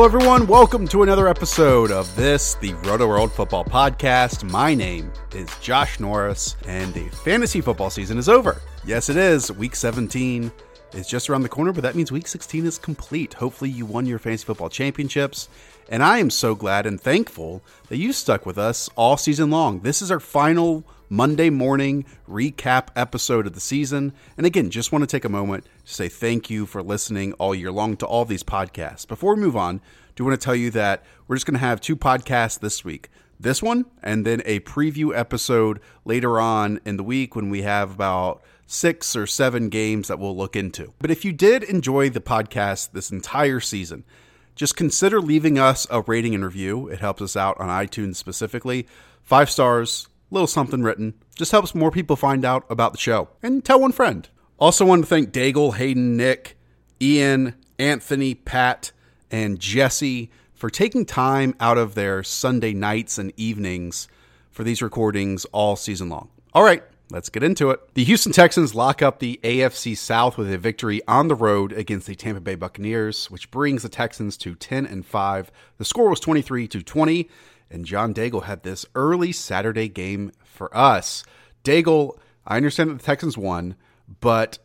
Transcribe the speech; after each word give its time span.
Hello, 0.00 0.08
everyone. 0.08 0.46
Welcome 0.46 0.88
to 0.88 1.02
another 1.02 1.28
episode 1.28 1.90
of 1.90 2.16
this, 2.16 2.54
the 2.54 2.72
Roto 2.72 3.06
World 3.06 3.30
Football 3.30 3.66
Podcast. 3.66 4.50
My 4.50 4.74
name 4.74 5.12
is 5.34 5.54
Josh 5.60 6.00
Norris, 6.00 6.56
and 6.66 6.94
the 6.94 7.06
fantasy 7.10 7.60
football 7.60 7.90
season 7.90 8.16
is 8.16 8.26
over. 8.26 8.62
Yes, 8.86 9.10
it 9.10 9.18
is. 9.18 9.52
Week 9.52 9.76
17 9.76 10.50
is 10.94 11.06
just 11.06 11.28
around 11.28 11.42
the 11.42 11.50
corner, 11.50 11.70
but 11.70 11.82
that 11.82 11.96
means 11.96 12.10
week 12.10 12.28
16 12.28 12.64
is 12.64 12.78
complete. 12.78 13.34
Hopefully, 13.34 13.68
you 13.68 13.84
won 13.84 14.06
your 14.06 14.18
fantasy 14.18 14.46
football 14.46 14.70
championships. 14.70 15.50
And 15.90 16.02
I 16.02 16.16
am 16.16 16.30
so 16.30 16.54
glad 16.54 16.86
and 16.86 16.98
thankful 16.98 17.62
that 17.88 17.98
you 17.98 18.14
stuck 18.14 18.46
with 18.46 18.56
us 18.56 18.88
all 18.96 19.18
season 19.18 19.50
long. 19.50 19.80
This 19.80 20.00
is 20.00 20.10
our 20.10 20.18
final 20.18 20.82
Monday 21.12 21.50
morning 21.50 22.04
recap 22.28 22.88
episode 22.94 23.44
of 23.44 23.52
the 23.52 23.60
season. 23.60 24.12
And 24.36 24.46
again, 24.46 24.70
just 24.70 24.92
want 24.92 25.02
to 25.02 25.08
take 25.08 25.24
a 25.24 25.28
moment 25.28 25.64
to 25.84 25.92
say 25.92 26.08
thank 26.08 26.48
you 26.48 26.66
for 26.66 26.84
listening 26.84 27.32
all 27.32 27.52
year 27.52 27.72
long 27.72 27.96
to 27.96 28.06
all 28.06 28.24
these 28.24 28.44
podcasts. 28.44 29.08
Before 29.08 29.34
we 29.34 29.40
move 29.40 29.56
on, 29.56 29.80
do 30.14 30.24
want 30.24 30.40
to 30.40 30.44
tell 30.44 30.54
you 30.54 30.70
that 30.70 31.04
we're 31.26 31.34
just 31.34 31.46
going 31.46 31.54
to 31.54 31.60
have 31.60 31.80
two 31.80 31.96
podcasts 31.96 32.60
this 32.60 32.84
week. 32.84 33.10
This 33.40 33.60
one, 33.60 33.86
and 34.04 34.24
then 34.24 34.40
a 34.44 34.60
preview 34.60 35.16
episode 35.16 35.80
later 36.04 36.38
on 36.38 36.78
in 36.84 36.96
the 36.96 37.02
week 37.02 37.34
when 37.34 37.50
we 37.50 37.62
have 37.62 37.90
about 37.90 38.40
six 38.68 39.16
or 39.16 39.26
seven 39.26 39.68
games 39.68 40.06
that 40.06 40.20
we'll 40.20 40.36
look 40.36 40.54
into. 40.54 40.92
But 41.00 41.10
if 41.10 41.24
you 41.24 41.32
did 41.32 41.64
enjoy 41.64 42.10
the 42.10 42.20
podcast 42.20 42.92
this 42.92 43.10
entire 43.10 43.58
season, 43.58 44.04
just 44.54 44.76
consider 44.76 45.20
leaving 45.20 45.58
us 45.58 45.88
a 45.90 46.02
rating 46.02 46.36
and 46.36 46.44
review. 46.44 46.86
It 46.86 47.00
helps 47.00 47.22
us 47.22 47.34
out 47.34 47.58
on 47.58 47.68
iTunes 47.68 48.16
specifically. 48.16 48.86
Five 49.22 49.50
stars, 49.50 50.08
little 50.30 50.46
something 50.46 50.82
written. 50.82 51.14
Just 51.34 51.52
helps 51.52 51.74
more 51.74 51.90
people 51.90 52.16
find 52.16 52.44
out 52.44 52.64
about 52.70 52.92
the 52.92 52.98
show. 52.98 53.28
And 53.42 53.64
tell 53.64 53.80
one 53.80 53.92
friend. 53.92 54.28
Also, 54.58 54.84
want 54.84 55.02
to 55.02 55.08
thank 55.08 55.32
Daigle, 55.32 55.76
Hayden, 55.76 56.16
Nick, 56.16 56.56
Ian, 57.00 57.54
Anthony, 57.78 58.34
Pat, 58.34 58.92
and 59.30 59.58
Jesse 59.58 60.30
for 60.52 60.68
taking 60.68 61.06
time 61.06 61.54
out 61.58 61.78
of 61.78 61.94
their 61.94 62.22
Sunday 62.22 62.74
nights 62.74 63.16
and 63.16 63.32
evenings 63.36 64.08
for 64.50 64.62
these 64.62 64.82
recordings 64.82 65.46
all 65.46 65.76
season 65.76 66.10
long. 66.10 66.28
All 66.52 66.62
right, 66.62 66.82
let's 67.10 67.30
get 67.30 67.42
into 67.42 67.70
it. 67.70 67.80
The 67.94 68.04
Houston 68.04 68.32
Texans 68.32 68.74
lock 68.74 69.00
up 69.00 69.18
the 69.18 69.40
AFC 69.42 69.96
South 69.96 70.36
with 70.36 70.52
a 70.52 70.58
victory 70.58 71.00
on 71.08 71.28
the 71.28 71.34
road 71.34 71.72
against 71.72 72.06
the 72.06 72.14
Tampa 72.14 72.42
Bay 72.42 72.56
Buccaneers, 72.56 73.30
which 73.30 73.50
brings 73.50 73.82
the 73.82 73.88
Texans 73.88 74.36
to 74.38 74.54
10 74.54 74.84
and 74.84 75.06
5. 75.06 75.50
The 75.78 75.84
score 75.86 76.10
was 76.10 76.20
23 76.20 76.68
to 76.68 76.82
20 76.82 77.30
and 77.70 77.84
John 77.84 78.12
Daigle 78.12 78.44
had 78.44 78.62
this 78.62 78.84
early 78.94 79.32
Saturday 79.32 79.88
game 79.88 80.32
for 80.44 80.76
us. 80.76 81.24
Daigle, 81.64 82.18
I 82.46 82.56
understand 82.56 82.90
that 82.90 82.98
the 82.98 83.04
Texans 83.04 83.38
won, 83.38 83.76
but 84.20 84.58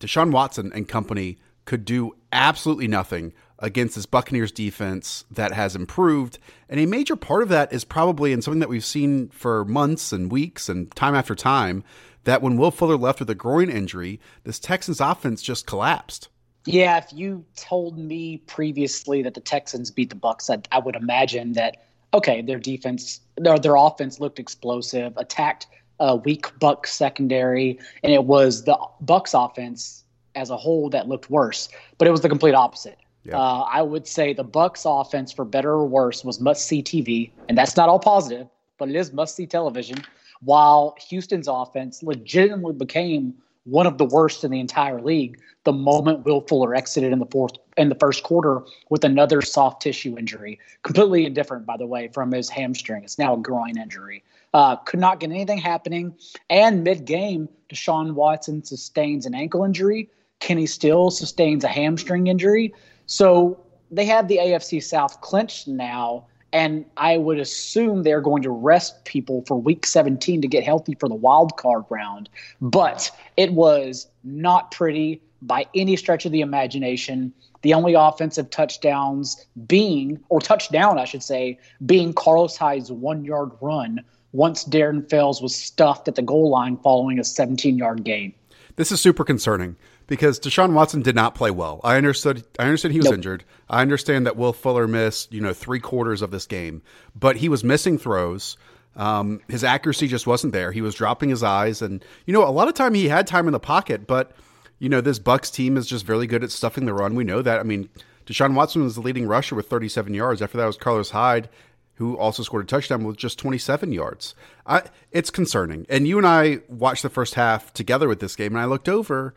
Deshaun 0.00 0.30
Watson 0.32 0.72
and 0.74 0.88
company 0.88 1.38
could 1.64 1.84
do 1.84 2.16
absolutely 2.32 2.88
nothing 2.88 3.32
against 3.58 3.94
this 3.94 4.06
Buccaneers 4.06 4.50
defense 4.50 5.24
that 5.30 5.52
has 5.52 5.76
improved. 5.76 6.38
And 6.68 6.80
a 6.80 6.86
major 6.86 7.14
part 7.14 7.42
of 7.42 7.50
that 7.50 7.72
is 7.72 7.84
probably, 7.84 8.32
and 8.32 8.42
something 8.42 8.60
that 8.60 8.68
we've 8.68 8.84
seen 8.84 9.28
for 9.28 9.64
months 9.64 10.12
and 10.12 10.32
weeks 10.32 10.68
and 10.68 10.90
time 10.96 11.14
after 11.14 11.34
time, 11.34 11.84
that 12.24 12.42
when 12.42 12.56
Will 12.56 12.70
Fuller 12.70 12.96
left 12.96 13.20
with 13.20 13.30
a 13.30 13.34
groin 13.34 13.70
injury, 13.70 14.18
this 14.44 14.58
Texans 14.58 15.00
offense 15.00 15.42
just 15.42 15.66
collapsed. 15.66 16.28
Yeah, 16.66 16.98
if 16.98 17.12
you 17.12 17.44
told 17.56 17.98
me 17.98 18.38
previously 18.46 19.22
that 19.22 19.34
the 19.34 19.40
Texans 19.40 19.90
beat 19.90 20.10
the 20.10 20.16
Bucks, 20.16 20.50
I, 20.50 20.58
I 20.70 20.78
would 20.78 20.96
imagine 20.96 21.54
that 21.54 21.76
okay, 22.14 22.42
their 22.42 22.58
defense, 22.58 23.20
their 23.36 23.58
their 23.58 23.76
offense 23.76 24.20
looked 24.20 24.38
explosive, 24.38 25.16
attacked 25.16 25.66
a 25.98 26.16
weak 26.16 26.58
Bucks 26.58 26.92
secondary, 26.92 27.78
and 28.02 28.12
it 28.12 28.24
was 28.24 28.64
the 28.64 28.78
Bucks 29.00 29.34
offense 29.34 30.04
as 30.34 30.50
a 30.50 30.56
whole 30.56 30.88
that 30.90 31.08
looked 31.08 31.30
worse. 31.30 31.68
But 31.98 32.08
it 32.08 32.10
was 32.10 32.22
the 32.22 32.28
complete 32.28 32.54
opposite. 32.54 32.98
Yeah. 33.24 33.38
Uh, 33.38 33.66
I 33.70 33.82
would 33.82 34.06
say 34.06 34.32
the 34.32 34.44
Bucks 34.44 34.84
offense, 34.86 35.30
for 35.30 35.44
better 35.44 35.72
or 35.72 35.86
worse, 35.86 36.24
was 36.24 36.40
must 36.40 36.66
see 36.66 36.82
TV, 36.82 37.30
and 37.48 37.58
that's 37.58 37.76
not 37.76 37.88
all 37.88 37.98
positive, 37.98 38.48
but 38.78 38.88
it 38.88 38.96
is 38.96 39.12
must 39.12 39.36
see 39.36 39.46
television. 39.46 39.98
While 40.42 40.96
Houston's 41.08 41.48
offense 41.48 42.02
legitimately 42.02 42.72
became 42.72 43.34
one 43.70 43.86
of 43.86 43.98
the 43.98 44.04
worst 44.04 44.44
in 44.44 44.50
the 44.50 44.60
entire 44.60 45.00
league 45.00 45.40
the 45.64 45.72
moment 45.72 46.24
Will 46.24 46.40
Fuller 46.40 46.74
exited 46.74 47.12
in 47.12 47.18
the 47.18 47.26
fourth 47.26 47.52
in 47.76 47.88
the 47.88 47.94
first 47.94 48.22
quarter 48.22 48.62
with 48.88 49.04
another 49.04 49.42
soft 49.42 49.82
tissue 49.82 50.18
injury. 50.18 50.58
Completely 50.82 51.26
indifferent, 51.26 51.66
by 51.66 51.76
the 51.76 51.86
way, 51.86 52.08
from 52.08 52.32
his 52.32 52.48
hamstring. 52.48 53.04
It's 53.04 53.18
now 53.18 53.34
a 53.34 53.38
groin 53.38 53.78
injury. 53.78 54.24
Uh, 54.52 54.76
could 54.76 55.00
not 55.00 55.20
get 55.20 55.30
anything 55.30 55.58
happening. 55.58 56.14
And 56.48 56.82
mid 56.82 57.04
game, 57.04 57.48
Deshaun 57.68 58.14
Watson 58.14 58.64
sustains 58.64 59.26
an 59.26 59.34
ankle 59.34 59.64
injury. 59.64 60.10
Kenny 60.40 60.66
Still 60.66 61.10
sustains 61.10 61.64
a 61.64 61.68
hamstring 61.68 62.26
injury. 62.26 62.74
So 63.06 63.60
they 63.90 64.06
have 64.06 64.28
the 64.28 64.38
AFC 64.38 64.82
South 64.82 65.20
clinched 65.20 65.68
now. 65.68 66.26
And 66.52 66.84
I 66.96 67.16
would 67.16 67.38
assume 67.38 68.02
they're 68.02 68.20
going 68.20 68.42
to 68.42 68.50
rest 68.50 69.04
people 69.04 69.44
for 69.46 69.56
week 69.60 69.86
17 69.86 70.42
to 70.42 70.48
get 70.48 70.64
healthy 70.64 70.96
for 70.98 71.08
the 71.08 71.14
wild 71.14 71.56
card 71.56 71.84
round. 71.90 72.28
But 72.60 73.10
it 73.36 73.52
was 73.52 74.08
not 74.24 74.70
pretty 74.70 75.22
by 75.42 75.66
any 75.74 75.96
stretch 75.96 76.26
of 76.26 76.32
the 76.32 76.40
imagination. 76.40 77.32
The 77.62 77.74
only 77.74 77.94
offensive 77.94 78.50
touchdowns 78.50 79.46
being, 79.66 80.18
or 80.28 80.40
touchdown, 80.40 80.98
I 80.98 81.04
should 81.04 81.22
say, 81.22 81.58
being 81.86 82.12
Carlos 82.12 82.56
Hyde's 82.56 82.90
one 82.90 83.24
yard 83.24 83.50
run 83.60 84.02
once 84.32 84.64
Darren 84.64 85.08
Fells 85.08 85.42
was 85.42 85.54
stuffed 85.54 86.08
at 86.08 86.14
the 86.14 86.22
goal 86.22 86.50
line 86.50 86.76
following 86.78 87.18
a 87.18 87.24
17 87.24 87.76
yard 87.76 88.04
gain. 88.04 88.32
This 88.76 88.92
is 88.92 89.00
super 89.00 89.24
concerning 89.24 89.76
because 90.10 90.40
Deshaun 90.40 90.72
Watson 90.72 91.02
did 91.02 91.14
not 91.14 91.36
play 91.36 91.52
well. 91.52 91.80
I 91.84 91.96
understood. 91.96 92.44
I 92.58 92.64
understood 92.64 92.90
he 92.90 92.98
was 92.98 93.06
nope. 93.06 93.14
injured. 93.14 93.44
I 93.70 93.80
understand 93.80 94.26
that 94.26 94.36
Will 94.36 94.52
Fuller 94.52 94.88
missed, 94.88 95.32
you 95.32 95.40
know, 95.40 95.52
three 95.52 95.78
quarters 95.78 96.20
of 96.20 96.32
this 96.32 96.46
game, 96.46 96.82
but 97.14 97.36
he 97.36 97.48
was 97.48 97.62
missing 97.62 97.96
throws. 97.96 98.56
Um, 98.96 99.40
his 99.48 99.62
accuracy 99.62 100.08
just 100.08 100.26
wasn't 100.26 100.52
there. 100.52 100.72
He 100.72 100.80
was 100.80 100.96
dropping 100.96 101.28
his 101.28 101.44
eyes, 101.44 101.80
and 101.80 102.04
you 102.26 102.34
know, 102.34 102.46
a 102.46 102.50
lot 102.50 102.66
of 102.66 102.74
time 102.74 102.92
he 102.92 103.08
had 103.08 103.28
time 103.28 103.46
in 103.46 103.52
the 103.52 103.60
pocket, 103.60 104.08
but 104.08 104.32
you 104.80 104.88
know, 104.88 105.00
this 105.00 105.20
Bucks 105.20 105.48
team 105.48 105.76
is 105.76 105.86
just 105.86 106.04
very 106.04 106.26
good 106.26 106.42
at 106.42 106.50
stuffing 106.50 106.86
the 106.86 106.92
run. 106.92 107.14
We 107.14 107.22
know 107.22 107.40
that. 107.40 107.60
I 107.60 107.62
mean, 107.62 107.88
Deshaun 108.26 108.54
Watson 108.54 108.82
was 108.82 108.96
the 108.96 109.02
leading 109.02 109.28
rusher 109.28 109.54
with 109.54 109.68
37 109.68 110.12
yards. 110.12 110.42
After 110.42 110.58
that 110.58 110.66
was 110.66 110.76
Carlos 110.76 111.10
Hyde, 111.10 111.48
who 111.94 112.18
also 112.18 112.42
scored 112.42 112.64
a 112.64 112.66
touchdown 112.66 113.04
with 113.04 113.16
just 113.16 113.38
27 113.38 113.92
yards. 113.92 114.34
I, 114.66 114.82
it's 115.12 115.30
concerning. 115.30 115.86
And 115.88 116.08
you 116.08 116.18
and 116.18 116.26
I 116.26 116.62
watched 116.68 117.04
the 117.04 117.10
first 117.10 117.34
half 117.34 117.72
together 117.72 118.08
with 118.08 118.18
this 118.18 118.34
game, 118.34 118.56
and 118.56 118.60
I 118.60 118.64
looked 118.64 118.88
over 118.88 119.34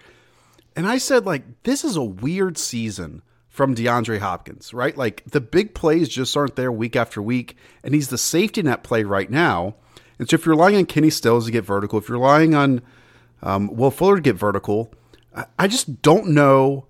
and 0.76 0.88
I 0.88 0.98
said, 0.98 1.26
like, 1.26 1.44
this 1.64 1.84
is 1.84 1.96
a 1.96 2.04
weird 2.04 2.58
season 2.58 3.22
from 3.48 3.76
DeAndre 3.76 4.20
Hopkins, 4.20 4.74
right? 4.74 4.98
Like, 4.98 5.24
the 5.26 5.42
big 5.42 5.74
plays 5.74 6.10
just 6.10 6.36
aren't 6.36 6.56
there 6.56 6.72
week 6.72 6.96
after 6.96 7.22
week, 7.22 7.56
and 7.84 7.94
he's 7.94 8.10
the 8.10 8.18
safety 8.18 8.62
net 8.64 8.84
play 8.84 9.04
right 9.04 9.30
now. 9.30 9.76
And 10.20 10.30
so 10.30 10.36
if 10.36 10.46
you're 10.46 10.56
relying 10.56 10.76
on 10.76 10.86
Kenny 10.86 11.10
Stills 11.10 11.46
to 11.46 11.52
get 11.52 11.66
vertical, 11.66 12.00
if 12.00 12.08
you're 12.08 12.18
relying 12.18 12.56
on 12.56 12.82
um, 13.42 13.76
Will 13.76 13.92
Fuller 13.92 14.16
to 14.16 14.22
get 14.22 14.36
vertical, 14.36 14.94
I 15.58 15.68
just 15.68 16.02
don't 16.02 16.30
know 16.30 16.86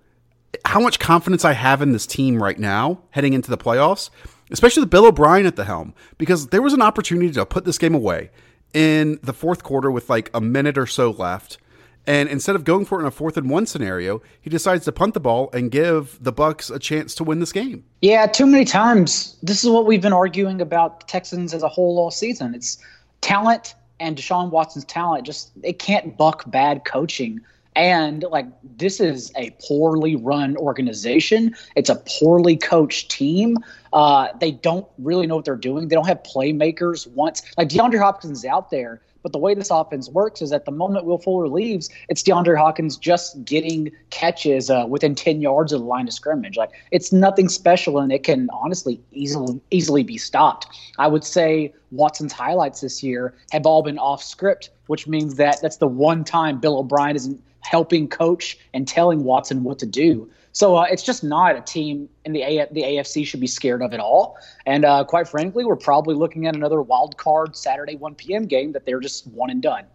how 0.66 0.80
much 0.80 1.00
confidence 1.00 1.46
I 1.46 1.54
have 1.54 1.82
in 1.82 1.92
this 1.92 2.06
team 2.06 2.42
right 2.42 2.60
now 2.60 3.02
heading 3.12 3.34
into 3.34 3.50
the 3.50 3.58
playoffs, 3.58 4.10
especially 4.52 4.82
with 4.82 4.90
Bill 4.90 5.06
O'Brien 5.06 5.46
at 5.46 5.56
the 5.56 5.66
helm, 5.66 5.94
because 6.18 6.48
there 6.48 6.62
was 6.62 6.74
an 6.74 6.82
opportunity 6.82 7.32
to 7.32 7.46
put 7.46 7.66
this 7.66 7.78
game 7.78 7.96
away 7.96 8.30
in 8.74 9.20
the 9.24 9.34
fourth 9.34 9.64
quarter 9.64 9.90
with 9.90 10.10
like 10.10 10.30
a 10.34 10.42
minute 10.42 10.78
or 10.78 10.86
so 10.86 11.12
left. 11.12 11.58
And 12.06 12.28
instead 12.28 12.56
of 12.56 12.64
going 12.64 12.86
for 12.86 13.00
it 13.00 13.04
in 13.04 13.08
a 13.08 13.12
fourth 13.12 13.38
and 13.38 13.50
one 13.50 13.66
scenario, 13.66 14.22
he 14.42 14.50
decides 14.50 14.86
to 14.86 14.92
punt 14.92 15.14
the 15.14 15.20
ball 15.20 15.50
and 15.54 15.72
give 15.72 16.22
the 16.22 16.34
Bucks 16.34 16.70
a 16.70 16.78
chance 16.78 17.16
to 17.16 17.24
win 17.24 17.40
this 17.40 17.54
game. 17.54 17.86
Yeah, 18.02 18.26
too 18.28 18.46
many 18.46 18.66
times. 18.66 19.38
This 19.42 19.64
is 19.64 19.70
what 19.70 19.86
we've 19.86 20.02
been 20.02 20.14
arguing 20.14 20.60
about 20.60 21.00
the 21.00 21.06
Texans 21.06 21.54
as 21.54 21.64
a 21.64 21.70
whole 21.70 21.98
all 21.98 22.12
season. 22.12 22.54
It's 22.54 22.78
talent 23.22 23.76
and 24.00 24.18
Deshaun 24.18 24.52
Watson's 24.52 24.86
talent 24.86 25.26
just 25.26 25.52
it 25.64 25.80
can't 25.80 26.18
buck 26.18 26.44
bad 26.48 26.84
coaching. 26.86 27.40
And 27.76 28.24
like 28.30 28.48
this 28.78 29.00
is 29.00 29.32
a 29.36 29.52
poorly 29.66 30.16
run 30.16 30.58
organization. 30.58 31.56
It's 31.76 31.90
a 31.90 31.96
poorly 32.20 32.58
coached 32.58 33.10
team. 33.10 33.58
Uh, 33.94 34.28
they 34.40 34.52
don't 34.52 34.86
really 35.00 35.26
know 35.26 35.38
what 35.38 35.46
they're 35.46 35.56
doing. 35.56 35.88
They 35.88 35.96
don't 35.96 36.08
have 36.08 36.22
playmakers. 36.24 37.08
Once 37.08 37.42
like 37.58 37.70
DeAndre 37.70 38.00
Hopkins 38.00 38.40
is 38.40 38.46
out 38.46 38.70
there, 38.70 39.02
but 39.24 39.32
the 39.32 39.40
way 39.40 39.56
this 39.56 39.72
offense 39.72 40.10
works 40.10 40.42
is 40.42 40.52
at 40.52 40.66
the 40.66 40.72
moment 40.72 41.06
Will 41.06 41.18
Fuller 41.18 41.48
leaves, 41.48 41.90
it's 42.10 42.22
DeAndre 42.22 42.58
Hopkins 42.58 42.98
just 42.98 43.44
getting 43.46 43.92
catches 44.10 44.70
uh, 44.70 44.86
within 44.88 45.16
10 45.16 45.42
yards 45.42 45.72
of 45.72 45.80
the 45.80 45.86
line 45.86 46.08
of 46.08 46.14
scrimmage. 46.14 46.58
Like 46.58 46.72
it's 46.92 47.12
nothing 47.12 47.50
special, 47.50 47.98
and 48.00 48.12
it 48.12 48.24
can 48.24 48.50
honestly 48.52 49.02
easily 49.12 49.60
easily 49.72 50.04
be 50.04 50.18
stopped. 50.18 50.68
I 51.00 51.08
would 51.08 51.24
say 51.24 51.74
Watson's 51.92 52.34
highlights 52.34 52.82
this 52.82 53.02
year 53.02 53.34
have 53.52 53.66
all 53.66 53.82
been 53.82 53.98
off 53.98 54.22
script, 54.22 54.70
which 54.88 55.08
means 55.08 55.36
that 55.36 55.60
that's 55.62 55.78
the 55.78 55.88
one 55.88 56.24
time 56.24 56.60
Bill 56.60 56.78
O'Brien 56.78 57.16
isn't 57.16 57.42
helping 57.62 58.08
coach 58.10 58.58
and 58.74 58.88
telling 58.88 59.24
Watson 59.24 59.64
what 59.64 59.80
to 59.80 59.86
do. 59.86 60.30
So 60.54 60.78
uh, 60.78 60.84
it's 60.84 61.04
just 61.04 61.24
not 61.24 61.56
a 61.56 61.62
team 61.62 62.08
in 62.26 62.32
the 62.32 62.44
A- 62.44 62.68
the 62.72 62.84
AFC 62.84 63.26
should 63.26 63.40
be 63.40 63.48
scared 63.48 63.82
of 63.82 63.94
at 63.94 64.00
all. 64.00 64.38
And 64.66 64.86
uh, 64.86 65.04
quite 65.04 65.28
frankly, 65.28 65.66
we're 65.66 65.76
probably 65.76 66.16
looking 66.16 66.46
at 66.46 66.56
another 66.56 66.82
wild 66.82 67.18
card 67.18 67.56
Saturday 67.56 67.96
1 67.96 68.16
p.m. 68.16 68.46
game 68.46 68.72
that 68.72 68.86
they're 68.86 69.00
just 69.00 69.28
one 69.28 69.50
and 69.50 69.62
done. 69.62 69.86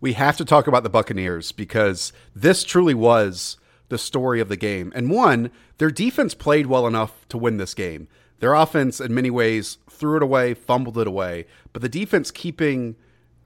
We 0.00 0.14
have 0.14 0.36
to 0.38 0.44
talk 0.44 0.66
about 0.66 0.82
the 0.82 0.90
Buccaneers 0.90 1.52
because 1.52 2.12
this 2.34 2.64
truly 2.64 2.94
was 2.94 3.58
the 3.88 3.98
story 3.98 4.40
of 4.40 4.48
the 4.48 4.56
game. 4.56 4.90
And 4.94 5.10
one, 5.10 5.50
their 5.78 5.90
defense 5.90 6.34
played 6.34 6.66
well 6.66 6.86
enough 6.86 7.26
to 7.28 7.38
win 7.38 7.58
this 7.58 7.74
game. 7.74 8.08
Their 8.40 8.54
offense, 8.54 9.00
in 9.00 9.14
many 9.14 9.30
ways, 9.30 9.78
threw 9.88 10.16
it 10.16 10.22
away, 10.22 10.54
fumbled 10.54 10.98
it 10.98 11.06
away, 11.06 11.46
but 11.72 11.82
the 11.82 11.88
defense 11.88 12.30
keeping 12.30 12.96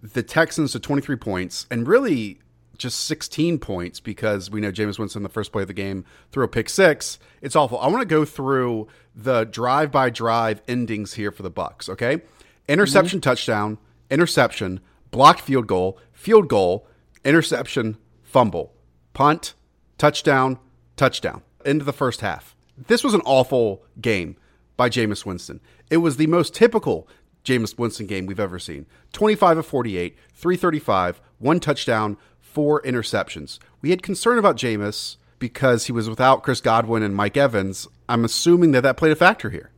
the 0.03 0.23
Texans 0.23 0.73
to 0.73 0.81
23 0.81 1.17
points 1.17 1.67
and 1.71 1.87
really 1.87 2.41
just 2.81 3.05
16 3.05 3.59
points 3.59 4.01
because 4.01 4.51
we 4.51 4.61
know 4.61 4.73
Jameis 4.73 4.99
Winston, 4.99 5.23
the 5.23 5.29
first 5.29 5.53
play 5.53 5.63
of 5.63 5.69
the 5.69 5.75
game, 5.75 6.05
threw 6.33 6.43
a 6.43 6.49
pick 6.49 6.69
six. 6.69 7.19
It's 7.43 7.55
awful. 7.55 7.79
I 7.79 7.87
want 7.89 8.01
to 8.01 8.07
go 8.07 8.25
through 8.25 8.89
the 9.15 9.45
drive 9.45 9.93
by 9.93 10.11
drive 10.11 10.63
endings 10.67 11.15
here 11.15 11.31
for 11.31 11.43
the 11.43 11.51
Bucks. 11.51 11.89
Okay, 11.89 12.23
interception, 12.67 13.21
mm-hmm. 13.21 13.31
touchdown, 13.31 13.79
interception, 14.11 14.81
blocked 15.11 15.41
field 15.41 15.67
goal, 15.67 15.99
field 16.13 16.49
goal, 16.49 16.87
interception, 17.25 17.99
fumble, 18.23 18.73
punt, 19.13 19.55
touchdown, 19.99 20.59
touchdown. 20.97 21.43
Into 21.63 21.85
the 21.85 21.93
first 21.93 22.23
half. 22.23 22.57
This 22.87 23.05
was 23.05 23.13
an 23.13 23.21
awful 23.27 23.85
game 24.01 24.37
by 24.79 24.89
Jameis 24.89 25.27
Winston. 25.27 25.61
It 25.91 25.99
was 25.99 26.17
the 26.17 26.27
most 26.27 26.55
typical 26.55 27.07
Jameis 27.45 27.79
Winston 27.79 28.07
game 28.07 28.27
we've 28.27 28.41
ever 28.41 28.59
seen. 28.59 28.87
25 29.13 29.59
of 29.59 29.67
48, 29.67 30.17
335, 30.33 31.21
one 31.39 31.61
touchdown, 31.61 32.17
four 32.51 32.83
interceptions. 32.83 33.59
We 33.81 33.91
had 33.91 34.03
concern 34.03 34.39
about 34.39 34.57
Jameis 34.57 35.17
because 35.39 35.87
he 35.87 35.93
was 35.93 36.09
without 36.09 36.43
Chris 36.43 36.61
Godwin 36.61 37.03
and 37.03 37.15
Mike 37.15 37.37
Evans. 37.37 37.89
I'm 38.09 38.25
assuming 38.25 38.73
that 38.73 38.83
that 38.83 38.97
played 38.97 39.13
a 39.13 39.17
factor 39.17 39.51
here. 39.51 39.71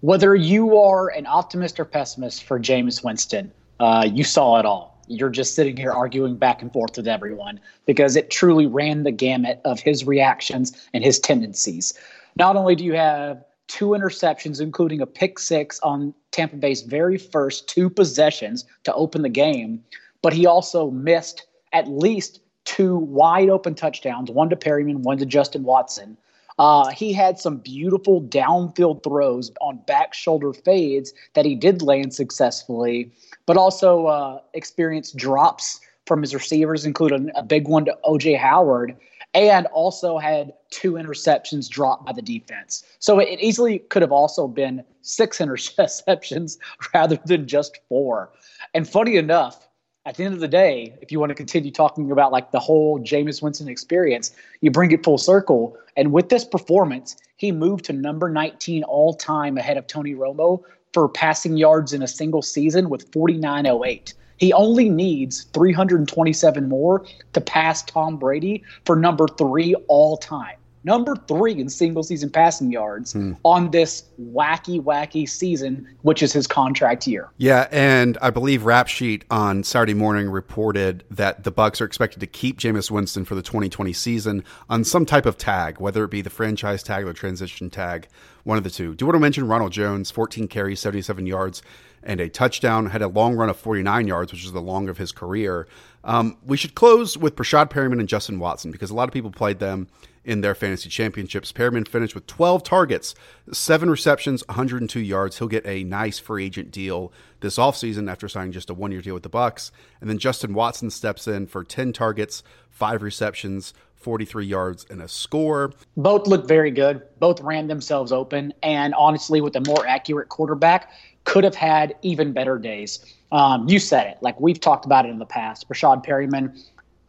Whether 0.00 0.34
you 0.34 0.78
are 0.78 1.08
an 1.08 1.26
optimist 1.26 1.78
or 1.78 1.84
pessimist 1.84 2.44
for 2.44 2.58
Jameis 2.58 3.04
Winston, 3.04 3.52
uh, 3.78 4.08
you 4.10 4.24
saw 4.24 4.58
it 4.58 4.64
all. 4.64 4.98
You're 5.08 5.30
just 5.30 5.54
sitting 5.54 5.76
here 5.76 5.92
arguing 5.92 6.36
back 6.36 6.62
and 6.62 6.72
forth 6.72 6.96
with 6.96 7.06
everyone 7.06 7.60
because 7.84 8.16
it 8.16 8.30
truly 8.30 8.66
ran 8.66 9.02
the 9.02 9.10
gamut 9.10 9.60
of 9.64 9.80
his 9.80 10.06
reactions 10.06 10.72
and 10.94 11.04
his 11.04 11.18
tendencies. 11.18 11.92
Not 12.36 12.56
only 12.56 12.76
do 12.76 12.84
you 12.84 12.94
have 12.94 13.44
two 13.66 13.88
interceptions, 13.88 14.60
including 14.60 15.00
a 15.00 15.06
pick 15.06 15.38
six 15.38 15.78
on 15.80 16.14
Tampa 16.30 16.56
Bay's 16.56 16.82
very 16.82 17.18
first 17.18 17.68
two 17.68 17.90
possessions 17.90 18.64
to 18.84 18.94
open 18.94 19.22
the 19.22 19.28
game, 19.28 19.84
but 20.22 20.32
he 20.32 20.46
also 20.46 20.90
missed 20.90 21.46
at 21.72 21.88
least 21.88 22.40
two 22.64 22.96
wide 22.96 23.48
open 23.48 23.74
touchdowns, 23.74 24.30
one 24.30 24.50
to 24.50 24.56
Perriman, 24.56 24.98
one 24.98 25.18
to 25.18 25.26
Justin 25.26 25.64
Watson. 25.64 26.16
Uh, 26.58 26.90
he 26.90 27.12
had 27.12 27.38
some 27.38 27.56
beautiful 27.56 28.20
downfield 28.20 29.02
throws 29.02 29.50
on 29.62 29.78
back 29.86 30.12
shoulder 30.12 30.52
fades 30.52 31.14
that 31.34 31.46
he 31.46 31.54
did 31.54 31.80
land 31.80 32.12
successfully, 32.12 33.10
but 33.46 33.56
also 33.56 34.06
uh, 34.06 34.40
experienced 34.52 35.16
drops 35.16 35.80
from 36.06 36.20
his 36.20 36.34
receivers, 36.34 36.84
including 36.84 37.30
a 37.34 37.42
big 37.42 37.66
one 37.66 37.86
to 37.86 37.96
OJ 38.04 38.36
Howard, 38.36 38.94
and 39.32 39.66
also 39.66 40.18
had 40.18 40.52
two 40.70 40.92
interceptions 40.92 41.68
dropped 41.68 42.04
by 42.04 42.12
the 42.12 42.20
defense. 42.20 42.84
So 42.98 43.18
it 43.18 43.40
easily 43.40 43.78
could 43.78 44.02
have 44.02 44.12
also 44.12 44.46
been 44.46 44.84
six 45.02 45.38
interceptions 45.44 46.58
rather 46.92 47.18
than 47.24 47.46
just 47.46 47.78
four. 47.88 48.30
And 48.74 48.88
funny 48.88 49.16
enough, 49.16 49.66
at 50.06 50.16
the 50.16 50.24
end 50.24 50.32
of 50.32 50.40
the 50.40 50.48
day, 50.48 50.94
if 51.02 51.12
you 51.12 51.20
want 51.20 51.28
to 51.30 51.34
continue 51.34 51.70
talking 51.70 52.10
about 52.10 52.32
like 52.32 52.52
the 52.52 52.58
whole 52.58 52.98
Jameis 53.00 53.42
Winston 53.42 53.68
experience, 53.68 54.32
you 54.62 54.70
bring 54.70 54.92
it 54.92 55.04
full 55.04 55.18
circle. 55.18 55.76
And 55.96 56.12
with 56.12 56.30
this 56.30 56.44
performance, 56.44 57.16
he 57.36 57.52
moved 57.52 57.84
to 57.86 57.92
number 57.92 58.30
19 58.30 58.82
all 58.84 59.12
time 59.14 59.58
ahead 59.58 59.76
of 59.76 59.86
Tony 59.86 60.14
Romo 60.14 60.62
for 60.94 61.08
passing 61.08 61.56
yards 61.56 61.92
in 61.92 62.02
a 62.02 62.08
single 62.08 62.42
season 62.42 62.88
with 62.88 63.12
4908. 63.12 64.14
He 64.38 64.54
only 64.54 64.88
needs 64.88 65.44
327 65.52 66.66
more 66.66 67.04
to 67.34 67.40
pass 67.42 67.82
Tom 67.82 68.16
Brady 68.16 68.64
for 68.86 68.96
number 68.96 69.28
three 69.28 69.74
all 69.88 70.16
time 70.16 70.56
number 70.84 71.14
three 71.28 71.58
in 71.58 71.68
single 71.68 72.02
season 72.02 72.30
passing 72.30 72.70
yards 72.70 73.12
hmm. 73.12 73.32
on 73.44 73.70
this 73.70 74.04
wacky, 74.20 74.82
wacky 74.82 75.28
season, 75.28 75.86
which 76.02 76.22
is 76.22 76.32
his 76.32 76.46
contract 76.46 77.06
year. 77.06 77.30
Yeah, 77.36 77.68
and 77.70 78.16
I 78.22 78.30
believe 78.30 78.64
Rap 78.64 78.88
Sheet 78.88 79.24
on 79.30 79.62
Saturday 79.62 79.94
morning 79.94 80.30
reported 80.30 81.04
that 81.10 81.44
the 81.44 81.50
Bucks 81.50 81.80
are 81.80 81.84
expected 81.84 82.20
to 82.20 82.26
keep 82.26 82.58
Jameis 82.58 82.90
Winston 82.90 83.24
for 83.24 83.34
the 83.34 83.42
2020 83.42 83.92
season 83.92 84.44
on 84.68 84.84
some 84.84 85.04
type 85.04 85.26
of 85.26 85.36
tag, 85.36 85.80
whether 85.80 86.04
it 86.04 86.10
be 86.10 86.22
the 86.22 86.30
franchise 86.30 86.82
tag 86.82 87.04
or 87.04 87.08
the 87.08 87.14
transition 87.14 87.70
tag, 87.70 88.08
one 88.44 88.58
of 88.58 88.64
the 88.64 88.70
two. 88.70 88.94
Do 88.94 89.02
you 89.02 89.06
want 89.06 89.16
to 89.16 89.20
mention 89.20 89.48
Ronald 89.48 89.72
Jones, 89.72 90.10
14 90.10 90.48
carries, 90.48 90.80
77 90.80 91.26
yards, 91.26 91.62
and 92.02 92.20
a 92.20 92.28
touchdown, 92.28 92.86
had 92.86 93.02
a 93.02 93.08
long 93.08 93.36
run 93.36 93.50
of 93.50 93.58
49 93.58 94.06
yards, 94.06 94.32
which 94.32 94.44
is 94.44 94.52
the 94.52 94.60
long 94.60 94.88
of 94.88 94.98
his 94.98 95.12
career. 95.12 95.68
Um, 96.02 96.38
we 96.46 96.56
should 96.56 96.74
close 96.74 97.18
with 97.18 97.36
Breshad 97.36 97.70
Perriman 97.70 98.00
and 98.00 98.08
Justin 98.08 98.38
Watson 98.38 98.70
because 98.70 98.90
a 98.90 98.94
lot 98.94 99.08
of 99.08 99.12
people 99.12 99.30
played 99.30 99.58
them 99.58 99.88
in 100.24 100.42
their 100.42 100.54
fantasy 100.54 100.88
championships. 100.88 101.52
Perriman 101.52 101.88
finished 101.88 102.14
with 102.14 102.26
12 102.26 102.62
targets, 102.62 103.14
seven 103.52 103.88
receptions, 103.88 104.46
102 104.48 105.00
yards. 105.00 105.38
He'll 105.38 105.48
get 105.48 105.66
a 105.66 105.84
nice 105.84 106.18
free 106.18 106.44
agent 106.44 106.70
deal 106.70 107.12
this 107.40 107.56
offseason 107.56 108.10
after 108.10 108.28
signing 108.28 108.52
just 108.52 108.70
a 108.70 108.74
one 108.74 108.92
year 108.92 109.00
deal 109.00 109.14
with 109.14 109.22
the 109.22 109.28
Bucks. 109.28 109.72
And 110.00 110.10
then 110.10 110.18
Justin 110.18 110.54
Watson 110.54 110.90
steps 110.90 111.26
in 111.26 111.46
for 111.46 111.64
10 111.64 111.92
targets, 111.92 112.42
five 112.68 113.02
receptions, 113.02 113.72
43 113.94 114.46
yards, 114.46 114.86
and 114.90 115.02
a 115.02 115.08
score. 115.08 115.72
Both 115.96 116.26
looked 116.26 116.48
very 116.48 116.70
good. 116.70 117.02
Both 117.18 117.40
ran 117.40 117.66
themselves 117.66 118.12
open. 118.12 118.52
And 118.62 118.94
honestly, 118.94 119.40
with 119.40 119.54
a 119.56 119.60
more 119.60 119.86
accurate 119.86 120.28
quarterback, 120.28 120.90
could 121.24 121.44
have 121.44 121.54
had 121.54 121.94
even 122.02 122.32
better 122.32 122.58
days. 122.58 123.04
Um, 123.30 123.68
you 123.68 123.78
said 123.78 124.06
it. 124.06 124.18
Like 124.22 124.40
we've 124.40 124.58
talked 124.58 124.84
about 124.84 125.06
it 125.06 125.10
in 125.10 125.18
the 125.18 125.26
past. 125.26 125.68
Breshad 125.68 126.04
Perriman 126.04 126.58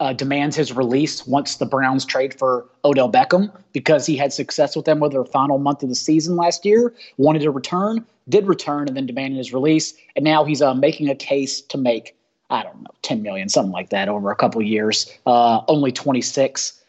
uh, 0.00 0.12
demands 0.12 0.56
his 0.56 0.72
release 0.72 1.26
once 1.26 1.56
the 1.56 1.66
Browns 1.66 2.04
trade 2.04 2.36
for 2.38 2.66
Odell 2.84 3.10
Beckham 3.10 3.52
because 3.72 4.06
he 4.06 4.16
had 4.16 4.32
success 4.32 4.74
with 4.74 4.84
them 4.84 5.00
with 5.00 5.12
their 5.12 5.24
final 5.24 5.58
month 5.58 5.82
of 5.82 5.88
the 5.88 5.94
season 5.94 6.36
last 6.36 6.64
year. 6.64 6.92
Wanted 7.18 7.42
to 7.42 7.50
return, 7.50 8.04
did 8.28 8.46
return, 8.46 8.88
and 8.88 8.96
then 8.96 9.06
demanded 9.06 9.38
his 9.38 9.52
release. 9.52 9.94
And 10.16 10.24
now 10.24 10.44
he's 10.44 10.62
uh, 10.62 10.74
making 10.74 11.08
a 11.08 11.14
case 11.14 11.60
to 11.60 11.78
make 11.78 12.16
I 12.50 12.62
don't 12.62 12.82
know 12.82 12.90
ten 13.02 13.22
million, 13.22 13.48
something 13.48 13.72
like 13.72 13.90
that, 13.90 14.08
over 14.08 14.30
a 14.30 14.36
couple 14.36 14.60
years. 14.60 15.10
Uh, 15.26 15.60
only 15.68 15.92
twenty 15.92 16.22
six. 16.22 16.82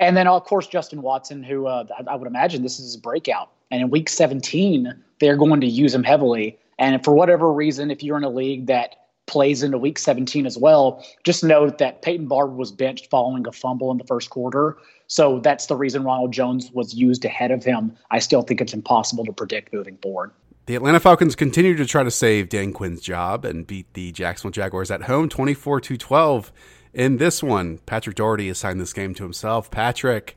And 0.00 0.16
then, 0.16 0.28
of 0.28 0.44
course, 0.44 0.66
Justin 0.66 1.02
Watson, 1.02 1.42
who 1.42 1.66
uh, 1.66 1.84
I 2.06 2.14
would 2.14 2.28
imagine 2.28 2.62
this 2.62 2.78
is 2.78 2.86
his 2.86 2.96
breakout. 2.96 3.50
And 3.70 3.82
in 3.82 3.90
week 3.90 4.08
17, 4.08 4.94
they're 5.18 5.36
going 5.36 5.60
to 5.60 5.66
use 5.66 5.94
him 5.94 6.04
heavily. 6.04 6.56
And 6.78 7.02
for 7.04 7.12
whatever 7.12 7.52
reason, 7.52 7.90
if 7.90 8.02
you're 8.02 8.16
in 8.16 8.24
a 8.24 8.30
league 8.30 8.66
that 8.66 8.97
plays 9.28 9.62
into 9.62 9.78
week 9.78 9.98
17 9.98 10.44
as 10.46 10.58
well. 10.58 11.04
Just 11.22 11.44
note 11.44 11.78
that 11.78 12.02
Peyton 12.02 12.26
Barber 12.26 12.54
was 12.54 12.72
benched 12.72 13.08
following 13.10 13.46
a 13.46 13.52
fumble 13.52 13.92
in 13.92 13.98
the 13.98 14.04
first 14.04 14.30
quarter. 14.30 14.76
So 15.06 15.38
that's 15.38 15.66
the 15.66 15.76
reason 15.76 16.02
Ronald 16.02 16.32
Jones 16.32 16.70
was 16.72 16.94
used 16.94 17.24
ahead 17.24 17.50
of 17.52 17.62
him. 17.62 17.96
I 18.10 18.18
still 18.18 18.42
think 18.42 18.60
it's 18.60 18.74
impossible 18.74 19.24
to 19.26 19.32
predict 19.32 19.72
moving 19.72 19.96
forward. 19.98 20.32
The 20.66 20.74
Atlanta 20.74 21.00
Falcons 21.00 21.34
continue 21.34 21.76
to 21.76 21.86
try 21.86 22.02
to 22.02 22.10
save 22.10 22.48
Dan 22.50 22.72
Quinn's 22.72 23.00
job 23.00 23.44
and 23.46 23.66
beat 23.66 23.94
the 23.94 24.12
Jacksonville 24.12 24.50
Jaguars 24.50 24.90
at 24.90 25.02
home 25.04 25.28
24 25.28 25.80
to 25.82 25.96
12. 25.96 26.52
In 26.92 27.16
this 27.16 27.42
one, 27.42 27.78
Patrick 27.86 28.16
Daugherty 28.16 28.48
assigned 28.50 28.80
this 28.80 28.92
game 28.92 29.14
to 29.14 29.22
himself. 29.22 29.70
Patrick, 29.70 30.36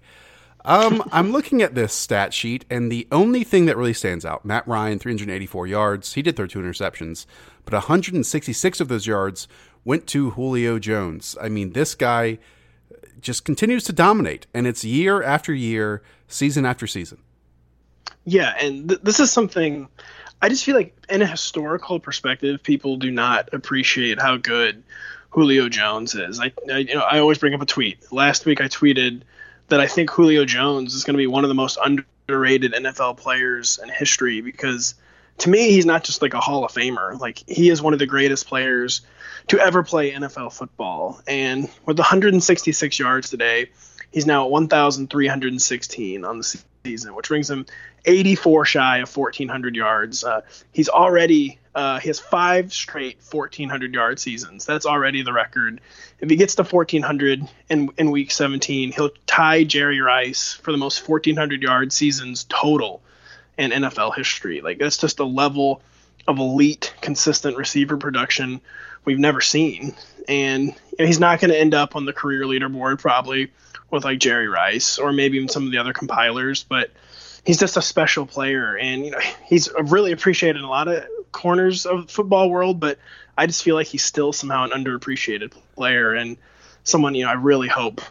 Um, 0.64 1.04
I'm 1.12 1.32
looking 1.32 1.62
at 1.64 1.74
this 1.76 1.92
stat 1.92 2.34
sheet, 2.34 2.66
and 2.70 2.92
the 2.92 3.08
only 3.12 3.44
thing 3.44 3.66
that 3.66 3.76
really 3.76 3.94
stands 3.94 4.24
out 4.24 4.46
Matt 4.46 4.68
Ryan, 4.68 5.00
384 5.00 5.66
yards. 5.68 6.14
He 6.14 6.22
did 6.22 6.36
throw 6.36 6.46
two 6.46 6.60
interceptions, 6.60 7.26
but 7.66 7.74
166 7.74 8.80
of 8.80 8.88
those 8.88 9.08
yards 9.08 9.48
went 9.84 10.08
to 10.08 10.32
Julio 10.32 10.80
Jones. 10.80 11.36
I 11.42 11.50
mean, 11.50 11.74
this 11.74 11.96
guy 11.96 12.40
just 13.20 13.46
continues 13.46 13.84
to 13.86 13.94
dominate, 13.94 14.48
and 14.54 14.66
it's 14.68 14.84
year 14.84 15.22
after 15.22 15.54
year, 15.54 16.02
season 16.28 16.66
after 16.66 16.88
season. 16.88 17.20
Yeah, 18.26 18.54
and 18.60 18.90
th- 18.90 19.02
this 19.02 19.20
is 19.20 19.32
something 19.32 19.88
I 20.42 20.50
just 20.50 20.64
feel 20.64 20.76
like, 20.76 20.96
in 21.10 21.22
a 21.22 21.28
historical 21.28 22.00
perspective, 22.00 22.64
people 22.64 22.98
do 22.98 23.12
not 23.12 23.54
appreciate 23.54 24.20
how 24.20 24.38
good 24.38 24.84
Julio 25.30 25.70
Jones 25.70 26.16
is. 26.16 26.40
I, 26.40 26.52
I 26.72 26.78
you 26.80 26.96
know 26.96 27.02
I 27.02 27.20
always 27.20 27.38
bring 27.38 27.54
up 27.54 27.62
a 27.62 27.66
tweet. 27.66 28.12
Last 28.12 28.46
week 28.46 28.60
I 28.60 28.66
tweeted 28.66 29.22
that 29.68 29.80
I 29.80 29.88
think 29.88 30.10
Julio 30.10 30.46
Jones 30.46 30.96
is 30.96 31.04
going 31.04 31.14
to 31.14 31.18
be 31.18 31.28
one 31.28 31.44
of 31.44 31.48
the 31.48 31.56
most 31.56 31.78
underrated 31.84 32.74
NFL 32.74 33.18
players 33.18 33.80
in 33.82 33.90
history 33.90 34.42
because 34.42 34.96
to 35.42 35.50
me 35.50 35.72
he's 35.72 35.86
not 35.86 36.04
just 36.04 36.22
like 36.22 36.34
a 36.34 36.40
Hall 36.40 36.64
of 36.64 36.72
Famer. 36.72 37.20
Like 37.20 37.44
he 37.48 37.70
is 37.70 37.82
one 37.82 37.94
of 37.94 38.00
the 38.00 38.06
greatest 38.06 38.48
players 38.48 39.02
to 39.48 39.60
ever 39.60 39.84
play 39.84 40.12
NFL 40.12 40.54
football. 40.54 41.22
And 41.28 41.70
with 41.86 41.98
166 41.98 43.00
yards 43.00 43.30
today, 43.30 43.70
he's 44.12 44.26
now 44.26 44.46
at 44.46 44.52
1,316 44.52 46.26
on 46.26 46.38
the 46.38 46.64
season, 46.84 47.16
which 47.16 47.28
brings 47.28 47.50
him 47.50 47.66
84 48.06 48.66
shy 48.66 48.98
of 49.00 49.16
1,400 49.16 49.76
yards. 49.76 50.24
Uh, 50.24 50.42
he's 50.72 50.90
already 50.90 51.60
uh, 51.74 52.00
he 52.00 52.10
has 52.10 52.20
five 52.20 52.74
straight 52.74 53.18
1,400 53.32 53.94
yard 53.94 54.20
seasons. 54.20 54.66
That's 54.66 54.86
already 54.86 55.24
the 55.24 55.34
record. 55.34 55.82
If 56.20 56.30
he 56.30 56.36
gets 56.36 56.56
to 56.56 56.64
1,400 56.64 57.48
in 57.70 57.90
in 57.98 58.12
week 58.12 58.32
17, 58.32 58.92
he'll 58.92 59.12
tie 59.26 59.64
Jerry 59.64 60.02
Rice 60.02 60.54
for 60.54 60.72
the 60.72 60.78
most 60.78 61.08
1,400 61.08 61.64
yard 61.64 61.94
seasons 61.94 62.46
total 62.48 63.02
in 63.58 63.72
NFL 63.72 64.16
history. 64.16 64.62
Like 64.62 64.80
that's 64.80 64.98
just 64.98 65.20
a 65.20 65.26
level 65.26 65.82
of 66.28 66.38
elite, 66.40 66.94
consistent 67.02 67.58
receiver 67.58 67.98
production 67.98 68.62
we've 69.06 69.20
never 69.20 69.42
seen. 69.42 69.96
And 70.28 70.68
you 70.68 70.96
know, 71.00 71.06
he's 71.06 71.20
not 71.20 71.40
going 71.40 71.52
to 71.52 71.60
end 71.60 71.74
up 71.74 71.96
on 71.96 72.06
the 72.06 72.14
career 72.14 72.44
leaderboard 72.44 73.00
probably 73.00 73.52
with 73.90 74.04
like 74.04 74.20
Jerry 74.20 74.48
Rice 74.48 74.98
or 74.98 75.12
maybe 75.12 75.38
even 75.38 75.50
some 75.50 75.66
of 75.66 75.72
the 75.72 75.78
other 75.78 75.94
compilers, 75.94 76.64
but 76.64 76.92
he's 77.46 77.58
just 77.58 77.78
a 77.78 77.82
special 77.82 78.26
player 78.26 78.78
and 78.78 79.04
you 79.04 79.12
know 79.12 79.20
he's 79.46 79.70
really 79.86 80.12
appreciated 80.12 80.60
in 80.60 80.64
a 80.64 80.70
lot 80.70 80.88
of 80.88 81.04
corners 81.32 81.86
of 81.86 82.08
the 82.08 82.14
football 82.14 82.50
world, 82.50 82.80
but 82.80 83.00
I 83.38 83.48
just 83.48 83.64
feel 83.64 83.76
like 83.76 83.88
he's 83.88 84.04
still 84.04 84.34
somehow 84.34 84.64
an 84.64 84.72
underappreciated 84.72 85.54
player 85.76 86.14
and 86.14 86.38
someone 86.84 87.16
you 87.16 87.26
know 87.26 87.32
I 87.32 87.36
really 87.36 87.68
hope 87.68 88.02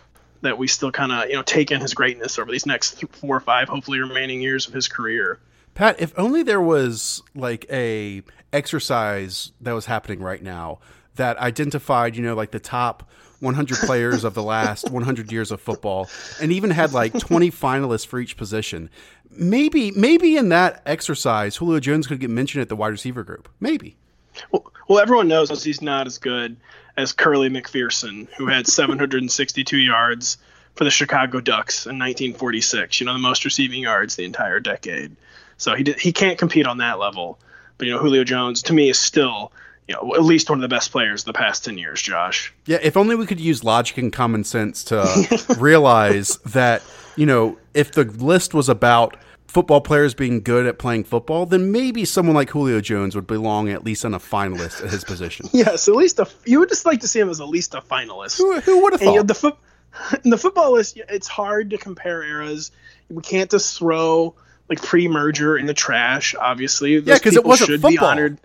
that 0.42 0.59
we 0.59 0.66
still 0.66 0.92
kind 0.92 1.12
of 1.12 1.28
you 1.28 1.35
know 1.35 1.42
take 1.42 1.70
in 1.70 1.80
his 1.80 1.94
greatness 1.94 2.38
over 2.38 2.50
these 2.50 2.66
next 2.66 3.04
four 3.12 3.37
or 3.37 3.40
five 3.40 3.68
hopefully 3.68 4.00
remaining 4.00 4.40
years 4.40 4.66
of 4.66 4.75
his 4.75 4.88
career. 4.88 5.38
Pat, 5.75 6.00
if 6.00 6.12
only 6.18 6.42
there 6.42 6.61
was 6.61 7.23
like 7.35 7.66
a 7.70 8.23
exercise 8.52 9.52
that 9.61 9.73
was 9.73 9.87
happening 9.87 10.20
right 10.20 10.42
now 10.42 10.80
that 11.16 11.38
identified, 11.38 12.16
you 12.16 12.23
know, 12.23 12.35
like 12.35 12.50
the 12.50 12.61
top 12.61 13.09
100 13.40 13.78
players 13.87 14.25
of 14.25 14.35
the 14.35 14.42
last 14.42 14.90
100 14.90 15.32
years 15.32 15.50
of 15.50 15.61
football 15.61 16.09
and 16.40 16.52
even 16.52 16.70
had 16.70 16.92
like 16.92 17.18
20 17.18 17.50
finalists 17.50 18.06
for 18.06 18.18
each 18.18 18.37
position. 18.37 18.90
Maybe 19.30 19.92
maybe 19.92 20.37
in 20.37 20.49
that 20.49 20.82
exercise 20.87 21.56
Julio 21.56 21.78
Jones 21.78 22.06
could 22.06 22.18
get 22.18 22.30
mentioned 22.30 22.62
at 22.62 22.68
the 22.68 22.76
wide 22.76 22.88
receiver 22.88 23.23
group. 23.23 23.49
Maybe. 23.61 23.97
Well, 24.50 24.73
well 24.90 24.99
everyone 24.99 25.28
knows 25.28 25.62
he's 25.62 25.80
not 25.80 26.09
as 26.09 26.18
good 26.18 26.56
as 26.97 27.12
Curly 27.12 27.49
McPherson, 27.49 28.28
who 28.37 28.47
had 28.49 28.66
762 28.66 29.78
yards 29.78 30.37
for 30.75 30.85
the 30.85 30.90
Chicago 30.90 31.40
Ducks 31.40 31.87
in 31.87 31.99
1946, 31.99 33.00
you 33.00 33.06
know, 33.06 33.12
the 33.12 33.18
most 33.18 33.44
receiving 33.44 33.82
yards 33.82 34.16
the 34.16 34.25
entire 34.25 34.61
decade. 34.61 35.16
So 35.56 35.75
he 35.75 35.85
did, 35.85 36.00
he 36.00 36.12
can't 36.12 36.38
compete 36.38 36.66
on 36.66 36.78
that 36.78 36.99
level. 36.99 37.38
But 37.78 37.87
you 37.87 37.94
know, 37.94 38.00
Julio 38.00 38.25
Jones 38.25 38.62
to 38.64 38.73
me 38.73 38.90
is 38.90 38.99
still 38.99 39.52
you 39.87 39.94
know 39.94 40.14
at 40.14 40.23
least 40.23 40.50
one 40.50 40.59
of 40.59 40.62
the 40.62 40.68
best 40.68 40.90
players 40.90 41.25
the 41.25 41.32
past 41.32 41.64
ten 41.64 41.78
years. 41.78 42.02
Josh. 42.02 42.52
Yeah, 42.66 42.78
if 42.82 42.97
only 42.97 43.14
we 43.14 43.26
could 43.26 43.40
use 43.40 43.64
logic 43.64 43.97
and 43.97 44.12
common 44.12 44.44
sense 44.44 44.85
to 44.85 45.54
realize 45.59 46.37
that 46.38 46.82
you 47.16 47.26
know 47.26 47.56
if 47.75 47.92
the 47.92 48.04
list 48.04 48.54
was 48.54 48.68
about 48.68 49.16
football 49.50 49.80
players 49.80 50.14
being 50.14 50.40
good 50.42 50.64
at 50.64 50.78
playing 50.78 51.02
football, 51.02 51.45
then 51.45 51.73
maybe 51.73 52.04
someone 52.04 52.37
like 52.37 52.50
Julio 52.50 52.80
Jones 52.80 53.16
would 53.16 53.26
belong 53.26 53.69
at 53.69 53.85
least 53.85 54.04
on 54.04 54.14
a 54.14 54.19
finalist 54.19 54.83
at 54.85 54.90
his 54.90 55.02
position. 55.02 55.49
yes, 55.52 55.88
at 55.88 55.97
least 55.97 56.21
a, 56.21 56.28
you 56.47 56.61
would 56.61 56.69
just 56.69 56.87
like 56.87 57.00
to 57.00 57.09
see 57.09 57.19
him 57.19 57.28
as 57.28 57.40
at 57.40 57.49
least 57.49 57.75
a 57.75 57.80
finalist. 57.80 58.38
Who, 58.38 58.61
who 58.61 58.83
would 58.83 58.92
have 58.92 59.00
thought? 59.00 59.11
You 59.11 59.16
know, 59.16 59.23
the, 59.25 59.35
fo- 59.35 59.59
the 60.25 60.38
football 60.38 60.75
list, 60.75 61.00
it's 61.09 61.26
hard 61.26 61.71
to 61.71 61.78
compare 61.78 62.23
eras. 62.23 62.71
We 63.09 63.23
can't 63.23 63.50
just 63.50 63.76
throw 63.76 64.37
like 64.69 64.80
pre-merger 64.80 65.59
in 65.59 65.66
the 65.66 65.75
trash. 65.75 66.37
Obviously, 66.37 67.00
Those 67.00 67.09
yeah, 67.09 67.14
because 67.14 67.37
it 67.37 67.45
wasn't 67.45 67.71
should 67.71 67.83
football. 67.83 67.90
Be 67.90 68.21
honored. 68.21 68.38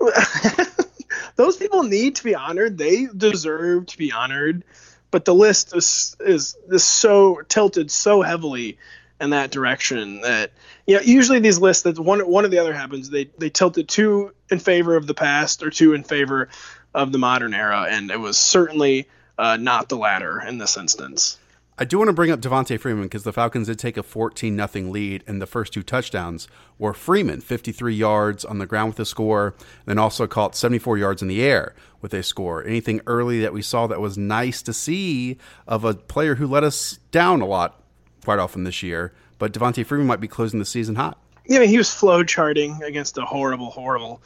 Those 1.36 1.56
people 1.56 1.82
need 1.82 2.16
to 2.16 2.24
be 2.24 2.34
honored. 2.34 2.78
They 2.78 3.06
deserve 3.06 3.86
to 3.86 3.98
be 3.98 4.12
honored. 4.12 4.64
But 5.10 5.24
the 5.24 5.34
list 5.34 5.76
is 5.76 6.16
is, 6.20 6.56
is 6.70 6.84
so 6.84 7.42
tilted 7.48 7.90
so 7.90 8.22
heavily 8.22 8.78
in 9.20 9.30
that 9.30 9.50
direction 9.50 10.20
that 10.20 10.52
you 10.86 10.96
know 10.96 11.02
usually 11.02 11.40
these 11.40 11.58
lists 11.58 11.82
that 11.82 11.98
one 11.98 12.20
one 12.20 12.44
or 12.44 12.48
the 12.48 12.58
other 12.58 12.72
happens 12.72 13.10
they 13.10 13.24
they 13.38 13.50
tilted 13.50 13.88
two 13.88 14.32
in 14.50 14.58
favor 14.58 14.96
of 14.96 15.06
the 15.06 15.14
past 15.14 15.62
or 15.62 15.70
two 15.70 15.92
in 15.92 16.04
favor 16.04 16.48
of 16.94 17.12
the 17.12 17.18
modern 17.18 17.52
era 17.52 17.86
and 17.88 18.10
it 18.10 18.20
was 18.20 18.36
certainly 18.38 19.08
uh, 19.38 19.56
not 19.56 19.88
the 19.88 19.96
latter 19.96 20.40
in 20.40 20.58
this 20.58 20.76
instance. 20.76 21.38
I 21.80 21.84
do 21.84 21.98
want 21.98 22.08
to 22.08 22.12
bring 22.12 22.32
up 22.32 22.40
Devonta 22.40 22.78
Freeman 22.78 23.04
because 23.04 23.22
the 23.22 23.32
Falcons 23.32 23.68
did 23.68 23.78
take 23.78 23.96
a 23.96 24.02
14 24.02 24.56
nothing 24.56 24.90
lead, 24.90 25.22
and 25.28 25.40
the 25.40 25.46
first 25.46 25.72
two 25.72 25.84
touchdowns 25.84 26.48
were 26.76 26.92
Freeman, 26.92 27.40
53 27.40 27.94
yards 27.94 28.44
on 28.44 28.58
the 28.58 28.66
ground 28.66 28.88
with 28.90 28.98
a 28.98 29.04
score, 29.04 29.54
then 29.86 29.96
also 29.96 30.26
caught 30.26 30.56
74 30.56 30.98
yards 30.98 31.22
in 31.22 31.28
the 31.28 31.40
air 31.40 31.76
with 32.00 32.12
a 32.14 32.24
score. 32.24 32.64
Anything 32.64 33.00
early 33.06 33.40
that 33.40 33.52
we 33.52 33.62
saw 33.62 33.86
that 33.86 34.00
was 34.00 34.18
nice 34.18 34.60
to 34.62 34.72
see 34.72 35.38
of 35.68 35.84
a 35.84 35.94
player 35.94 36.34
who 36.34 36.48
let 36.48 36.64
us 36.64 36.98
down 37.12 37.40
a 37.40 37.46
lot 37.46 37.80
quite 38.28 38.38
often 38.38 38.62
this 38.62 38.82
year, 38.82 39.10
but 39.38 39.54
Devonta 39.54 39.86
Freeman 39.86 40.06
might 40.06 40.20
be 40.20 40.28
closing 40.28 40.58
the 40.58 40.66
season 40.66 40.96
hot. 40.96 41.16
Yeah, 41.46 41.62
he 41.62 41.78
was 41.78 41.90
flow 41.90 42.22
charting 42.24 42.82
against 42.82 43.16
a 43.16 43.24
horrible, 43.24 43.70
horrible 43.70 44.20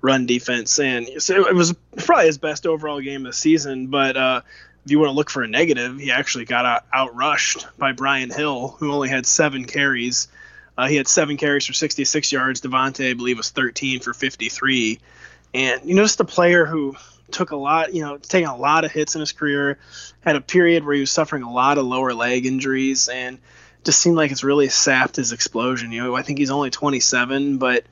run 0.00 0.26
defense, 0.26 0.78
and 0.78 1.08
it 1.08 1.54
was 1.56 1.74
probably 1.96 2.26
his 2.26 2.38
best 2.38 2.68
overall 2.68 3.00
game 3.00 3.26
of 3.26 3.32
the 3.32 3.36
season. 3.36 3.88
But 3.88 4.16
uh, 4.16 4.42
if 4.84 4.92
you 4.92 5.00
want 5.00 5.08
to 5.08 5.14
look 5.14 5.28
for 5.28 5.42
a 5.42 5.48
negative, 5.48 5.98
he 5.98 6.12
actually 6.12 6.44
got 6.44 6.66
out, 6.66 6.84
outrushed 6.94 7.66
by 7.76 7.90
Brian 7.90 8.30
Hill, 8.30 8.76
who 8.78 8.92
only 8.92 9.08
had 9.08 9.26
seven 9.26 9.64
carries. 9.64 10.28
Uh, 10.76 10.86
he 10.86 10.94
had 10.94 11.08
seven 11.08 11.36
carries 11.36 11.66
for 11.66 11.72
66 11.72 12.30
yards. 12.30 12.60
Devonta, 12.60 13.10
I 13.10 13.14
believe, 13.14 13.38
was 13.38 13.50
13 13.50 13.98
for 13.98 14.14
53. 14.14 15.00
And 15.52 15.80
you 15.84 15.96
just 15.96 16.20
a 16.20 16.24
player 16.24 16.64
who 16.64 16.94
took 17.30 17.50
a 17.50 17.56
lot, 17.56 17.94
you 17.94 18.02
know, 18.02 18.18
taking 18.18 18.48
a 18.48 18.56
lot 18.56 18.84
of 18.84 18.92
hits 18.92 19.14
in 19.14 19.20
his 19.20 19.32
career, 19.32 19.78
had 20.20 20.36
a 20.36 20.40
period 20.40 20.84
where 20.84 20.94
he 20.94 21.00
was 21.00 21.10
suffering 21.10 21.42
a 21.42 21.52
lot 21.52 21.78
of 21.78 21.86
lower 21.86 22.14
leg 22.14 22.46
injuries, 22.46 23.08
and 23.08 23.38
just 23.84 24.00
seemed 24.00 24.16
like 24.16 24.30
it's 24.30 24.44
really 24.44 24.68
sapped 24.68 25.16
his 25.16 25.32
explosion. 25.32 25.92
You 25.92 26.04
know, 26.04 26.16
I 26.16 26.22
think 26.22 26.38
he's 26.38 26.50
only 26.50 26.70
27, 26.70 27.58
but 27.58 27.84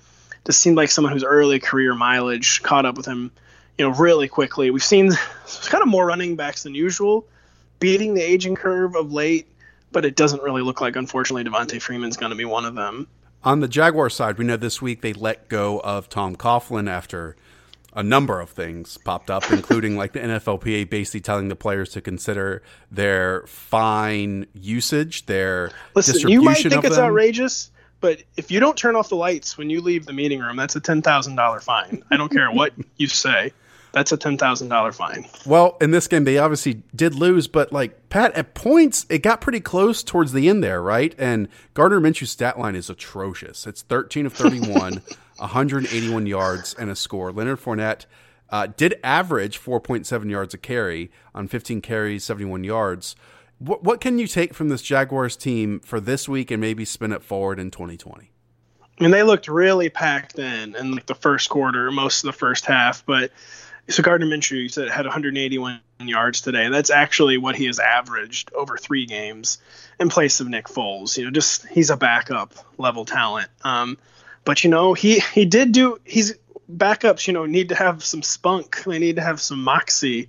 just 0.45 0.61
seemed 0.61 0.77
like 0.77 0.91
someone 0.91 1.13
whose 1.13 1.25
early 1.25 1.61
career 1.61 1.95
mileage 1.95 2.63
caught 2.63 2.87
up 2.87 2.97
with 2.97 3.07
him 3.07 3.31
you 3.79 3.89
know, 3.89 3.95
really 3.95 4.29
quickly. 4.29 4.71
We've 4.71 4.83
seen 4.83 5.13
kind 5.65 5.83
of 5.83 5.89
more 5.89 6.07
running 6.07 6.37
backs 6.37 6.63
than 6.63 6.75
usual 6.75 7.27
beating 7.79 8.15
the 8.15 8.23
aging 8.23 8.55
curve 8.55 8.97
of 8.97 9.13
late, 9.13 9.47
but 9.93 10.05
it 10.05 10.17
doesn't 10.17 10.43
really 10.43 10.63
look 10.63 10.81
like, 10.81 10.97
unfortunately, 10.97 11.45
Devonta 11.45 11.81
Freeman's 11.81 12.17
going 12.17 12.31
to 12.31 12.37
be 12.37 12.45
one 12.45 12.65
of 12.65 12.75
them. 12.75 13.07
On 13.45 13.61
the 13.61 13.69
Jaguar 13.69 14.11
side, 14.11 14.39
we 14.39 14.45
know 14.45 14.57
this 14.57 14.83
week 14.83 15.03
they 15.03 15.13
let 15.13 15.49
go 15.49 15.81
of 15.81 16.09
Tom 16.09 16.37
Coughlin 16.37 16.89
after 16.89 17.37
a 17.97 18.03
number 18.03 18.41
of 18.41 18.51
things 18.51 18.99
popped 18.99 19.31
up, 19.31 19.51
including 19.51 19.97
like 19.97 20.13
the 20.13 20.21
NFLPA 20.21 20.89
basically 20.89 21.21
telling 21.21 21.49
the 21.49 21.57
players 21.57 21.91
to 21.93 22.01
consider 22.01 22.63
their 22.91 23.45
fine 23.47 24.47
usage, 24.53 25.27
their 25.27 25.73
Listen, 25.95 26.29
you 26.29 26.43
might 26.43 26.59
think 26.59 26.85
it's 26.85 26.97
them. 26.97 27.07
outrageous, 27.07 27.71
but 28.01 28.23
if 28.37 28.51
you 28.51 28.61
don't 28.61 28.77
turn 28.77 28.95
off 28.95 29.09
the 29.09 29.17
lights 29.17 29.57
when 29.57 29.71
you 29.71 29.81
leave 29.81 30.05
the 30.05 30.13
meeting 30.13 30.41
room, 30.41 30.57
that's 30.57 30.77
a 30.77 30.81
ten 30.81 31.01
thousand 31.01 31.37
dollar 31.37 31.59
fine. 31.59 32.05
I 32.11 32.17
don't 32.19 32.31
care 32.31 32.51
what 32.53 32.75
you 32.99 33.09
say 33.09 33.53
that's 33.97 34.13
a 34.13 34.17
ten 34.19 34.37
thousand 34.37 34.69
dollar 34.69 34.93
fine. 34.93 35.27
Well, 35.47 35.79
in 35.81 35.91
this 35.91 36.07
game, 36.07 36.25
they 36.25 36.37
obviously 36.37 36.83
did 36.95 37.15
lose, 37.15 37.49
but 37.49 37.73
like 37.73 38.11
Pat, 38.11 38.35
at 38.35 38.53
points, 38.53 39.07
it 39.09 39.23
got 39.23 39.41
pretty 39.41 39.59
close 39.59 40.03
towards 40.03 40.35
the 40.35 40.51
end 40.51 40.63
there, 40.63 40.83
right? 40.83 41.15
And 41.17 41.49
Gardner 41.73 41.99
Minshew's 41.99 42.31
stat 42.31 42.59
line 42.59 42.77
is 42.77 42.91
atrocious. 42.91 43.67
It's 43.67 43.81
thirteen 43.81 44.27
of 44.27 44.35
thirty-one, 44.35 45.01
181 45.39 46.27
yards 46.27 46.75
and 46.75 46.91
a 46.91 46.95
score. 46.95 47.33
Leonard 47.33 47.59
Fournette 47.59 48.05
uh, 48.51 48.67
did 48.77 49.01
average 49.03 49.59
4.7 49.59 50.31
yards 50.31 50.53
a 50.53 50.59
carry 50.59 51.11
on 51.35 51.49
15 51.49 51.81
carries, 51.81 52.23
71 52.23 52.65
yards. 52.65 53.17
What, 53.59 53.83
what 53.83 54.03
can 54.03 54.19
you 54.19 54.27
take 54.27 54.53
from 54.53 54.69
this 54.69 54.83
Jaguars 54.83 55.37
team 55.37 55.81
for 55.81 56.01
this 56.01 56.29
week 56.29 56.51
and 56.51 56.61
maybe 56.61 56.85
spin 56.85 57.13
it 57.13 57.23
forward 57.23 57.59
in 57.59 57.71
2020? 57.71 58.31
I 58.99 59.03
mean, 59.03 59.11
they 59.11 59.23
looked 59.23 59.49
really 59.49 59.89
packed 59.89 60.39
in 60.39 60.77
in 60.77 60.93
like 60.93 61.07
the 61.07 61.15
first 61.15 61.49
quarter, 61.49 61.91
most 61.91 62.25
of 62.25 62.27
the 62.29 62.39
first 62.39 62.67
half, 62.67 63.05
but 63.07 63.31
so 63.89 64.03
Gardner 64.03 64.27
Minshew, 64.27 64.63
you 64.63 64.69
said 64.69 64.89
had 64.91 65.07
181 65.07 65.81
yards 66.01 66.41
today. 66.41 66.69
That's 66.69 66.91
actually 66.91 67.39
what 67.39 67.55
he 67.55 67.67
has 67.67 67.79
averaged 67.79 68.53
over 68.53 68.77
three 68.77 69.07
games 69.07 69.59
in 70.01 70.09
place 70.09 70.41
of 70.41 70.49
Nick 70.49 70.67
Foles. 70.67 71.17
You 71.17 71.25
know, 71.27 71.31
just 71.31 71.67
he's 71.69 71.91
a 71.91 71.97
backup 71.97 72.55
level 72.79 73.05
talent. 73.05 73.49
Um, 73.63 73.97
but 74.45 74.65
you 74.65 74.71
know, 74.71 74.95
he 74.95 75.21
he 75.21 75.45
did 75.45 75.73
do. 75.73 76.01
He's 76.05 76.35
backups. 76.71 77.27
You 77.27 77.33
know, 77.33 77.47
need 77.47 77.69
to 77.69 77.75
have 77.75 78.05
some 78.05 78.23
spunk. 78.23 78.83
They 78.85 78.99
need 78.99 79.17
to 79.17 79.23
have 79.23 79.41
some 79.41 79.63
moxie. 79.63 80.29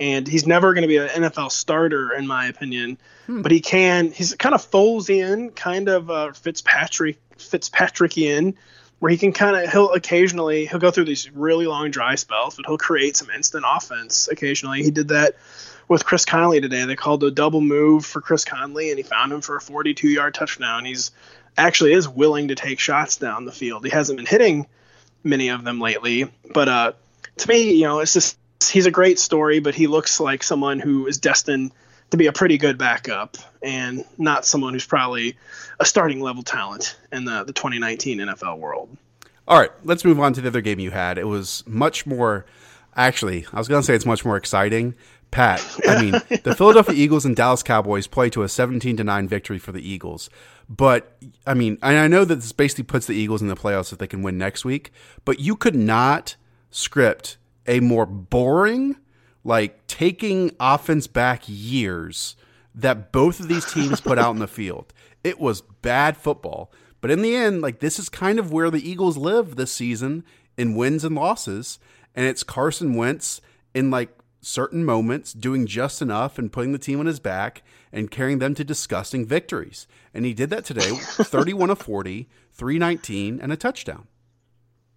And 0.00 0.26
he's 0.26 0.44
never 0.44 0.74
going 0.74 0.82
to 0.82 0.88
be 0.88 0.96
an 0.96 1.08
NFL 1.08 1.52
starter, 1.52 2.12
in 2.12 2.26
my 2.26 2.46
opinion. 2.46 2.98
Hmm. 3.26 3.42
But 3.42 3.52
he 3.52 3.60
can. 3.60 4.10
He's 4.10 4.34
kind 4.34 4.54
of 4.54 4.68
Foles 4.68 5.08
in, 5.08 5.50
kind 5.50 5.88
of 5.88 6.10
uh, 6.10 6.32
Fitzpatrick 6.32 7.18
Fitzpatrickian 7.38 8.54
where 8.98 9.10
he 9.10 9.18
can 9.18 9.32
kind 9.32 9.56
of 9.56 9.70
he'll 9.70 9.92
occasionally 9.92 10.66
he'll 10.66 10.78
go 10.78 10.90
through 10.90 11.04
these 11.04 11.30
really 11.30 11.66
long 11.66 11.90
dry 11.90 12.14
spells, 12.14 12.56
but 12.56 12.66
he'll 12.66 12.78
create 12.78 13.16
some 13.16 13.30
instant 13.30 13.64
offense 13.68 14.28
occasionally. 14.28 14.82
He 14.82 14.90
did 14.90 15.08
that 15.08 15.36
with 15.88 16.04
Chris 16.04 16.24
Conley 16.24 16.60
today. 16.60 16.84
They 16.84 16.96
called 16.96 17.22
a 17.24 17.30
double 17.30 17.60
move 17.60 18.06
for 18.06 18.20
Chris 18.20 18.44
Conley, 18.44 18.90
and 18.90 18.98
he 18.98 19.02
found 19.02 19.32
him 19.32 19.42
for 19.42 19.56
a 19.56 19.60
42-yard 19.60 20.34
touchdown. 20.34 20.84
He's 20.84 21.10
actually 21.58 21.92
is 21.92 22.08
willing 22.08 22.48
to 22.48 22.54
take 22.54 22.80
shots 22.80 23.16
down 23.16 23.44
the 23.44 23.52
field. 23.52 23.84
He 23.84 23.90
hasn't 23.90 24.16
been 24.16 24.26
hitting 24.26 24.66
many 25.22 25.48
of 25.48 25.64
them 25.64 25.80
lately, 25.80 26.30
but 26.52 26.68
uh, 26.68 26.92
to 27.38 27.48
me, 27.48 27.72
you 27.74 27.84
know, 27.84 28.00
it's 28.00 28.14
just 28.14 28.38
he's 28.62 28.86
a 28.86 28.90
great 28.90 29.18
story, 29.18 29.60
but 29.60 29.74
he 29.74 29.86
looks 29.86 30.20
like 30.20 30.42
someone 30.42 30.80
who 30.80 31.06
is 31.06 31.18
destined 31.18 31.72
to 32.10 32.16
be 32.16 32.26
a 32.26 32.32
pretty 32.32 32.58
good 32.58 32.78
backup 32.78 33.36
and 33.62 34.04
not 34.18 34.44
someone 34.44 34.72
who's 34.72 34.86
probably 34.86 35.36
a 35.80 35.84
starting 35.84 36.20
level 36.20 36.42
talent 36.42 36.96
in 37.12 37.24
the, 37.24 37.44
the 37.44 37.52
2019 37.52 38.18
NFL 38.18 38.58
world. 38.58 38.96
All 39.46 39.58
right, 39.58 39.70
let's 39.82 40.04
move 40.04 40.20
on 40.20 40.32
to 40.34 40.40
the 40.40 40.48
other 40.48 40.60
game 40.60 40.78
you 40.78 40.90
had. 40.90 41.18
It 41.18 41.26
was 41.26 41.64
much 41.66 42.06
more, 42.06 42.46
actually, 42.96 43.46
I 43.52 43.58
was 43.58 43.68
going 43.68 43.82
to 43.82 43.86
say 43.86 43.94
it's 43.94 44.06
much 44.06 44.24
more 44.24 44.36
exciting. 44.36 44.94
Pat, 45.30 45.64
I 45.86 46.00
mean, 46.00 46.12
the 46.44 46.54
Philadelphia 46.56 46.94
Eagles 46.94 47.24
and 47.24 47.34
Dallas 47.34 47.62
Cowboys 47.62 48.06
play 48.06 48.30
to 48.30 48.44
a 48.44 48.48
17 48.48 48.96
to 48.98 49.04
9 49.04 49.28
victory 49.28 49.58
for 49.58 49.72
the 49.72 49.86
Eagles. 49.86 50.30
But, 50.68 51.18
I 51.46 51.54
mean, 51.54 51.76
I 51.82 52.06
know 52.06 52.24
that 52.24 52.36
this 52.36 52.52
basically 52.52 52.84
puts 52.84 53.06
the 53.06 53.14
Eagles 53.14 53.42
in 53.42 53.48
the 53.48 53.56
playoffs 53.56 53.92
if 53.92 53.98
they 53.98 54.06
can 54.06 54.22
win 54.22 54.38
next 54.38 54.64
week, 54.64 54.92
but 55.24 55.40
you 55.40 55.56
could 55.56 55.74
not 55.74 56.36
script 56.70 57.36
a 57.66 57.80
more 57.80 58.06
boring, 58.06 58.96
like 59.44 59.86
taking 59.86 60.50
offense 60.58 61.06
back 61.06 61.42
years 61.46 62.34
that 62.74 63.12
both 63.12 63.38
of 63.38 63.48
these 63.48 63.70
teams 63.70 64.00
put 64.00 64.18
out 64.18 64.32
in 64.32 64.40
the 64.40 64.48
field. 64.48 64.92
It 65.22 65.38
was 65.38 65.60
bad 65.60 66.16
football. 66.16 66.72
But 67.00 67.10
in 67.10 67.22
the 67.22 67.36
end, 67.36 67.60
like 67.60 67.80
this 67.80 67.98
is 67.98 68.08
kind 68.08 68.38
of 68.38 68.50
where 68.50 68.70
the 68.70 68.88
Eagles 68.88 69.16
live 69.16 69.56
this 69.56 69.72
season 69.72 70.24
in 70.56 70.74
wins 70.74 71.04
and 71.04 71.14
losses. 71.14 71.78
And 72.14 72.26
it's 72.26 72.42
Carson 72.42 72.94
Wentz 72.94 73.40
in 73.74 73.90
like 73.90 74.10
certain 74.40 74.84
moments 74.84 75.32
doing 75.32 75.66
just 75.66 76.02
enough 76.02 76.38
and 76.38 76.52
putting 76.52 76.72
the 76.72 76.78
team 76.78 77.00
on 77.00 77.06
his 77.06 77.20
back 77.20 77.62
and 77.92 78.10
carrying 78.10 78.38
them 78.38 78.54
to 78.54 78.64
disgusting 78.64 79.26
victories. 79.26 79.86
And 80.12 80.24
he 80.24 80.34
did 80.34 80.50
that 80.50 80.64
today 80.64 80.90
31 80.90 81.70
of 81.70 81.78
40, 81.78 82.28
319, 82.52 83.40
and 83.40 83.52
a 83.52 83.56
touchdown. 83.56 84.06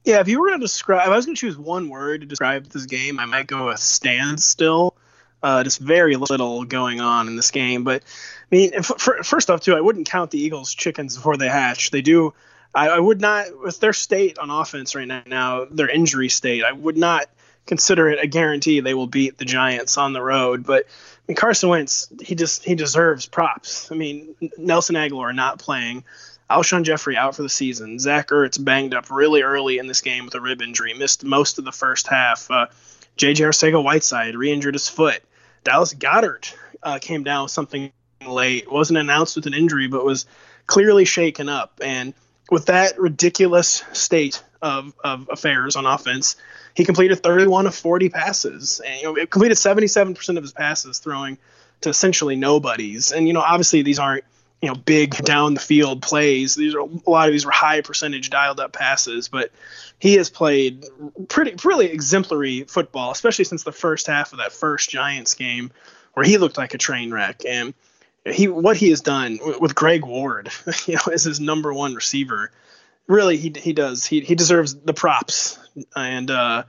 Yeah, 0.07 0.21
if 0.21 0.29
you 0.29 0.39
were 0.39 0.51
to 0.51 0.57
describe, 0.57 1.05
if 1.05 1.11
I 1.11 1.15
was 1.17 1.25
going 1.25 1.35
to 1.35 1.39
choose 1.41 1.57
one 1.57 1.89
word 1.89 2.21
to 2.21 2.27
describe 2.27 2.65
this 2.67 2.85
game, 2.85 3.19
I 3.19 3.25
might 3.25 3.45
go 3.45 3.65
with 3.65 3.79
standstill. 3.79 4.95
Uh, 5.43 5.65
just 5.65 5.79
very 5.79 6.15
little 6.15 6.63
going 6.63 7.01
on 7.01 7.27
in 7.27 7.35
this 7.35 7.51
game. 7.51 7.83
But 7.83 8.03
I 8.49 8.55
mean, 8.55 8.81
first 8.81 9.49
off, 9.49 9.59
too, 9.59 9.75
I 9.75 9.81
wouldn't 9.81 10.07
count 10.07 10.31
the 10.31 10.39
Eagles' 10.39 10.73
chickens 10.73 11.17
before 11.17 11.35
they 11.35 11.49
hatch. 11.49 11.91
They 11.91 12.01
do. 12.01 12.33
I, 12.73 12.87
I 12.87 12.99
would 12.99 13.19
not, 13.19 13.47
with 13.61 13.81
their 13.81 13.91
state 13.91 14.39
on 14.39 14.49
offense 14.49 14.95
right 14.95 15.27
now, 15.27 15.65
their 15.65 15.89
injury 15.89 16.29
state, 16.29 16.63
I 16.63 16.71
would 16.71 16.95
not 16.95 17.25
consider 17.65 18.07
it 18.07 18.23
a 18.23 18.27
guarantee 18.27 18.79
they 18.79 18.93
will 18.93 19.07
beat 19.07 19.37
the 19.37 19.43
Giants 19.43 19.97
on 19.97 20.13
the 20.13 20.21
road. 20.21 20.65
But 20.65 20.85
I 20.85 21.21
mean, 21.27 21.35
Carson 21.35 21.67
Wentz, 21.67 22.07
he 22.23 22.33
just 22.33 22.63
he 22.63 22.75
deserves 22.75 23.25
props. 23.25 23.91
I 23.91 23.95
mean, 23.95 24.35
Nelson 24.57 24.95
Agholor 24.95 25.35
not 25.35 25.59
playing. 25.59 26.05
Alshon 26.49 26.83
Jeffery 26.83 27.17
out 27.17 27.35
for 27.35 27.43
the 27.43 27.49
season. 27.49 27.99
Zach 27.99 28.29
Ertz 28.29 28.63
banged 28.63 28.93
up 28.93 29.11
really 29.11 29.41
early 29.41 29.79
in 29.79 29.87
this 29.87 30.01
game 30.01 30.25
with 30.25 30.35
a 30.35 30.41
rib 30.41 30.61
injury, 30.61 30.93
missed 30.93 31.23
most 31.23 31.59
of 31.59 31.65
the 31.65 31.71
first 31.71 32.07
half. 32.07 32.49
Uh, 32.49 32.67
J.J. 33.17 33.43
Arcega-Whiteside 33.43 34.35
re-injured 34.35 34.75
his 34.75 34.87
foot. 34.87 35.21
Dallas 35.63 35.93
Goedert 35.93 36.53
uh, 36.83 36.99
came 36.99 37.23
down 37.23 37.43
with 37.43 37.51
something 37.51 37.91
late. 38.25 38.71
wasn't 38.71 38.99
announced 38.99 39.35
with 39.35 39.47
an 39.47 39.53
injury, 39.53 39.87
but 39.87 40.05
was 40.05 40.25
clearly 40.67 41.03
shaken 41.03 41.49
up. 41.49 41.81
And 41.83 42.13
with 42.49 42.67
that 42.67 42.99
ridiculous 42.99 43.83
state 43.91 44.41
of, 44.61 44.93
of 45.03 45.27
affairs 45.29 45.75
on 45.75 45.85
offense, 45.85 46.37
he 46.75 46.85
completed 46.85 47.21
31 47.21 47.67
of 47.67 47.75
40 47.75 48.09
passes, 48.09 48.79
and 48.85 49.01
you 49.01 49.15
know, 49.15 49.25
completed 49.25 49.57
77% 49.57 50.37
of 50.37 50.43
his 50.43 50.53
passes, 50.53 50.99
throwing 50.99 51.37
to 51.81 51.89
essentially 51.89 52.35
nobodies. 52.35 53.11
And 53.11 53.27
you 53.27 53.33
know, 53.33 53.41
obviously 53.41 53.81
these 53.81 53.99
aren't 53.99 54.23
you 54.61 54.69
know 54.69 54.75
big 54.75 55.11
down 55.17 55.53
the 55.53 55.59
field 55.59 56.01
plays. 56.01 56.55
These 56.55 56.75
are 56.75 56.79
a 56.79 57.09
lot 57.09 57.27
of 57.27 57.33
these 57.33 57.45
were 57.45 57.51
high 57.51 57.81
percentage 57.81 58.29
dialed 58.29 58.59
up 58.59 58.73
passes, 58.73 59.27
but 59.27 59.51
he 59.99 60.15
has 60.15 60.29
played 60.29 60.85
pretty 61.27 61.55
really 61.63 61.87
exemplary 61.87 62.63
football, 62.63 63.11
especially 63.11 63.45
since 63.45 63.63
the 63.63 63.71
first 63.71 64.07
half 64.07 64.31
of 64.31 64.39
that 64.39 64.51
first 64.51 64.89
Giants 64.89 65.33
game 65.35 65.71
where 66.13 66.25
he 66.25 66.37
looked 66.37 66.57
like 66.57 66.73
a 66.73 66.77
train 66.79 67.11
wreck 67.11 67.43
and 67.47 67.73
he 68.25 68.47
what 68.47 68.77
he 68.77 68.89
has 68.89 69.01
done 69.01 69.39
with 69.59 69.75
Greg 69.75 70.03
Ward, 70.03 70.49
you 70.85 70.95
know, 70.95 71.11
as 71.13 71.23
his 71.23 71.39
number 71.39 71.73
one 71.73 71.93
receiver. 71.93 72.51
Really, 73.07 73.37
he 73.37 73.53
he 73.55 73.73
does 73.73 74.05
he 74.05 74.19
he 74.21 74.35
deserves 74.35 74.75
the 74.75 74.93
props, 74.93 75.57
and 75.95 76.29
uh, 76.29 76.63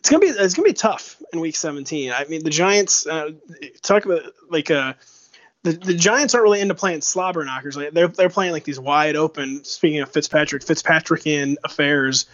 it's 0.00 0.10
gonna 0.10 0.20
be 0.20 0.28
it's 0.28 0.54
gonna 0.54 0.66
be 0.66 0.72
tough 0.72 1.22
in 1.32 1.40
Week 1.40 1.54
17. 1.54 2.10
I 2.12 2.24
mean, 2.24 2.42
the 2.42 2.50
Giants 2.50 3.06
uh, 3.06 3.30
talk 3.82 4.04
about 4.04 4.22
like 4.50 4.70
uh, 4.70 4.94
the, 5.66 5.72
the 5.72 5.94
Giants 5.94 6.34
aren't 6.34 6.44
really 6.44 6.60
into 6.60 6.74
playing 6.74 7.00
slobber 7.00 7.44
knockers. 7.44 7.76
Like 7.76 7.92
they're 7.92 8.08
they're 8.08 8.30
playing 8.30 8.52
like 8.52 8.64
these 8.64 8.78
wide 8.78 9.16
open. 9.16 9.64
Speaking 9.64 10.00
of 10.00 10.10
Fitzpatrick, 10.10 10.64
Fitzpatrickian 10.64 11.56
affairs 11.64 12.26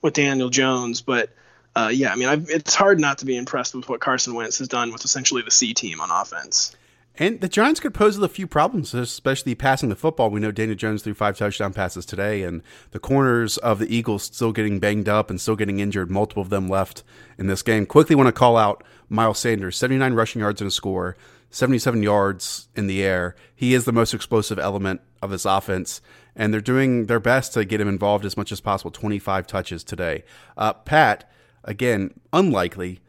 with 0.00 0.14
Daniel 0.14 0.48
Jones, 0.48 1.02
but 1.02 1.30
uh, 1.74 1.90
yeah, 1.92 2.12
I 2.12 2.16
mean, 2.16 2.28
I've, 2.28 2.48
it's 2.50 2.74
hard 2.74 2.98
not 3.00 3.18
to 3.18 3.26
be 3.26 3.36
impressed 3.36 3.74
with 3.74 3.88
what 3.88 4.00
Carson 4.00 4.34
Wentz 4.34 4.58
has 4.58 4.68
done 4.68 4.92
with 4.92 5.04
essentially 5.04 5.42
the 5.42 5.50
C 5.50 5.74
team 5.74 6.00
on 6.00 6.10
offense. 6.10 6.74
And 7.18 7.40
the 7.42 7.48
Giants 7.48 7.78
could 7.78 7.92
pose 7.92 8.16
a 8.18 8.28
few 8.28 8.46
problems, 8.46 8.94
especially 8.94 9.54
passing 9.54 9.90
the 9.90 9.96
football. 9.96 10.30
We 10.30 10.40
know 10.40 10.50
Daniel 10.50 10.76
Jones 10.76 11.02
threw 11.02 11.12
five 11.12 11.36
touchdown 11.36 11.74
passes 11.74 12.06
today, 12.06 12.42
and 12.42 12.62
the 12.92 12.98
corners 12.98 13.58
of 13.58 13.78
the 13.78 13.94
Eagles 13.94 14.24
still 14.24 14.52
getting 14.52 14.78
banged 14.78 15.10
up 15.10 15.28
and 15.28 15.38
still 15.38 15.56
getting 15.56 15.78
injured. 15.78 16.10
Multiple 16.10 16.42
of 16.42 16.48
them 16.48 16.68
left 16.68 17.02
in 17.36 17.48
this 17.48 17.62
game. 17.62 17.84
Quickly 17.84 18.16
want 18.16 18.28
to 18.28 18.32
call 18.32 18.56
out 18.56 18.82
Miles 19.10 19.38
Sanders, 19.38 19.76
79 19.76 20.14
rushing 20.14 20.40
yards 20.40 20.62
and 20.62 20.68
a 20.68 20.70
score. 20.70 21.16
77 21.52 22.02
yards 22.02 22.68
in 22.74 22.86
the 22.86 23.02
air. 23.02 23.36
He 23.54 23.74
is 23.74 23.84
the 23.84 23.92
most 23.92 24.14
explosive 24.14 24.58
element 24.58 25.02
of 25.20 25.30
this 25.30 25.44
offense, 25.44 26.00
and 26.34 26.52
they're 26.52 26.60
doing 26.60 27.06
their 27.06 27.20
best 27.20 27.52
to 27.52 27.64
get 27.64 27.80
him 27.80 27.88
involved 27.88 28.24
as 28.24 28.36
much 28.36 28.50
as 28.50 28.60
possible. 28.60 28.90
25 28.90 29.46
touches 29.46 29.84
today. 29.84 30.24
Uh, 30.56 30.72
Pat, 30.72 31.30
again, 31.62 32.18
unlikely, 32.32 33.00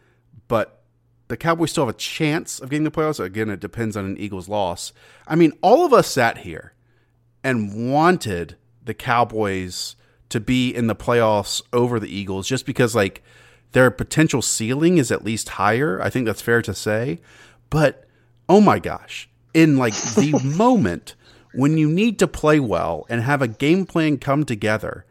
but 0.48 0.84
the 1.30 1.38
Cowboys 1.38 1.72
still 1.72 1.86
have 1.86 1.96
a 1.96 1.98
chance 1.98 2.60
of 2.60 2.70
getting 2.70 2.84
the 2.84 2.92
playoffs. 2.92 3.24
Again, 3.24 3.50
it 3.50 3.62
depends 3.62 3.96
on 3.96 4.06
an 4.06 4.18
Eagles 4.18 4.50
loss. 4.50 4.92
I 5.26 5.36
mean, 5.36 5.54
all 5.62 5.86
of 5.86 5.94
us 5.94 6.08
sat 6.08 6.40
here 6.40 6.74
and 7.46 7.92
wanted 7.92 8.58
the 8.84 8.94
Cowboys 8.94 9.96
to 10.28 10.42
be 10.42 10.70
in 10.70 10.88
the 10.88 10.96
playoffs 10.96 11.62
over 11.72 11.98
the 11.98 12.14
Eagles 12.14 12.46
just 12.46 12.66
because, 12.66 12.94
like, 12.94 13.24
their 13.72 13.90
potential 13.90 14.42
ceiling 14.42 14.98
is 14.98 15.12
at 15.12 15.24
least 15.24 15.50
higher. 15.50 16.02
I 16.02 16.10
think 16.10 16.26
that's 16.26 16.42
fair 16.42 16.62
to 16.62 16.74
say. 16.74 17.22
But 17.70 18.06
oh 18.48 18.62
my 18.62 18.80
gosh, 18.80 19.30
in 19.54 19.78
like 19.78 19.94
the 19.94 20.40
moment 20.58 21.16
when 21.54 21.78
you 21.78 21.90
need 21.90 22.20
to 22.20 22.28
play 22.28 22.60
well 22.60 23.06
and 23.10 23.22
have 23.22 23.42
a 23.42 23.48
game 23.48 23.86
plan 23.86 24.18
come 24.18 24.44
together, 24.44 25.06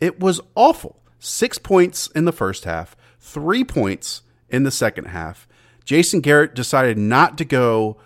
it 0.00 0.20
was 0.20 0.40
awful. 0.54 1.00
Six 1.18 1.58
points 1.58 2.06
in 2.08 2.24
the 2.24 2.32
first 2.32 2.64
half, 2.64 2.96
three 3.18 3.64
points 3.64 4.22
in 4.48 4.62
the 4.62 4.70
second 4.70 5.06
half. 5.06 5.48
Jason 5.84 6.20
Garrett 6.20 6.54
decided 6.54 6.96
not 6.98 7.36
to 7.38 7.44
go 7.44 7.96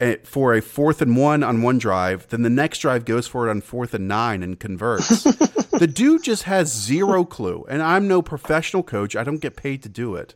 eh, 0.00 0.16
for 0.24 0.54
a 0.54 0.62
fourth 0.62 1.02
and 1.02 1.16
one 1.16 1.42
on 1.42 1.62
one 1.62 1.78
drive. 1.78 2.26
Then 2.28 2.42
the 2.42 2.50
next 2.50 2.78
drive 2.78 3.04
goes 3.04 3.26
for 3.26 3.46
it 3.46 3.50
on 3.50 3.60
fourth 3.60 3.92
and 3.92 4.08
nine 4.08 4.42
and 4.42 4.58
converts. 4.58 5.24
the 5.78 5.90
dude 5.92 6.22
just 6.22 6.44
has 6.44 6.72
zero 6.72 7.24
clue. 7.24 7.66
And 7.68 7.82
I'm 7.82 8.08
no 8.08 8.22
professional 8.22 8.82
coach. 8.82 9.16
I 9.16 9.24
don't 9.24 9.40
get 9.40 9.56
paid 9.56 9.82
to 9.82 9.88
do 9.88 10.14
it. 10.14 10.34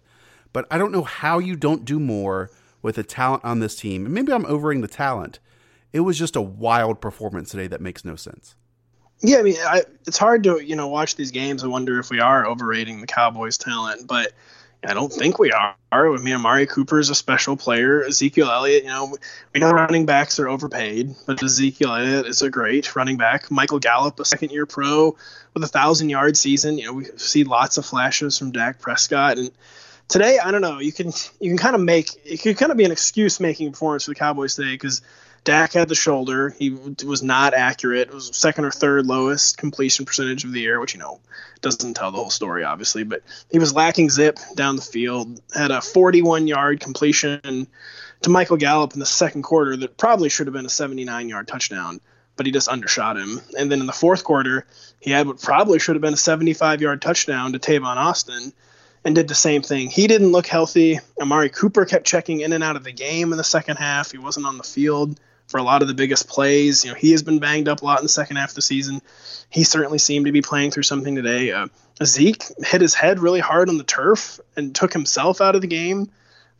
But 0.52 0.66
I 0.70 0.78
don't 0.78 0.92
know 0.92 1.04
how 1.04 1.38
you 1.38 1.56
don't 1.56 1.84
do 1.84 2.00
more 2.00 2.50
with 2.82 2.96
the 2.96 3.02
talent 3.02 3.44
on 3.44 3.60
this 3.60 3.76
team. 3.76 4.04
And 4.04 4.14
maybe 4.14 4.32
I'm 4.32 4.46
overing 4.46 4.80
the 4.80 4.88
talent. 4.88 5.38
It 5.92 6.00
was 6.00 6.18
just 6.18 6.36
a 6.36 6.42
wild 6.42 7.00
performance 7.00 7.50
today 7.50 7.66
that 7.66 7.80
makes 7.80 8.04
no 8.04 8.16
sense. 8.16 8.54
Yeah, 9.20 9.38
I 9.38 9.42
mean, 9.42 9.56
I, 9.58 9.82
it's 10.06 10.18
hard 10.18 10.44
to 10.44 10.60
you 10.64 10.76
know 10.76 10.88
watch 10.88 11.16
these 11.16 11.32
games 11.32 11.62
and 11.62 11.72
wonder 11.72 11.98
if 11.98 12.10
we 12.10 12.20
are 12.20 12.46
overrating 12.46 13.00
the 13.00 13.06
Cowboys' 13.06 13.58
talent, 13.58 14.06
but 14.06 14.32
I 14.86 14.94
don't 14.94 15.12
think 15.12 15.40
we 15.40 15.50
are. 15.50 15.74
I 15.90 16.16
mean, 16.18 16.34
Amari 16.34 16.66
Cooper 16.66 17.00
is 17.00 17.10
a 17.10 17.14
special 17.14 17.56
player. 17.56 18.04
Ezekiel 18.04 18.48
Elliott, 18.48 18.84
you 18.84 18.90
know, 18.90 19.16
we 19.52 19.60
know 19.60 19.72
running 19.72 20.06
backs 20.06 20.38
are 20.38 20.48
overpaid, 20.48 21.16
but 21.26 21.42
Ezekiel 21.42 21.94
Elliott 21.94 22.26
is 22.26 22.42
a 22.42 22.50
great 22.50 22.94
running 22.94 23.16
back. 23.16 23.50
Michael 23.50 23.80
Gallup, 23.80 24.20
a 24.20 24.24
second-year 24.24 24.66
pro 24.66 25.16
with 25.52 25.64
a 25.64 25.68
thousand-yard 25.68 26.36
season. 26.36 26.78
You 26.78 26.86
know, 26.86 26.92
we 26.92 27.06
see 27.16 27.42
lots 27.42 27.76
of 27.76 27.86
flashes 27.86 28.38
from 28.38 28.52
Dak 28.52 28.78
Prescott, 28.78 29.38
and 29.38 29.50
today, 30.08 30.38
I 30.38 30.50
don't 30.50 30.62
know. 30.62 30.78
You 30.78 30.92
can 30.92 31.12
you 31.40 31.50
can 31.50 31.58
kind 31.58 31.74
of 31.74 31.82
make 31.82 32.10
it 32.24 32.38
could 32.38 32.56
kind 32.56 32.72
of 32.72 32.78
be 32.78 32.84
an 32.84 32.92
excuse 32.92 33.40
making 33.40 33.70
performance 33.72 34.04
for 34.04 34.10
the 34.10 34.16
Cowboys 34.16 34.54
today 34.54 34.72
because 34.72 35.02
Dak 35.44 35.72
had 35.72 35.88
the 35.88 35.94
shoulder. 35.94 36.50
He 36.58 36.70
was 36.70 37.22
not 37.22 37.54
accurate. 37.54 38.08
It 38.08 38.14
was 38.14 38.36
second 38.36 38.64
or 38.64 38.70
third 38.70 39.06
lowest 39.06 39.58
completion 39.58 40.04
percentage 40.04 40.44
of 40.44 40.52
the 40.52 40.60
year, 40.60 40.80
which 40.80 40.94
you 40.94 41.00
know 41.00 41.20
doesn't 41.60 41.94
tell 41.94 42.10
the 42.10 42.18
whole 42.18 42.30
story, 42.30 42.64
obviously. 42.64 43.04
But 43.04 43.22
he 43.50 43.58
was 43.58 43.74
lacking 43.74 44.10
zip 44.10 44.38
down 44.54 44.76
the 44.76 44.82
field. 44.82 45.40
Had 45.54 45.70
a 45.70 45.80
41 45.80 46.46
yard 46.46 46.80
completion 46.80 47.68
to 48.22 48.30
Michael 48.30 48.56
Gallup 48.56 48.94
in 48.94 49.00
the 49.00 49.06
second 49.06 49.42
quarter 49.42 49.76
that 49.76 49.96
probably 49.96 50.28
should 50.28 50.46
have 50.46 50.54
been 50.54 50.66
a 50.66 50.70
79 50.70 51.28
yard 51.28 51.46
touchdown, 51.46 52.00
but 52.36 52.46
he 52.46 52.52
just 52.52 52.68
undershot 52.68 53.16
him. 53.16 53.40
And 53.56 53.70
then 53.70 53.80
in 53.80 53.86
the 53.86 53.92
fourth 53.92 54.24
quarter, 54.24 54.66
he 55.00 55.10
had 55.12 55.26
what 55.26 55.40
probably 55.40 55.78
should 55.78 55.94
have 55.94 56.02
been 56.02 56.14
a 56.14 56.18
75 56.18 56.80
yard 56.80 57.00
touchdown 57.00 57.52
to 57.52 57.58
Tavon 57.58 57.96
Austin 57.96 58.52
and 59.04 59.14
did 59.14 59.28
the 59.28 59.34
same 59.34 59.62
thing. 59.62 59.88
He 59.88 60.06
didn't 60.06 60.32
look 60.32 60.46
healthy. 60.46 61.00
Amari 61.20 61.48
Cooper 61.48 61.84
kept 61.84 62.06
checking 62.06 62.40
in 62.40 62.52
and 62.52 62.64
out 62.64 62.76
of 62.76 62.84
the 62.84 62.92
game 62.92 63.32
in 63.32 63.38
the 63.38 63.44
second 63.44 63.76
half. 63.76 64.12
He 64.12 64.18
wasn't 64.18 64.46
on 64.46 64.58
the 64.58 64.64
field 64.64 65.18
for 65.46 65.58
a 65.58 65.62
lot 65.62 65.82
of 65.82 65.88
the 65.88 65.94
biggest 65.94 66.28
plays. 66.28 66.84
You 66.84 66.90
know, 66.90 66.96
he 66.96 67.12
has 67.12 67.22
been 67.22 67.38
banged 67.38 67.68
up 67.68 67.82
a 67.82 67.84
lot 67.84 67.98
in 67.98 68.04
the 68.04 68.10
second 68.10 68.36
half 68.36 68.50
of 68.50 68.54
the 68.54 68.62
season. 68.62 69.00
He 69.50 69.64
certainly 69.64 69.98
seemed 69.98 70.26
to 70.26 70.32
be 70.32 70.42
playing 70.42 70.70
through 70.70 70.82
something 70.82 71.14
today. 71.14 71.52
Uh, 71.52 71.68
Zeke 72.04 72.44
hit 72.64 72.80
his 72.80 72.94
head 72.94 73.18
really 73.18 73.40
hard 73.40 73.68
on 73.68 73.78
the 73.78 73.84
turf 73.84 74.40
and 74.56 74.74
took 74.74 74.92
himself 74.92 75.40
out 75.40 75.54
of 75.54 75.62
the 75.62 75.66
game. 75.66 76.10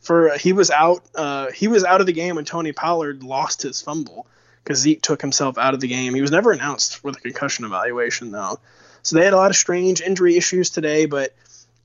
For 0.01 0.31
uh, 0.31 0.39
he 0.39 0.53
was 0.53 0.71
out, 0.71 1.05
uh, 1.15 1.51
he 1.53 1.69
was 1.69 1.85
out 1.85 2.01
of 2.01 2.07
the 2.07 2.13
game 2.13 2.37
when 2.37 2.45
Tony 2.45 2.73
Pollard 2.73 3.23
lost 3.23 3.63
his 3.63 3.83
fumble 3.83 4.27
because 4.63 4.79
Zeke 4.79 5.03
took 5.03 5.21
himself 5.21 5.59
out 5.59 5.75
of 5.75 5.81
the 5.81 5.89
game. 5.89 6.15
He 6.15 6.21
was 6.21 6.31
never 6.31 6.53
announced 6.53 7.03
with 7.05 7.17
a 7.17 7.21
concussion 7.21 7.65
evaluation 7.65 8.31
though, 8.31 8.59
so 9.03 9.17
they 9.17 9.25
had 9.25 9.33
a 9.33 9.37
lot 9.37 9.51
of 9.51 9.57
strange 9.57 10.01
injury 10.01 10.37
issues 10.37 10.71
today. 10.71 11.07
But 11.07 11.35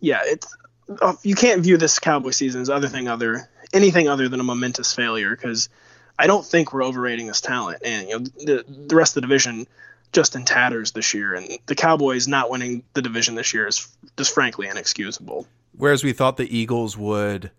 yeah, 0.04 0.20
it's 0.26 0.54
uh, 1.02 1.14
you 1.24 1.34
can't 1.34 1.62
view 1.62 1.78
this 1.78 1.98
Cowboy 1.98 2.32
season 2.32 2.62
as 2.62 2.70
other 2.70 2.90
thing 2.90 3.08
other 3.08 3.50
anything 3.72 4.10
other 4.10 4.28
than 4.28 4.42
a 4.42 4.44
momentous 4.44 4.94
failure 4.94 5.34
because 5.34 5.70
I 6.20 6.28
don't 6.28 6.46
think 6.46 6.74
we're 6.74 6.84
overrating 6.84 7.28
this 7.28 7.40
talent, 7.40 7.82
and 7.86 8.10
you 8.10 8.20
know 8.20 8.26
the 8.46 8.66
the 8.68 8.96
rest 8.98 9.12
of 9.12 9.16
the 9.16 9.28
division 9.28 9.66
just 10.12 10.36
in 10.36 10.44
tatters 10.44 10.92
this 10.92 11.14
year, 11.14 11.34
and 11.34 11.58
the 11.68 11.74
Cowboys 11.74 12.28
not 12.28 12.50
winning 12.50 12.84
the 12.94 13.02
division 13.02 13.36
this 13.36 13.54
year 13.54 13.66
is 13.66 13.88
just 14.18 14.34
frankly 14.34 14.68
inexcusable. 14.68 15.48
Whereas 15.78 16.04
we 16.04 16.12
thought 16.12 16.36
the 16.36 16.56
Eagles 16.56 16.98
would 16.98 17.50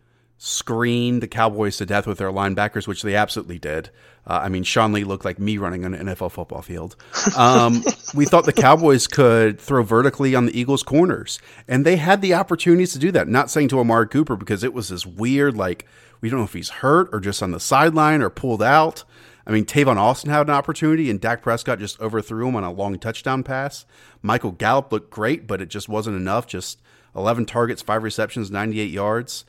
screen 0.45 1.21
the 1.21 1.27
Cowboys 1.27 1.79
to 1.79 1.87
death 1.87 2.07
with 2.07 2.19
their 2.19 2.31
linebackers, 2.31 2.87
which 2.87 3.01
they 3.01 3.15
absolutely 3.15 3.59
did. 3.59 3.89
Uh, 4.27 4.41
I 4.43 4.51
mean, 4.51 4.63
Sean 4.63 4.93
Lee 4.93 5.03
looked 5.03 5.25
like 5.25 5.39
me 5.39 5.57
running 5.57 5.87
on 5.87 5.95
an 5.95 6.07
NFL 6.07 6.33
football 6.33 6.61
field. 6.61 6.97
Um, 7.35 7.83
we 8.15 8.27
thought 8.27 8.45
the 8.45 8.53
Cowboys 8.53 9.07
could 9.07 9.59
throw 9.59 9.83
vertically 9.83 10.35
on 10.35 10.45
the 10.45 10.59
Eagles' 10.59 10.83
corners, 10.83 11.39
and 11.67 11.87
they 11.87 11.97
had 11.97 12.21
the 12.21 12.35
opportunities 12.35 12.93
to 12.93 12.99
do 12.99 13.11
that. 13.13 13.27
Not 13.27 13.51
saying 13.51 13.69
to 13.69 13.81
Amari 13.81 14.07
Cooper 14.07 14.37
because 14.37 14.63
it 14.63 14.75
was 14.75 14.91
this 14.91 15.07
weird, 15.07 15.57
like, 15.57 15.87
we 16.21 16.29
don't 16.29 16.41
know 16.41 16.45
if 16.45 16.53
he's 16.53 16.69
hurt 16.69 17.09
or 17.11 17.21
just 17.21 17.43
on 17.43 17.53
the 17.53 17.61
sideline 17.61 18.21
or 18.21 18.29
pulled 18.29 18.63
out. 18.63 19.03
I 19.47 19.51
mean, 19.51 19.65
Tavon 19.65 19.97
Austin 19.97 20.31
had 20.31 20.47
an 20.49 20.55
opportunity, 20.55 21.09
and 21.09 21.23
Dak 21.23 21.41
Prescott 21.41 21.79
just 21.79 21.99
overthrew 22.03 22.49
him 22.49 22.57
on 22.57 22.65
a 22.65 22.73
long 22.73 22.99
touchdown 22.99 23.45
pass. 23.45 23.87
Michael 24.21 24.53
Gallup 24.53 24.93
looked 24.93 25.11
great, 25.11 25.47
but 25.47 25.63
it 25.63 25.71
just 25.71 25.89
wasn't 25.89 26.17
enough. 26.17 26.47
Just 26.47 26.83
11 27.17 27.47
targets, 27.47 27.81
five 27.81 28.03
receptions, 28.03 28.51
98 28.51 28.91
yards. 28.91 29.47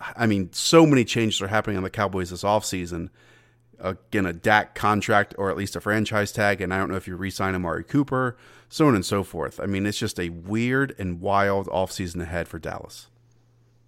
I 0.00 0.26
mean, 0.26 0.52
so 0.52 0.86
many 0.86 1.04
changes 1.04 1.40
are 1.40 1.48
happening 1.48 1.76
on 1.76 1.82
the 1.82 1.90
Cowboys 1.90 2.30
this 2.30 2.42
offseason. 2.42 3.08
Again, 3.78 4.26
a 4.26 4.32
Dak 4.32 4.74
contract 4.74 5.34
or 5.38 5.50
at 5.50 5.56
least 5.56 5.76
a 5.76 5.80
franchise 5.80 6.32
tag, 6.32 6.60
and 6.60 6.72
I 6.72 6.78
don't 6.78 6.90
know 6.90 6.96
if 6.96 7.06
you 7.06 7.16
re 7.16 7.30
sign 7.30 7.54
Amari 7.54 7.84
Cooper, 7.84 8.36
so 8.68 8.88
on 8.88 8.94
and 8.94 9.04
so 9.04 9.22
forth. 9.22 9.60
I 9.60 9.66
mean, 9.66 9.86
it's 9.86 9.98
just 9.98 10.18
a 10.18 10.30
weird 10.30 10.94
and 10.98 11.20
wild 11.20 11.66
offseason 11.68 12.22
ahead 12.22 12.48
for 12.48 12.58
Dallas. 12.58 13.08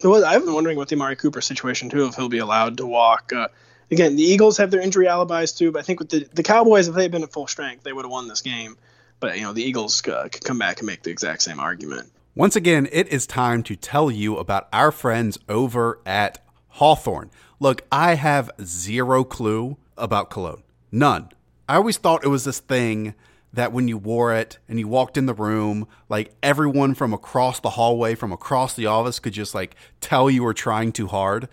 I've 0.05 0.45
been 0.45 0.55
wondering 0.55 0.79
with 0.79 0.89
the 0.89 0.97
Amari 0.97 1.17
Cooper 1.17 1.41
situation, 1.41 1.91
too, 1.91 2.07
if 2.07 2.15
he'll 2.15 2.29
be 2.29 2.39
allowed 2.39 2.77
to 2.77 2.87
walk. 2.87 3.33
Uh, 3.33 3.49
again, 3.91 4.17
the 4.17 4.23
Eagles 4.23 4.59
have 4.59 4.71
their 4.71 4.81
injury 4.81 5.09
alibis, 5.09 5.53
too, 5.53 5.73
but 5.73 5.81
I 5.81 5.83
think 5.83 5.99
with 5.99 6.11
the, 6.11 6.29
the 6.33 6.43
Cowboys, 6.43 6.89
if 6.89 6.95
they 6.95 7.03
had 7.03 7.11
been 7.11 7.25
at 7.25 7.33
full 7.33 7.47
strength, 7.49 7.83
they 7.83 7.93
would 7.93 8.05
have 8.05 8.13
won 8.13 8.29
this 8.29 8.43
game. 8.43 8.77
But, 9.21 9.37
you 9.37 9.43
know, 9.43 9.53
the 9.53 9.65
Eagles 9.65 10.07
uh, 10.07 10.29
could 10.31 10.45
come 10.45 10.59
back 10.59 10.79
and 10.79 10.87
make 10.87 11.03
the 11.03 11.11
exact 11.11 11.43
same 11.43 11.59
argument. 11.59 12.13
Once 12.39 12.55
again, 12.55 12.89
it 12.93 13.09
is 13.09 13.27
time 13.27 13.65
to 13.65 13.75
tell 13.75 14.13
you 14.13 14.37
about 14.37 14.69
our 14.73 14.93
friends 14.93 15.37
over 15.49 15.99
at 16.07 16.39
Hawthorne. 16.69 17.33
Look, 17.59 17.83
I 17.91 18.15
have 18.15 18.49
zero 18.63 19.25
clue 19.25 19.77
about 19.97 20.31
cologne. 20.31 20.63
None. 20.93 21.31
I 21.69 21.75
always 21.75 21.97
thought 21.97 22.23
it 22.23 22.29
was 22.29 22.45
this 22.45 22.61
thing 22.61 23.15
that 23.53 23.73
when 23.73 23.89
you 23.89 23.99
wore 23.99 24.33
it 24.33 24.61
and 24.69 24.79
you 24.79 24.87
walked 24.87 25.17
in 25.17 25.27
the 25.27 25.35
room, 25.35 25.89
like 26.09 26.33
everyone 26.41 26.95
from 26.95 27.13
across 27.13 27.59
the 27.59 27.71
hallway, 27.71 28.15
from 28.15 28.31
across 28.31 28.73
the 28.73 28.87
office 28.87 29.19
could 29.19 29.33
just 29.33 29.53
like 29.53 29.75
tell 30.01 30.31
you 30.31 30.45
were 30.45 30.55
trying 30.55 30.93
too 30.93 31.09
hard. 31.09 31.49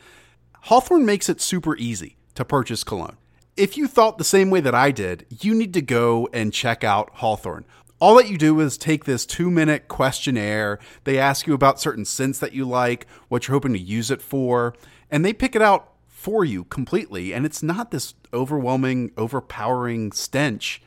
Hawthorne 0.65 1.03
makes 1.03 1.29
it 1.29 1.41
super 1.41 1.75
easy 1.77 2.15
to 2.35 2.45
purchase 2.45 2.83
cologne. 2.83 3.17
If 3.57 3.75
you 3.75 3.87
thought 3.87 4.19
the 4.19 4.23
same 4.23 4.51
way 4.51 4.59
that 4.59 4.75
I 4.75 4.91
did, 4.91 5.25
you 5.41 5.55
need 5.55 5.73
to 5.73 5.81
go 5.81 6.29
and 6.31 6.53
check 6.53 6.83
out 6.83 7.09
Hawthorne 7.13 7.65
all 7.99 8.15
that 8.15 8.29
you 8.29 8.37
do 8.37 8.59
is 8.59 8.77
take 8.77 9.05
this 9.05 9.25
two 9.25 9.49
minute 9.49 9.87
questionnaire. 9.87 10.79
They 11.05 11.17
ask 11.17 11.47
you 11.47 11.53
about 11.53 11.79
certain 11.79 12.05
scents 12.05 12.39
that 12.39 12.53
you 12.53 12.65
like, 12.65 13.07
what 13.29 13.47
you're 13.47 13.55
hoping 13.55 13.73
to 13.73 13.79
use 13.79 14.11
it 14.11 14.21
for, 14.21 14.75
and 15.09 15.23
they 15.23 15.33
pick 15.33 15.55
it 15.55 15.61
out 15.61 15.93
for 16.07 16.43
you 16.43 16.65
completely. 16.65 17.33
And 17.33 17.45
it's 17.45 17.63
not 17.63 17.91
this 17.91 18.15
overwhelming, 18.33 19.11
overpowering 19.17 20.11
stench. 20.11 20.81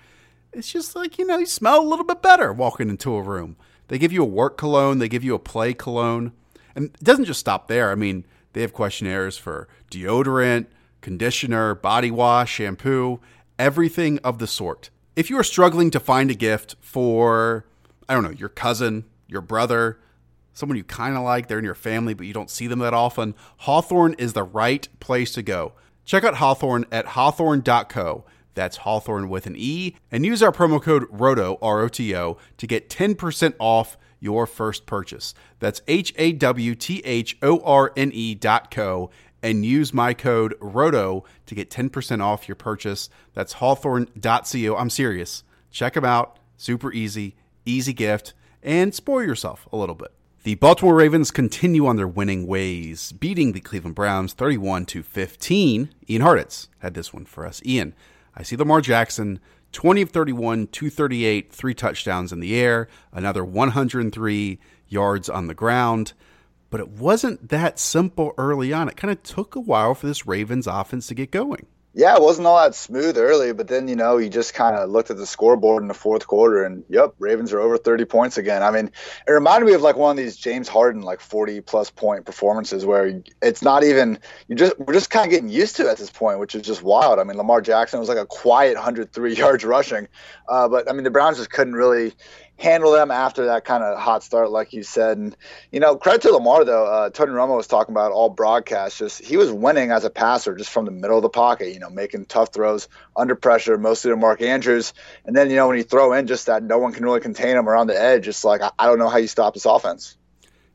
It's 0.53 0.71
just 0.71 0.97
like, 0.97 1.19
you 1.19 1.27
know, 1.27 1.39
you 1.39 1.47
smell 1.47 1.81
a 1.81 1.87
little 1.87 2.05
bit 2.05 2.23
better 2.23 2.53
walking 2.53 2.89
into 2.89 3.15
a 3.15 3.23
room. 3.23 3.57
They 3.89 3.99
give 3.99 4.13
you 4.13 4.23
a 4.23 4.27
work 4.27 4.59
cologne, 4.59 4.99
they 4.99 5.09
give 5.09 5.25
you 5.25 5.35
a 5.35 5.39
play 5.39 5.73
cologne. 5.73 6.33
And 6.75 6.87
it 6.87 7.05
doesn't 7.05 7.25
just 7.25 7.41
stop 7.41 7.69
there. 7.69 7.91
I 7.91 7.95
mean, 7.95 8.25
they 8.53 8.61
have 8.61 8.73
questionnaires 8.73 9.39
for 9.39 9.69
deodorant, 9.91 10.67
conditioner, 11.01 11.75
body 11.75 12.11
wash, 12.11 12.53
shampoo, 12.53 13.21
everything 13.59 14.19
of 14.19 14.39
the 14.39 14.47
sort 14.47 14.91
if 15.19 15.29
you 15.31 15.37
are 15.37 15.43
struggling 15.43 15.91
to 15.91 15.99
find 15.99 16.31
a 16.31 16.35
gift 16.35 16.77
for, 16.81 17.65
I 18.09 18.15
don't 18.15 18.23
know, 18.23 18.31
your 18.31 18.49
cousin, 18.49 19.05
your 19.27 19.41
brother, 19.41 19.99
someone 20.55 20.79
you 20.79 20.85
kind 20.85 21.17
of 21.17 21.25
like, 21.25 21.49
they're 21.49 21.59
in 21.59 21.65
your 21.65 21.75
family, 21.75 22.15
but 22.15 22.25
you 22.25 22.33
don't 22.33 22.49
see 22.49 22.69
them 22.69 22.79
that 22.79 22.95
often, 22.95 23.35
Hawthorne 23.59 24.15
is 24.15 24.35
the 24.35 24.45
right 24.45 24.87
place 25.01 25.33
to 25.33 25.43
go. 25.43 25.73
Check 26.05 26.23
out 26.23 26.37
Hawthorne 26.37 26.85
at 26.93 27.07
hawthorne.co. 27.07 28.27
That's 28.55 28.77
Hawthorne 28.79 29.29
with 29.29 29.49
an 29.49 29.57
E. 29.59 29.97
And 30.13 30.25
use 30.25 30.41
our 30.41 30.53
promo 30.53 30.81
code 30.81 31.07
ROTO, 31.11 31.59
R 31.61 31.81
O 31.81 31.89
T 31.89 32.15
O, 32.15 32.37
to 32.57 32.67
get 32.69 32.89
10% 32.89 33.55
off 33.59 33.99
your 34.21 34.47
first 34.47 34.87
purchase. 34.87 35.35
That's 35.59 35.83
H 35.89 36.15
A 36.17 36.31
W 36.33 36.77
T 36.77 37.03
H 37.05 37.37
O 37.43 37.59
R 37.61 37.93
N 37.97 38.13
E 38.13 38.37
dot 38.37 38.71
co 38.71 39.11
and 39.43 39.65
use 39.65 39.95
my 39.95 40.15
code 40.15 40.55
ROTO 40.61 41.25
to 41.47 41.55
get 41.55 41.71
10% 41.71 42.23
off 42.23 42.49
your 42.49 42.57
purchase. 42.57 43.09
That's 43.35 43.55
hawthorne.co. 43.55 44.77
I'm 44.77 44.91
serious. 44.91 45.45
Check 45.71 45.95
them 45.95 46.05
out. 46.05 46.39
Super 46.57 46.93
easy, 46.93 47.37
easy 47.65 47.93
gift, 47.93 48.35
and 48.63 48.95
spoil 48.95 49.23
yourself 49.23 49.69
a 49.73 49.77
little 49.77 49.95
bit. 49.95 50.13
The 50.43 50.57
Baltimore 50.57 50.95
Ravens 50.95 51.31
continue 51.31 51.87
on 51.87 51.97
their 51.97 52.09
winning 52.09 52.47
ways, 52.47 53.13
beating 53.13 53.53
the 53.53 53.61
Cleveland 53.61 53.95
Browns 53.95 54.33
31 54.33 54.87
to 54.87 55.03
15. 55.03 55.91
Ian 56.09 56.23
Hartitz 56.23 56.69
had 56.79 56.95
this 56.95 57.13
one 57.13 57.25
for 57.25 57.47
us. 57.47 57.61
Ian, 57.67 57.95
I 58.35 58.43
see 58.43 58.57
Lamar 58.57 58.81
Jackson 58.81 59.41
20 59.73 60.03
of 60.03 60.11
31, 60.11 60.69
238, 60.69 61.53
three 61.53 61.75
touchdowns 61.75 62.33
in 62.33 62.41
the 62.41 62.59
air, 62.59 62.89
another 63.13 63.45
103 63.45 64.59
yards 64.89 65.29
on 65.29 65.47
the 65.47 65.55
ground 65.55 66.15
but 66.71 66.81
it 66.81 66.89
wasn't 66.89 67.49
that 67.49 67.79
simple 67.79 68.33
early 68.39 68.73
on. 68.73 68.89
It 68.89 68.97
kind 68.97 69.11
of 69.11 69.23
took 69.23 69.55
a 69.55 69.61
while 69.61 69.95
for 69.95 70.07
this 70.07 70.27
Ravens 70.27 70.67
offense 70.67 71.07
to 71.09 71.15
get 71.15 71.31
going. 71.31 71.67
Yeah, 71.95 72.15
it 72.15 72.23
wasn't 72.23 72.47
all 72.47 72.63
that 72.63 72.77
smooth 72.77 73.19
early, 73.19 73.53
but 73.53 73.67
then 73.67 73.89
you 73.89 73.97
know 73.97 74.19
you 74.19 74.29
just 74.29 74.55
kind 74.55 74.77
of 74.77 74.89
looked 74.89 75.11
at 75.11 75.17
the 75.17 75.27
scoreboard 75.27 75.83
in 75.83 75.89
the 75.89 75.95
fourth 75.95 76.29
quarter, 76.29 76.63
and 76.63 76.85
yep, 76.89 77.15
Ravens 77.19 77.53
are 77.53 77.59
over 77.59 77.77
30 77.77 78.05
points 78.05 78.39
again. 78.39 78.63
I 78.63 78.71
mean, 78.71 78.93
it 79.27 79.33
reminded 79.33 79.67
me 79.67 79.73
of 79.73 79.81
like 79.81 79.97
one 79.97 80.13
of 80.13 80.17
these 80.17 80.37
James 80.37 80.69
Harden 80.69 81.03
like 81.03 81.21
40 81.21 81.61
plus 81.63 81.91
point 81.91 82.25
performances 82.25 82.87
where 82.87 83.21
it's 83.43 83.63
not 83.63 83.83
even 83.83 84.21
you 84.47 84.55
just 84.55 84.79
we're 84.79 84.93
just 84.93 85.11
kind 85.11 85.27
of 85.27 85.31
getting 85.33 85.49
used 85.49 85.75
to 85.77 85.89
at 85.91 85.97
this 85.97 86.11
point, 86.11 86.39
which 86.39 86.55
is 86.55 86.63
just 86.63 86.85
wild. 86.85 87.19
I 87.19 87.25
mean, 87.25 87.37
Lamar 87.37 87.63
Jackson 87.63 87.99
was 87.99 88.09
like 88.09 88.19
a 88.19 88.27
quiet 88.27 88.75
103 88.75 89.35
yards 89.35 89.65
rushing, 89.65 90.07
uh, 90.49 90.69
but 90.69 90.89
I 90.89 90.93
mean 90.93 91.03
the 91.03 91.11
Browns 91.11 91.39
just 91.39 91.51
couldn't 91.51 91.75
really 91.75 92.13
handle 92.59 92.93
them 92.93 93.11
after 93.11 93.47
that 93.47 93.65
kind 93.65 93.83
of 93.85 93.99
hot 93.99 94.23
start, 94.23 94.51
like 94.51 94.73
you 94.73 94.83
said. 94.83 95.17
And 95.17 95.37
you 95.73 95.81
know, 95.81 95.97
credit 95.97 96.23
to 96.23 96.33
Lamar 96.33 96.65
though. 96.65 96.87
Uh, 96.87 97.11
Tony 97.11 97.33
Romo 97.33 97.57
was 97.57 97.67
talking 97.67 97.95
about 97.95 98.13
all 98.13 98.29
broadcasts. 98.29 98.99
Just 98.99 99.25
he 99.25 99.37
was 99.37 99.51
winning 99.51 99.91
as 99.91 100.05
a 100.05 100.11
passer, 100.11 100.55
just 100.55 100.71
from 100.71 100.85
the 100.85 100.91
middle 100.91 101.17
of 101.17 101.23
the 101.23 101.29
pocket. 101.29 101.73
You 101.73 101.79
know, 101.79 101.91
making 101.91 102.27
tough 102.27 102.53
throws 102.53 102.89
under 103.17 103.35
pressure, 103.35 103.79
mostly 103.79 104.11
to 104.11 104.17
Mark 104.17 104.43
Andrews. 104.43 104.93
And 105.25 105.35
then 105.37 105.51
you 105.51 105.57
know 105.57 105.69
when 105.69 105.79
you 105.79 105.85
throw 105.85 106.13
in 106.13 106.27
just 106.27 106.47
that, 106.47 106.63
no 106.63 106.79
one 106.79 106.93
can 106.93 107.05
really 107.05 107.21
contain 107.21 107.57
him 107.57 107.69
around 107.69 107.87
the 107.87 108.01
edge. 108.01 108.29
It's 108.29 108.45
like 108.45 108.61
I, 108.61 108.71
I 108.79 108.87
don't 108.87 108.99
know 108.99 109.09
how 109.09 109.19
you 109.19 109.29
stop 109.29 109.55
this 109.55 109.65
offense. 109.65 110.17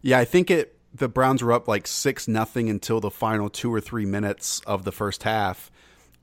Yeah, 0.01 0.19
I 0.19 0.25
think 0.25 0.49
it. 0.49 0.71
The 0.95 1.09
Browns 1.09 1.41
were 1.41 1.51
up 1.51 1.67
like 1.67 1.87
six 1.87 2.27
nothing 2.27 2.69
until 2.69 2.99
the 2.99 3.09
final 3.09 3.49
two 3.49 3.73
or 3.73 3.81
three 3.81 4.05
minutes 4.05 4.61
of 4.67 4.83
the 4.83 4.91
first 4.91 5.23
half 5.23 5.71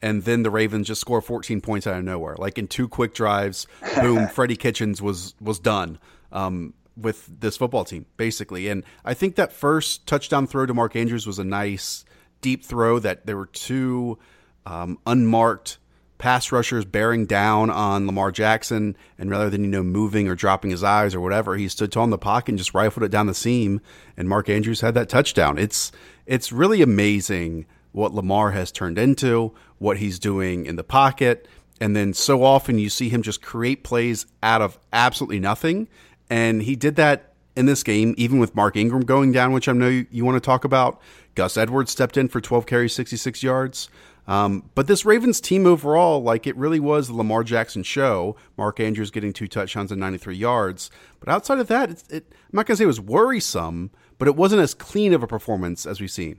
and 0.02 0.24
then 0.24 0.42
the 0.42 0.50
Ravens 0.50 0.86
just 0.86 1.00
score 1.00 1.20
14 1.20 1.60
points 1.60 1.86
out 1.86 1.98
of 1.98 2.04
nowhere. 2.04 2.36
Like 2.36 2.58
in 2.58 2.68
two 2.68 2.88
quick 2.88 3.14
drives, 3.14 3.66
boom, 4.00 4.28
Freddie 4.32 4.56
Kitchens 4.56 5.00
was 5.02 5.34
was 5.40 5.58
done. 5.58 5.98
Um, 6.32 6.74
with 6.96 7.40
this 7.40 7.56
football 7.56 7.84
team, 7.84 8.04
basically. 8.16 8.68
And 8.68 8.84
I 9.04 9.14
think 9.14 9.36
that 9.36 9.52
first 9.52 10.06
touchdown 10.06 10.46
throw 10.46 10.66
to 10.66 10.74
Mark 10.74 10.94
Andrews 10.94 11.26
was 11.26 11.38
a 11.38 11.44
nice 11.44 12.04
deep 12.42 12.64
throw 12.64 12.98
that 12.98 13.26
there 13.26 13.36
were 13.36 13.46
two 13.46 14.18
um, 14.66 14.98
unmarked 15.06 15.78
pass 16.18 16.52
rushers 16.52 16.84
bearing 16.84 17.24
down 17.24 17.70
on 17.70 18.06
Lamar 18.06 18.30
Jackson, 18.30 18.96
and 19.18 19.30
rather 19.30 19.48
than 19.48 19.64
you 19.64 19.70
know 19.70 19.82
moving 19.82 20.28
or 20.28 20.34
dropping 20.34 20.70
his 20.70 20.84
eyes 20.84 21.14
or 21.14 21.20
whatever, 21.20 21.56
he 21.56 21.66
stood 21.68 21.90
tall 21.90 22.04
in 22.04 22.10
the 22.10 22.18
pocket 22.18 22.50
and 22.50 22.58
just 22.58 22.74
rifled 22.74 23.04
it 23.04 23.10
down 23.10 23.26
the 23.26 23.34
seam, 23.34 23.80
and 24.16 24.28
Mark 24.28 24.48
Andrews 24.48 24.82
had 24.82 24.94
that 24.94 25.08
touchdown. 25.08 25.58
It's 25.58 25.90
it's 26.26 26.52
really 26.52 26.82
amazing 26.82 27.66
what 27.92 28.14
Lamar 28.14 28.52
has 28.52 28.70
turned 28.70 28.98
into, 28.98 29.54
what 29.78 29.98
he's 29.98 30.18
doing 30.18 30.66
in 30.66 30.76
the 30.76 30.84
pocket, 30.84 31.48
and 31.80 31.96
then 31.96 32.12
so 32.12 32.44
often 32.44 32.78
you 32.78 32.90
see 32.90 33.08
him 33.08 33.22
just 33.22 33.42
create 33.42 33.82
plays 33.84 34.26
out 34.42 34.62
of 34.62 34.78
absolutely 34.92 35.40
nothing, 35.40 35.88
and 36.28 36.62
he 36.62 36.76
did 36.76 36.96
that 36.96 37.34
in 37.56 37.66
this 37.66 37.82
game, 37.82 38.14
even 38.16 38.38
with 38.38 38.54
Mark 38.54 38.76
Ingram 38.76 39.02
going 39.02 39.32
down, 39.32 39.52
which 39.52 39.68
I 39.68 39.72
know 39.72 39.88
you, 39.88 40.06
you 40.10 40.24
want 40.24 40.36
to 40.36 40.40
talk 40.40 40.64
about. 40.64 41.00
Gus 41.34 41.56
Edwards 41.56 41.90
stepped 41.90 42.16
in 42.16 42.28
for 42.28 42.40
12 42.40 42.66
carries, 42.66 42.94
66 42.94 43.42
yards. 43.42 43.88
Um, 44.26 44.70
but 44.74 44.86
this 44.86 45.04
Ravens 45.04 45.40
team 45.40 45.66
overall, 45.66 46.22
like 46.22 46.46
it 46.46 46.56
really 46.56 46.78
was 46.78 47.08
the 47.08 47.14
Lamar 47.14 47.42
Jackson 47.42 47.82
show. 47.82 48.36
Mark 48.56 48.78
Andrews 48.78 49.10
getting 49.10 49.32
two 49.32 49.48
touchdowns 49.48 49.90
and 49.90 50.00
93 50.00 50.36
yards. 50.36 50.90
But 51.18 51.28
outside 51.28 51.58
of 51.58 51.66
that, 51.68 51.90
it, 51.90 52.04
it, 52.10 52.26
I'm 52.30 52.36
not 52.52 52.66
going 52.66 52.74
to 52.74 52.78
say 52.78 52.84
it 52.84 52.86
was 52.86 53.00
worrisome, 53.00 53.90
but 54.18 54.28
it 54.28 54.36
wasn't 54.36 54.62
as 54.62 54.74
clean 54.74 55.14
of 55.14 55.22
a 55.22 55.26
performance 55.26 55.84
as 55.84 56.00
we've 56.00 56.10
seen. 56.10 56.38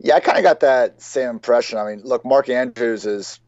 Yeah, 0.00 0.14
I 0.14 0.20
kind 0.20 0.38
of 0.38 0.44
got 0.44 0.60
that 0.60 1.02
same 1.02 1.30
impression. 1.30 1.78
I 1.78 1.84
mean, 1.84 2.02
look, 2.04 2.24
Mark 2.24 2.48
Andrews 2.48 3.04
is 3.06 3.40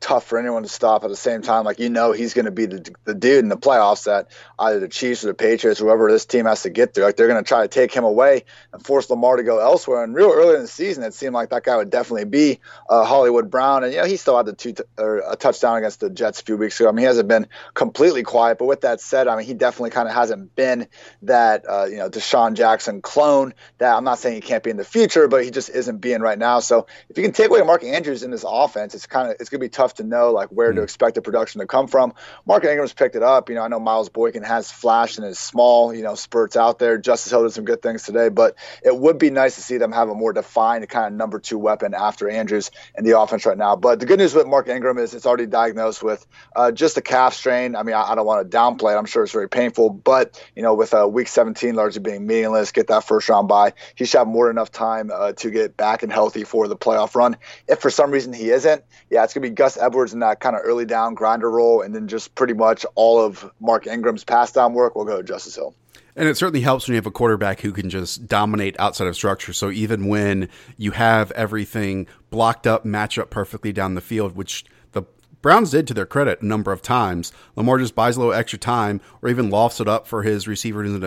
tough 0.00 0.26
for 0.26 0.38
anyone 0.38 0.62
to 0.62 0.68
stop 0.68 1.04
at 1.04 1.10
the 1.10 1.16
same 1.16 1.42
time. 1.42 1.64
Like, 1.64 1.78
you 1.78 1.90
know, 1.90 2.12
he's 2.12 2.34
going 2.34 2.46
to 2.46 2.50
be 2.50 2.66
the, 2.66 2.94
the 3.04 3.14
dude 3.14 3.44
in 3.44 3.48
the 3.48 3.56
playoffs 3.56 4.04
that 4.04 4.28
either 4.58 4.80
the 4.80 4.88
Chiefs 4.88 5.22
or 5.24 5.28
the 5.28 5.34
Patriots, 5.34 5.78
whoever 5.78 6.10
this 6.10 6.26
team 6.26 6.46
has 6.46 6.62
to 6.62 6.70
get 6.70 6.94
through, 6.94 7.04
like 7.04 7.16
they're 7.16 7.28
going 7.28 7.42
to 7.42 7.46
try 7.46 7.62
to 7.62 7.68
take 7.68 7.92
him 7.92 8.04
away 8.04 8.44
and 8.72 8.84
force 8.84 9.10
Lamar 9.10 9.36
to 9.36 9.42
go 9.42 9.58
elsewhere. 9.58 10.02
And 10.02 10.14
real 10.14 10.32
early 10.32 10.56
in 10.56 10.62
the 10.62 10.68
season, 10.68 11.04
it 11.04 11.14
seemed 11.14 11.34
like 11.34 11.50
that 11.50 11.64
guy 11.64 11.76
would 11.76 11.90
definitely 11.90 12.24
be 12.24 12.60
uh, 12.88 13.04
Hollywood 13.04 13.50
Brown. 13.50 13.84
And, 13.84 13.92
you 13.92 14.00
know, 14.00 14.06
he 14.06 14.16
still 14.16 14.36
had 14.36 14.46
the 14.46 14.54
two 14.54 14.72
t- 14.72 14.84
or 14.98 15.22
a 15.28 15.36
touchdown 15.36 15.76
against 15.76 16.00
the 16.00 16.10
Jets 16.10 16.40
a 16.40 16.44
few 16.44 16.56
weeks 16.56 16.80
ago. 16.80 16.88
I 16.88 16.92
mean, 16.92 17.00
he 17.00 17.06
hasn't 17.06 17.28
been 17.28 17.46
completely 17.74 18.22
quiet. 18.22 18.58
But 18.58 18.66
with 18.66 18.80
that 18.82 19.00
said, 19.00 19.28
I 19.28 19.36
mean, 19.36 19.46
he 19.46 19.54
definitely 19.54 19.90
kind 19.90 20.08
of 20.08 20.14
hasn't 20.14 20.56
been 20.56 20.88
that, 21.22 21.64
uh, 21.68 21.84
you 21.84 21.96
know, 21.96 22.08
DeSean 22.08 22.54
Jackson 22.54 23.02
clone 23.02 23.54
that 23.78 23.94
I'm 23.94 24.04
not 24.04 24.18
saying 24.18 24.36
he 24.36 24.40
can't 24.40 24.62
be 24.62 24.70
in 24.70 24.76
the 24.76 24.84
future, 24.84 25.28
but 25.28 25.44
he 25.44 25.50
just 25.50 25.68
isn't 25.68 25.98
being 25.98 26.20
right 26.20 26.38
now. 26.38 26.60
So 26.60 26.86
if 27.08 27.18
you 27.18 27.22
can 27.22 27.32
take 27.32 27.50
away 27.50 27.60
Mark 27.62 27.84
Andrews 27.84 28.22
in 28.22 28.30
this 28.30 28.44
offense, 28.48 28.94
it's 28.94 29.06
kind 29.06 29.30
of, 29.30 29.36
it's 29.40 29.50
going 29.50 29.60
to 29.60 29.64
be 29.64 29.68
tough 29.68 29.89
to 29.94 30.04
know 30.04 30.32
like 30.32 30.48
where 30.48 30.68
mm-hmm. 30.68 30.78
to 30.78 30.82
expect 30.82 31.14
the 31.14 31.22
production 31.22 31.60
to 31.60 31.66
come 31.66 31.86
from. 31.86 32.14
Mark 32.46 32.64
Ingram's 32.64 32.92
picked 32.92 33.16
it 33.16 33.22
up. 33.22 33.48
You 33.48 33.56
know, 33.56 33.62
I 33.62 33.68
know 33.68 33.80
Miles 33.80 34.08
Boykin 34.08 34.42
has 34.42 34.70
flashed 34.70 35.18
in 35.18 35.24
his 35.24 35.38
small, 35.38 35.94
you 35.94 36.02
know, 36.02 36.14
spurts 36.14 36.56
out 36.56 36.78
there. 36.78 36.98
Justice 36.98 37.30
Hill 37.30 37.42
did 37.42 37.52
some 37.52 37.64
good 37.64 37.82
things 37.82 38.02
today, 38.02 38.28
but 38.28 38.56
it 38.84 38.96
would 38.96 39.18
be 39.18 39.30
nice 39.30 39.56
to 39.56 39.62
see 39.62 39.78
them 39.78 39.92
have 39.92 40.08
a 40.08 40.14
more 40.14 40.32
defined 40.32 40.88
kind 40.88 41.06
of 41.06 41.12
number 41.12 41.38
two 41.38 41.58
weapon 41.58 41.94
after 41.94 42.28
Andrews 42.28 42.70
in 42.96 43.04
the 43.04 43.18
offense 43.18 43.46
right 43.46 43.58
now. 43.58 43.76
But 43.76 44.00
the 44.00 44.06
good 44.06 44.18
news 44.18 44.34
with 44.34 44.46
Mark 44.46 44.68
Ingram 44.68 44.98
is 44.98 45.14
it's 45.14 45.26
already 45.26 45.46
diagnosed 45.46 46.02
with 46.02 46.26
uh, 46.54 46.72
just 46.72 46.96
a 46.96 47.02
calf 47.02 47.34
strain. 47.34 47.76
I 47.76 47.82
mean, 47.82 47.94
I, 47.94 48.12
I 48.12 48.14
don't 48.14 48.26
want 48.26 48.50
to 48.50 48.56
downplay 48.56 48.94
it. 48.94 48.98
I'm 48.98 49.06
sure 49.06 49.22
it's 49.24 49.32
very 49.32 49.48
painful, 49.48 49.90
but 49.90 50.42
you 50.54 50.62
know, 50.62 50.74
with 50.74 50.94
uh, 50.94 51.08
week 51.08 51.28
17 51.28 51.74
largely 51.74 52.00
being 52.00 52.26
meaningless, 52.26 52.72
get 52.72 52.88
that 52.88 53.04
first 53.04 53.28
round 53.28 53.48
bye, 53.48 53.72
he 53.94 54.04
should 54.04 54.18
have 54.18 54.28
more 54.28 54.46
than 54.46 54.56
enough 54.56 54.70
time 54.70 55.10
uh, 55.12 55.32
to 55.32 55.50
get 55.50 55.76
back 55.76 56.02
and 56.02 56.12
healthy 56.12 56.44
for 56.44 56.68
the 56.68 56.76
playoff 56.76 57.14
run. 57.14 57.36
If 57.68 57.80
for 57.80 57.90
some 57.90 58.10
reason 58.10 58.32
he 58.32 58.50
isn't, 58.50 58.82
yeah, 59.10 59.24
it's 59.24 59.34
gonna 59.34 59.46
be 59.46 59.50
Gus 59.50 59.76
Edwards 59.80 60.12
in 60.12 60.20
that 60.20 60.40
kind 60.40 60.54
of 60.54 60.62
early 60.64 60.84
down 60.84 61.14
grinder 61.14 61.50
role, 61.50 61.82
and 61.82 61.94
then 61.94 62.08
just 62.08 62.34
pretty 62.34 62.54
much 62.54 62.84
all 62.94 63.20
of 63.20 63.50
Mark 63.60 63.86
Ingram's 63.86 64.24
pass 64.24 64.52
down 64.52 64.74
work 64.74 64.94
will 64.94 65.04
go 65.04 65.16
to 65.16 65.22
Justice 65.22 65.56
Hill. 65.56 65.74
And 66.16 66.28
it 66.28 66.36
certainly 66.36 66.60
helps 66.60 66.86
when 66.86 66.94
you 66.94 66.98
have 66.98 67.06
a 67.06 67.10
quarterback 67.10 67.60
who 67.60 67.72
can 67.72 67.88
just 67.88 68.26
dominate 68.26 68.78
outside 68.78 69.06
of 69.06 69.14
structure. 69.14 69.52
So 69.52 69.70
even 69.70 70.08
when 70.08 70.48
you 70.76 70.90
have 70.90 71.30
everything 71.32 72.06
blocked 72.30 72.66
up, 72.66 72.84
match 72.84 73.18
up 73.18 73.30
perfectly 73.30 73.72
down 73.72 73.94
the 73.94 74.00
field, 74.00 74.36
which 74.36 74.64
the 74.92 75.04
Browns 75.40 75.70
did 75.70 75.86
to 75.86 75.94
their 75.94 76.06
credit 76.06 76.42
a 76.42 76.46
number 76.46 76.72
of 76.72 76.82
times, 76.82 77.32
Lamar 77.56 77.78
just 77.78 77.94
buys 77.94 78.16
a 78.16 78.20
little 78.20 78.34
extra 78.34 78.58
time 78.58 79.00
or 79.22 79.28
even 79.28 79.50
lofts 79.50 79.80
it 79.80 79.88
up 79.88 80.06
for 80.06 80.22
his 80.22 80.48
receiver 80.48 80.84
in 80.84 81.00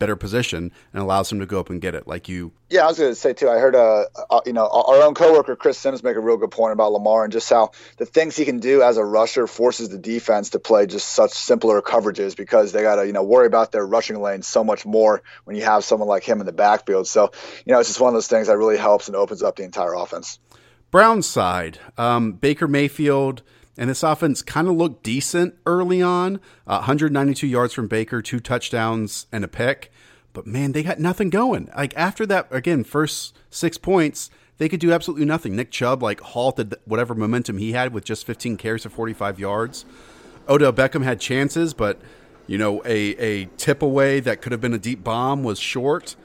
better 0.00 0.16
position 0.16 0.72
and 0.92 1.02
allows 1.02 1.30
him 1.30 1.38
to 1.38 1.46
go 1.46 1.60
up 1.60 1.70
and 1.70 1.80
get 1.80 1.94
it 1.94 2.08
like 2.08 2.28
you 2.28 2.50
yeah 2.70 2.82
i 2.82 2.86
was 2.88 2.98
going 2.98 3.10
to 3.10 3.14
say 3.14 3.32
too 3.32 3.48
i 3.48 3.58
heard 3.58 3.76
uh, 3.76 4.06
uh, 4.30 4.40
you 4.44 4.52
know 4.52 4.66
our 4.66 5.02
own 5.02 5.14
coworker 5.14 5.54
chris 5.54 5.78
sims 5.78 6.02
make 6.02 6.16
a 6.16 6.20
real 6.20 6.36
good 6.36 6.50
point 6.50 6.72
about 6.72 6.90
lamar 6.90 7.22
and 7.22 7.32
just 7.32 7.48
how 7.48 7.70
the 7.98 8.06
things 8.06 8.36
he 8.36 8.44
can 8.44 8.58
do 8.58 8.82
as 8.82 8.96
a 8.96 9.04
rusher 9.04 9.46
forces 9.46 9.90
the 9.90 9.98
defense 9.98 10.50
to 10.50 10.58
play 10.58 10.86
just 10.86 11.10
such 11.10 11.30
simpler 11.30 11.80
coverages 11.82 12.36
because 12.36 12.72
they 12.72 12.82
got 12.82 12.96
to 12.96 13.06
you 13.06 13.12
know 13.12 13.22
worry 13.22 13.46
about 13.46 13.72
their 13.72 13.86
rushing 13.86 14.20
lane 14.20 14.42
so 14.42 14.64
much 14.64 14.86
more 14.86 15.22
when 15.44 15.56
you 15.56 15.62
have 15.62 15.84
someone 15.84 16.08
like 16.08 16.24
him 16.24 16.40
in 16.40 16.46
the 16.46 16.52
backfield. 16.52 17.06
So 17.06 17.30
you 17.64 17.72
know 17.72 17.80
it's 17.80 17.88
just 17.88 18.00
one 18.00 18.08
of 18.08 18.14
those 18.14 18.28
things 18.28 18.46
that 18.46 18.56
really 18.56 18.78
helps 18.78 19.08
and 19.08 19.16
opens 19.16 19.42
up 19.42 19.56
the 19.56 19.64
entire 19.64 19.94
offense. 19.94 20.38
Brown 20.90 21.22
side 21.22 21.78
um, 21.98 22.32
baker 22.32 22.66
mayfield 22.66 23.42
and 23.76 23.88
this 23.88 24.02
offense 24.02 24.42
kind 24.42 24.68
of 24.68 24.76
looked 24.76 25.02
decent 25.02 25.54
early 25.66 26.02
on. 26.02 26.36
Uh, 26.66 26.78
192 26.78 27.46
yards 27.46 27.72
from 27.72 27.88
Baker, 27.88 28.20
two 28.20 28.40
touchdowns 28.40 29.26
and 29.32 29.44
a 29.44 29.48
pick. 29.48 29.92
But 30.32 30.46
man, 30.46 30.72
they 30.72 30.82
got 30.82 30.98
nothing 30.98 31.30
going. 31.30 31.68
Like 31.76 31.96
after 31.96 32.26
that, 32.26 32.48
again, 32.50 32.84
first 32.84 33.36
six 33.50 33.78
points, 33.78 34.30
they 34.58 34.68
could 34.68 34.80
do 34.80 34.92
absolutely 34.92 35.26
nothing. 35.26 35.56
Nick 35.56 35.70
Chubb 35.70 36.02
like 36.02 36.20
halted 36.20 36.74
whatever 36.84 37.14
momentum 37.14 37.58
he 37.58 37.72
had 37.72 37.92
with 37.92 38.04
just 38.04 38.26
15 38.26 38.56
carries 38.56 38.82
for 38.82 38.90
45 38.90 39.38
yards. 39.40 39.84
Odell 40.48 40.72
Beckham 40.72 41.02
had 41.02 41.20
chances, 41.20 41.74
but 41.74 42.00
you 42.46 42.58
know, 42.58 42.82
a 42.84 43.14
a 43.16 43.44
tip 43.56 43.80
away 43.80 44.20
that 44.20 44.42
could 44.42 44.52
have 44.52 44.60
been 44.60 44.74
a 44.74 44.78
deep 44.78 45.04
bomb 45.04 45.42
was 45.42 45.58
short. 45.58 46.16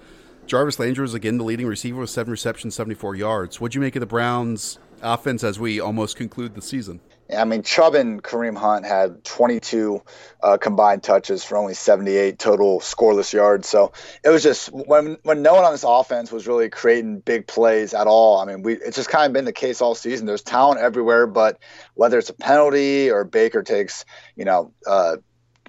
Jarvis 0.48 0.80
Landry 0.80 1.04
was 1.04 1.14
again 1.14 1.38
the 1.38 1.44
leading 1.44 1.66
receiver 1.66 2.02
with 2.02 2.10
seven 2.10 2.32
receptions, 2.32 2.76
74 2.76 3.16
yards. 3.16 3.60
What'd 3.60 3.76
you 3.76 3.82
make 3.82 3.96
of 3.96 4.00
the 4.00 4.06
Browns' 4.06 4.80
offense 5.02 5.44
as 5.44 5.60
we 5.60 5.80
almost 5.80 6.18
conclude 6.18 6.56
the 6.56 6.62
season? 6.62 7.00
I 7.34 7.44
mean, 7.46 7.64
Chubb 7.64 7.96
and 7.96 8.22
Kareem 8.22 8.56
Hunt 8.56 8.86
had 8.86 9.24
22 9.24 10.02
uh, 10.44 10.58
combined 10.58 11.02
touches 11.02 11.44
for 11.44 11.58
only 11.58 11.74
78 11.74 12.38
total 12.38 12.80
scoreless 12.80 13.34
yards. 13.34 13.68
So 13.68 13.94
it 14.24 14.30
was 14.30 14.44
just 14.44 14.70
when 14.72 15.18
when 15.24 15.42
no 15.42 15.56
one 15.56 15.64
on 15.64 15.72
this 15.72 15.86
offense 15.88 16.32
was 16.32 16.48
really 16.48 16.70
creating 16.70 17.20
big 17.20 17.48
plays 17.48 17.94
at 17.94 18.06
all. 18.06 18.40
I 18.40 18.46
mean, 18.46 18.62
we 18.62 18.76
it's 18.76 18.96
just 18.96 19.10
kind 19.10 19.26
of 19.26 19.34
been 19.34 19.46
the 19.46 19.54
case 19.54 19.82
all 19.82 19.96
season. 19.96 20.28
There's 20.28 20.44
talent 20.44 20.82
everywhere, 20.82 21.26
but 21.26 21.58
whether 21.96 22.20
it's 22.20 22.30
a 22.30 22.34
penalty 22.34 23.10
or 23.10 23.24
Baker 23.24 23.64
takes, 23.64 24.06
you 24.36 24.46
know, 24.46 24.72
uh, 24.86 25.18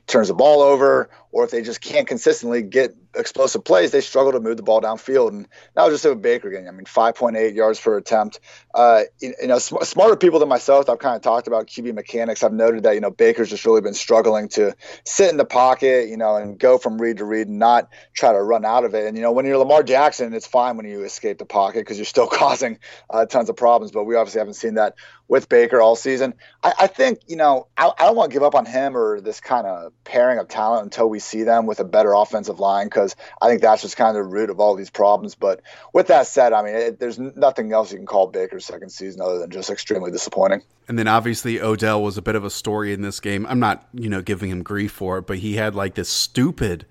turns 0.07 0.29
the 0.29 0.35
ball 0.35 0.61
over, 0.61 1.09
or 1.33 1.45
if 1.45 1.51
they 1.51 1.63
just 1.63 1.81
can't 1.81 2.07
consistently 2.07 2.63
get 2.63 2.95
explosive 3.15 3.65
plays, 3.65 3.91
they 3.91 4.01
struggle 4.01 4.33
to 4.33 4.41
move 4.41 4.57
the 4.57 4.63
ball 4.63 4.81
downfield. 4.81 5.29
And 5.29 5.49
that 5.75 5.85
was 5.85 5.95
just 5.95 6.05
a 6.05 6.15
Baker 6.15 6.51
game. 6.51 6.67
I 6.69 6.71
mean, 6.71 6.85
5.8 6.85 7.55
yards 7.55 7.81
per 7.81 7.97
attempt. 7.97 8.41
Uh, 8.75 9.03
you, 9.21 9.35
you, 9.41 9.49
know, 9.49 9.59
sm- 9.59 9.83
smarter 9.83 10.17
people 10.17 10.39
than 10.39 10.49
myself, 10.49 10.89
I've 10.89 10.99
kind 10.99 11.17
of 11.17 11.23
talked 11.23 11.47
about 11.47 11.67
QB 11.67 11.95
mechanics. 11.95 12.43
I've 12.43 12.53
noted 12.53 12.85
that, 12.85 12.95
you 12.95 13.01
know, 13.01 13.11
Baker's 13.11 13.51
just 13.51 13.65
really 13.65 13.81
been 13.81 13.95
struggling 13.95 14.49
to 14.51 14.75
sit 15.05 15.31
in 15.31 15.37
the 15.37 15.45
pocket, 15.45 16.09
you 16.09 16.17
know, 16.17 16.37
and 16.37 16.59
go 16.59 16.79
from 16.79 17.01
read 17.01 17.19
to 17.19 17.25
read 17.25 17.49
and 17.49 17.59
not 17.59 17.89
try 18.15 18.33
to 18.33 18.43
run 18.43 18.65
out 18.65 18.85
of 18.85 18.95
it. 18.95 19.07
And, 19.07 19.17
you 19.17 19.23
know, 19.23 19.33
when 19.33 19.47
you're 19.47 19.59
Lamar 19.59 19.83
Jackson, 19.83 20.33
it's 20.35 20.47
fine 20.47 20.77
when 20.77 20.87
you 20.87 21.05
escape 21.05 21.39
the 21.39 21.47
pocket 21.47 21.81
because 21.81 21.99
you're 21.99 22.05
still 22.05 22.27
causing 22.33 22.79
uh, 23.11 23.27
tons 23.27 23.49
of 23.49 23.57
problems. 23.57 23.93
But 23.93 24.05
we 24.05 24.17
obviously 24.17 24.39
haven't 24.39 24.55
seen 24.55 24.75
that 24.75 24.95
with 25.29 25.49
Baker 25.49 25.81
all 25.81 25.97
season. 25.97 26.35
I, 26.63 26.73
I 26.81 26.87
think, 26.87 27.21
you 27.27 27.37
know, 27.37 27.67
I, 27.77 27.91
I 27.99 28.05
don't 28.05 28.17
want 28.17 28.31
to 28.31 28.35
give 28.35 28.43
up 28.43 28.55
on 28.55 28.67
him 28.67 28.97
or 28.97 29.21
this 29.21 29.41
kind 29.41 29.67
of 29.67 29.93
pairing 30.05 30.39
of 30.39 30.49
talent 30.49 30.85
until 30.85 31.09
we 31.09 31.16
see 31.19 31.43
them 31.43 31.67
with 31.67 31.81
a 31.81 31.85
better 31.85 32.13
offensive 32.13 32.61
line 32.61 32.87
because 32.87 33.17
I 33.41 33.49
think 33.49 33.63
that's 33.63 33.83
just 33.83 33.97
kind 33.97 34.11
of 34.11 34.15
the 34.15 34.23
root 34.23 34.51
of 34.51 34.61
all 34.61 34.75
these 34.75 34.91
problems. 34.91 35.35
But 35.35 35.63
with 35.93 36.09
that 36.09 36.27
said, 36.27 36.53
I 36.53 36.63
mean, 36.63 36.75
it, 36.75 37.01
there's 37.01 37.19
nothing 37.19 37.73
else 37.73 37.93
you 37.93 37.99
can 37.99 38.07
call 38.07 38.27
Baker's 38.27 38.65
second 38.65 38.91
season 38.91 39.21
other 39.21 39.39
than 39.39 39.51
just 39.51 39.71
extremely 39.71 40.11
disappointing. 40.11 40.63
And 40.89 40.99
then 40.99 41.09
obviously 41.09 41.61
Odell 41.61 42.03
was 42.03 42.17
a 42.17 42.23
bit 42.23 42.37
of 42.37 42.45
a 42.45 42.51
story 42.51 42.93
in 42.93 43.03
this 43.03 43.21
game. 43.21 43.47
I'm 43.47 43.61
not, 43.61 43.87
you 43.93 44.09
know, 44.09 44.23
giving 44.23 44.51
him 44.51 44.63
grief 44.63 44.93
for 44.93 45.19
it, 45.19 45.27
but 45.27 45.39
he 45.39 45.57
had 45.57 45.75
like 45.75 45.95
this 45.95 46.09
stupid 46.09 46.87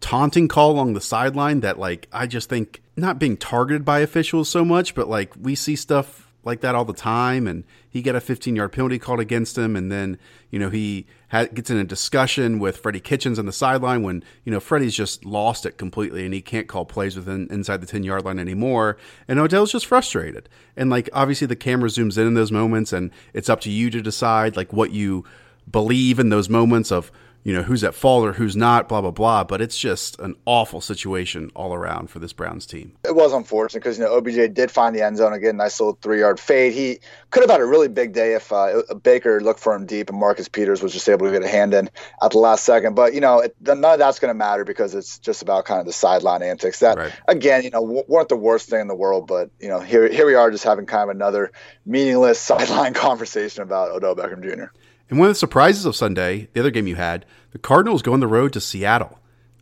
taunting 0.00 0.48
call 0.48 0.72
along 0.72 0.92
the 0.92 1.00
sideline 1.00 1.60
that 1.60 1.78
like 1.78 2.08
I 2.12 2.26
just 2.26 2.48
think 2.48 2.82
not 2.96 3.18
being 3.18 3.36
targeted 3.36 3.84
by 3.84 4.00
officials 4.00 4.50
so 4.50 4.64
much, 4.64 4.94
but 4.94 5.08
like 5.08 5.32
we 5.40 5.54
see 5.54 5.76
stuff 5.76 6.30
like 6.44 6.60
that 6.60 6.74
all 6.74 6.84
the 6.84 6.92
time, 6.92 7.46
and 7.46 7.64
he 7.88 8.02
got 8.02 8.16
a 8.16 8.20
15 8.20 8.56
yard 8.56 8.72
penalty 8.72 8.98
called 8.98 9.20
against 9.20 9.56
him, 9.56 9.76
and 9.76 9.90
then 9.90 10.18
you 10.50 10.58
know 10.58 10.68
he 10.68 11.06
gets 11.32 11.70
in 11.70 11.78
a 11.78 11.84
discussion 11.84 12.58
with 12.58 12.76
Freddie 12.76 13.00
Kitchens 13.00 13.38
on 13.38 13.46
the 13.46 13.52
sideline 13.52 14.02
when 14.02 14.22
you 14.44 14.52
know 14.52 14.60
Freddie's 14.60 14.94
just 14.94 15.24
lost 15.24 15.64
it 15.64 15.78
completely, 15.78 16.24
and 16.24 16.34
he 16.34 16.42
can't 16.42 16.68
call 16.68 16.84
plays 16.84 17.16
within 17.16 17.48
inside 17.50 17.80
the 17.80 17.86
10 17.86 18.02
yard 18.02 18.24
line 18.24 18.38
anymore, 18.38 18.96
and 19.26 19.38
Odell's 19.38 19.72
just 19.72 19.86
frustrated, 19.86 20.48
and 20.76 20.90
like 20.90 21.08
obviously 21.12 21.46
the 21.46 21.56
camera 21.56 21.88
zooms 21.88 22.18
in 22.18 22.26
in 22.26 22.34
those 22.34 22.52
moments, 22.52 22.92
and 22.92 23.10
it's 23.32 23.48
up 23.48 23.60
to 23.62 23.70
you 23.70 23.90
to 23.90 24.02
decide 24.02 24.56
like 24.56 24.72
what 24.72 24.90
you 24.90 25.24
believe 25.70 26.18
in 26.18 26.28
those 26.28 26.48
moments 26.48 26.92
of 26.92 27.10
you 27.44 27.52
know, 27.52 27.62
who's 27.62 27.82
at 27.82 27.94
fault 27.94 28.24
or 28.24 28.34
who's 28.34 28.54
not, 28.54 28.88
blah, 28.88 29.00
blah, 29.00 29.10
blah. 29.10 29.44
But 29.44 29.60
it's 29.60 29.78
just 29.78 30.18
an 30.20 30.36
awful 30.46 30.80
situation 30.80 31.50
all 31.54 31.74
around 31.74 32.08
for 32.08 32.18
this 32.18 32.32
Browns 32.32 32.66
team. 32.66 32.92
It 33.04 33.14
was 33.14 33.32
unfortunate 33.32 33.80
because, 33.80 33.98
you 33.98 34.04
know, 34.04 34.16
OBJ 34.16 34.54
did 34.54 34.70
find 34.70 34.94
the 34.94 35.02
end 35.02 35.16
zone 35.16 35.32
again. 35.32 35.56
Nice 35.56 35.80
little 35.80 35.98
three 36.00 36.20
yard 36.20 36.38
fade. 36.38 36.72
He 36.72 37.00
could 37.30 37.42
have 37.42 37.50
had 37.50 37.60
a 37.60 37.64
really 37.64 37.88
big 37.88 38.12
day 38.12 38.34
if 38.34 38.52
uh, 38.52 38.82
Baker 39.02 39.40
looked 39.40 39.60
for 39.60 39.74
him 39.74 39.86
deep 39.86 40.08
and 40.08 40.18
Marcus 40.18 40.48
Peters 40.48 40.82
was 40.82 40.92
just 40.92 41.08
able 41.08 41.26
to 41.26 41.32
get 41.32 41.42
a 41.42 41.48
hand 41.48 41.74
in 41.74 41.90
at 42.22 42.30
the 42.30 42.38
last 42.38 42.64
second. 42.64 42.94
But, 42.94 43.14
you 43.14 43.20
know, 43.20 43.40
it, 43.40 43.56
none 43.60 43.84
of 43.84 43.98
that's 43.98 44.20
going 44.20 44.30
to 44.30 44.38
matter 44.38 44.64
because 44.64 44.94
it's 44.94 45.18
just 45.18 45.42
about 45.42 45.64
kind 45.64 45.80
of 45.80 45.86
the 45.86 45.92
sideline 45.92 46.42
antics 46.42 46.78
that, 46.80 46.96
right. 46.96 47.12
again, 47.26 47.64
you 47.64 47.70
know, 47.70 48.04
weren't 48.06 48.28
the 48.28 48.36
worst 48.36 48.68
thing 48.68 48.80
in 48.80 48.88
the 48.88 48.94
world. 48.94 49.26
But, 49.26 49.50
you 49.58 49.68
know, 49.68 49.80
here, 49.80 50.08
here 50.08 50.26
we 50.26 50.34
are 50.34 50.50
just 50.50 50.64
having 50.64 50.86
kind 50.86 51.10
of 51.10 51.16
another 51.16 51.50
meaningless 51.84 52.38
sideline 52.52 52.94
conversation 52.94 53.62
about 53.62 53.90
Odell 53.90 54.14
Beckham 54.14 54.42
Jr. 54.42 54.66
And 55.12 55.18
one 55.18 55.28
of 55.28 55.32
the 55.32 55.40
surprises 55.40 55.84
of 55.84 55.94
Sunday, 55.94 56.48
the 56.54 56.60
other 56.60 56.70
game 56.70 56.86
you 56.86 56.96
had, 56.96 57.26
the 57.50 57.58
Cardinals 57.58 58.00
go 58.00 58.14
on 58.14 58.20
the 58.20 58.26
road 58.26 58.54
to 58.54 58.62
Seattle, 58.62 59.18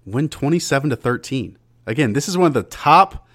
win 0.07 0.29
27 0.29 0.91
to 0.91 0.95
13. 0.95 1.59
Again, 1.89 2.13
this 2.13 2.29
is 2.29 2.39
one 2.39 2.47
of 2.47 2.55
the 2.55 2.63
top 2.63 3.27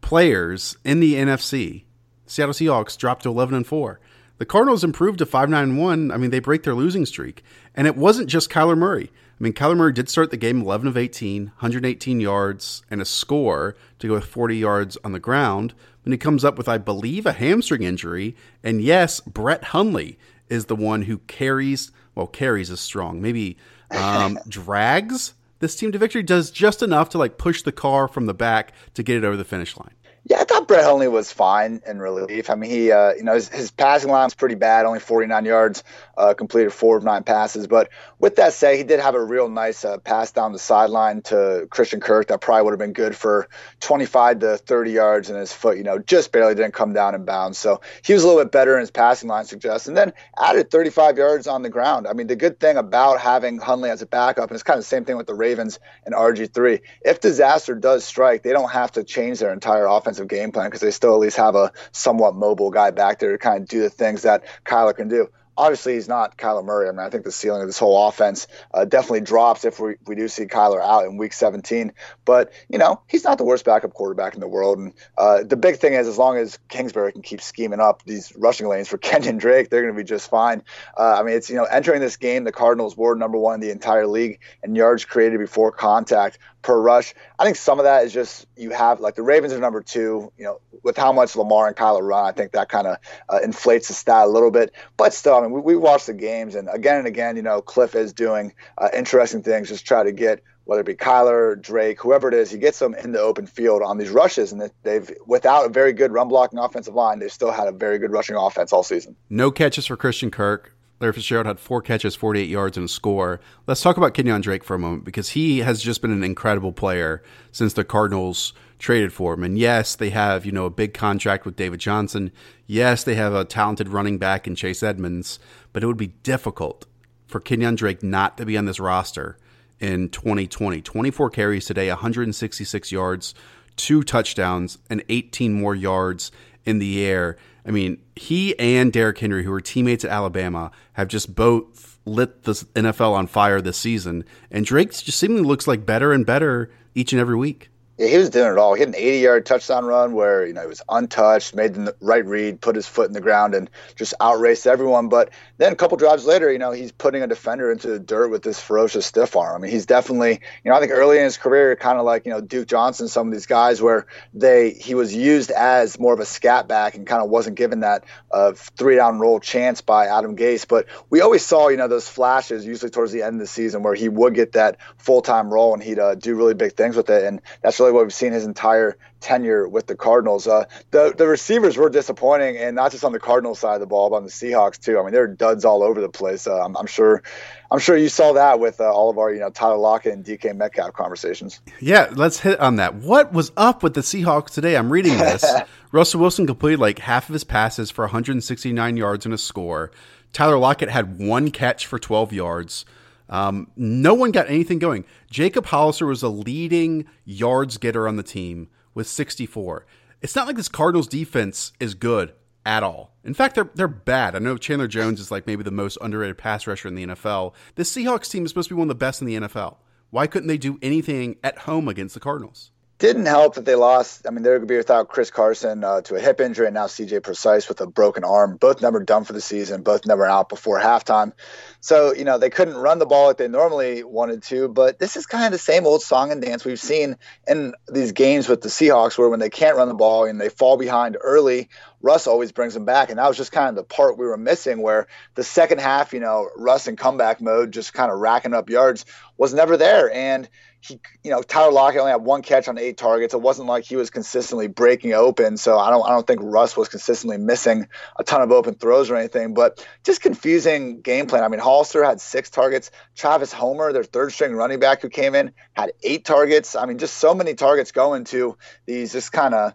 players 0.00 0.76
in 0.84 1.00
the 1.00 1.14
NFC. 1.14 1.82
Seattle 2.24 2.54
Seahawks 2.54 2.96
dropped 2.96 3.24
to 3.24 3.30
11 3.30 3.56
and 3.56 3.66
4. 3.66 3.98
The 4.38 4.46
Cardinals 4.46 4.84
improved 4.84 5.18
to 5.18 5.26
5 5.26 5.50
9 5.50 5.76
1. 5.76 6.12
I 6.12 6.16
mean, 6.16 6.30
they 6.30 6.38
break 6.38 6.62
their 6.62 6.72
losing 6.72 7.04
streak. 7.04 7.42
And 7.74 7.88
it 7.88 7.96
wasn't 7.96 8.28
just 8.28 8.48
Kyler 8.48 8.78
Murray. 8.78 9.10
I 9.12 9.42
mean, 9.42 9.52
Kyler 9.52 9.76
Murray 9.76 9.92
did 9.92 10.08
start 10.08 10.30
the 10.30 10.36
game 10.36 10.60
11 10.60 10.86
of 10.86 10.96
18, 10.96 11.46
118 11.46 12.20
yards, 12.20 12.84
and 12.92 13.02
a 13.02 13.04
score 13.04 13.74
to 13.98 14.06
go 14.06 14.14
with 14.14 14.24
40 14.24 14.56
yards 14.56 14.98
on 15.02 15.10
the 15.10 15.18
ground. 15.18 15.74
And 16.04 16.14
he 16.14 16.18
comes 16.18 16.44
up 16.44 16.58
with, 16.58 16.68
I 16.68 16.78
believe, 16.78 17.26
a 17.26 17.32
hamstring 17.32 17.82
injury. 17.82 18.36
And 18.62 18.80
yes, 18.80 19.18
Brett 19.18 19.64
Hundley 19.64 20.16
is 20.48 20.66
the 20.66 20.76
one 20.76 21.02
who 21.02 21.18
carries, 21.18 21.90
well, 22.14 22.26
carries 22.26 22.70
is 22.70 22.80
strong, 22.80 23.20
maybe 23.20 23.56
um, 23.90 24.38
drags 24.48 25.34
this 25.58 25.76
team 25.76 25.92
to 25.92 25.98
victory, 25.98 26.22
does 26.22 26.50
just 26.50 26.82
enough 26.82 27.08
to 27.10 27.18
like 27.18 27.38
push 27.38 27.62
the 27.62 27.72
car 27.72 28.08
from 28.08 28.26
the 28.26 28.34
back 28.34 28.72
to 28.94 29.02
get 29.02 29.16
it 29.16 29.24
over 29.24 29.36
the 29.36 29.44
finish 29.44 29.76
line. 29.76 29.94
Yeah, 30.28 30.38
I 30.40 30.44
thought 30.44 30.66
Brett 30.66 30.82
Hundley 30.84 31.06
was 31.06 31.30
fine 31.30 31.82
in 31.86 32.00
relief. 32.00 32.50
I 32.50 32.56
mean, 32.56 32.68
he, 32.68 32.90
uh, 32.90 33.12
you 33.14 33.22
know, 33.22 33.34
his, 33.34 33.48
his 33.48 33.70
passing 33.70 34.10
line 34.10 34.24
was 34.24 34.34
pretty 34.34 34.56
bad, 34.56 34.84
only 34.84 34.98
49 34.98 35.44
yards, 35.44 35.84
uh, 36.16 36.34
completed 36.34 36.72
four 36.72 36.96
of 36.96 37.04
nine 37.04 37.22
passes. 37.22 37.68
But 37.68 37.90
with 38.18 38.34
that 38.36 38.52
said, 38.52 38.76
he 38.76 38.82
did 38.82 38.98
have 38.98 39.14
a 39.14 39.22
real 39.22 39.48
nice 39.48 39.84
uh, 39.84 39.98
pass 39.98 40.32
down 40.32 40.52
the 40.52 40.58
sideline 40.58 41.22
to 41.22 41.68
Christian 41.70 42.00
Kirk 42.00 42.26
that 42.26 42.40
probably 42.40 42.64
would 42.64 42.72
have 42.72 42.80
been 42.80 42.92
good 42.92 43.14
for 43.14 43.48
25 43.78 44.40
to 44.40 44.56
30 44.56 44.90
yards, 44.90 45.30
and 45.30 45.38
his 45.38 45.52
foot, 45.52 45.76
you 45.76 45.84
know, 45.84 46.00
just 46.00 46.32
barely 46.32 46.56
didn't 46.56 46.74
come 46.74 46.92
down 46.92 47.14
in 47.14 47.24
bounds. 47.24 47.56
So 47.56 47.80
he 48.02 48.12
was 48.12 48.24
a 48.24 48.26
little 48.26 48.42
bit 48.42 48.50
better 48.50 48.74
in 48.74 48.80
his 48.80 48.90
passing 48.90 49.28
line 49.28 49.44
suggests, 49.44 49.86
and 49.86 49.96
then 49.96 50.12
added 50.36 50.72
35 50.72 51.18
yards 51.18 51.46
on 51.46 51.62
the 51.62 51.70
ground. 51.70 52.08
I 52.08 52.14
mean, 52.14 52.26
the 52.26 52.34
good 52.34 52.58
thing 52.58 52.76
about 52.78 53.20
having 53.20 53.58
Hundley 53.58 53.90
as 53.90 54.02
a 54.02 54.06
backup, 54.06 54.50
and 54.50 54.56
it's 54.56 54.64
kind 54.64 54.76
of 54.76 54.82
the 54.82 54.88
same 54.88 55.04
thing 55.04 55.16
with 55.16 55.28
the 55.28 55.34
Ravens 55.34 55.78
and 56.04 56.16
RG3. 56.16 56.80
If 57.02 57.20
disaster 57.20 57.76
does 57.76 58.02
strike, 58.02 58.42
they 58.42 58.50
don't 58.50 58.72
have 58.72 58.90
to 58.92 59.04
change 59.04 59.38
their 59.38 59.52
entire 59.52 59.86
offense 59.86 60.15
offensive 60.16 60.28
game 60.28 60.52
plan 60.52 60.66
because 60.66 60.80
they 60.80 60.90
still 60.90 61.14
at 61.14 61.20
least 61.20 61.36
have 61.36 61.54
a 61.54 61.72
somewhat 61.92 62.34
mobile 62.34 62.70
guy 62.70 62.90
back 62.90 63.18
there 63.18 63.32
to 63.32 63.38
kind 63.38 63.62
of 63.62 63.68
do 63.68 63.82
the 63.82 63.90
things 63.90 64.22
that 64.22 64.44
Kyler 64.64 64.94
can 64.94 65.08
do 65.08 65.28
obviously 65.56 65.94
he's 65.94 66.08
not 66.08 66.36
Kyler 66.36 66.64
Murray. 66.64 66.88
I 66.88 66.92
mean, 66.92 67.00
I 67.00 67.08
think 67.08 67.24
the 67.24 67.32
ceiling 67.32 67.62
of 67.62 67.68
this 67.68 67.78
whole 67.78 68.08
offense 68.08 68.46
uh, 68.74 68.84
definitely 68.84 69.22
drops 69.22 69.64
if 69.64 69.80
we, 69.80 69.94
we 70.06 70.14
do 70.14 70.28
see 70.28 70.44
Kyler 70.44 70.80
out 70.80 71.06
in 71.06 71.16
Week 71.16 71.32
17. 71.32 71.92
But 72.24 72.52
you 72.68 72.78
know, 72.78 73.00
he's 73.08 73.24
not 73.24 73.38
the 73.38 73.44
worst 73.44 73.64
backup 73.64 73.94
quarterback 73.94 74.34
in 74.34 74.40
the 74.40 74.48
world. 74.48 74.78
And 74.78 74.92
uh, 75.16 75.44
the 75.44 75.56
big 75.56 75.76
thing 75.76 75.94
is, 75.94 76.06
as 76.06 76.18
long 76.18 76.36
as 76.36 76.58
Kingsbury 76.68 77.12
can 77.12 77.22
keep 77.22 77.40
scheming 77.40 77.80
up 77.80 78.02
these 78.04 78.32
rushing 78.36 78.68
lanes 78.68 78.88
for 78.88 78.98
Kenyon 78.98 79.38
Drake, 79.38 79.70
they're 79.70 79.82
going 79.82 79.94
to 79.94 79.98
be 79.98 80.06
just 80.06 80.30
fine. 80.30 80.62
Uh, 80.96 81.16
I 81.18 81.22
mean, 81.22 81.34
it's 81.34 81.48
you 81.48 81.56
know, 81.56 81.64
entering 81.64 82.00
this 82.00 82.16
game, 82.16 82.44
the 82.44 82.52
Cardinals 82.52 82.96
were 82.96 83.14
number 83.14 83.38
one 83.38 83.54
in 83.54 83.60
the 83.60 83.70
entire 83.70 84.06
league 84.06 84.40
in 84.62 84.74
yards 84.74 85.04
created 85.04 85.38
before 85.38 85.72
contact 85.72 86.38
per 86.66 86.80
rush. 86.80 87.14
I 87.38 87.44
think 87.44 87.56
some 87.56 87.78
of 87.78 87.84
that 87.84 88.04
is 88.04 88.12
just 88.12 88.44
you 88.56 88.70
have 88.70 88.98
like 88.98 89.14
the 89.14 89.22
Ravens 89.22 89.52
are 89.52 89.60
number 89.60 89.82
two. 89.82 90.32
You 90.36 90.44
know, 90.44 90.60
with 90.82 90.96
how 90.96 91.12
much 91.12 91.36
Lamar 91.36 91.68
and 91.68 91.76
Kyler 91.76 92.02
run, 92.02 92.24
I 92.24 92.32
think 92.32 92.52
that 92.52 92.68
kind 92.68 92.88
of 92.88 92.96
uh, 93.28 93.38
inflates 93.42 93.86
the 93.86 93.94
stat 93.94 94.26
a 94.26 94.30
little 94.30 94.50
bit. 94.50 94.72
But 94.96 95.14
still, 95.14 95.34
I 95.36 95.42
mean, 95.42 95.52
we, 95.52 95.60
we 95.60 95.76
watch 95.76 96.06
the 96.06 96.12
games, 96.12 96.56
and 96.56 96.68
again 96.72 96.96
and 96.96 97.06
again, 97.06 97.36
you 97.36 97.42
know, 97.42 97.62
Cliff 97.62 97.94
is 97.94 98.12
doing 98.12 98.52
uh, 98.78 98.88
interesting 98.92 99.44
things, 99.44 99.68
just 99.68 99.86
try 99.86 100.02
to 100.02 100.10
get 100.10 100.42
whether 100.64 100.80
it 100.80 100.86
be 100.86 100.96
Kyler, 100.96 101.60
Drake, 101.62 102.00
whoever 102.00 102.26
it 102.26 102.34
is, 102.34 102.50
he 102.50 102.58
gets 102.58 102.80
them 102.80 102.92
in 102.96 103.12
the 103.12 103.20
open 103.20 103.46
field 103.46 103.82
on 103.82 103.98
these 103.98 104.10
rushes, 104.10 104.50
and 104.50 104.68
they've 104.82 105.08
without 105.24 105.66
a 105.66 105.68
very 105.68 105.92
good 105.92 106.10
run 106.10 106.26
blocking 106.26 106.58
offensive 106.58 106.94
line, 106.94 107.20
they've 107.20 107.32
still 107.32 107.52
had 107.52 107.68
a 107.68 107.72
very 107.72 108.00
good 108.00 108.10
rushing 108.10 108.34
offense 108.34 108.72
all 108.72 108.82
season. 108.82 109.14
No 109.30 109.52
catches 109.52 109.86
for 109.86 109.96
Christian 109.96 110.32
Kirk. 110.32 110.75
Larry 110.98 111.12
Fitzgerald 111.12 111.46
had 111.46 111.60
four 111.60 111.82
catches, 111.82 112.16
48 112.16 112.48
yards, 112.48 112.76
and 112.78 112.86
a 112.86 112.88
score. 112.88 113.38
Let's 113.66 113.82
talk 113.82 113.98
about 113.98 114.14
Kenyon 114.14 114.40
Drake 114.40 114.64
for 114.64 114.74
a 114.74 114.78
moment 114.78 115.04
because 115.04 115.30
he 115.30 115.58
has 115.58 115.82
just 115.82 116.00
been 116.00 116.10
an 116.10 116.24
incredible 116.24 116.72
player 116.72 117.22
since 117.52 117.74
the 117.74 117.84
Cardinals 117.84 118.54
traded 118.78 119.12
for 119.12 119.34
him. 119.34 119.42
And 119.42 119.58
yes, 119.58 119.94
they 119.94 120.10
have, 120.10 120.46
you 120.46 120.52
know, 120.52 120.64
a 120.64 120.70
big 120.70 120.94
contract 120.94 121.44
with 121.44 121.56
David 121.56 121.80
Johnson. 121.80 122.32
Yes, 122.66 123.04
they 123.04 123.14
have 123.14 123.34
a 123.34 123.44
talented 123.44 123.88
running 123.88 124.16
back 124.16 124.46
in 124.46 124.54
Chase 124.54 124.82
Edmonds, 124.82 125.38
but 125.72 125.82
it 125.82 125.86
would 125.86 125.96
be 125.98 126.14
difficult 126.22 126.86
for 127.26 127.40
Kenyon 127.40 127.74
Drake 127.74 128.02
not 128.02 128.38
to 128.38 128.46
be 128.46 128.56
on 128.56 128.64
this 128.64 128.80
roster 128.80 129.36
in 129.80 130.08
2020. 130.08 130.80
24 130.80 131.30
carries 131.30 131.66
today, 131.66 131.88
166 131.88 132.90
yards, 132.90 133.34
two 133.76 134.02
touchdowns, 134.02 134.78
and 134.88 135.04
18 135.10 135.52
more 135.52 135.74
yards 135.74 136.32
in 136.64 136.78
the 136.78 137.04
air. 137.04 137.36
I 137.66 137.70
mean, 137.72 137.98
he 138.14 138.56
and 138.58 138.92
Derrick 138.92 139.18
Henry, 139.18 139.44
who 139.44 139.52
are 139.52 139.60
teammates 139.60 140.04
at 140.04 140.10
Alabama, 140.10 140.70
have 140.92 141.08
just 141.08 141.34
both 141.34 141.98
lit 142.04 142.44
the 142.44 142.52
NFL 142.52 143.12
on 143.12 143.26
fire 143.26 143.60
this 143.60 143.76
season. 143.76 144.24
And 144.50 144.64
Drake 144.64 144.92
just 144.92 145.18
seemingly 145.18 145.42
looks 145.42 145.66
like 145.66 145.84
better 145.84 146.12
and 146.12 146.24
better 146.24 146.70
each 146.94 147.12
and 147.12 147.20
every 147.20 147.36
week. 147.36 147.70
Yeah, 147.98 148.08
he 148.08 148.18
was 148.18 148.28
doing 148.28 148.52
it 148.52 148.58
all. 148.58 148.74
He 148.74 148.80
had 148.80 148.90
an 148.90 148.94
80 148.94 149.18
yard 149.18 149.46
touchdown 149.46 149.86
run 149.86 150.12
where, 150.12 150.46
you 150.46 150.52
know, 150.52 150.60
he 150.60 150.66
was 150.66 150.82
untouched, 150.90 151.54
made 151.54 151.72
the 151.72 151.96
right 152.02 152.24
read, 152.24 152.60
put 152.60 152.76
his 152.76 152.86
foot 152.86 153.06
in 153.06 153.14
the 153.14 153.22
ground, 153.22 153.54
and 153.54 153.70
just 153.94 154.12
outraced 154.20 154.66
everyone. 154.66 155.08
But 155.08 155.30
then 155.56 155.72
a 155.72 155.76
couple 155.76 155.96
drives 155.96 156.26
later, 156.26 156.52
you 156.52 156.58
know, 156.58 156.72
he's 156.72 156.92
putting 156.92 157.22
a 157.22 157.26
defender 157.26 157.72
into 157.72 157.88
the 157.88 157.98
dirt 157.98 158.28
with 158.28 158.42
this 158.42 158.60
ferocious 158.60 159.06
stiff 159.06 159.34
arm. 159.34 159.56
I 159.56 159.58
mean, 159.62 159.70
he's 159.70 159.86
definitely, 159.86 160.40
you 160.62 160.70
know, 160.70 160.76
I 160.76 160.80
think 160.80 160.92
early 160.92 161.16
in 161.16 161.24
his 161.24 161.38
career, 161.38 161.74
kind 161.74 161.98
of 161.98 162.04
like, 162.04 162.26
you 162.26 162.32
know, 162.32 162.42
Duke 162.42 162.68
Johnson, 162.68 163.08
some 163.08 163.28
of 163.28 163.32
these 163.32 163.46
guys 163.46 163.80
where 163.80 164.06
they, 164.34 164.72
he 164.72 164.94
was 164.94 165.14
used 165.14 165.50
as 165.50 165.98
more 165.98 166.12
of 166.12 166.20
a 166.20 166.26
scat 166.26 166.68
back 166.68 166.96
and 166.96 167.06
kind 167.06 167.22
of 167.22 167.30
wasn't 167.30 167.56
given 167.56 167.80
that 167.80 168.04
uh, 168.30 168.52
three 168.52 168.96
down 168.96 169.20
roll 169.20 169.40
chance 169.40 169.80
by 169.80 170.06
Adam 170.06 170.36
Gase. 170.36 170.68
But 170.68 170.84
we 171.08 171.22
always 171.22 171.46
saw, 171.46 171.68
you 171.68 171.78
know, 171.78 171.88
those 171.88 172.08
flashes 172.08 172.66
usually 172.66 172.90
towards 172.90 173.12
the 173.12 173.22
end 173.22 173.36
of 173.36 173.40
the 173.40 173.46
season 173.46 173.82
where 173.82 173.94
he 173.94 174.10
would 174.10 174.34
get 174.34 174.52
that 174.52 174.76
full 174.98 175.22
time 175.22 175.48
role 175.48 175.72
and 175.72 175.82
he'd 175.82 175.98
uh, 175.98 176.14
do 176.14 176.34
really 176.34 176.52
big 176.52 176.74
things 176.74 176.94
with 176.94 177.08
it. 177.08 177.24
And 177.24 177.40
that's 177.62 177.80
really 177.80 177.85
really 177.86 177.94
what 177.96 178.04
we've 178.04 178.14
seen 178.14 178.32
his 178.32 178.44
entire 178.44 178.96
tenure 179.20 179.68
with 179.68 179.86
the 179.86 179.96
Cardinals. 179.96 180.46
Uh, 180.46 180.64
the 180.90 181.14
the 181.16 181.26
receivers 181.26 181.76
were 181.76 181.88
disappointing, 181.88 182.56
and 182.56 182.76
not 182.76 182.90
just 182.92 183.04
on 183.04 183.12
the 183.12 183.20
Cardinals 183.20 183.58
side 183.58 183.74
of 183.74 183.80
the 183.80 183.86
ball, 183.86 184.10
but 184.10 184.16
on 184.16 184.24
the 184.24 184.30
Seahawks 184.30 184.78
too. 184.78 184.98
I 184.98 185.02
mean, 185.02 185.12
they're 185.12 185.26
duds 185.26 185.64
all 185.64 185.82
over 185.82 186.00
the 186.00 186.08
place. 186.08 186.46
Uh, 186.46 186.64
I'm, 186.64 186.76
I'm, 186.76 186.86
sure, 186.86 187.22
I'm 187.70 187.78
sure 187.78 187.96
you 187.96 188.08
saw 188.08 188.32
that 188.34 188.58
with 188.60 188.80
uh, 188.80 188.92
all 188.92 189.10
of 189.10 189.18
our 189.18 189.32
you 189.32 189.40
know 189.40 189.50
Tyler 189.50 189.76
Lockett 189.76 190.14
and 190.14 190.24
DK 190.24 190.56
Metcalf 190.56 190.92
conversations. 190.92 191.60
Yeah, 191.80 192.08
let's 192.12 192.40
hit 192.40 192.58
on 192.60 192.76
that. 192.76 192.96
What 192.96 193.32
was 193.32 193.52
up 193.56 193.82
with 193.82 193.94
the 193.94 194.00
Seahawks 194.00 194.50
today? 194.50 194.76
I'm 194.76 194.90
reading 194.90 195.16
this. 195.18 195.44
Russell 195.92 196.20
Wilson 196.20 196.46
completed 196.46 196.80
like 196.80 196.98
half 196.98 197.28
of 197.28 197.32
his 197.32 197.44
passes 197.44 197.90
for 197.90 198.04
169 198.04 198.96
yards 198.96 199.24
and 199.24 199.34
a 199.34 199.38
score. 199.38 199.90
Tyler 200.32 200.58
Lockett 200.58 200.90
had 200.90 201.18
one 201.18 201.50
catch 201.50 201.86
for 201.86 201.98
12 201.98 202.32
yards. 202.32 202.84
Um, 203.28 203.70
no 203.76 204.14
one 204.14 204.30
got 204.30 204.48
anything 204.48 204.78
going. 204.78 205.04
Jacob 205.30 205.66
Hollister 205.66 206.06
was 206.06 206.22
a 206.22 206.28
leading 206.28 207.06
yards 207.24 207.76
getter 207.76 208.06
on 208.06 208.16
the 208.16 208.22
team 208.22 208.68
with 208.94 209.06
64. 209.06 209.86
It's 210.22 210.36
not 210.36 210.46
like 210.46 210.56
this 210.56 210.68
Cardinals 210.68 211.08
defense 211.08 211.72
is 211.80 211.94
good 211.94 212.32
at 212.64 212.82
all. 212.82 213.14
In 213.24 213.34
fact, 213.34 213.54
they're 213.54 213.70
they're 213.74 213.88
bad. 213.88 214.34
I 214.34 214.38
know 214.38 214.56
Chandler 214.56 214.88
Jones 214.88 215.20
is 215.20 215.30
like 215.30 215.46
maybe 215.46 215.62
the 215.62 215.70
most 215.70 215.98
underrated 216.00 216.38
pass 216.38 216.66
rusher 216.66 216.88
in 216.88 216.94
the 216.94 217.06
NFL. 217.06 217.54
The 217.74 217.82
Seahawks 217.84 218.30
team 218.30 218.44
is 218.44 218.50
supposed 218.50 218.68
to 218.68 218.74
be 218.74 218.78
one 218.78 218.86
of 218.86 218.88
the 218.88 218.94
best 218.96 219.20
in 219.20 219.26
the 219.26 219.36
NFL. 219.36 219.76
Why 220.10 220.26
couldn't 220.26 220.48
they 220.48 220.58
do 220.58 220.78
anything 220.82 221.36
at 221.44 221.58
home 221.58 221.88
against 221.88 222.14
the 222.14 222.20
Cardinals? 222.20 222.70
Didn't 222.98 223.26
help 223.26 223.56
that 223.56 223.66
they 223.66 223.74
lost. 223.74 224.26
I 224.26 224.30
mean, 224.30 224.42
they're 224.42 224.56
going 224.56 224.66
to 224.66 224.72
be 224.72 224.78
without 224.78 225.08
Chris 225.08 225.30
Carson 225.30 225.84
uh, 225.84 226.00
to 226.02 226.14
a 226.14 226.20
hip 226.20 226.40
injury 226.40 226.66
and 226.66 226.74
now 226.74 226.86
CJ 226.86 227.22
Prosise 227.22 227.68
with 227.68 227.78
a 227.82 227.86
broken 227.86 228.24
arm. 228.24 228.56
Both 228.56 228.80
never 228.80 229.04
done 229.04 229.24
for 229.24 229.34
the 229.34 229.40
season, 229.42 229.82
both 229.82 230.06
never 230.06 230.24
out 230.24 230.48
before 230.48 230.80
halftime. 230.80 231.32
So, 231.80 232.14
you 232.14 232.24
know, 232.24 232.38
they 232.38 232.48
couldn't 232.48 232.76
run 232.76 232.98
the 232.98 233.04
ball 233.04 233.26
like 233.26 233.36
they 233.36 233.48
normally 233.48 234.02
wanted 234.02 234.42
to. 234.44 234.68
But 234.68 234.98
this 234.98 235.18
is 235.18 235.26
kind 235.26 235.44
of 235.44 235.52
the 235.52 235.58
same 235.58 235.86
old 235.86 236.02
song 236.02 236.32
and 236.32 236.40
dance 236.40 236.64
we've 236.64 236.80
seen 236.80 237.16
in 237.46 237.74
these 237.92 238.12
games 238.12 238.48
with 238.48 238.62
the 238.62 238.70
Seahawks, 238.70 239.18
where 239.18 239.28
when 239.28 239.40
they 239.40 239.50
can't 239.50 239.76
run 239.76 239.88
the 239.88 239.94
ball 239.94 240.24
and 240.24 240.40
they 240.40 240.48
fall 240.48 240.78
behind 240.78 241.18
early, 241.20 241.68
Russ 242.00 242.26
always 242.26 242.50
brings 242.50 242.72
them 242.72 242.86
back. 242.86 243.10
And 243.10 243.18
that 243.18 243.28
was 243.28 243.36
just 243.36 243.52
kind 243.52 243.68
of 243.68 243.74
the 243.74 243.84
part 243.84 244.16
we 244.16 244.24
were 244.24 244.38
missing 244.38 244.80
where 244.80 245.06
the 245.34 245.44
second 245.44 245.82
half, 245.82 246.14
you 246.14 246.20
know, 246.20 246.48
Russ 246.56 246.88
in 246.88 246.96
comeback 246.96 247.42
mode, 247.42 247.72
just 247.72 247.92
kind 247.92 248.10
of 248.10 248.20
racking 248.20 248.54
up 248.54 248.70
yards, 248.70 249.04
was 249.36 249.52
never 249.52 249.76
there. 249.76 250.10
And 250.10 250.48
he, 250.86 251.00
you 251.22 251.30
know, 251.30 251.42
Tyler 251.42 251.72
Lockett 251.72 252.00
only 252.00 252.12
had 252.12 252.22
one 252.22 252.42
catch 252.42 252.68
on 252.68 252.78
eight 252.78 252.96
targets. 252.96 253.34
It 253.34 253.40
wasn't 253.40 253.68
like 253.68 253.84
he 253.84 253.96
was 253.96 254.10
consistently 254.10 254.68
breaking 254.68 255.12
open. 255.12 255.56
So 255.56 255.78
I 255.78 255.90
don't, 255.90 256.04
I 256.06 256.10
don't 256.10 256.26
think 256.26 256.40
Russ 256.42 256.76
was 256.76 256.88
consistently 256.88 257.38
missing 257.38 257.86
a 258.18 258.24
ton 258.24 258.42
of 258.42 258.52
open 258.52 258.74
throws 258.74 259.10
or 259.10 259.16
anything. 259.16 259.54
But 259.54 259.86
just 260.04 260.20
confusing 260.20 261.00
game 261.00 261.26
plan. 261.26 261.44
I 261.44 261.48
mean, 261.48 261.60
Hollister 261.60 262.04
had 262.04 262.20
six 262.20 262.50
targets. 262.50 262.90
Travis 263.14 263.52
Homer, 263.52 263.92
their 263.92 264.04
third 264.04 264.32
string 264.32 264.52
running 264.54 264.80
back 264.80 265.02
who 265.02 265.08
came 265.08 265.34
in, 265.34 265.52
had 265.74 265.92
eight 266.02 266.24
targets. 266.24 266.76
I 266.76 266.86
mean, 266.86 266.98
just 266.98 267.16
so 267.16 267.34
many 267.34 267.54
targets 267.54 267.92
going 267.92 268.24
to 268.24 268.56
these 268.86 269.12
just 269.12 269.32
kind 269.32 269.54
of 269.54 269.72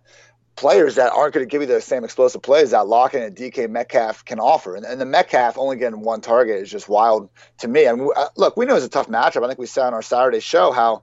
players 0.61 0.93
that 0.93 1.11
aren't 1.11 1.33
going 1.33 1.43
to 1.43 1.49
give 1.49 1.61
you 1.61 1.67
the 1.67 1.81
same 1.81 2.03
explosive 2.03 2.43
plays 2.43 2.69
that 2.69 2.87
Lockett 2.87 3.23
and 3.23 3.35
DK 3.35 3.67
Metcalf 3.67 4.23
can 4.23 4.39
offer. 4.39 4.75
And, 4.75 4.85
and 4.85 5.01
the 5.01 5.07
Metcalf 5.07 5.57
only 5.57 5.75
getting 5.75 6.01
one 6.01 6.21
target 6.21 6.61
is 6.61 6.69
just 6.69 6.87
wild 6.87 7.31
to 7.57 7.67
me. 7.67 7.87
I 7.87 7.93
mean, 7.93 8.07
uh, 8.15 8.27
look, 8.37 8.57
we 8.57 8.67
know 8.67 8.75
it's 8.75 8.85
a 8.85 8.89
tough 8.89 9.07
matchup. 9.07 9.43
I 9.43 9.47
think 9.47 9.57
we 9.57 9.65
said 9.65 9.87
on 9.87 9.95
our 9.95 10.03
Saturday 10.03 10.39
show 10.39 10.71
how 10.71 11.01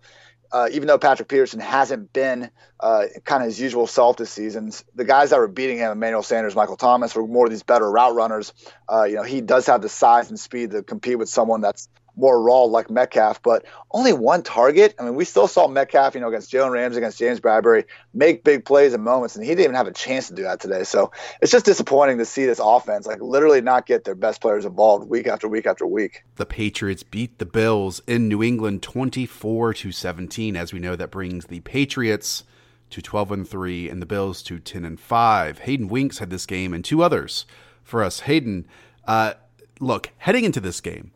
uh, 0.52 0.68
even 0.70 0.86
though 0.86 0.96
Patrick 0.96 1.28
Peterson 1.28 1.58
hasn't 1.58 2.12
been 2.12 2.50
uh, 2.78 3.06
kind 3.24 3.42
of 3.42 3.48
his 3.48 3.60
usual 3.60 3.88
self 3.88 4.16
this 4.16 4.30
season, 4.30 4.70
the 4.94 5.04
guys 5.04 5.30
that 5.30 5.40
were 5.40 5.48
beating 5.48 5.78
him, 5.78 5.90
Emmanuel 5.90 6.22
Sanders, 6.22 6.54
Michael 6.54 6.76
Thomas, 6.76 7.16
were 7.16 7.26
more 7.26 7.46
of 7.46 7.50
these 7.50 7.64
better 7.64 7.90
route 7.90 8.14
runners. 8.14 8.54
Uh, 8.88 9.02
you 9.02 9.16
know, 9.16 9.24
he 9.24 9.40
does 9.40 9.66
have 9.66 9.82
the 9.82 9.88
size 9.88 10.30
and 10.30 10.38
speed 10.38 10.70
to 10.70 10.84
compete 10.84 11.18
with 11.18 11.28
someone 11.28 11.60
that's 11.60 11.88
more 12.18 12.42
raw 12.42 12.62
like 12.62 12.90
Metcalf, 12.90 13.42
but 13.42 13.64
only 13.92 14.12
one 14.12 14.42
target. 14.42 14.94
I 14.98 15.04
mean, 15.04 15.14
we 15.14 15.24
still 15.24 15.46
saw 15.46 15.68
Metcalf, 15.68 16.14
you 16.14 16.20
know, 16.20 16.28
against 16.28 16.52
Jalen 16.52 16.72
Ramsey, 16.72 16.98
against 16.98 17.18
James 17.18 17.40
Bradberry, 17.40 17.84
make 18.12 18.44
big 18.44 18.64
plays 18.64 18.92
in 18.92 19.00
moments, 19.00 19.36
and 19.36 19.44
he 19.44 19.50
didn't 19.52 19.64
even 19.64 19.76
have 19.76 19.86
a 19.86 19.92
chance 19.92 20.28
to 20.28 20.34
do 20.34 20.42
that 20.42 20.60
today. 20.60 20.82
So 20.82 21.12
it's 21.40 21.52
just 21.52 21.64
disappointing 21.64 22.18
to 22.18 22.24
see 22.24 22.44
this 22.44 22.60
offense 22.62 23.06
like 23.06 23.20
literally 23.20 23.60
not 23.60 23.86
get 23.86 24.04
their 24.04 24.16
best 24.16 24.40
players 24.40 24.64
involved 24.64 25.08
week 25.08 25.28
after 25.28 25.48
week 25.48 25.66
after 25.66 25.86
week. 25.86 26.24
The 26.36 26.46
Patriots 26.46 27.04
beat 27.04 27.38
the 27.38 27.46
Bills 27.46 28.02
in 28.06 28.28
New 28.28 28.42
England 28.42 28.82
24 28.82 29.74
to 29.74 29.92
17. 29.92 30.56
As 30.56 30.72
we 30.72 30.80
know, 30.80 30.96
that 30.96 31.10
brings 31.10 31.46
the 31.46 31.60
Patriots 31.60 32.44
to 32.90 33.02
12 33.02 33.32
and 33.32 33.48
3 33.48 33.88
and 33.88 34.02
the 34.02 34.06
Bills 34.06 34.42
to 34.42 34.58
10 34.58 34.84
and 34.84 34.98
5. 34.98 35.60
Hayden 35.60 35.88
Winks 35.88 36.18
had 36.18 36.30
this 36.30 36.46
game 36.46 36.74
and 36.74 36.84
two 36.84 37.02
others 37.02 37.46
for 37.82 38.02
us. 38.02 38.20
Hayden, 38.20 38.66
uh, 39.06 39.34
look, 39.80 40.10
heading 40.18 40.44
into 40.44 40.60
this 40.60 40.80
game, 40.80 41.12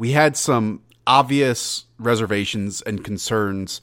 we 0.00 0.12
had 0.12 0.34
some 0.34 0.80
obvious 1.06 1.84
reservations 1.98 2.80
and 2.80 3.04
concerns 3.04 3.82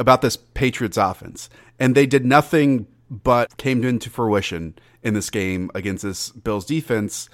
about 0.00 0.20
this 0.20 0.36
Patriots 0.36 0.96
offense, 0.96 1.48
and 1.78 1.94
they 1.94 2.04
did 2.04 2.26
nothing 2.26 2.88
but 3.08 3.56
came 3.58 3.84
into 3.84 4.10
fruition 4.10 4.74
in 5.04 5.14
this 5.14 5.30
game 5.30 5.70
against 5.72 6.02
this 6.02 6.30
Bills 6.30 6.66
defense. 6.66 7.28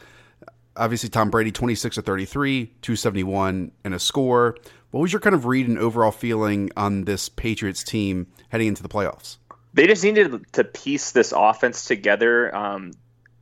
Obviously, 0.76 1.08
Tom 1.08 1.30
Brady, 1.30 1.50
26 1.50 1.94
to 1.94 2.02
33, 2.02 2.66
271, 2.82 3.72
and 3.82 3.94
a 3.94 3.98
score. 3.98 4.58
What 4.90 5.00
was 5.00 5.10
your 5.10 5.20
kind 5.20 5.34
of 5.34 5.46
read 5.46 5.66
and 5.66 5.78
overall 5.78 6.10
feeling 6.10 6.70
on 6.76 7.04
this 7.06 7.30
Patriots 7.30 7.82
team 7.82 8.26
heading 8.50 8.68
into 8.68 8.82
the 8.82 8.90
playoffs? 8.90 9.38
They 9.72 9.86
just 9.86 10.04
needed 10.04 10.52
to 10.52 10.64
piece 10.64 11.12
this 11.12 11.32
offense 11.34 11.86
together. 11.86 12.54
Um, 12.54 12.92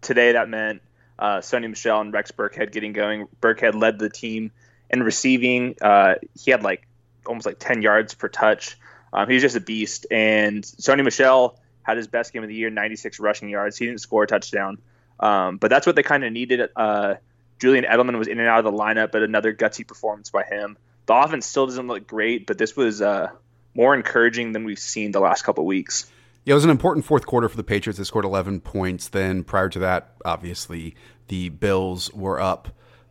today, 0.01 0.31
that 0.31 0.49
meant 0.49 0.81
uh, 1.19 1.39
Sony 1.39 1.69
Michel 1.69 2.01
and 2.01 2.13
Rex 2.13 2.31
Burkhead 2.31 2.71
getting 2.71 2.93
going. 2.93 3.27
Burkhead 3.43 3.75
led 3.75 3.99
the 3.99 4.09
team 4.09 4.53
and 4.91 5.05
receiving. 5.05 5.77
Uh, 5.81 6.15
he 6.39 6.51
had 6.51 6.63
like 6.63 6.87
almost 7.27 7.47
like 7.47 7.59
10 7.59 7.83
yards 7.83 8.15
per 8.15 8.29
touch. 8.29 8.79
Um, 9.13 9.29
he 9.29 9.35
was 9.35 9.43
just 9.43 9.57
a 9.57 9.61
beast. 9.61 10.07
And 10.11 10.63
Sony 10.63 11.05
Michel 11.05 11.59
had 11.83 11.97
his 11.97 12.07
best 12.07 12.33
game 12.33 12.43
of 12.43 12.49
the 12.49 12.55
year, 12.55 12.71
96 12.71 13.21
rushing 13.21 13.49
yards. 13.49 13.77
He 13.77 13.87
didn't 13.87 14.01
score 14.01 14.25
a 14.25 14.27
touchdown, 14.27 14.79
um, 15.21 15.57
but 15.59 15.71
that's 15.71 15.87
what 15.87 15.97
they 15.97 16.03
kind 16.03 16.25
of 16.25 16.33
needed. 16.33 16.69
Uh, 16.75 17.15
Julian 17.61 17.85
Edelman 17.85 18.19
was 18.19 18.29
in 18.29 18.39
and 18.39 18.49
out 18.49 18.65
of 18.65 18.65
the 18.65 18.77
lineup, 18.77 19.13
but 19.13 19.23
another 19.23 19.55
gutsy 19.55 19.87
performance 19.87 20.31
by 20.31 20.43
him. 20.43 20.77
The 21.07 21.15
offense 21.15 21.47
still 21.47 21.67
doesn't 21.67 21.87
look 21.87 22.07
great, 22.07 22.47
but 22.47 22.59
this 22.59 22.77
was 22.77 23.01
uh, 23.01 23.31
more 23.75 23.95
encouraging 23.95 24.53
than 24.53 24.65
we've 24.65 24.79
seen 24.79 25.13
the 25.13 25.21
last 25.21 25.43
couple 25.43 25.65
weeks. 25.65 26.11
Yeah, 26.45 26.53
it 26.53 26.57
was 26.57 26.65
an 26.65 26.71
important 26.71 27.07
fourth 27.07 27.27
quarter 27.27 27.49
for 27.49 27.57
the 27.57 27.65
Patriots. 27.65 27.99
They 27.99 28.05
scored 28.05 28.25
11 28.25 28.61
points. 28.61 29.09
Then 29.09 29.45
prior 29.45 29.69
to 29.69 29.79
that, 29.81 30.13
obviously, 30.25 30.95
the 31.29 31.49
Bills 31.49 32.13
were 32.13 32.41
up 32.41 32.69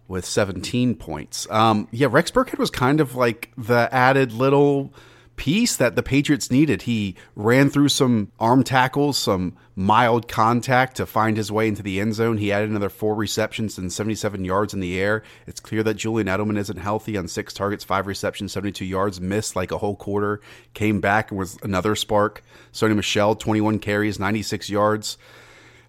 with 0.08 0.26
17 0.26 0.96
points. 0.96 1.48
Um, 1.50 1.88
yeah, 1.92 2.08
Rex 2.10 2.32
Burkhead 2.32 2.60
was 2.60 2.70
kind 2.70 3.00
of 3.00 3.16
like 3.16 3.52
the 3.58 3.90
added 3.92 4.32
little 4.32 4.94
piece 5.36 5.76
that 5.76 5.96
the 5.96 6.04
Patriots 6.04 6.50
needed. 6.50 6.84
He 6.84 7.16
ran 7.36 7.70
through 7.70 7.90
some 7.90 8.32
arm 8.40 8.64
tackles, 8.64 9.18
some 9.18 9.58
mild 9.76 10.28
contact 10.28 10.96
to 10.98 11.06
find 11.06 11.36
his 11.36 11.52
way 11.52 11.68
into 11.68 11.84
the 11.84 12.00
end 12.00 12.16
zone. 12.16 12.38
He 12.38 12.52
added 12.52 12.70
another 12.70 12.90
four 12.90 13.16
receptions 13.16 13.78
and 13.78 13.92
77 13.92 14.46
yards 14.46 14.74
in 14.74 14.80
the 14.80 15.00
air. 15.00 15.24
It's 15.48 15.60
clear 15.60 15.84
that 15.84 15.96
Julian 15.96 16.28
Edelman 16.28 16.58
isn't 16.58 16.78
healthy 16.78 17.18
on 17.18 17.28
six 17.28 17.54
targets, 17.54 17.84
five 17.84 18.08
receptions, 18.08 18.54
72 18.54 18.86
yards, 18.86 19.20
missed 19.20 19.56
like 19.56 19.72
a 19.72 19.78
whole 19.78 19.96
quarter, 19.96 20.40
came 20.74 21.02
back 21.02 21.32
and 21.32 21.40
was 21.40 21.58
another 21.64 21.96
spark. 21.96 22.44
Sony 22.72 22.96
Michel, 22.96 23.36
21 23.36 23.80
carries, 23.80 24.20
96 24.20 24.70
yards. 24.70 25.18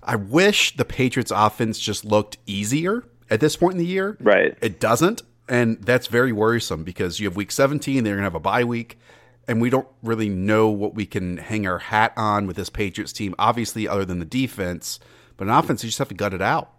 I 0.03 0.17
wish 0.17 0.77
the 0.77 0.85
Patriots 0.85 1.33
offense 1.35 1.79
just 1.79 2.05
looked 2.05 2.39
easier 2.47 3.05
at 3.31 3.41
this 3.41 3.57
point 3.57 3.73
in 3.73 3.79
the 3.79 3.87
year. 3.87 4.17
Right. 4.21 4.57
It 4.61 4.81
doesn't. 4.81 5.23
And 5.49 5.81
that's 5.83 6.09
very 6.09 6.33
worrisome 6.33 6.85
because 6.85 7.21
you 7.21 7.29
have 7.29 7.37
week 7.37 7.53
17, 7.53 8.03
they're 8.03 8.15
going 8.15 8.23
to 8.23 8.25
have 8.25 8.35
a 8.35 8.41
bye 8.41 8.65
week, 8.65 8.99
and 9.47 9.61
we 9.61 9.71
don't 9.71 9.87
really 10.03 10.29
know 10.29 10.69
what 10.69 10.95
we 10.95 11.07
can 11.07 11.37
hang 11.37 11.67
our 11.69 11.79
hat 11.79 12.13
on 12.17 12.49
with 12.49 12.57
this 12.57 12.69
Patriots 12.69 13.13
team, 13.13 13.35
obviously, 13.39 13.87
other 13.87 14.05
than 14.05 14.19
the 14.19 14.25
defense. 14.25 14.99
But 15.37 15.47
an 15.47 15.55
offense, 15.55 15.85
you 15.85 15.89
just 15.89 15.99
have 15.99 16.09
to 16.09 16.15
gut 16.15 16.35
it 16.35 16.43
out. 16.43 16.73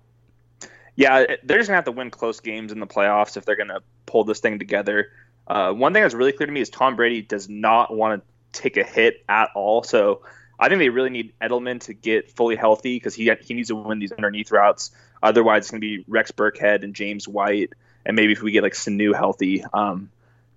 Yeah, 0.96 1.26
they're 1.44 1.60
just 1.60 1.70
going 1.70 1.74
to 1.74 1.74
have 1.76 1.86
to 1.86 1.92
win 1.92 2.10
close 2.10 2.40
games 2.40 2.72
in 2.72 2.80
the 2.80 2.88
playoffs 2.88 3.38
if 3.38 3.46
they're 3.46 3.56
going 3.56 3.70
to 3.70 3.82
pull 4.06 4.24
this 4.24 4.40
thing 4.40 4.60
together. 4.60 5.12
Uh, 5.46 5.72
one 5.72 5.94
thing 5.94 6.02
that's 6.02 6.16
really 6.16 6.34
clear 6.34 6.48
to 6.48 6.52
me 6.52 6.60
is 6.60 6.70
Tom 6.70 6.96
Brady 6.96 7.22
does 7.22 7.48
not 7.48 7.96
want 7.96 8.22
to 8.22 8.60
take 8.60 8.78
a 8.78 8.84
hit 8.84 9.24
at 9.30 9.50
all. 9.56 9.84
So 9.84 10.24
I 10.60 10.68
think 10.68 10.80
they 10.80 10.90
really 10.90 11.10
need 11.10 11.34
Edelman 11.42 11.80
to 11.82 11.94
get 11.94 12.32
fully 12.32 12.56
healthy 12.56 12.96
because 12.96 13.14
he 13.14 13.32
he 13.42 13.54
needs 13.54 13.70
to 13.70 13.76
win 13.76 14.00
these 14.00 14.12
underneath 14.12 14.52
routes. 14.52 14.92
Otherwise, 15.24 15.64
it's 15.64 15.72
going 15.72 15.82
to 15.82 15.88
be 15.88 16.06
Rex 16.08 16.32
Burkhead 16.32 16.84
and 16.84 16.94
James 16.94 17.28
White, 17.28 17.74
and 18.06 18.16
maybe 18.16 18.34
if 18.34 18.42
we 18.42 18.52
get 18.52 18.64
like 18.64 18.74
Sanu 18.74 19.16
healthy, 19.16 19.64
um, 19.74 20.10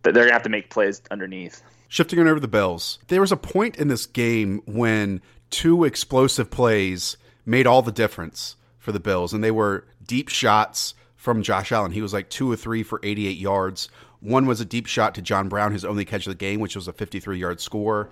they're 0.03 0.13
going 0.13 0.29
to 0.29 0.33
have 0.33 0.43
to 0.45 0.49
make 0.49 0.71
plays 0.71 1.03
underneath. 1.11 1.63
Shifting 1.89 2.19
on 2.21 2.29
over 2.29 2.41
the 2.41 2.49
Bills, 2.49 2.99
there 3.09 3.21
was 3.21 3.33
a 3.33 3.37
point 3.37 3.77
in 3.77 3.89
this 3.89 4.07
game 4.07 4.63
when 4.67 5.21
two 5.51 5.85
explosive 5.85 6.51
plays 6.51 7.17
made 7.45 7.67
all 7.67 7.83
the 7.83 7.93
difference 7.93 8.57
for 8.79 8.93
the 8.93 9.01
Bills, 9.01 9.33
and 9.33 9.43
they 9.43 9.51
were 9.51 9.85
deep 10.07 10.29
shots 10.29 10.95
from 11.17 11.43
Josh 11.43 11.73
Allen. 11.73 11.93
He 11.93 12.03
was 12.03 12.13
like 12.13 12.31
two 12.31 12.51
or 12.51 12.57
three 12.57 12.83
for 12.83 13.01
88 13.03 13.37
yards. 13.37 13.89
One 14.21 14.47
was 14.47 14.61
a 14.61 14.65
deep 14.65 14.87
shot 14.87 15.15
to 15.17 15.23
John 15.23 15.49
Brown, 15.49 15.73
his 15.73 15.85
only 15.85 16.05
catch 16.05 16.27
of 16.27 16.33
the 16.33 16.39
game, 16.39 16.61
which 16.61 16.77
was 16.77 16.89
a 16.89 16.93
53 16.93 17.39
yard 17.39 17.61
score. 17.61 18.11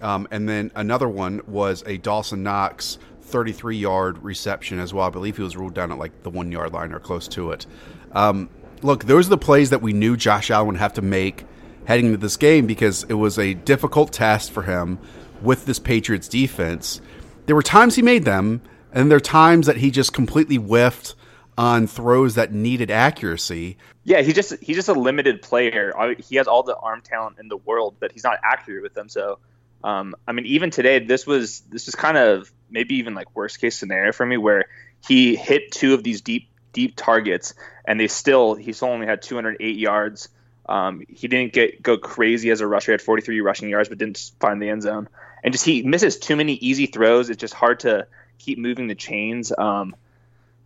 Um, 0.00 0.28
and 0.30 0.48
then 0.48 0.70
another 0.74 1.08
one 1.08 1.40
was 1.46 1.82
a 1.86 1.96
Dawson 1.96 2.42
Knox 2.42 2.98
33 3.26 3.76
yard 3.76 4.22
reception 4.22 4.78
as 4.78 4.94
well. 4.94 5.06
I 5.06 5.10
believe 5.10 5.36
he 5.36 5.42
was 5.42 5.56
ruled 5.56 5.74
down 5.74 5.92
at 5.92 5.98
like 5.98 6.22
the 6.22 6.30
one 6.30 6.50
yard 6.52 6.72
line 6.72 6.92
or 6.92 6.98
close 6.98 7.28
to 7.28 7.52
it. 7.52 7.66
Um, 8.12 8.48
look, 8.82 9.04
those 9.04 9.26
are 9.26 9.30
the 9.30 9.38
plays 9.38 9.70
that 9.70 9.82
we 9.82 9.92
knew 9.92 10.16
Josh 10.16 10.50
Allen 10.50 10.68
would 10.68 10.76
have 10.76 10.94
to 10.94 11.02
make 11.02 11.44
heading 11.86 12.06
into 12.06 12.18
this 12.18 12.36
game 12.36 12.66
because 12.66 13.04
it 13.04 13.14
was 13.14 13.38
a 13.38 13.54
difficult 13.54 14.12
test 14.12 14.50
for 14.50 14.62
him 14.62 14.98
with 15.42 15.66
this 15.66 15.78
Patriots 15.78 16.28
defense. 16.28 17.00
There 17.46 17.54
were 17.54 17.62
times 17.62 17.94
he 17.94 18.02
made 18.02 18.24
them, 18.24 18.62
and 18.92 19.10
there 19.10 19.16
are 19.16 19.20
times 19.20 19.66
that 19.66 19.76
he 19.76 19.90
just 19.90 20.12
completely 20.12 20.56
whiffed 20.56 21.14
on 21.58 21.86
throws 21.86 22.34
that 22.34 22.52
needed 22.52 22.90
accuracy. 22.90 23.78
Yeah, 24.04 24.22
he's 24.22 24.34
just 24.34 24.54
he's 24.60 24.76
just 24.76 24.88
a 24.88 24.94
limited 24.94 25.42
player. 25.42 25.94
He 26.18 26.36
has 26.36 26.46
all 26.46 26.62
the 26.62 26.76
arm 26.76 27.02
talent 27.02 27.38
in 27.38 27.48
the 27.48 27.56
world, 27.56 27.96
but 27.98 28.12
he's 28.12 28.24
not 28.24 28.38
accurate 28.42 28.82
with 28.82 28.94
them. 28.94 29.08
So, 29.08 29.38
um, 29.82 30.14
I 30.26 30.32
mean, 30.32 30.46
even 30.46 30.70
today, 30.70 30.98
this 30.98 31.26
was 31.26 31.60
this 31.60 31.88
is 31.88 31.94
kind 31.94 32.16
of 32.16 32.52
maybe 32.70 32.96
even 32.96 33.14
like 33.14 33.34
worst 33.34 33.60
case 33.60 33.78
scenario 33.78 34.12
for 34.12 34.26
me 34.26 34.36
where 34.36 34.66
he 35.06 35.36
hit 35.36 35.72
two 35.72 35.94
of 35.94 36.02
these 36.02 36.20
deep 36.20 36.48
deep 36.72 36.94
targets 36.96 37.54
and 37.86 37.98
they 37.98 38.08
still 38.08 38.54
he 38.54 38.72
still 38.72 38.88
only 38.88 39.06
had 39.06 39.22
208 39.22 39.76
yards. 39.76 40.28
Um, 40.68 41.02
he 41.08 41.28
didn't 41.28 41.52
get 41.52 41.82
go 41.82 41.96
crazy 41.96 42.50
as 42.50 42.60
a 42.60 42.66
rusher. 42.66 42.92
He 42.92 42.94
had 42.94 43.02
43 43.02 43.40
rushing 43.40 43.68
yards, 43.68 43.88
but 43.88 43.98
didn't 43.98 44.32
find 44.40 44.60
the 44.60 44.68
end 44.68 44.82
zone. 44.82 45.08
And 45.42 45.52
just 45.52 45.64
he 45.64 45.82
misses 45.82 46.18
too 46.18 46.36
many 46.36 46.54
easy 46.54 46.86
throws. 46.86 47.30
It's 47.30 47.40
just 47.40 47.54
hard 47.54 47.80
to 47.80 48.06
keep 48.38 48.58
moving 48.58 48.88
the 48.88 48.94
chains. 48.94 49.52
Um, 49.56 49.94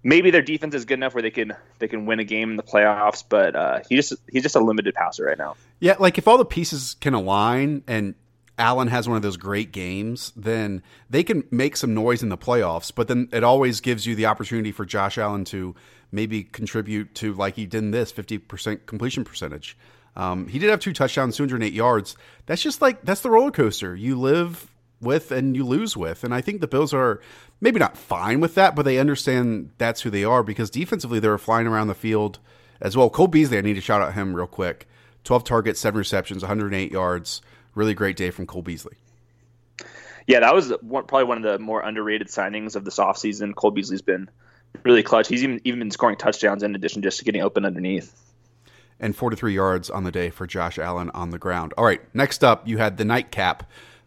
maybe 0.02 0.30
their 0.30 0.42
defense 0.42 0.74
is 0.74 0.84
good 0.84 0.94
enough 0.94 1.14
where 1.14 1.22
they 1.22 1.30
can 1.30 1.54
they 1.78 1.88
can 1.88 2.06
win 2.06 2.20
a 2.20 2.24
game 2.24 2.50
in 2.50 2.56
the 2.56 2.62
playoffs, 2.62 3.22
but 3.28 3.54
uh, 3.54 3.80
he 3.88 3.96
just 3.96 4.14
he's 4.30 4.42
just 4.42 4.56
a 4.56 4.60
limited 4.60 4.94
passer 4.94 5.24
right 5.24 5.38
now. 5.38 5.56
Yeah, 5.80 5.96
like 5.98 6.18
if 6.18 6.26
all 6.26 6.38
the 6.38 6.44
pieces 6.44 6.96
can 7.00 7.14
align 7.14 7.82
and 7.86 8.14
Allen 8.60 8.88
has 8.88 9.08
one 9.08 9.16
of 9.16 9.22
those 9.22 9.36
great 9.36 9.72
games, 9.72 10.32
then 10.36 10.82
they 11.08 11.24
can 11.24 11.44
make 11.50 11.76
some 11.76 11.94
noise 11.94 12.22
in 12.22 12.28
the 12.28 12.38
playoffs. 12.38 12.92
But 12.94 13.08
then 13.08 13.28
it 13.32 13.42
always 13.42 13.80
gives 13.80 14.06
you 14.06 14.14
the 14.14 14.26
opportunity 14.26 14.70
for 14.70 14.84
Josh 14.84 15.18
Allen 15.18 15.44
to 15.46 15.74
maybe 16.12 16.44
contribute 16.44 17.14
to, 17.16 17.32
like 17.34 17.56
he 17.56 17.66
did 17.66 17.78
in 17.78 17.90
this, 17.90 18.12
50% 18.12 18.86
completion 18.86 19.24
percentage. 19.24 19.76
Um, 20.14 20.46
he 20.48 20.58
did 20.58 20.70
have 20.70 20.80
two 20.80 20.92
touchdowns, 20.92 21.36
208 21.36 21.72
yards. 21.72 22.16
That's 22.46 22.62
just 22.62 22.82
like, 22.82 23.02
that's 23.02 23.22
the 23.22 23.30
roller 23.30 23.50
coaster. 23.50 23.96
You 23.96 24.18
live 24.20 24.70
with 25.00 25.32
and 25.32 25.56
you 25.56 25.64
lose 25.64 25.96
with. 25.96 26.24
And 26.24 26.34
I 26.34 26.40
think 26.40 26.60
the 26.60 26.68
Bills 26.68 26.92
are 26.92 27.20
maybe 27.60 27.78
not 27.78 27.96
fine 27.96 28.40
with 28.40 28.54
that, 28.56 28.76
but 28.76 28.84
they 28.84 28.98
understand 28.98 29.70
that's 29.78 30.02
who 30.02 30.10
they 30.10 30.24
are 30.24 30.42
because 30.42 30.68
defensively 30.68 31.20
they 31.20 31.28
were 31.28 31.38
flying 31.38 31.66
around 31.66 31.86
the 31.86 31.94
field 31.94 32.38
as 32.80 32.96
well. 32.96 33.08
Cole 33.08 33.28
Beasley, 33.28 33.58
I 33.58 33.62
need 33.62 33.74
to 33.74 33.80
shout 33.80 34.02
out 34.02 34.14
him 34.14 34.34
real 34.34 34.46
quick. 34.46 34.86
12 35.24 35.44
targets, 35.44 35.80
7 35.80 35.98
receptions, 35.98 36.42
108 36.42 36.90
yards. 36.90 37.40
Really 37.80 37.94
great 37.94 38.18
day 38.18 38.30
from 38.30 38.46
Cole 38.46 38.60
Beasley. 38.60 38.92
Yeah, 40.26 40.40
that 40.40 40.54
was 40.54 40.70
one, 40.82 41.06
probably 41.06 41.24
one 41.24 41.38
of 41.38 41.50
the 41.50 41.58
more 41.58 41.80
underrated 41.80 42.28
signings 42.28 42.76
of 42.76 42.84
this 42.84 42.98
offseason. 42.98 43.54
Cole 43.54 43.70
Beasley's 43.70 44.02
been 44.02 44.28
really 44.84 45.02
clutch. 45.02 45.28
He's 45.28 45.42
even 45.42 45.62
even 45.64 45.78
been 45.78 45.90
scoring 45.90 46.18
touchdowns 46.18 46.62
in 46.62 46.74
addition 46.74 47.00
just 47.00 47.20
to 47.20 47.24
getting 47.24 47.40
open 47.40 47.64
underneath. 47.64 48.14
And 49.00 49.16
43 49.16 49.54
yards 49.54 49.88
on 49.88 50.04
the 50.04 50.12
day 50.12 50.28
for 50.28 50.46
Josh 50.46 50.78
Allen 50.78 51.10
on 51.14 51.30
the 51.30 51.38
ground. 51.38 51.72
All 51.78 51.86
right, 51.86 52.02
next 52.14 52.44
up, 52.44 52.68
you 52.68 52.76
had 52.76 52.98
the 52.98 53.04
nightcap. 53.06 53.62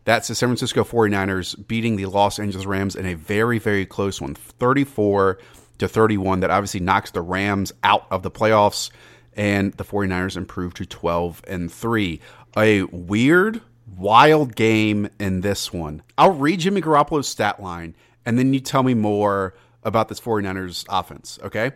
That's 0.05 0.27
the 0.27 0.35
San 0.35 0.49
Francisco 0.49 0.83
49ers 0.83 1.67
beating 1.67 1.95
the 1.95 2.05
Los 2.05 2.37
Angeles 2.37 2.67
Rams 2.67 2.95
in 2.95 3.07
a 3.07 3.15
very, 3.15 3.57
very 3.57 3.87
close 3.87 4.21
one, 4.21 4.35
34 4.35 5.39
to 5.79 5.87
31. 5.87 6.41
That 6.41 6.51
obviously 6.51 6.79
knocks 6.79 7.09
the 7.09 7.23
Rams 7.23 7.73
out 7.83 8.05
of 8.11 8.21
the 8.21 8.29
playoffs, 8.29 8.91
and 9.35 9.73
the 9.73 9.83
49ers 9.83 10.37
improved 10.37 10.77
to 10.77 10.85
12 10.85 11.41
and 11.47 11.71
3. 11.71 12.21
A 12.55 12.83
weird, 12.83 13.61
wild 13.97 14.55
game 14.55 15.09
in 15.19 15.41
this 15.41 15.73
one. 15.73 16.03
I'll 16.17 16.33
read 16.33 16.59
Jimmy 16.59 16.81
Garoppolo's 16.81 17.27
stat 17.27 17.61
line, 17.61 17.95
and 18.25 18.37
then 18.37 18.53
you 18.53 18.59
tell 18.59 18.83
me 18.83 18.93
more 18.93 19.55
about 19.83 20.07
this 20.07 20.19
49ers 20.19 20.85
offense, 20.89 21.39
okay? 21.43 21.71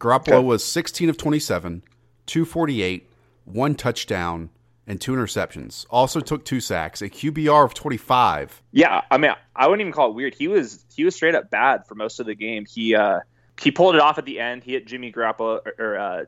Garoppolo 0.00 0.34
Okay. 0.34 0.44
was 0.44 0.64
16 0.64 1.08
of 1.10 1.16
27, 1.16 1.82
248, 2.26 3.10
one 3.44 3.74
touchdown, 3.74 4.50
and 4.86 5.00
two 5.00 5.12
interceptions. 5.12 5.86
Also 5.88 6.20
took 6.20 6.44
two 6.44 6.60
sacks, 6.60 7.00
a 7.00 7.08
QBR 7.08 7.64
of 7.64 7.74
25. 7.74 8.62
Yeah, 8.72 9.02
I 9.10 9.18
mean, 9.18 9.32
I 9.54 9.66
wouldn't 9.66 9.80
even 9.82 9.92
call 9.92 10.10
it 10.10 10.14
weird. 10.14 10.34
He 10.34 10.48
was 10.48 10.84
he 10.94 11.04
was 11.04 11.14
straight 11.14 11.34
up 11.34 11.50
bad 11.50 11.86
for 11.86 11.94
most 11.94 12.20
of 12.20 12.26
the 12.26 12.34
game. 12.34 12.66
He 12.68 12.94
uh, 12.94 13.20
he 13.60 13.70
pulled 13.70 13.94
it 13.94 14.00
off 14.02 14.18
at 14.18 14.26
the 14.26 14.40
end. 14.40 14.62
He 14.62 14.72
hit 14.72 14.86
Jimmy 14.86 15.10
Garoppolo 15.10 15.60
or, 15.64 15.74
or 15.78 15.98
uh, 15.98 16.24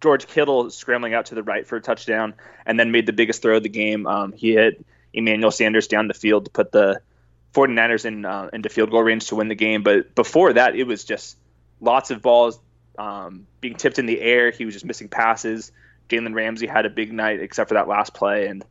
George 0.00 0.26
Kittle 0.26 0.70
scrambling 0.70 1.14
out 1.14 1.26
to 1.26 1.34
the 1.34 1.42
right 1.42 1.66
for 1.66 1.76
a 1.76 1.80
touchdown, 1.80 2.34
and 2.66 2.78
then 2.78 2.90
made 2.90 3.06
the 3.06 3.12
biggest 3.12 3.42
throw 3.42 3.56
of 3.56 3.62
the 3.62 3.68
game. 3.68 4.06
Um, 4.06 4.32
he 4.32 4.54
hit 4.54 4.84
Emmanuel 5.12 5.50
Sanders 5.50 5.88
down 5.88 6.08
the 6.08 6.14
field 6.14 6.46
to 6.46 6.50
put 6.50 6.72
the 6.72 7.00
49ers 7.54 8.04
in 8.04 8.24
uh, 8.24 8.48
into 8.52 8.68
field 8.68 8.90
goal 8.90 9.02
range 9.02 9.26
to 9.28 9.36
win 9.36 9.48
the 9.48 9.54
game. 9.54 9.82
But 9.82 10.14
before 10.14 10.52
that, 10.54 10.76
it 10.76 10.84
was 10.84 11.04
just 11.04 11.36
lots 11.80 12.10
of 12.10 12.22
balls 12.22 12.58
um, 12.98 13.46
being 13.60 13.74
tipped 13.74 13.98
in 13.98 14.06
the 14.06 14.20
air. 14.20 14.50
He 14.50 14.64
was 14.64 14.74
just 14.74 14.84
missing 14.84 15.08
passes. 15.08 15.72
Jalen 16.08 16.34
Ramsey 16.34 16.66
had 16.66 16.86
a 16.86 16.90
big 16.90 17.12
night 17.12 17.40
except 17.40 17.68
for 17.68 17.74
that 17.74 17.88
last 17.88 18.14
play. 18.14 18.46
And 18.46 18.64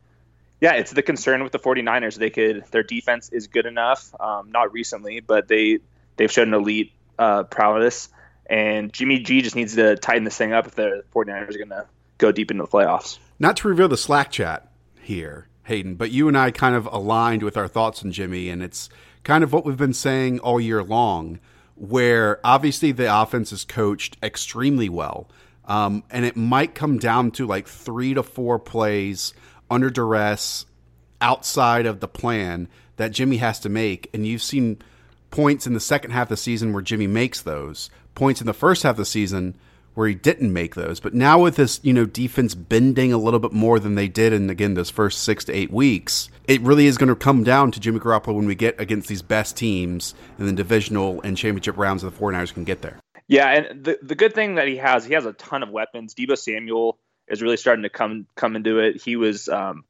yeah, 0.62 0.74
it's 0.74 0.92
the 0.92 1.02
concern 1.02 1.44
with 1.44 1.52
the 1.52 1.60
49ers. 1.60 2.16
They 2.16 2.30
could 2.30 2.66
their 2.72 2.84
defense 2.84 3.30
is 3.30 3.48
good 3.48 3.66
enough. 3.66 4.14
Um, 4.20 4.52
not 4.52 4.74
recently, 4.74 5.20
but 5.20 5.48
they 5.48 5.80
they've 6.18 6.32
shown 6.32 6.54
elite 6.54 6.92
uh, 7.18 7.44
prowess. 7.44 8.10
And 8.50 8.92
Jimmy 8.92 9.20
G 9.20 9.42
just 9.42 9.56
needs 9.56 9.76
to 9.76 9.96
tighten 9.96 10.24
this 10.24 10.38
thing 10.38 10.54
up 10.54 10.66
if 10.66 10.76
the 10.76 11.04
49ers 11.14 11.56
are 11.56 11.58
going 11.58 11.70
to 11.70 11.86
go 12.18 12.32
deep 12.32 12.50
into 12.52 12.64
the 12.64 12.70
playoffs. 12.70 13.20
Not 13.38 13.58
to 13.58 13.68
reveal 13.68 13.88
the 13.88 13.96
Slack 13.96 14.32
chat 14.32 14.72
here, 15.00 15.48
Hayden, 15.64 15.96
but 15.96 16.12
you 16.12 16.28
and 16.28 16.38
I 16.38 16.52
kind 16.52 16.76
of 16.76 16.88
aligned 16.92 17.44
with 17.44 17.56
our 17.56 17.68
thoughts 17.68 18.04
on 18.04 18.12
Jimmy, 18.12 18.50
and 18.50 18.64
it's 18.64 18.90
kind 19.24 19.44
of 19.44 19.54
what 19.54 19.66
we've 19.66 19.78
been 19.78 19.94
saying 19.94 20.40
all 20.40 20.60
year 20.60 20.84
long, 20.84 21.40
where 21.76 22.40
obviously 22.44 22.92
the 22.92 23.16
offense 23.16 23.52
is 23.52 23.64
coached 23.64 24.18
extremely 24.24 24.90
well. 24.90 25.30
Um, 25.66 26.04
and 26.10 26.26
it 26.26 26.36
might 26.36 26.74
come 26.74 26.98
down 26.98 27.30
to 27.32 27.46
like 27.46 27.68
three 27.68 28.16
to 28.16 28.24
four 28.24 28.58
plays 28.58 29.34
under 29.70 29.92
duress 29.92 30.66
outside 31.22 31.86
of 31.86 32.00
the 32.00 32.08
plan 32.08 32.68
that 32.98 33.12
Jimmy 33.12 33.38
has 33.38 33.60
to 33.60 33.70
make. 33.70 34.10
And 34.14 34.26
you've 34.26 34.42
seen 34.42 34.82
points 35.30 35.68
in 35.68 35.74
the 35.74 35.80
second 35.80 36.12
half 36.12 36.24
of 36.24 36.30
the 36.30 36.38
season 36.38 36.74
where 36.74 36.82
Jimmy 36.82 37.06
makes 37.06 37.42
those, 37.42 37.92
points 38.20 38.42
in 38.42 38.48
the 38.48 38.54
first 38.54 38.84
half 38.84 38.92
of 38.92 38.98
the 38.98 39.06
season 39.06 39.56
where 39.96 40.08
he 40.08 40.14
didn't 40.14 40.54
make 40.54 40.76
those. 40.76 41.00
But 41.00 41.14
now 41.14 41.42
with 41.42 41.56
this, 41.56 41.80
you 41.84 41.94
know, 41.94 42.06
defense 42.06 42.54
bending 42.54 43.12
a 43.12 43.18
little 43.18 43.40
bit 43.40 43.52
more 43.52 43.80
than 43.80 43.96
they 43.96 44.08
did 44.08 44.34
in 44.34 44.50
again 44.50 44.76
those 44.76 44.90
first 44.90 45.24
six 45.24 45.44
to 45.46 45.54
eight 45.54 45.72
weeks, 45.72 46.30
it 46.48 46.62
really 46.62 46.86
is 46.86 46.98
going 46.98 47.10
to 47.10 47.16
come 47.16 47.44
down 47.44 47.72
to 47.72 47.80
Jimmy 47.80 48.00
Garoppolo 48.00 48.36
when 48.36 48.46
we 48.46 48.56
get 48.56 48.80
against 48.80 49.08
these 49.08 49.22
best 49.22 49.58
teams 49.58 50.14
in 50.38 50.46
the 50.46 50.54
divisional 50.54 51.22
and 51.22 51.36
championship 51.36 51.78
rounds 51.78 52.04
of 52.04 52.14
the 52.14 52.24
49ers 52.24 52.54
can 52.54 52.64
get 52.64 52.82
there. 52.82 53.00
Yeah, 53.28 53.50
and 53.50 53.84
the 53.84 54.00
the 54.02 54.16
good 54.16 54.34
thing 54.34 54.56
that 54.56 54.68
he 54.68 54.78
has, 54.78 55.06
he 55.06 55.14
has 55.14 55.26
a 55.26 55.34
ton 55.34 55.64
of 55.64 55.70
weapons. 55.70 56.16
Deebo 56.16 56.38
Samuel 56.38 56.98
is 57.28 57.42
really 57.42 57.58
starting 57.58 57.84
to 57.84 57.90
come 57.90 58.26
come 58.36 58.56
into 58.56 58.80
it. 58.80 59.02
He 59.02 59.16
was 59.16 59.48
um, 59.50 59.84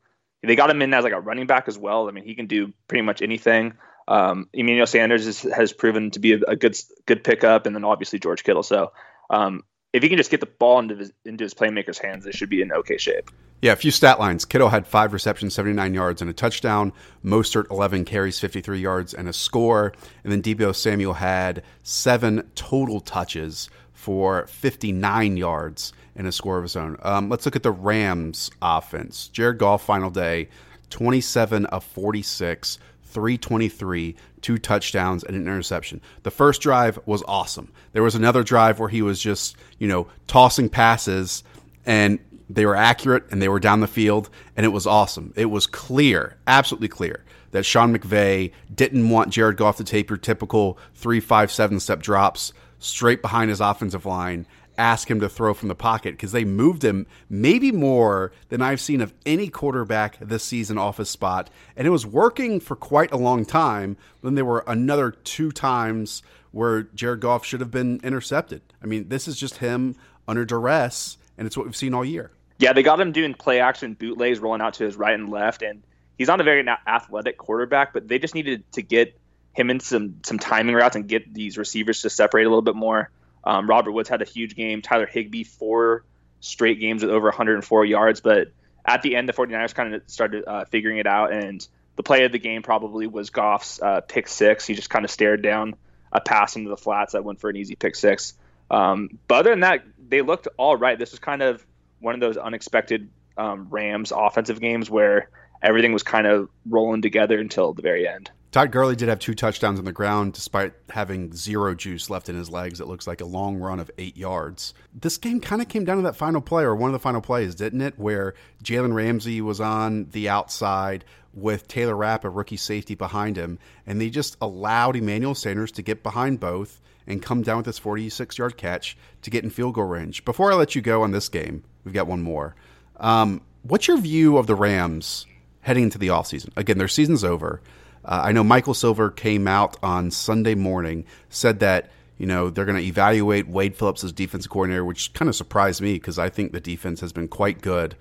they 0.43 0.55
got 0.55 0.69
him 0.69 0.81
in 0.81 0.93
as 0.93 1.03
like 1.03 1.13
a 1.13 1.19
running 1.21 1.47
back 1.47 1.67
as 1.67 1.77
well. 1.77 2.07
I 2.07 2.11
mean, 2.11 2.25
he 2.25 2.35
can 2.35 2.47
do 2.47 2.73
pretty 2.87 3.01
much 3.01 3.21
anything. 3.21 3.73
Um, 4.09 4.49
Emmanuel 4.53 4.87
Sanders 4.87 5.27
is, 5.27 5.41
has 5.43 5.71
proven 5.71 6.11
to 6.11 6.19
be 6.19 6.33
a, 6.33 6.39
a 6.47 6.55
good 6.55 6.75
good 7.05 7.23
pickup, 7.23 7.65
and 7.65 7.75
then 7.75 7.85
obviously 7.85 8.19
George 8.19 8.43
Kittle. 8.43 8.63
So 8.63 8.91
um, 9.29 9.63
if 9.93 10.03
he 10.03 10.09
can 10.09 10.17
just 10.17 10.31
get 10.31 10.39
the 10.39 10.47
ball 10.47 10.79
into 10.79 10.95
his, 10.95 11.11
into 11.23 11.43
his 11.43 11.53
playmakers' 11.53 11.99
hands, 11.99 12.25
it 12.25 12.35
should 12.35 12.49
be 12.49 12.61
in 12.61 12.71
okay 12.71 12.97
shape. 12.97 13.29
Yeah, 13.61 13.73
a 13.73 13.75
few 13.75 13.91
stat 13.91 14.19
lines. 14.19 14.45
Kittle 14.45 14.69
had 14.69 14.87
five 14.87 15.13
receptions, 15.13 15.53
79 15.53 15.93
yards, 15.93 16.21
and 16.21 16.29
a 16.29 16.33
touchdown. 16.33 16.93
Mostert, 17.23 17.69
11 17.69 18.05
carries, 18.05 18.39
53 18.39 18.79
yards, 18.79 19.13
and 19.13 19.27
a 19.27 19.33
score. 19.33 19.93
And 20.23 20.31
then 20.31 20.41
Deebo 20.41 20.73
Samuel 20.73 21.13
had 21.13 21.61
seven 21.83 22.49
total 22.55 23.01
touches 23.01 23.69
for 23.91 24.47
59 24.47 25.35
yards 25.35 25.91
and 26.15 26.25
a 26.25 26.31
score 26.31 26.57
of 26.57 26.63
his 26.63 26.75
own. 26.75 26.97
Um, 27.01 27.29
let's 27.29 27.45
look 27.45 27.57
at 27.57 27.63
the 27.63 27.71
Rams 27.71 28.49
offense. 28.61 29.27
Jared 29.27 29.57
Goff, 29.57 29.83
final 29.83 30.09
day, 30.09 30.47
27 30.89 31.65
of 31.65 31.83
46, 31.83 32.79
323, 33.09 34.15
two 34.41 34.57
touchdowns, 34.57 35.23
and 35.23 35.35
an 35.35 35.41
interception. 35.43 36.01
The 36.23 36.31
first 36.31 36.61
drive 36.61 36.99
was 37.05 37.23
awesome. 37.27 37.71
There 37.93 38.03
was 38.03 38.15
another 38.15 38.43
drive 38.43 38.79
where 38.79 38.89
he 38.89 39.01
was 39.01 39.19
just, 39.19 39.55
you 39.77 39.87
know, 39.87 40.07
tossing 40.27 40.69
passes 40.69 41.43
and 41.85 42.19
they 42.49 42.65
were 42.65 42.75
accurate 42.75 43.25
and 43.31 43.41
they 43.41 43.49
were 43.49 43.59
down 43.59 43.79
the 43.79 43.87
field 43.87 44.29
and 44.55 44.65
it 44.65 44.69
was 44.69 44.87
awesome. 44.87 45.33
It 45.35 45.45
was 45.45 45.67
clear, 45.67 46.37
absolutely 46.47 46.87
clear, 46.87 47.23
that 47.51 47.65
Sean 47.65 47.95
McVay 47.95 48.51
didn't 48.73 49.09
want 49.09 49.31
Jared 49.31 49.57
Goff 49.57 49.77
to 49.77 49.83
take 49.83 50.09
your 50.09 50.17
typical 50.17 50.77
three, 50.95 51.19
five, 51.19 51.51
seven 51.51 51.79
step 51.79 52.01
drops 52.01 52.53
straight 52.79 53.21
behind 53.21 53.49
his 53.49 53.59
offensive 53.59 54.05
line, 54.05 54.45
ask 54.79 55.11
him 55.11 55.19
to 55.19 55.29
throw 55.29 55.53
from 55.53 55.67
the 55.67 55.75
pocket 55.75 56.13
because 56.13 56.31
they 56.31 56.45
moved 56.45 56.83
him 56.83 57.05
maybe 57.29 57.71
more 57.71 58.31
than 58.47 58.61
I've 58.61 58.79
seen 58.79 59.01
of 59.01 59.13
any 59.25 59.49
quarterback 59.49 60.17
this 60.19 60.43
season 60.43 60.77
off 60.77 60.97
his 60.97 61.09
spot. 61.09 61.49
And 61.75 61.85
it 61.85 61.91
was 61.91 62.05
working 62.05 62.59
for 62.59 62.75
quite 62.75 63.11
a 63.11 63.17
long 63.17 63.45
time. 63.45 63.97
Then 64.23 64.35
there 64.35 64.45
were 64.45 64.63
another 64.65 65.11
two 65.11 65.51
times 65.51 66.23
where 66.51 66.83
Jared 66.83 67.19
Goff 67.19 67.45
should 67.45 67.59
have 67.59 67.71
been 67.71 67.99
intercepted. 68.03 68.61
I 68.81 68.85
mean, 68.87 69.09
this 69.09 69.27
is 69.27 69.37
just 69.37 69.57
him 69.57 69.95
under 70.27 70.45
duress, 70.45 71.17
and 71.37 71.45
it's 71.45 71.57
what 71.57 71.65
we've 71.65 71.75
seen 71.75 71.93
all 71.93 72.05
year. 72.05 72.31
Yeah, 72.57 72.73
they 72.73 72.83
got 72.83 72.99
him 72.99 73.11
doing 73.11 73.33
play 73.33 73.59
action 73.59 73.93
bootlegs, 73.93 74.39
rolling 74.39 74.61
out 74.61 74.75
to 74.75 74.83
his 74.83 74.95
right 74.95 75.13
and 75.13 75.29
left, 75.29 75.61
and 75.61 75.83
he's 76.17 76.27
not 76.27 76.41
a 76.41 76.43
very 76.43 76.65
athletic 76.87 77.37
quarterback, 77.37 77.93
but 77.93 78.07
they 78.07 78.19
just 78.19 78.35
needed 78.35 78.69
to 78.73 78.81
get 78.81 79.17
him 79.53 79.69
into 79.69 79.85
some 79.85 80.15
some 80.23 80.39
timing 80.39 80.75
routes 80.75 80.95
and 80.95 81.07
get 81.07 81.33
these 81.33 81.57
receivers 81.57 82.01
to 82.01 82.09
separate 82.09 82.45
a 82.45 82.49
little 82.49 82.61
bit 82.61 82.75
more. 82.75 83.09
Um, 83.43 83.69
Robert 83.69 83.91
Woods 83.91 84.09
had 84.09 84.21
a 84.21 84.25
huge 84.25 84.55
game. 84.55 84.81
Tyler 84.81 85.05
Higbee, 85.05 85.43
four 85.43 86.03
straight 86.39 86.79
games 86.79 87.03
with 87.03 87.11
over 87.11 87.27
104 87.27 87.85
yards, 87.85 88.21
but 88.21 88.51
at 88.85 89.01
the 89.01 89.15
end, 89.15 89.29
the 89.29 89.33
49ers 89.33 89.75
kind 89.75 89.93
of 89.93 90.01
started 90.07 90.43
uh, 90.47 90.65
figuring 90.65 90.97
it 90.97 91.07
out, 91.07 91.31
and 91.31 91.65
the 91.95 92.03
play 92.03 92.23
of 92.25 92.31
the 92.31 92.39
game 92.39 92.63
probably 92.63 93.07
was 93.07 93.29
Goff's 93.29 93.81
uh, 93.81 94.01
pick 94.01 94.27
six. 94.27 94.65
He 94.65 94.73
just 94.73 94.89
kind 94.89 95.05
of 95.05 95.11
stared 95.11 95.41
down 95.41 95.75
a 96.11 96.21
pass 96.21 96.55
into 96.55 96.69
the 96.69 96.77
flats 96.77 97.13
that 97.13 97.23
went 97.23 97.39
for 97.39 97.49
an 97.49 97.55
easy 97.55 97.75
pick 97.75 97.95
six. 97.95 98.33
Um, 98.71 99.19
but 99.27 99.39
other 99.39 99.49
than 99.51 99.61
that, 99.61 99.83
they 100.07 100.21
looked 100.21 100.47
all 100.57 100.77
right. 100.77 100.97
This 100.97 101.11
was 101.11 101.19
kind 101.19 101.41
of 101.41 101.65
one 101.99 102.13
of 102.13 102.21
those 102.21 102.37
unexpected 102.37 103.09
um, 103.37 103.67
Rams 103.69 104.11
offensive 104.15 104.59
games 104.59 104.89
where 104.89 105.29
everything 105.61 105.93
was 105.93 106.03
kind 106.03 106.27
of 106.27 106.49
rolling 106.67 107.01
together 107.01 107.39
until 107.39 107.73
the 107.73 107.81
very 107.81 108.07
end. 108.07 108.31
Todd 108.51 108.71
Gurley 108.71 108.95
did 108.95 109.09
have 109.09 109.19
two 109.19 109.35
touchdowns 109.35 109.77
on 109.77 109.85
the 109.85 109.91
ground 109.91 110.33
despite 110.33 110.73
having 110.89 111.33
zero 111.33 111.75
juice 111.75 112.09
left 112.09 112.29
in 112.29 112.35
his 112.35 112.49
legs. 112.49 112.81
It 112.81 112.87
looks 112.87 113.05
like 113.05 113.21
a 113.21 113.25
long 113.25 113.57
run 113.57 113.79
of 113.79 113.91
eight 113.99 114.17
yards. 114.17 114.73
This 114.93 115.17
game 115.17 115.39
kind 115.39 115.61
of 115.61 115.67
came 115.67 115.85
down 115.85 115.97
to 115.97 116.03
that 116.03 116.15
final 116.15 116.41
play, 116.41 116.63
or 116.63 116.75
one 116.75 116.89
of 116.89 116.93
the 116.93 116.99
final 116.99 117.21
plays, 117.21 117.53
didn't 117.53 117.81
it? 117.81 117.99
Where 117.99 118.33
Jalen 118.63 118.95
Ramsey 118.95 119.39
was 119.39 119.61
on 119.61 120.09
the 120.11 120.29
outside 120.29 121.05
with 121.31 121.67
Taylor 121.67 121.95
Rapp, 121.95 122.25
a 122.25 122.29
rookie 122.29 122.57
safety, 122.57 122.95
behind 122.95 123.37
him, 123.37 123.59
and 123.85 124.01
they 124.01 124.09
just 124.09 124.35
allowed 124.41 124.95
Emmanuel 124.95 125.35
Sanders 125.35 125.71
to 125.73 125.83
get 125.83 126.01
behind 126.01 126.39
both 126.39 126.81
and 127.05 127.21
come 127.21 127.43
down 127.43 127.57
with 127.57 127.67
this 127.67 127.77
46 127.77 128.37
yard 128.39 128.57
catch 128.57 128.97
to 129.21 129.29
get 129.29 129.43
in 129.43 129.51
field 129.51 129.75
goal 129.75 129.85
range. 129.85 130.25
Before 130.25 130.51
I 130.51 130.55
let 130.55 130.73
you 130.73 130.81
go 130.81 131.03
on 131.03 131.11
this 131.11 131.29
game, 131.29 131.63
we've 131.83 131.93
got 131.93 132.07
one 132.07 132.23
more. 132.23 132.55
Um, 132.97 133.41
what's 133.61 133.87
your 133.87 133.99
view 133.99 134.37
of 134.37 134.47
the 134.47 134.55
Rams 134.55 135.27
heading 135.61 135.83
into 135.83 135.99
the 135.99 136.07
offseason? 136.07 136.49
Again, 136.57 136.79
their 136.79 136.87
season's 136.87 137.23
over. 137.23 137.61
Uh, 138.05 138.21
I 138.25 138.31
know 138.31 138.43
Michael 138.43 138.73
Silver 138.73 139.09
came 139.09 139.47
out 139.47 139.77
on 139.83 140.11
Sunday 140.11 140.55
morning, 140.55 141.05
said 141.29 141.59
that 141.59 141.89
you 142.17 142.25
know 142.25 142.49
they're 142.49 142.65
going 142.65 142.77
to 142.77 142.83
evaluate 142.83 143.47
Wade 143.47 143.75
Phillips 143.75 144.03
as 144.03 144.11
defensive 144.11 144.51
coordinator, 144.51 144.85
which 144.85 145.13
kind 145.13 145.29
of 145.29 145.35
surprised 145.35 145.81
me 145.81 145.93
because 145.93 146.19
I 146.19 146.29
think 146.29 146.51
the 146.51 146.59
defense 146.59 147.01
has 147.01 147.13
been 147.13 147.27
quite 147.27 147.61
good. 147.61 147.95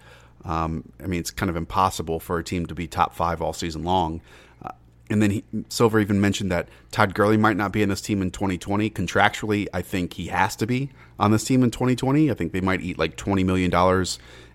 Um, 0.44 0.92
I 1.03 1.07
mean, 1.07 1.20
it's 1.20 1.30
kind 1.30 1.51
of 1.51 1.57
impossible 1.57 2.20
for 2.20 2.38
a 2.38 2.44
team 2.44 2.66
to 2.66 2.74
be 2.74 2.86
top 2.86 3.14
five 3.14 3.42
all 3.42 3.53
season 3.53 3.84
long. 3.84 4.20
Uh, 4.62 4.70
and 5.11 5.20
then 5.20 5.30
he, 5.30 5.44
Silver 5.68 6.01
even 6.01 6.20
mentioned 6.20 6.51
that 6.53 6.68
Todd 6.90 7.14
Gurley 7.14 7.36
might 7.36 7.57
not 7.57 7.72
be 7.72 7.82
in 7.82 7.88
this 7.88 8.01
team 8.01 8.22
in 8.22 8.30
2020. 8.30 8.88
Contractually, 8.90 9.66
I 9.74 9.82
think 9.82 10.14
he 10.14 10.28
has 10.28 10.57
to 10.57 10.66
be 10.66 10.90
on 11.18 11.32
this 11.32 11.44
team 11.44 11.62
in 11.62 11.70
2020. 11.70 12.30
I 12.30 12.34
think 12.34 12.53
they 12.53 12.61
might 12.61 12.80
eat 12.80 12.99
like 12.99 13.16
$20 13.16 13.44
million 13.44 14.07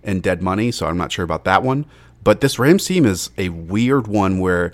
in 0.03 0.21
dead 0.21 0.41
money, 0.41 0.71
so 0.71 0.87
I'm 0.87 0.97
not 0.97 1.11
sure 1.11 1.25
about 1.25 1.43
that 1.45 1.63
one. 1.63 1.85
But 2.23 2.41
this 2.41 2.57
Rams 2.57 2.85
team 2.85 3.05
is 3.05 3.31
a 3.37 3.49
weird 3.49 4.07
one 4.07 4.39
where 4.39 4.73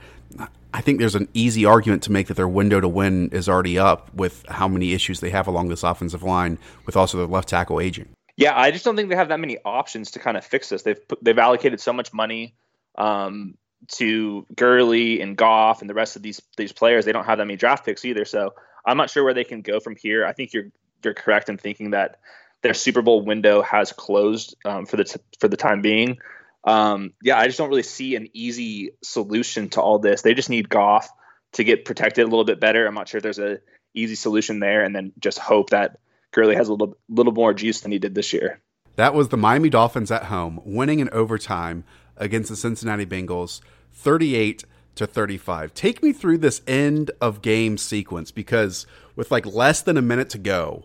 I 0.74 0.82
think 0.82 0.99
there's 0.99 1.15
an 1.15 1.28
easy 1.34 1.65
argument 1.65 2.03
to 2.03 2.11
make 2.11 2.28
that 2.28 2.36
their 2.36 2.47
window 2.47 2.80
to 2.80 2.88
win 2.88 3.30
is 3.30 3.49
already 3.49 3.80
up 3.80 4.13
with 4.13 4.45
how 4.47 4.67
many 4.67 4.93
issues 4.93 5.20
they 5.20 5.32
have 5.32 5.47
along 5.47 5.70
this 5.70 5.84
offensive 5.84 6.24
line, 6.24 6.59
with 6.86 6.95
also 6.95 7.17
their 7.17 7.28
left 7.28 7.49
tackle 7.49 7.80
aging. 7.80 8.09
Yeah, 8.38 8.57
I 8.57 8.72
just 8.72 8.86
don't 8.86 8.95
think 8.95 9.09
they 9.09 9.15
have 9.15 9.30
that 9.30 9.39
many 9.39 9.57
options 9.65 10.11
to 10.11 10.20
kind 10.20 10.38
of 10.38 10.45
fix 10.45 10.70
this. 10.70 10.84
They've 10.84 10.99
they've 11.22 11.38
allocated 11.38 11.82
so 11.82 11.91
much 11.91 12.13
money 12.13 12.55
um, 12.97 13.55
to 13.93 14.45
Gurley 14.55 15.22
and 15.22 15.36
Goff 15.36 15.82
and 15.82 15.89
the 15.89 15.93
rest 15.93 16.15
of 16.15 16.22
these 16.22 16.41
these 16.55 16.72
players. 16.72 17.05
They 17.05 17.11
don't 17.11 17.26
have 17.26 17.39
that 17.39 17.45
many 17.45 17.57
draft 17.57 17.86
picks 17.86 18.05
either. 18.05 18.26
So 18.26 18.53
I'm 18.86 18.97
not 18.97 19.09
sure 19.09 19.24
where 19.24 19.34
they 19.34 19.43
can 19.43 19.61
go 19.61 19.80
from 19.80 19.95
here. 19.95 20.26
I 20.26 20.34
think 20.34 20.53
you're 20.53 20.72
you're 21.03 21.13
correct 21.13 21.49
in 21.49 21.57
thinking 21.57 21.91
that 21.91 22.20
their 22.61 22.74
Super 22.74 23.01
Bowl 23.01 23.22
window 23.24 23.61
has 23.61 23.91
closed 23.91 24.55
um, 24.65 24.86
for 24.86 24.97
the 24.97 25.03
t- 25.03 25.20
for 25.39 25.47
the 25.47 25.57
time 25.57 25.82
being. 25.82 26.20
Um, 26.64 27.14
yeah, 27.24 27.38
I 27.38 27.45
just 27.45 27.57
don't 27.57 27.70
really 27.70 27.84
see 27.84 28.16
an 28.16 28.28
easy 28.34 28.91
solution 29.03 29.70
to 29.70 29.82
all 29.82 29.99
this. 29.99 30.22
They 30.22 30.34
just 30.34 30.49
need 30.49 30.70
Goff 30.70 31.10
to 31.53 31.64
get 31.64 31.86
protected 31.86 32.24
a 32.24 32.28
little 32.28 32.45
bit 32.45 32.60
better. 32.60 32.86
I'm 32.86 32.93
not 32.93 33.07
sure 33.07 33.22
there's 33.22 33.39
a 33.39 33.60
easy 33.93 34.16
solution 34.16 34.60
there, 34.60 34.84
and 34.84 34.95
then 34.95 35.14
just 35.20 35.39
hope 35.39 35.72
that 35.72 35.99
Gurley 36.32 36.55
has 36.55 36.68
a 36.68 36.72
little 36.72 36.97
little 37.07 37.34
more 37.34 37.53
juice 37.53 37.82
than 37.82 37.91
he 37.91 37.99
did 37.99 38.16
this 38.16 38.34
year. 38.34 38.62
That 38.95 39.14
was 39.14 39.30
the 39.30 39.38
Miami 39.38 39.70
Dolphins 39.70 40.12
at 40.12 40.26
home, 40.26 40.60
winning 40.66 40.99
in 40.99 41.10
overtime 41.12 41.86
against 42.18 42.49
the 42.49 42.55
Cincinnati 42.55 43.05
Bengals, 43.05 43.62
38 43.93 44.66
to 44.95 45.07
35. 45.07 45.74
Take 45.74 46.03
me 46.03 46.12
through 46.12 46.39
this 46.39 46.62
end 46.68 47.10
of 47.22 47.41
game 47.41 47.78
sequence 47.78 48.32
because 48.32 48.86
with 49.16 49.32
like 49.32 49.45
less 49.45 49.82
than 49.82 49.95
a 49.95 50.01
minute 50.01 50.30
to 50.32 50.38
go, 50.38 50.84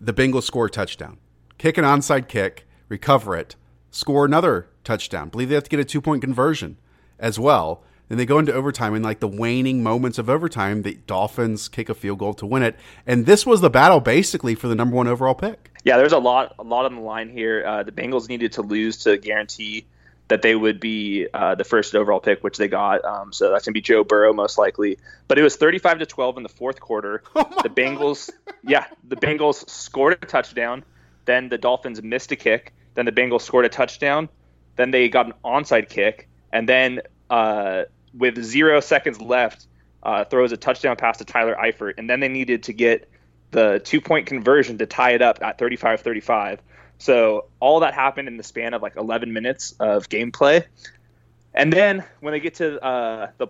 the 0.00 0.12
Bengals 0.12 0.42
score 0.42 0.66
a 0.66 0.70
touchdown, 0.70 1.18
kick 1.56 1.78
an 1.78 1.84
onside 1.84 2.26
kick, 2.26 2.66
recover 2.88 3.36
it, 3.36 3.54
score 3.92 4.24
another 4.24 4.68
touchdown. 4.86 5.28
believe 5.28 5.50
they 5.50 5.54
have 5.54 5.64
to 5.64 5.70
get 5.70 5.80
a 5.80 5.84
two 5.84 6.00
point 6.00 6.22
conversion 6.22 6.78
as 7.18 7.38
well. 7.38 7.82
Then 8.08 8.18
they 8.18 8.26
go 8.26 8.38
into 8.38 8.52
overtime 8.52 8.94
in 8.94 9.02
like 9.02 9.20
the 9.20 9.28
waning 9.28 9.82
moments 9.82 10.18
of 10.18 10.30
overtime. 10.30 10.82
The 10.82 10.94
Dolphins 11.06 11.68
kick 11.68 11.88
a 11.88 11.94
field 11.94 12.20
goal 12.20 12.34
to 12.34 12.46
win 12.46 12.62
it, 12.62 12.76
and 13.06 13.26
this 13.26 13.44
was 13.44 13.60
the 13.60 13.70
battle 13.70 14.00
basically 14.00 14.54
for 14.54 14.68
the 14.68 14.74
number 14.74 14.94
one 14.94 15.08
overall 15.08 15.34
pick. 15.34 15.72
Yeah, 15.84 15.96
there's 15.96 16.12
a 16.12 16.18
lot, 16.18 16.54
a 16.58 16.62
lot 16.62 16.84
on 16.84 16.94
the 16.94 17.00
line 17.00 17.28
here. 17.28 17.64
Uh, 17.66 17.82
the 17.82 17.92
Bengals 17.92 18.28
needed 18.28 18.52
to 18.52 18.62
lose 18.62 18.98
to 19.04 19.18
guarantee 19.18 19.86
that 20.28 20.42
they 20.42 20.54
would 20.54 20.80
be 20.80 21.28
uh, 21.32 21.54
the 21.54 21.64
first 21.64 21.94
overall 21.94 22.18
pick, 22.20 22.42
which 22.42 22.58
they 22.58 22.68
got. 22.68 23.04
Um, 23.04 23.32
so 23.32 23.50
that's 23.50 23.64
gonna 23.64 23.74
be 23.74 23.80
Joe 23.80 24.04
Burrow 24.04 24.32
most 24.32 24.58
likely. 24.58 24.98
But 25.28 25.38
it 25.38 25.42
was 25.42 25.56
35 25.56 26.00
to 26.00 26.06
12 26.06 26.36
in 26.38 26.42
the 26.42 26.48
fourth 26.48 26.80
quarter. 26.80 27.22
Oh 27.36 27.62
the 27.62 27.68
Bengals, 27.68 28.30
yeah, 28.62 28.86
the 29.06 29.16
Bengals 29.16 29.68
scored 29.68 30.14
a 30.14 30.26
touchdown. 30.26 30.84
Then 31.24 31.48
the 31.48 31.58
Dolphins 31.58 32.02
missed 32.02 32.32
a 32.32 32.36
kick. 32.36 32.72
Then 32.94 33.04
the 33.04 33.12
Bengals 33.12 33.42
scored 33.42 33.64
a 33.64 33.68
touchdown. 33.68 34.28
Then 34.76 34.90
they 34.90 35.08
got 35.08 35.26
an 35.26 35.34
onside 35.44 35.88
kick, 35.88 36.28
and 36.52 36.68
then 36.68 37.00
uh, 37.30 37.84
with 38.14 38.42
zero 38.42 38.80
seconds 38.80 39.20
left, 39.20 39.66
uh, 40.02 40.24
throws 40.24 40.52
a 40.52 40.56
touchdown 40.56 40.96
pass 40.96 41.18
to 41.18 41.24
Tyler 41.24 41.56
Eifert, 41.60 41.94
and 41.98 42.08
then 42.08 42.20
they 42.20 42.28
needed 42.28 42.64
to 42.64 42.72
get 42.72 43.10
the 43.50 43.80
two 43.84 44.00
point 44.00 44.26
conversion 44.26 44.78
to 44.78 44.86
tie 44.86 45.12
it 45.12 45.22
up 45.22 45.42
at 45.42 45.58
35 45.58 46.00
35. 46.00 46.60
So 46.98 47.46
all 47.60 47.80
that 47.80 47.94
happened 47.94 48.28
in 48.28 48.36
the 48.36 48.42
span 48.42 48.74
of 48.74 48.82
like 48.82 48.96
11 48.96 49.32
minutes 49.32 49.74
of 49.78 50.08
gameplay. 50.08 50.64
And 51.52 51.72
then 51.72 52.04
when 52.20 52.32
they 52.32 52.40
get 52.40 52.54
to 52.56 52.82
uh, 52.82 53.30
the 53.38 53.48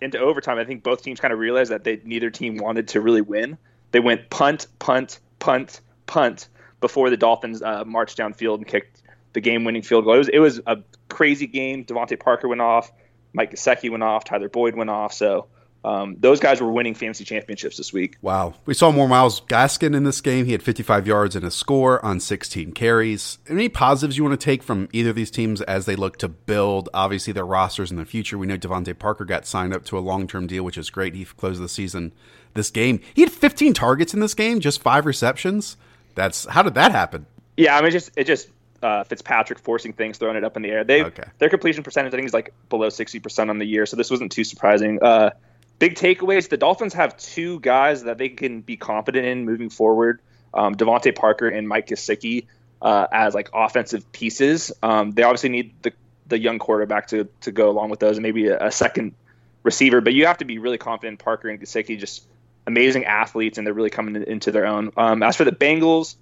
into 0.00 0.18
overtime, 0.18 0.58
I 0.58 0.64
think 0.64 0.82
both 0.82 1.02
teams 1.02 1.20
kind 1.20 1.32
of 1.32 1.38
realized 1.38 1.70
that 1.70 1.84
they 1.84 2.00
neither 2.04 2.30
team 2.30 2.56
wanted 2.56 2.88
to 2.88 3.00
really 3.00 3.20
win. 3.20 3.58
They 3.92 4.00
went 4.00 4.30
punt, 4.30 4.66
punt, 4.78 5.20
punt, 5.38 5.80
punt 6.06 6.48
before 6.80 7.10
the 7.10 7.16
Dolphins 7.16 7.62
uh, 7.62 7.84
marched 7.84 8.18
downfield 8.18 8.56
and 8.56 8.66
kicked 8.66 9.01
the 9.32 9.40
game-winning 9.40 9.82
field 9.82 10.04
goal. 10.04 10.14
It 10.14 10.18
was 10.18 10.28
it 10.28 10.38
was 10.38 10.60
a 10.66 10.78
crazy 11.08 11.46
game. 11.46 11.84
DeVante 11.84 12.18
Parker 12.18 12.48
went 12.48 12.60
off, 12.60 12.92
Mike 13.32 13.52
Gesicki 13.52 13.90
went 13.90 14.02
off, 14.02 14.24
Tyler 14.24 14.48
Boyd 14.48 14.74
went 14.74 14.90
off. 14.90 15.12
So 15.12 15.48
um, 15.84 16.16
those 16.20 16.38
guys 16.38 16.60
were 16.60 16.70
winning 16.70 16.94
fantasy 16.94 17.24
championships 17.24 17.76
this 17.76 17.92
week. 17.92 18.16
Wow. 18.22 18.54
We 18.66 18.74
saw 18.74 18.92
more 18.92 19.08
Myles 19.08 19.40
Gaskin 19.40 19.96
in 19.96 20.04
this 20.04 20.20
game. 20.20 20.46
He 20.46 20.52
had 20.52 20.62
55 20.62 21.06
yards 21.06 21.34
and 21.34 21.44
a 21.44 21.50
score 21.50 22.04
on 22.04 22.20
16 22.20 22.72
carries. 22.72 23.38
Any 23.48 23.68
positives 23.68 24.16
you 24.16 24.22
want 24.22 24.38
to 24.38 24.44
take 24.44 24.62
from 24.62 24.88
either 24.92 25.10
of 25.10 25.16
these 25.16 25.30
teams 25.30 25.60
as 25.62 25.86
they 25.86 25.96
look 25.96 26.18
to 26.18 26.28
build, 26.28 26.88
obviously, 26.94 27.32
their 27.32 27.44
rosters 27.44 27.90
in 27.90 27.96
the 27.96 28.04
future? 28.04 28.38
We 28.38 28.46
know 28.46 28.56
DeVante 28.56 28.96
Parker 28.96 29.24
got 29.24 29.44
signed 29.44 29.74
up 29.74 29.84
to 29.86 29.98
a 29.98 30.00
long 30.00 30.28
term 30.28 30.46
deal, 30.46 30.62
which 30.62 30.78
is 30.78 30.88
great. 30.88 31.14
He 31.14 31.24
closed 31.24 31.60
the 31.60 31.68
season 31.68 32.12
this 32.54 32.70
game. 32.70 33.00
He 33.14 33.22
had 33.22 33.32
15 33.32 33.74
targets 33.74 34.14
in 34.14 34.20
this 34.20 34.34
game, 34.34 34.60
just 34.60 34.80
five 34.80 35.04
receptions. 35.04 35.76
That's 36.14 36.44
how 36.44 36.62
did 36.62 36.74
that 36.74 36.92
happen? 36.92 37.26
Yeah, 37.56 37.76
I 37.76 37.82
mean, 37.82 37.90
just 37.90 38.10
it 38.16 38.24
just 38.24 38.48
uh, 38.82 39.04
Fitzpatrick 39.04 39.58
forcing 39.58 39.92
things, 39.92 40.18
throwing 40.18 40.36
it 40.36 40.44
up 40.44 40.56
in 40.56 40.62
the 40.62 40.70
air. 40.70 40.84
They 40.84 41.04
okay. 41.04 41.24
their 41.38 41.48
completion 41.48 41.82
percentage, 41.82 42.12
I 42.12 42.16
think, 42.16 42.26
is 42.26 42.34
like 42.34 42.52
below 42.68 42.88
60 42.88 43.20
percent 43.20 43.50
on 43.50 43.58
the 43.58 43.64
year, 43.64 43.86
so 43.86 43.96
this 43.96 44.10
wasn't 44.10 44.32
too 44.32 44.44
surprising. 44.44 45.02
Uh, 45.02 45.30
big 45.78 45.94
takeaways: 45.94 46.48
the 46.48 46.56
Dolphins 46.56 46.94
have 46.94 47.16
two 47.16 47.60
guys 47.60 48.04
that 48.04 48.18
they 48.18 48.28
can 48.28 48.60
be 48.60 48.76
confident 48.76 49.26
in 49.26 49.44
moving 49.44 49.70
forward. 49.70 50.20
Um, 50.54 50.74
DeVante 50.74 51.14
Parker 51.14 51.48
and 51.48 51.66
Mike 51.66 51.86
Gesicki 51.86 52.46
uh, 52.82 53.06
as 53.12 53.34
like 53.34 53.48
offensive 53.54 54.10
pieces. 54.12 54.72
Um, 54.82 55.12
they 55.12 55.22
obviously 55.22 55.48
need 55.48 55.74
the 55.82 55.92
the 56.26 56.38
young 56.38 56.58
quarterback 56.58 57.08
to 57.08 57.28
to 57.42 57.52
go 57.52 57.70
along 57.70 57.90
with 57.90 58.00
those, 58.00 58.16
and 58.16 58.22
maybe 58.22 58.48
a, 58.48 58.66
a 58.66 58.72
second 58.72 59.14
receiver. 59.62 60.00
But 60.00 60.14
you 60.14 60.26
have 60.26 60.38
to 60.38 60.44
be 60.44 60.58
really 60.58 60.78
confident 60.78 61.20
in 61.20 61.24
Parker 61.24 61.48
and 61.48 61.60
Gesicki, 61.60 61.98
just 61.98 62.26
amazing 62.66 63.04
athletes, 63.04 63.58
and 63.58 63.66
they're 63.66 63.74
really 63.74 63.90
coming 63.90 64.22
into 64.22 64.50
their 64.50 64.66
own. 64.66 64.90
Um, 64.96 65.22
as 65.22 65.36
for 65.36 65.44
the 65.44 65.52
Bengals, 65.52 66.16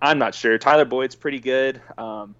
I'm 0.00 0.18
not 0.18 0.34
sure. 0.34 0.58
Tyler 0.58 0.84
Boyd's 0.84 1.14
pretty 1.14 1.40
good. 1.40 1.80
Um, 1.98 2.34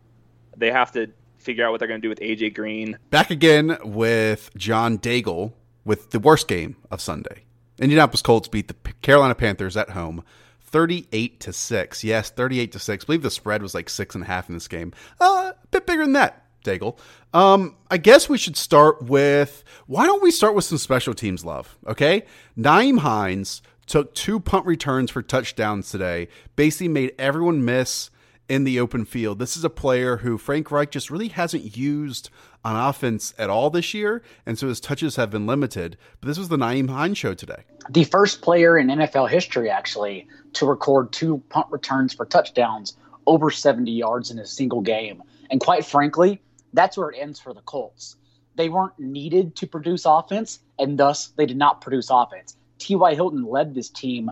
they 0.57 0.71
have 0.71 0.93
to 0.93 1.11
figure 1.39 1.65
out 1.67 1.73
what 1.73 1.79
they're 1.79 1.89
going 1.89 2.01
to 2.01 2.05
do 2.05 2.09
with 2.09 2.21
AJ 2.21 2.55
Green. 2.55 2.99
Back 3.11 3.31
again 3.31 3.77
with 3.85 4.51
John 4.57 4.99
Daigle, 4.99 5.53
with 5.85 6.11
the 6.11 6.19
worst 6.21 6.49
game 6.49 6.77
of 6.91 7.01
Sunday. 7.01 7.45
Indianapolis 7.79 8.23
Colts 8.23 8.49
beat 8.49 8.69
the 8.69 8.93
Carolina 9.03 9.35
Panthers 9.35 9.77
at 9.77 9.91
home 9.91 10.23
38 10.61 11.41
to 11.41 11.53
6. 11.53 12.05
Yes, 12.05 12.31
38 12.31 12.73
to 12.73 12.79
6. 12.79 13.05
I 13.05 13.07
believe 13.07 13.23
the 13.23 13.31
spread 13.31 13.63
was 13.63 13.75
like 13.75 13.91
six 13.91 14.15
and 14.15 14.25
a 14.25 14.27
half 14.27 14.49
in 14.49 14.55
this 14.55 14.69
game. 14.69 14.93
Uh, 15.21 15.53
a 15.53 15.67
bit 15.71 15.87
bigger 15.87 16.03
than 16.03 16.15
that, 16.15 16.47
Daigle. 16.65 16.99
Um, 17.35 17.77
I 17.91 17.99
guess 17.99 18.29
we 18.29 18.39
should 18.39 18.57
start 18.57 19.03
with 19.03 19.65
why 19.87 20.07
don't 20.07 20.23
we 20.23 20.31
start 20.31 20.55
with 20.55 20.65
some 20.65 20.79
special 20.79 21.15
teams 21.15 21.45
love? 21.45 21.77
Okay. 21.87 22.25
Nyheim 22.59 22.99
Hines 23.01 23.63
took 23.93 24.15
two 24.15 24.41
punt 24.41 24.65
returns 24.65 25.11
for 25.11 25.21
touchdowns 25.21 25.91
today, 25.91 26.27
basically 26.57 26.89
made 26.89 27.15
everyone 27.19 27.63
miss 27.63 28.09
in 28.49 28.65
the 28.65 28.81
open 28.81 29.05
field. 29.05 29.39
This 29.39 29.55
is 29.55 29.65
a 29.65 29.71
player 29.71 30.17
who 30.17 30.39
Frank 30.39 30.71
Reich 30.71 30.91
just 30.91 31.11
really 31.11 31.29
hasn't 31.29 31.77
used 31.77 32.31
on 32.65 32.75
offense 32.75 33.35
at 33.37 33.51
all 33.51 33.69
this 33.69 33.93
year, 33.93 34.23
and 34.47 34.59
so 34.59 34.69
his 34.69 34.81
touches 34.81 35.17
have 35.17 35.29
been 35.29 35.47
limited. 35.47 35.99
But 36.23 36.29
this 36.29 36.39
was 36.39 36.49
the 36.49 36.57
Nyheim 36.57 36.89
Hines 36.89 37.19
show 37.19 37.35
today. 37.35 37.65
The 37.91 38.05
first 38.05 38.41
player 38.41 38.79
in 38.79 38.87
NFL 38.87 39.29
history, 39.29 39.69
actually, 39.69 40.27
to 40.55 40.65
record 40.65 41.13
two 41.13 41.43
punt 41.51 41.67
returns 41.69 42.15
for 42.15 42.25
touchdowns 42.25 42.97
over 43.27 43.51
70 43.51 43.91
yards 43.91 44.31
in 44.31 44.39
a 44.39 44.47
single 44.47 44.81
game. 44.81 45.23
And 45.51 45.61
quite 45.61 45.85
frankly, 45.85 46.41
that's 46.73 46.97
where 46.97 47.11
it 47.11 47.19
ends 47.21 47.39
for 47.39 47.53
the 47.53 47.61
Colts. 47.61 48.17
They 48.55 48.71
weren't 48.71 48.99
needed 48.99 49.55
to 49.57 49.67
produce 49.67 50.07
offense, 50.07 50.61
and 50.79 50.99
thus 50.99 51.27
they 51.37 51.45
did 51.45 51.59
not 51.59 51.83
produce 51.83 52.09
offense. 52.09 52.57
T.Y. 52.83 53.15
Hilton 53.15 53.45
led 53.45 53.75
this 53.75 53.89
team 53.89 54.31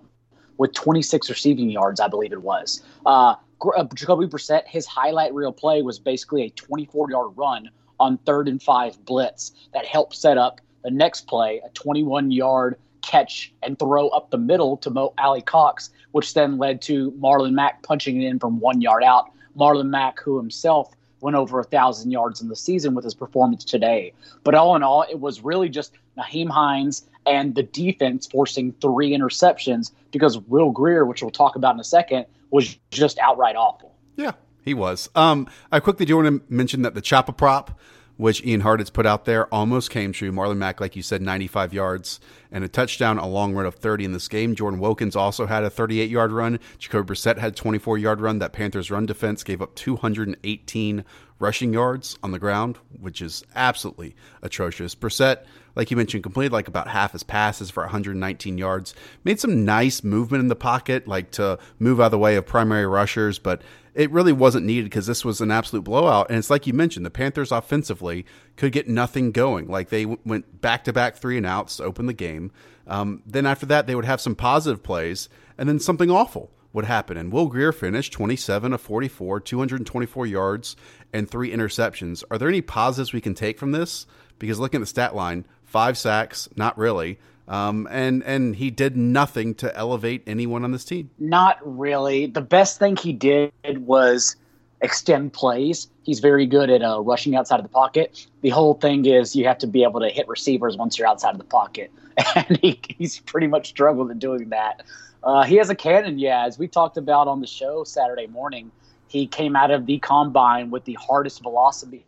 with 0.59 0.74
26 0.74 1.30
receiving 1.30 1.70
yards, 1.70 2.01
I 2.01 2.09
believe 2.09 2.32
it 2.32 2.42
was. 2.42 2.82
Uh, 3.07 3.36
uh 3.76 3.84
Jacoby 3.94 4.26
Brissett, 4.26 4.66
his 4.66 4.86
highlight 4.86 5.32
reel 5.32 5.53
play 5.53 5.82
was 5.82 5.98
basically 5.98 6.42
a 6.42 6.51
24 6.51 7.11
yard 7.11 7.32
run 7.36 7.70
on 8.01 8.18
third 8.18 8.48
and 8.48 8.61
five 8.61 9.03
blitz 9.05 9.53
that 9.72 9.86
helped 9.86 10.16
set 10.16 10.36
up 10.36 10.61
the 10.82 10.90
next 10.90 11.28
play, 11.28 11.61
a 11.64 11.68
21 11.70 12.32
yard 12.32 12.76
catch 13.03 13.53
and 13.62 13.78
throw 13.78 14.09
up 14.09 14.30
the 14.30 14.38
middle 14.38 14.76
to 14.78 14.90
Mo 14.90 15.14
Alie-Cox, 15.18 15.90
which 16.11 16.34
then 16.34 16.59
led 16.59 16.82
to 16.82 17.12
Marlon 17.12 17.53
Mack 17.53 17.82
punching 17.82 18.20
it 18.20 18.26
in 18.26 18.38
from 18.38 18.59
one 18.59 18.80
yard 18.80 19.05
out. 19.05 19.30
Marlon 19.57 19.88
Mack, 19.88 20.20
who 20.20 20.36
himself 20.36 20.94
went 21.20 21.36
over 21.36 21.61
a 21.61 21.64
thousand 21.64 22.11
yards 22.11 22.40
in 22.40 22.48
the 22.48 22.57
season 22.57 22.94
with 22.94 23.05
his 23.05 23.14
performance 23.14 23.64
today. 23.64 24.12
But 24.42 24.55
all 24.55 24.74
in 24.74 24.82
all, 24.82 25.03
it 25.03 25.20
was 25.20 25.42
really 25.42 25.68
just 25.68 25.92
Nyheim 26.18 26.48
Hines 26.48 27.05
and 27.26 27.54
the 27.54 27.62
defense 27.62 28.26
forcing 28.26 28.72
three 28.80 29.10
interceptions 29.10 29.92
because 30.10 30.38
Will 30.38 30.70
Grier, 30.70 31.04
which 31.04 31.22
we'll 31.22 31.30
talk 31.30 31.56
about 31.56 31.74
in 31.74 31.80
a 31.80 31.84
second, 31.84 32.26
was 32.50 32.76
just 32.90 33.18
outright 33.18 33.56
awful. 33.56 33.94
Yeah, 34.16 34.32
he 34.64 34.74
was. 34.74 35.08
Um, 35.14 35.48
I 35.70 35.80
quickly 35.80 36.06
do 36.06 36.16
want 36.16 36.28
to 36.28 36.52
mention 36.52 36.82
that 36.82 36.94
the 36.94 37.02
Choppa 37.02 37.36
prop 37.36 37.78
which 38.20 38.44
Ian 38.44 38.60
Hartitz 38.60 38.92
put 38.92 39.06
out 39.06 39.24
there, 39.24 39.46
almost 39.46 39.88
came 39.88 40.12
true. 40.12 40.30
Marlon 40.30 40.58
Mack, 40.58 40.78
like 40.78 40.94
you 40.94 41.02
said, 41.02 41.22
95 41.22 41.72
yards 41.72 42.20
and 42.52 42.62
a 42.62 42.68
touchdown, 42.68 43.16
a 43.16 43.26
long 43.26 43.54
run 43.54 43.64
of 43.64 43.76
30 43.76 44.04
in 44.04 44.12
this 44.12 44.28
game. 44.28 44.54
Jordan 44.54 44.78
Wilkins 44.78 45.16
also 45.16 45.46
had 45.46 45.64
a 45.64 45.70
38 45.70 46.10
yard 46.10 46.30
run. 46.30 46.60
Jacoby 46.78 47.14
Brissett 47.14 47.38
had 47.38 47.52
a 47.52 47.56
24 47.56 47.96
yard 47.96 48.20
run. 48.20 48.38
That 48.38 48.52
Panthers 48.52 48.90
run 48.90 49.06
defense 49.06 49.42
gave 49.42 49.62
up 49.62 49.74
218 49.74 51.02
rushing 51.38 51.72
yards 51.72 52.18
on 52.22 52.32
the 52.32 52.38
ground, 52.38 52.76
which 53.00 53.22
is 53.22 53.42
absolutely 53.54 54.14
atrocious. 54.42 54.94
Brissett, 54.94 55.46
like 55.76 55.90
you 55.90 55.96
mentioned, 55.96 56.22
completed 56.22 56.52
like 56.52 56.68
about 56.68 56.88
half 56.88 57.12
his 57.12 57.22
passes 57.22 57.70
for 57.70 57.82
119 57.82 58.58
yards. 58.58 58.94
Made 59.24 59.40
some 59.40 59.64
nice 59.64 60.02
movement 60.02 60.42
in 60.42 60.48
the 60.48 60.56
pocket, 60.56 61.06
like 61.06 61.30
to 61.32 61.58
move 61.78 62.00
out 62.00 62.06
of 62.06 62.10
the 62.10 62.18
way 62.18 62.36
of 62.36 62.46
primary 62.46 62.86
rushers, 62.86 63.38
but 63.38 63.62
it 63.94 64.10
really 64.10 64.32
wasn't 64.32 64.66
needed 64.66 64.84
because 64.84 65.06
this 65.06 65.24
was 65.24 65.40
an 65.40 65.50
absolute 65.50 65.82
blowout. 65.82 66.28
And 66.28 66.38
it's 66.38 66.50
like 66.50 66.66
you 66.66 66.72
mentioned, 66.72 67.04
the 67.04 67.10
Panthers 67.10 67.52
offensively 67.52 68.24
could 68.56 68.72
get 68.72 68.88
nothing 68.88 69.32
going. 69.32 69.68
Like 69.68 69.88
they 69.88 70.06
went 70.06 70.60
back 70.60 70.84
to 70.84 70.92
back 70.92 71.16
three 71.16 71.36
and 71.36 71.46
outs 71.46 71.76
to 71.76 71.84
open 71.84 72.06
the 72.06 72.12
game. 72.12 72.52
Um, 72.86 73.22
then 73.26 73.46
after 73.46 73.66
that, 73.66 73.86
they 73.86 73.94
would 73.94 74.04
have 74.04 74.20
some 74.20 74.34
positive 74.34 74.82
plays, 74.82 75.28
and 75.56 75.68
then 75.68 75.78
something 75.78 76.10
awful 76.10 76.50
would 76.72 76.84
happen. 76.84 77.16
And 77.16 77.32
Will 77.32 77.46
Grier 77.46 77.72
finished 77.72 78.12
27 78.12 78.72
of 78.72 78.80
44, 78.80 79.40
224 79.40 80.26
yards, 80.26 80.76
and 81.12 81.28
three 81.28 81.52
interceptions. 81.52 82.22
Are 82.30 82.38
there 82.38 82.48
any 82.48 82.62
positives 82.62 83.12
we 83.12 83.20
can 83.20 83.34
take 83.34 83.58
from 83.58 83.72
this? 83.72 84.06
Because 84.38 84.58
looking 84.58 84.78
at 84.78 84.82
the 84.82 84.86
stat 84.86 85.14
line, 85.14 85.44
five 85.70 85.96
sacks, 85.96 86.48
not 86.56 86.76
really. 86.76 87.18
Um, 87.46 87.88
and 87.90 88.22
and 88.24 88.56
he 88.56 88.70
did 88.70 88.96
nothing 88.96 89.54
to 89.56 89.76
elevate 89.76 90.22
anyone 90.26 90.64
on 90.64 90.72
this 90.72 90.84
team. 90.84 91.10
Not 91.18 91.58
really. 91.64 92.26
The 92.26 92.40
best 92.40 92.78
thing 92.78 92.96
he 92.96 93.12
did 93.12 93.52
was 93.64 94.36
extend 94.80 95.32
plays. 95.32 95.88
He's 96.02 96.20
very 96.20 96.46
good 96.46 96.70
at 96.70 96.82
uh, 96.82 97.00
rushing 97.00 97.34
outside 97.34 97.58
of 97.58 97.64
the 97.64 97.70
pocket. 97.70 98.26
The 98.42 98.50
whole 98.50 98.74
thing 98.74 99.04
is 99.06 99.34
you 99.34 99.46
have 99.46 99.58
to 99.58 99.66
be 99.66 99.82
able 99.82 100.00
to 100.00 100.08
hit 100.08 100.28
receivers 100.28 100.76
once 100.76 100.98
you're 100.98 101.08
outside 101.08 101.32
of 101.32 101.38
the 101.38 101.44
pocket, 101.44 101.90
and 102.34 102.58
he, 102.62 102.80
he's 102.98 103.20
pretty 103.20 103.46
much 103.46 103.68
struggled 103.68 104.10
in 104.10 104.18
doing 104.18 104.50
that. 104.50 104.82
Uh, 105.22 105.42
he 105.42 105.56
has 105.56 105.70
a 105.70 105.74
cannon, 105.74 106.18
yeah. 106.18 106.46
As 106.46 106.58
we 106.58 106.66
talked 106.66 106.96
about 106.96 107.28
on 107.28 107.40
the 107.40 107.46
show 107.46 107.84
Saturday 107.84 108.26
morning, 108.26 108.70
he 109.08 109.26
came 109.26 109.56
out 109.56 109.70
of 109.70 109.86
the 109.86 109.98
combine 109.98 110.70
with 110.70 110.84
the 110.84 110.94
hardest 110.94 111.42
velocity 111.42 112.04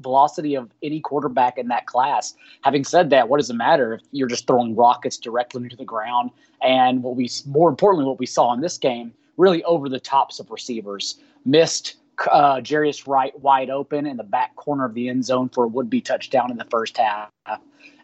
velocity 0.00 0.54
of 0.54 0.70
any 0.82 1.00
quarterback 1.00 1.58
in 1.58 1.68
that 1.68 1.86
class. 1.86 2.34
Having 2.62 2.84
said 2.84 3.10
that, 3.10 3.28
what 3.28 3.38
does 3.38 3.50
it 3.50 3.54
matter 3.54 3.94
if 3.94 4.00
you're 4.12 4.28
just 4.28 4.46
throwing 4.46 4.74
rockets 4.74 5.16
directly 5.16 5.62
into 5.62 5.76
the 5.76 5.84
ground? 5.84 6.30
And 6.62 7.02
what 7.02 7.16
we, 7.16 7.28
more 7.46 7.68
importantly, 7.68 8.06
what 8.06 8.18
we 8.18 8.26
saw 8.26 8.52
in 8.52 8.60
this 8.60 8.78
game, 8.78 9.12
really 9.36 9.62
over 9.64 9.88
the 9.88 10.00
tops 10.00 10.40
of 10.40 10.50
receivers, 10.50 11.18
missed 11.44 11.96
uh, 12.30 12.56
Jarius 12.56 13.06
Wright 13.06 13.38
wide 13.40 13.70
open 13.70 14.06
in 14.06 14.16
the 14.16 14.24
back 14.24 14.56
corner 14.56 14.84
of 14.84 14.94
the 14.94 15.08
end 15.08 15.24
zone 15.24 15.48
for 15.48 15.64
a 15.64 15.68
would-be 15.68 16.00
touchdown 16.00 16.50
in 16.50 16.58
the 16.58 16.66
first 16.66 16.98
half, 16.98 17.30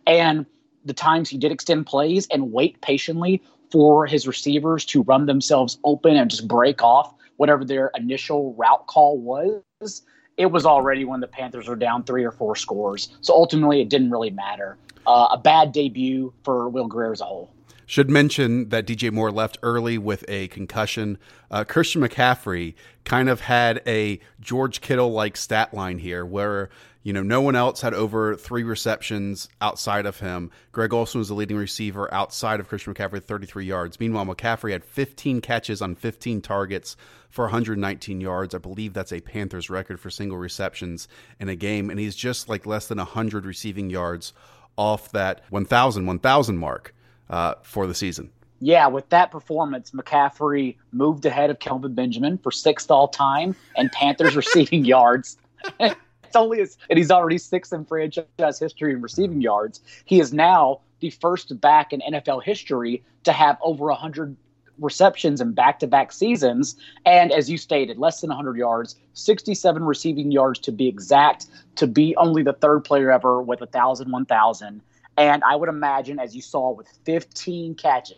and 0.06 0.46
the 0.84 0.94
times 0.94 1.28
he 1.28 1.36
did 1.36 1.52
extend 1.52 1.86
plays 1.86 2.26
and 2.30 2.52
wait 2.52 2.80
patiently 2.80 3.42
for 3.70 4.06
his 4.06 4.26
receivers 4.26 4.84
to 4.86 5.02
run 5.02 5.26
themselves 5.26 5.78
open 5.84 6.16
and 6.16 6.30
just 6.30 6.46
break 6.48 6.82
off 6.82 7.12
whatever 7.36 7.64
their 7.64 7.90
initial 7.96 8.54
route 8.54 8.86
call 8.86 9.18
was 9.18 10.02
it 10.36 10.46
was 10.46 10.66
already 10.66 11.04
when 11.04 11.20
the 11.20 11.26
Panthers 11.26 11.68
were 11.68 11.76
down 11.76 12.04
three 12.04 12.24
or 12.24 12.30
four 12.30 12.56
scores. 12.56 13.16
So 13.20 13.34
ultimately, 13.34 13.80
it 13.80 13.88
didn't 13.88 14.10
really 14.10 14.30
matter. 14.30 14.76
Uh, 15.06 15.28
a 15.32 15.38
bad 15.38 15.72
debut 15.72 16.32
for 16.42 16.68
Will 16.68 16.88
Grier 16.88 17.12
as 17.12 17.20
a 17.20 17.24
whole. 17.24 17.50
Should 17.88 18.10
mention 18.10 18.70
that 18.70 18.84
DJ 18.84 19.12
Moore 19.12 19.30
left 19.30 19.58
early 19.62 19.96
with 19.96 20.24
a 20.26 20.48
concussion. 20.48 21.18
Uh, 21.50 21.62
Christian 21.62 22.02
McCaffrey 22.02 22.74
kind 23.04 23.28
of 23.28 23.42
had 23.42 23.80
a 23.86 24.18
George 24.40 24.80
Kittle 24.80 25.12
like 25.12 25.36
stat 25.36 25.72
line 25.72 25.98
here 25.98 26.26
where 26.26 26.68
you 27.06 27.12
know, 27.12 27.22
no 27.22 27.40
one 27.40 27.54
else 27.54 27.82
had 27.82 27.94
over 27.94 28.34
three 28.34 28.64
receptions 28.64 29.48
outside 29.60 30.06
of 30.06 30.18
him. 30.18 30.50
Greg 30.72 30.92
Olsen 30.92 31.20
was 31.20 31.28
the 31.28 31.34
leading 31.34 31.56
receiver 31.56 32.12
outside 32.12 32.58
of 32.58 32.66
Christian 32.66 32.92
McCaffrey, 32.94 33.22
33 33.22 33.64
yards. 33.64 34.00
Meanwhile, 34.00 34.26
McCaffrey 34.26 34.72
had 34.72 34.84
15 34.84 35.40
catches 35.40 35.80
on 35.80 35.94
15 35.94 36.40
targets 36.40 36.96
for 37.30 37.44
119 37.44 38.20
yards. 38.20 38.56
I 38.56 38.58
believe 38.58 38.92
that's 38.92 39.12
a 39.12 39.20
Panthers 39.20 39.70
record 39.70 40.00
for 40.00 40.10
single 40.10 40.36
receptions 40.36 41.06
in 41.38 41.48
a 41.48 41.54
game. 41.54 41.90
And 41.90 42.00
he's 42.00 42.16
just 42.16 42.48
like 42.48 42.66
less 42.66 42.88
than 42.88 42.98
100 42.98 43.46
receiving 43.46 43.88
yards 43.88 44.32
off 44.76 45.12
that 45.12 45.42
1,000, 45.50 46.06
1,000 46.06 46.58
mark 46.58 46.92
uh, 47.30 47.54
for 47.62 47.86
the 47.86 47.94
season. 47.94 48.32
Yeah, 48.58 48.88
with 48.88 49.08
that 49.10 49.30
performance, 49.30 49.92
McCaffrey 49.92 50.74
moved 50.90 51.24
ahead 51.24 51.50
of 51.50 51.60
Kelvin 51.60 51.94
Benjamin 51.94 52.38
for 52.38 52.50
sixth 52.50 52.90
all 52.90 53.06
time 53.06 53.54
and 53.76 53.92
Panthers 53.92 54.34
receiving 54.44 54.84
yards. 54.84 55.38
only 56.36 56.58
his, 56.58 56.76
and 56.88 56.98
he's 56.98 57.10
already 57.10 57.38
sixth 57.38 57.72
in 57.72 57.84
franchise 57.84 58.58
history 58.58 58.92
in 58.92 59.02
receiving 59.02 59.40
yards. 59.40 59.80
He 60.04 60.20
is 60.20 60.32
now 60.32 60.80
the 61.00 61.10
first 61.10 61.60
back 61.60 61.92
in 61.92 62.00
NFL 62.00 62.42
history 62.42 63.02
to 63.24 63.32
have 63.32 63.58
over 63.60 63.86
100 63.86 64.36
receptions 64.78 65.40
in 65.40 65.52
back-to-back 65.52 66.12
seasons 66.12 66.76
and 67.06 67.32
as 67.32 67.48
you 67.48 67.56
stated 67.56 67.98
less 67.98 68.20
than 68.20 68.28
100 68.28 68.56
yards 68.56 68.94
67 69.14 69.82
receiving 69.82 70.30
yards 70.30 70.58
to 70.58 70.70
be 70.70 70.86
exact 70.86 71.46
to 71.76 71.86
be 71.86 72.14
only 72.16 72.42
the 72.42 72.52
third 72.52 72.80
player 72.80 73.10
ever 73.10 73.40
with 73.40 73.60
1000 73.60 74.12
1000 74.12 74.82
and 75.16 75.44
i 75.44 75.56
would 75.56 75.70
imagine 75.70 76.18
as 76.18 76.36
you 76.36 76.42
saw 76.42 76.72
with 76.72 76.86
15 77.06 77.74
catches 77.76 78.16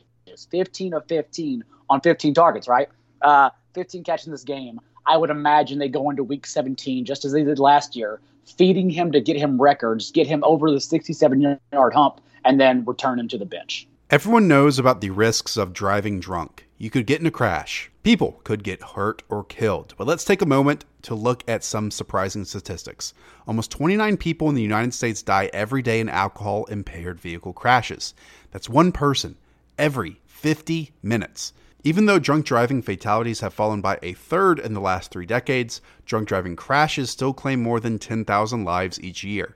15 0.50 0.94
of 0.94 1.06
15 1.06 1.62
on 1.88 2.00
15 2.00 2.34
targets 2.34 2.66
right 2.66 2.88
uh, 3.22 3.50
15 3.74 4.02
catches 4.02 4.26
in 4.26 4.32
this 4.32 4.44
game 4.44 4.80
I 5.08 5.16
would 5.16 5.30
imagine 5.30 5.78
they 5.78 5.88
go 5.88 6.10
into 6.10 6.22
week 6.22 6.46
17, 6.46 7.04
just 7.04 7.24
as 7.24 7.32
they 7.32 7.42
did 7.42 7.58
last 7.58 7.96
year, 7.96 8.20
feeding 8.44 8.90
him 8.90 9.10
to 9.12 9.20
get 9.20 9.36
him 9.36 9.60
records, 9.60 10.10
get 10.10 10.26
him 10.26 10.44
over 10.44 10.70
the 10.70 10.80
67 10.80 11.58
yard 11.72 11.94
hump, 11.94 12.20
and 12.44 12.60
then 12.60 12.84
return 12.84 13.18
him 13.18 13.26
to 13.28 13.38
the 13.38 13.46
bench. 13.46 13.88
Everyone 14.10 14.48
knows 14.48 14.78
about 14.78 15.00
the 15.00 15.10
risks 15.10 15.56
of 15.56 15.72
driving 15.72 16.20
drunk. 16.20 16.66
You 16.78 16.90
could 16.90 17.06
get 17.06 17.20
in 17.20 17.26
a 17.26 17.30
crash. 17.30 17.90
People 18.02 18.40
could 18.44 18.62
get 18.62 18.82
hurt 18.82 19.22
or 19.28 19.44
killed. 19.44 19.94
But 19.98 20.06
let's 20.06 20.24
take 20.24 20.40
a 20.40 20.46
moment 20.46 20.84
to 21.02 21.14
look 21.14 21.42
at 21.48 21.64
some 21.64 21.90
surprising 21.90 22.44
statistics. 22.44 23.12
Almost 23.46 23.70
29 23.70 24.16
people 24.16 24.48
in 24.48 24.54
the 24.54 24.62
United 24.62 24.94
States 24.94 25.22
die 25.22 25.50
every 25.52 25.82
day 25.82 26.00
in 26.00 26.08
alcohol 26.08 26.64
impaired 26.66 27.20
vehicle 27.20 27.52
crashes. 27.52 28.14
That's 28.50 28.68
one 28.68 28.92
person 28.92 29.36
every 29.78 30.20
50 30.26 30.92
minutes. 31.02 31.52
Even 31.84 32.06
though 32.06 32.18
drunk 32.18 32.44
driving 32.44 32.82
fatalities 32.82 33.38
have 33.38 33.54
fallen 33.54 33.80
by 33.80 34.00
a 34.02 34.12
third 34.12 34.58
in 34.58 34.74
the 34.74 34.80
last 34.80 35.12
three 35.12 35.26
decades, 35.26 35.80
drunk 36.04 36.26
driving 36.26 36.56
crashes 36.56 37.08
still 37.08 37.32
claim 37.32 37.62
more 37.62 37.78
than 37.78 38.00
10,000 38.00 38.64
lives 38.64 39.00
each 39.00 39.22
year. 39.22 39.54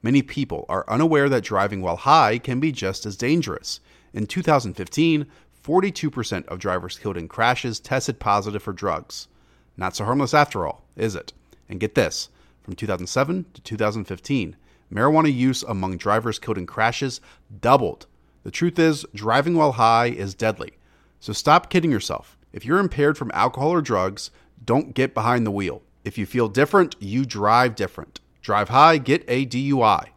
Many 0.00 0.22
people 0.22 0.66
are 0.68 0.84
unaware 0.86 1.28
that 1.28 1.42
driving 1.42 1.82
while 1.82 1.96
high 1.96 2.38
can 2.38 2.60
be 2.60 2.70
just 2.70 3.04
as 3.06 3.16
dangerous. 3.16 3.80
In 4.12 4.26
2015, 4.26 5.26
42% 5.64 6.46
of 6.46 6.58
drivers 6.60 6.98
killed 6.98 7.16
in 7.16 7.26
crashes 7.26 7.80
tested 7.80 8.20
positive 8.20 8.62
for 8.62 8.72
drugs. 8.72 9.26
Not 9.76 9.96
so 9.96 10.04
harmless 10.04 10.34
after 10.34 10.66
all, 10.66 10.84
is 10.94 11.16
it? 11.16 11.32
And 11.68 11.80
get 11.80 11.96
this 11.96 12.28
from 12.62 12.74
2007 12.74 13.46
to 13.52 13.60
2015, 13.62 14.56
marijuana 14.92 15.34
use 15.34 15.64
among 15.64 15.96
drivers 15.96 16.38
killed 16.38 16.58
in 16.58 16.66
crashes 16.66 17.20
doubled. 17.60 18.06
The 18.44 18.52
truth 18.52 18.78
is, 18.78 19.04
driving 19.12 19.56
while 19.56 19.72
high 19.72 20.06
is 20.06 20.34
deadly. 20.34 20.74
So 21.24 21.32
stop 21.32 21.70
kidding 21.70 21.90
yourself. 21.90 22.36
If 22.52 22.66
you're 22.66 22.78
impaired 22.78 23.16
from 23.16 23.30
alcohol 23.32 23.70
or 23.70 23.80
drugs, 23.80 24.30
don't 24.62 24.92
get 24.92 25.14
behind 25.14 25.46
the 25.46 25.50
wheel. 25.50 25.80
If 26.04 26.18
you 26.18 26.26
feel 26.26 26.48
different, 26.48 26.96
you 27.00 27.24
drive 27.24 27.76
different. 27.76 28.20
Drive 28.42 28.68
high, 28.68 28.98
get 28.98 29.24
a 29.26 29.46
DUI. 29.46 30.08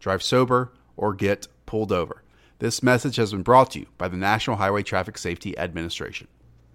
Drive 0.00 0.22
sober, 0.22 0.72
or 0.96 1.12
get 1.12 1.48
pulled 1.66 1.92
over. 1.92 2.22
This 2.60 2.82
message 2.82 3.16
has 3.16 3.32
been 3.32 3.42
brought 3.42 3.72
to 3.72 3.80
you 3.80 3.86
by 3.98 4.08
the 4.08 4.16
National 4.16 4.56
Highway 4.56 4.82
Traffic 4.82 5.18
Safety 5.18 5.54
Administration. 5.58 6.28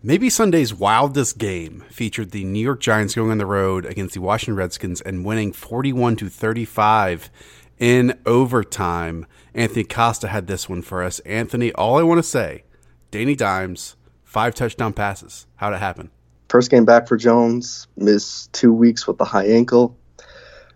Maybe 0.04 0.30
Sunday's 0.30 0.72
wildest 0.72 1.40
game 1.40 1.84
featured 1.90 2.30
the 2.30 2.44
New 2.44 2.64
York 2.64 2.82
Giants 2.82 3.16
going 3.16 3.32
on 3.32 3.40
the 3.40 3.48
road 3.48 3.88
against 3.88 4.14
the 4.14 4.22
Washington 4.22 4.56
Redskins 4.56 5.02
and 5.02 5.26
winning 5.26 5.52
41 5.52 6.16
to 6.18 6.30
35 6.30 7.32
in 7.80 8.20
overtime. 8.28 9.26
Anthony 9.56 9.84
Costa 9.84 10.28
had 10.28 10.46
this 10.46 10.70
one 10.70 10.84
for 10.84 11.02
us. 11.02 11.18
Anthony, 11.22 11.72
all 11.74 11.98
I 11.98 12.04
want 12.04 12.20
to 12.20 12.24
say 12.24 12.66
Danny 13.12 13.36
Dimes, 13.36 13.96
five 14.24 14.54
touchdown 14.54 14.94
passes. 14.94 15.48
How'd 15.56 15.74
it 15.74 15.80
happen? 15.80 16.12
First 16.48 16.70
game 16.70 16.86
back 16.86 17.08
for 17.08 17.18
Jones, 17.18 17.88
missed 17.98 18.54
two 18.54 18.72
weeks 18.72 19.08
with 19.08 19.18
the 19.18 19.26
high 19.26 19.48
ankle, 19.48 19.98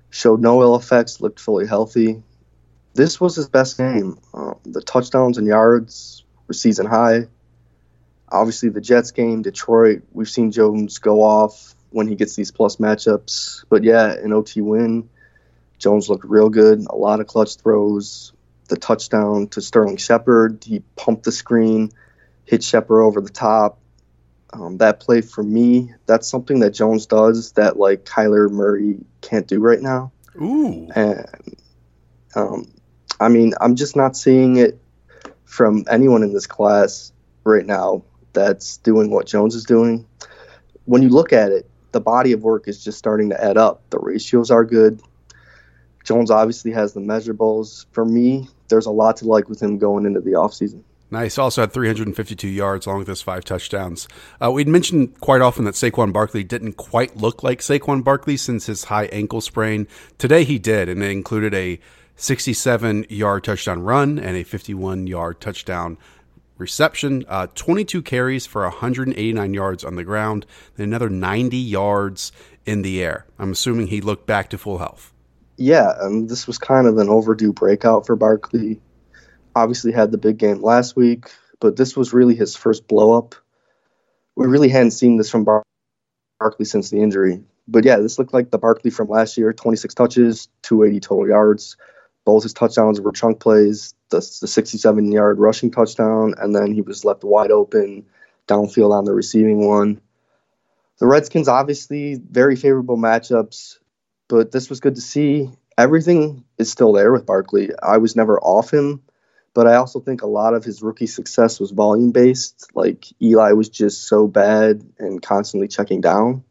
showed 0.09 0.41
no 0.41 0.63
ill 0.63 0.75
effects, 0.75 1.21
looked 1.21 1.39
fully 1.39 1.67
healthy. 1.67 2.23
This 2.95 3.21
was 3.21 3.35
his 3.35 3.49
best 3.49 3.77
game. 3.77 4.17
Uh, 4.33 4.55
the 4.63 4.81
touchdowns 4.81 5.37
and 5.37 5.45
yards 5.45 6.23
were 6.47 6.55
season 6.55 6.87
high. 6.87 7.27
Obviously, 8.29 8.69
the 8.69 8.81
Jets 8.81 9.11
game, 9.11 9.43
Detroit, 9.43 10.01
we've 10.11 10.29
seen 10.29 10.51
Jones 10.51 10.97
go 10.97 11.21
off 11.21 11.75
when 11.91 12.07
he 12.07 12.15
gets 12.15 12.35
these 12.35 12.49
plus 12.49 12.77
matchups. 12.77 13.65
But 13.69 13.83
yeah, 13.83 14.11
an 14.11 14.33
OT 14.33 14.61
win, 14.61 15.07
Jones 15.77 16.09
looked 16.09 16.25
real 16.25 16.49
good. 16.49 16.83
A 16.89 16.95
lot 16.95 17.19
of 17.19 17.27
clutch 17.27 17.57
throws. 17.57 18.33
The 18.69 18.77
touchdown 18.77 19.49
to 19.49 19.61
Sterling 19.61 19.97
Shepard, 19.97 20.63
he 20.63 20.81
pumped 20.95 21.25
the 21.25 21.31
screen 21.31 21.91
hit 22.53 22.63
Shepard 22.63 23.01
over 23.01 23.19
the 23.19 23.31
top. 23.31 23.79
Um, 24.51 24.77
that 24.77 24.99
play 24.99 25.21
for 25.21 25.41
me, 25.43 25.91
that's 26.05 26.27
something 26.27 26.59
that 26.59 26.69
Jones 26.69 27.07
does 27.07 27.53
that 27.53 27.77
like 27.77 28.05
Kyler 28.05 28.51
Murray 28.51 28.99
can't 29.21 29.47
do 29.47 29.59
right 29.59 29.81
now. 29.81 30.11
Ooh. 30.39 30.87
And 30.95 31.25
um, 32.35 32.71
I 33.19 33.29
mean, 33.29 33.53
I'm 33.59 33.75
just 33.75 33.95
not 33.95 34.15
seeing 34.15 34.57
it 34.57 34.79
from 35.45 35.83
anyone 35.89 36.21
in 36.21 36.31
this 36.31 36.45
class 36.45 37.11
right 37.43 37.65
now 37.65 38.03
that's 38.33 38.77
doing 38.77 39.09
what 39.09 39.25
Jones 39.25 39.55
is 39.55 39.63
doing. 39.63 40.05
When 40.85 41.01
you 41.01 41.09
look 41.09 41.33
at 41.33 41.51
it, 41.51 41.67
the 41.91 42.01
body 42.01 42.33
of 42.33 42.43
work 42.43 42.67
is 42.67 42.83
just 42.83 42.99
starting 42.99 43.29
to 43.31 43.43
add 43.43 43.57
up. 43.57 43.81
The 43.89 43.97
ratios 43.97 44.51
are 44.51 44.63
good. 44.63 45.01
Jones 46.03 46.29
obviously 46.29 46.71
has 46.73 46.93
the 46.93 46.99
measurables. 46.99 47.87
For 47.91 48.05
me, 48.05 48.47
there's 48.67 48.85
a 48.85 48.91
lot 48.91 49.17
to 49.17 49.25
like 49.25 49.49
with 49.49 49.63
him 49.63 49.79
going 49.79 50.05
into 50.05 50.21
the 50.21 50.31
offseason. 50.31 50.83
Nice. 51.13 51.37
Also 51.37 51.61
had 51.61 51.71
352 51.71 52.47
yards 52.47 52.87
along 52.87 52.97
with 52.97 53.07
his 53.07 53.21
five 53.21 53.45
touchdowns. 53.45 54.07
Uh, 54.43 54.49
we'd 54.49 54.67
mentioned 54.67 55.19
quite 55.21 55.41
often 55.41 55.63
that 55.65 55.75
Saquon 55.75 56.11
Barkley 56.11 56.43
didn't 56.43 56.73
quite 56.73 57.15
look 57.15 57.43
like 57.43 57.59
Saquon 57.59 58.03
Barkley 58.03 58.35
since 58.35 58.65
his 58.65 58.85
high 58.85 59.05
ankle 59.05 59.39
sprain. 59.39 59.87
Today 60.17 60.43
he 60.43 60.57
did, 60.57 60.89
and 60.89 61.03
it 61.03 61.11
included 61.11 61.53
a 61.53 61.79
67 62.15 63.05
yard 63.09 63.43
touchdown 63.43 63.83
run 63.83 64.17
and 64.17 64.35
a 64.35 64.43
51 64.43 65.05
yard 65.05 65.39
touchdown 65.39 65.99
reception, 66.57 67.25
uh, 67.27 67.45
22 67.53 68.01
carries 68.01 68.47
for 68.47 68.63
189 68.63 69.53
yards 69.53 69.83
on 69.83 69.95
the 69.95 70.03
ground, 70.03 70.47
and 70.75 70.83
another 70.83 71.11
90 71.11 71.57
yards 71.57 72.31
in 72.65 72.81
the 72.81 73.03
air. 73.03 73.27
I'm 73.37 73.51
assuming 73.51 73.85
he 73.85 74.01
looked 74.01 74.25
back 74.25 74.49
to 74.49 74.57
full 74.57 74.79
health. 74.79 75.13
Yeah, 75.57 75.93
and 76.01 76.27
this 76.27 76.47
was 76.47 76.57
kind 76.57 76.87
of 76.87 76.97
an 76.97 77.07
overdue 77.07 77.53
breakout 77.53 78.07
for 78.07 78.15
Barkley. 78.15 78.81
Obviously, 79.55 79.91
had 79.91 80.11
the 80.11 80.17
big 80.17 80.37
game 80.37 80.61
last 80.61 80.95
week, 80.95 81.31
but 81.59 81.75
this 81.75 81.95
was 81.95 82.13
really 82.13 82.35
his 82.35 82.55
first 82.55 82.87
blow 82.87 83.17
up. 83.17 83.35
We 84.35 84.47
really 84.47 84.69
hadn't 84.69 84.91
seen 84.91 85.17
this 85.17 85.29
from 85.29 85.43
Bar- 85.43 85.63
Barkley 86.39 86.65
since 86.65 86.89
the 86.89 87.01
injury. 87.01 87.43
But 87.67 87.85
yeah, 87.85 87.97
this 87.97 88.19
looked 88.19 88.33
like 88.33 88.51
the 88.51 88.57
Barkley 88.57 88.91
from 88.91 89.07
last 89.07 89.37
year 89.37 89.53
26 89.53 89.93
touches, 89.93 90.49
280 90.63 90.99
total 90.99 91.27
yards. 91.27 91.77
Both 92.25 92.43
his 92.43 92.53
touchdowns 92.53 92.99
were 92.99 93.11
chunk 93.11 93.39
plays, 93.39 93.93
the, 94.09 94.17
the 94.17 94.47
67 94.47 95.11
yard 95.11 95.39
rushing 95.39 95.71
touchdown, 95.71 96.35
and 96.37 96.55
then 96.55 96.73
he 96.73 96.81
was 96.81 97.05
left 97.05 97.23
wide 97.23 97.51
open 97.51 98.05
downfield 98.47 98.91
on 98.91 99.05
the 99.05 99.13
receiving 99.13 99.67
one. 99.67 100.01
The 100.99 101.07
Redskins, 101.07 101.47
obviously, 101.47 102.15
very 102.15 102.55
favorable 102.55 102.97
matchups, 102.97 103.77
but 104.27 104.51
this 104.51 104.69
was 104.69 104.79
good 104.79 104.95
to 104.95 105.01
see. 105.01 105.49
Everything 105.77 106.43
is 106.57 106.71
still 106.71 106.93
there 106.93 107.11
with 107.11 107.25
Barkley. 107.25 107.71
I 107.81 107.97
was 107.97 108.15
never 108.15 108.39
off 108.39 108.71
him, 108.71 109.01
but 109.53 109.67
I 109.67 109.75
also 109.75 109.99
think 109.99 110.21
a 110.21 110.27
lot 110.27 110.53
of 110.53 110.63
his 110.63 110.81
rookie 110.81 111.07
success 111.07 111.59
was 111.59 111.71
volume 111.71 112.11
based. 112.11 112.71
Like 112.73 113.05
Eli 113.21 113.51
was 113.51 113.69
just 113.69 114.07
so 114.07 114.27
bad 114.27 114.83
and 114.99 115.21
constantly 115.21 115.67
checking 115.67 116.01
down. 116.01 116.43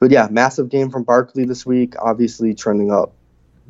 But 0.00 0.10
yeah, 0.10 0.28
massive 0.30 0.68
game 0.68 0.90
from 0.90 1.04
Barkley 1.04 1.44
this 1.44 1.64
week, 1.64 1.94
obviously 2.00 2.54
trending 2.54 2.90
up 2.90 3.14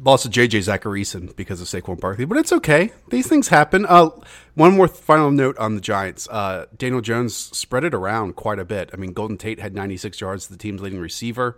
lost 0.02 0.24
to 0.24 0.30
JJ 0.30 0.64
Zachariason 0.64 1.34
because 1.36 1.60
of 1.60 1.68
Saquon 1.68 2.00
Barkley, 2.00 2.24
but 2.24 2.38
it's 2.38 2.52
okay. 2.52 2.92
These 3.10 3.26
things 3.28 3.48
happen. 3.48 3.86
Uh, 3.86 4.10
one 4.54 4.76
more 4.76 4.88
final 4.88 5.30
note 5.30 5.56
on 5.58 5.74
the 5.74 5.80
Giants. 5.80 6.28
Uh, 6.28 6.66
Daniel 6.76 7.00
Jones 7.00 7.34
spread 7.34 7.84
it 7.84 7.94
around 7.94 8.36
quite 8.36 8.58
a 8.58 8.64
bit. 8.64 8.90
I 8.92 8.96
mean, 8.96 9.12
Golden 9.12 9.36
Tate 9.36 9.60
had 9.60 9.74
96 9.74 10.20
yards, 10.20 10.48
the 10.48 10.56
team's 10.56 10.80
leading 10.80 11.00
receiver, 11.00 11.56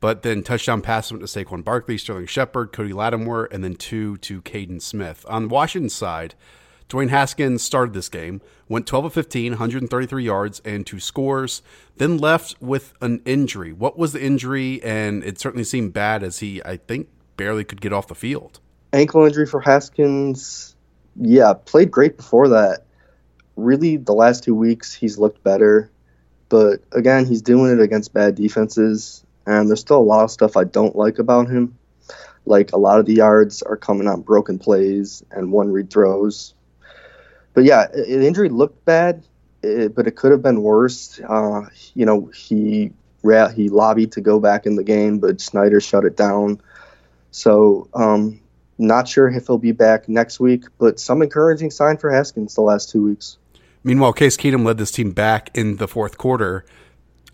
but 0.00 0.22
then 0.22 0.42
touchdown 0.42 0.82
pass 0.82 1.12
went 1.12 1.26
to 1.26 1.26
Saquon 1.26 1.62
Barkley, 1.62 1.98
Sterling 1.98 2.26
Shepard, 2.26 2.72
Cody 2.72 2.92
Latimer, 2.92 3.44
and 3.44 3.62
then 3.62 3.74
two 3.74 4.16
to 4.18 4.42
Kaden 4.42 4.80
Smith. 4.80 5.24
On 5.28 5.48
Washington's 5.48 5.94
side, 5.94 6.34
Dwayne 6.88 7.10
Haskins 7.10 7.62
started 7.62 7.94
this 7.94 8.08
game, 8.08 8.40
went 8.68 8.86
12 8.86 9.04
of 9.04 9.12
15, 9.12 9.52
133 9.52 10.24
yards 10.24 10.60
and 10.64 10.84
two 10.84 10.98
scores, 10.98 11.62
then 11.98 12.18
left 12.18 12.56
with 12.60 12.94
an 13.00 13.22
injury. 13.24 13.72
What 13.72 13.96
was 13.96 14.12
the 14.12 14.22
injury? 14.22 14.82
And 14.82 15.22
it 15.22 15.38
certainly 15.38 15.64
seemed 15.64 15.92
bad 15.92 16.24
as 16.24 16.40
he, 16.40 16.60
I 16.64 16.78
think, 16.78 17.08
barely 17.36 17.62
could 17.62 17.80
get 17.80 17.92
off 17.92 18.08
the 18.08 18.14
field. 18.14 18.58
Ankle 18.92 19.24
injury 19.24 19.46
for 19.46 19.60
Haskins. 19.60 20.74
Yeah, 21.14 21.52
played 21.64 21.90
great 21.90 22.16
before 22.16 22.48
that. 22.48 22.86
Really, 23.54 23.96
the 23.96 24.12
last 24.12 24.42
two 24.42 24.54
weeks 24.54 24.92
he's 24.92 25.16
looked 25.18 25.44
better, 25.44 25.90
but 26.48 26.80
again, 26.92 27.26
he's 27.26 27.42
doing 27.42 27.70
it 27.70 27.80
against 27.80 28.12
bad 28.12 28.34
defenses, 28.34 29.24
and 29.46 29.68
there's 29.68 29.80
still 29.80 29.98
a 29.98 30.02
lot 30.02 30.24
of 30.24 30.30
stuff 30.30 30.56
I 30.56 30.64
don't 30.64 30.96
like 30.96 31.18
about 31.18 31.48
him. 31.48 31.78
Like 32.46 32.72
a 32.72 32.78
lot 32.78 32.98
of 32.98 33.06
the 33.06 33.14
yards 33.14 33.62
are 33.62 33.76
coming 33.76 34.08
on 34.08 34.22
broken 34.22 34.58
plays 34.58 35.22
and 35.30 35.52
one 35.52 35.70
read 35.70 35.90
throws. 35.90 36.54
But 37.54 37.64
yeah, 37.64 37.86
the 37.88 38.26
injury 38.26 38.48
looked 38.48 38.84
bad, 38.84 39.24
but 39.60 40.06
it 40.06 40.16
could 40.16 40.30
have 40.30 40.42
been 40.42 40.62
worse. 40.62 41.20
Uh, 41.20 41.62
you 41.94 42.06
know, 42.06 42.26
he 42.26 42.92
he 43.22 43.68
lobbied 43.68 44.12
to 44.12 44.20
go 44.20 44.40
back 44.40 44.66
in 44.66 44.76
the 44.76 44.84
game, 44.84 45.18
but 45.18 45.40
Snyder 45.40 45.80
shut 45.80 46.04
it 46.04 46.16
down. 46.16 46.60
So, 47.32 47.88
um, 47.92 48.40
not 48.78 49.06
sure 49.06 49.28
if 49.28 49.46
he'll 49.46 49.58
be 49.58 49.72
back 49.72 50.08
next 50.08 50.40
week, 50.40 50.64
but 50.78 50.98
some 50.98 51.22
encouraging 51.22 51.70
sign 51.70 51.98
for 51.98 52.10
Haskins 52.10 52.54
the 52.54 52.62
last 52.62 52.90
two 52.90 53.04
weeks. 53.04 53.36
Meanwhile, 53.84 54.14
Case 54.14 54.36
Keenum 54.36 54.64
led 54.64 54.78
this 54.78 54.90
team 54.90 55.12
back 55.12 55.50
in 55.54 55.76
the 55.76 55.86
fourth 55.86 56.18
quarter. 56.18 56.64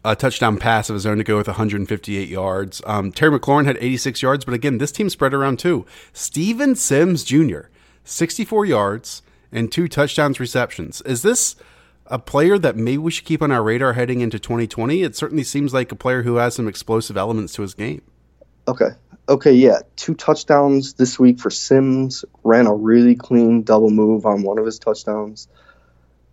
A 0.06 0.14
touchdown 0.14 0.56
pass 0.56 0.88
of 0.88 0.94
his 0.94 1.04
own 1.04 1.18
to 1.18 1.24
go 1.24 1.36
with 1.36 1.48
158 1.48 2.28
yards. 2.28 2.80
Um, 2.86 3.10
Terry 3.10 3.36
McLaurin 3.36 3.64
had 3.64 3.76
86 3.78 4.22
yards, 4.22 4.44
but 4.44 4.54
again, 4.54 4.78
this 4.78 4.92
team 4.92 5.10
spread 5.10 5.34
around 5.34 5.58
too. 5.58 5.84
Steven 6.12 6.76
Sims 6.76 7.24
Jr., 7.24 7.62
64 8.04 8.66
yards 8.66 9.22
and 9.50 9.72
two 9.72 9.88
touchdowns 9.88 10.38
receptions. 10.38 11.00
Is 11.00 11.22
this 11.22 11.56
a 12.06 12.20
player 12.20 12.56
that 12.56 12.76
maybe 12.76 12.98
we 12.98 13.10
should 13.10 13.24
keep 13.24 13.42
on 13.42 13.50
our 13.50 13.64
radar 13.64 13.94
heading 13.94 14.20
into 14.20 14.38
2020? 14.38 15.02
It 15.02 15.16
certainly 15.16 15.42
seems 15.42 15.74
like 15.74 15.90
a 15.90 15.96
player 15.96 16.22
who 16.22 16.36
has 16.36 16.54
some 16.54 16.68
explosive 16.68 17.16
elements 17.16 17.54
to 17.54 17.62
his 17.62 17.74
game. 17.74 18.02
Okay. 18.68 18.90
Okay, 19.28 19.52
yeah. 19.54 19.80
Two 19.96 20.14
touchdowns 20.14 20.94
this 20.94 21.18
week 21.18 21.40
for 21.40 21.50
Sims. 21.50 22.24
Ran 22.44 22.68
a 22.68 22.74
really 22.74 23.16
clean 23.16 23.64
double 23.64 23.90
move 23.90 24.24
on 24.24 24.44
one 24.44 24.58
of 24.58 24.66
his 24.66 24.78
touchdowns. 24.78 25.48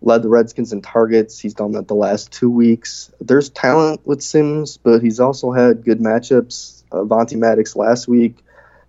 Led 0.04 0.22
the 0.22 0.28
Redskins 0.28 0.72
in 0.72 0.82
targets. 0.82 1.38
He's 1.38 1.54
done 1.54 1.72
that 1.72 1.88
the 1.88 1.94
last 1.94 2.30
two 2.30 2.50
weeks. 2.50 3.10
There's 3.20 3.48
talent 3.48 4.06
with 4.06 4.20
Sims, 4.22 4.76
but 4.76 5.02
he's 5.02 5.18
also 5.18 5.50
had 5.50 5.82
good 5.82 5.98
matchups. 5.98 6.82
Uh, 6.92 7.04
Vontae 7.04 7.38
Maddox 7.38 7.74
last 7.74 8.06
week, 8.06 8.36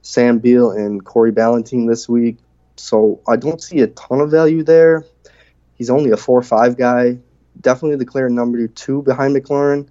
Sam 0.02 0.40
Beal 0.40 0.72
and 0.72 1.04
Corey 1.04 1.32
Ballentine 1.32 1.88
this 1.88 2.10
week. 2.10 2.38
So 2.76 3.22
I 3.28 3.38
don't 3.38 3.64
see 3.64 3.80
a 3.80 3.88
ton 3.88 4.20
of 4.20 4.30
value 4.30 4.62
there. 4.62 5.06
He's 5.76 5.90
only 5.90 6.12
a 6.12 6.18
4 6.18 6.40
or 6.40 6.44
5 6.44 6.78
guy. 6.78 7.18
Definitely 7.62 7.96
the 7.98 8.06
clear 8.06 8.28
number 8.28 8.68
two 8.68 9.02
behind 9.02 9.36
McLaurin 9.36 9.88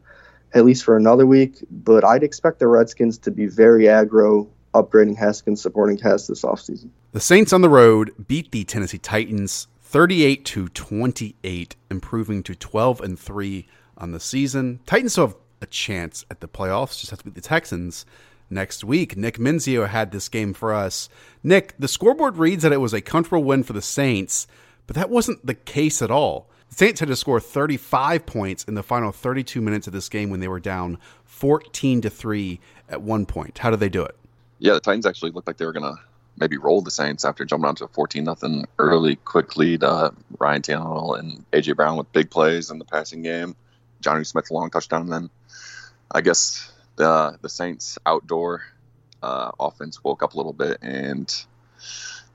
at 0.55 0.65
least 0.65 0.85
for 0.85 0.97
another 0.97 1.27
week. 1.27 1.65
But 1.71 2.05
I'd 2.05 2.23
expect 2.23 2.59
the 2.61 2.69
Redskins 2.69 3.19
to 3.19 3.31
be 3.31 3.47
very 3.47 3.85
aggro, 3.85 4.49
upgrading 4.75 5.17
Haskins' 5.17 5.61
supporting 5.61 5.99
cast 5.99 6.29
this 6.29 6.43
offseason. 6.43 6.91
The 7.13 7.21
Saints 7.21 7.53
on 7.53 7.63
the 7.63 7.69
road 7.69 8.13
beat 8.29 8.51
the 8.51 8.65
Tennessee 8.65 8.99
Titans 8.99 9.69
38 9.95 10.45
to 10.45 10.69
28, 10.71 11.77
improving 11.89 12.43
to 12.43 12.57
12 12.57 13.01
and 13.01 13.17
3 13.17 13.69
on 13.97 14.11
the 14.11 14.19
season. 14.19 14.81
Titans 14.87 15.13
still 15.13 15.29
have 15.29 15.37
a 15.61 15.67
chance 15.67 16.25
at 16.33 16.41
the 16.41 16.49
playoffs, 16.49 16.99
just 16.99 17.11
have 17.11 17.21
to 17.21 17.27
beat 17.27 17.37
the 17.37 17.41
Texans 17.41 18.05
next 18.51 18.83
week. 18.83 19.17
Nick 19.17 19.39
Mensio 19.39 19.87
had 19.87 20.11
this 20.11 20.29
game 20.29 20.53
for 20.53 20.75
us. 20.75 21.09
Nick, 21.45 21.77
the 21.79 21.87
scoreboard 21.87 22.39
reads 22.39 22.65
that 22.65 22.73
it 22.73 22.81
was 22.81 22.93
a 22.93 23.01
comfortable 23.01 23.45
win 23.45 23.63
for 23.63 23.73
the 23.73 23.81
Saints, 23.81 24.49
but 24.89 24.97
that 24.97 25.11
wasn't 25.11 25.47
the 25.47 25.55
case 25.55 26.03
at 26.03 26.11
all. 26.11 26.51
The 26.71 26.75
Saints 26.75 26.99
had 26.99 27.09
to 27.09 27.15
score 27.15 27.39
35 27.39 28.27
points 28.27 28.65
in 28.65 28.75
the 28.75 28.83
final 28.83 29.13
32 29.13 29.61
minutes 29.61 29.87
of 29.87 29.93
this 29.93 30.09
game 30.09 30.29
when 30.29 30.41
they 30.41 30.49
were 30.49 30.59
down 30.59 30.99
14 31.25 32.01
to 32.01 32.11
3 32.11 32.61
at 32.89 33.01
one 33.01 33.27
point. 33.27 33.59
How 33.59 33.71
did 33.71 33.79
they 33.79 33.89
do 33.89 34.03
it? 34.03 34.17
Yeah, 34.59 34.73
the 34.73 34.81
Titans 34.81 35.07
actually 35.07 35.31
looked 35.31 35.47
like 35.47 35.59
they 35.59 35.67
were 35.67 35.73
going 35.73 35.95
to 35.95 36.03
maybe 36.39 36.57
roll 36.57 36.81
the 36.83 36.91
Saints 36.91 37.25
after 37.25 37.45
jumping 37.45 37.69
out 37.69 37.77
to 37.79 37.85
a 37.85 37.89
14 37.89 38.25
nothing 38.25 38.67
early 38.79 39.17
quick 39.17 39.57
lead. 39.57 39.85
Uh, 39.85 40.11
Ryan 40.39 40.63
Tannehill 40.63 41.19
and 41.19 41.51
AJ 41.53 41.77
Brown 41.77 41.97
with 41.97 42.13
big 42.13 42.31
plays 42.31 42.71
in 42.71 42.79
the 42.79 42.85
passing 42.85 43.23
game. 43.23 43.57
Jonnu 44.03 44.27
Smith 44.27 44.51
long 44.51 44.71
touchdown. 44.71 45.07
Then 45.07 45.31
I 46.11 46.21
guess 46.21 46.73
the 46.97 47.39
the 47.41 47.49
Saints 47.49 47.99
outdoor 48.05 48.63
uh, 49.23 49.53
offense 49.59 50.03
woke 50.03 50.23
up 50.23 50.35
a 50.35 50.37
little 50.37 50.53
bit 50.53 50.79
and 50.83 51.33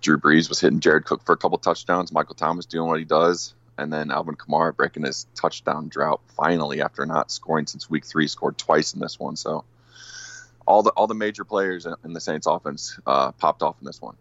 Drew 0.01 0.17
Brees 0.17 0.49
was 0.49 0.59
hitting 0.59 0.79
Jared 0.79 1.05
Cook 1.05 1.23
for 1.25 1.33
a 1.33 1.37
couple 1.37 1.57
touchdowns. 1.57 2.11
Michael 2.11 2.35
Thomas 2.35 2.65
doing 2.65 2.87
what 2.87 2.99
he 2.99 3.05
does 3.05 3.53
and 3.79 3.93
then 3.93 4.11
Alvin 4.11 4.35
Kamara 4.35 4.75
breaking 4.75 5.03
his 5.03 5.25
touchdown 5.35 5.87
drought 5.87 6.21
finally 6.35 6.81
after 6.81 7.05
not 7.05 7.31
scoring 7.31 7.65
since 7.65 7.89
week 7.89 8.05
three, 8.05 8.27
scored 8.27 8.57
twice 8.57 8.93
in 8.93 8.99
this 8.99 9.19
one. 9.19 9.35
So 9.35 9.63
all 10.69 10.83
the 10.83 10.91
all 10.91 11.07
the 11.07 11.15
major 11.15 11.43
players 11.43 11.85
in 12.05 12.13
the 12.13 12.21
Saints 12.21 12.47
offense 12.47 12.97
uh, 13.05 13.31
popped 13.33 13.63
off 13.63 13.75
in 13.81 13.85
this 13.85 14.01
one. 14.01 14.15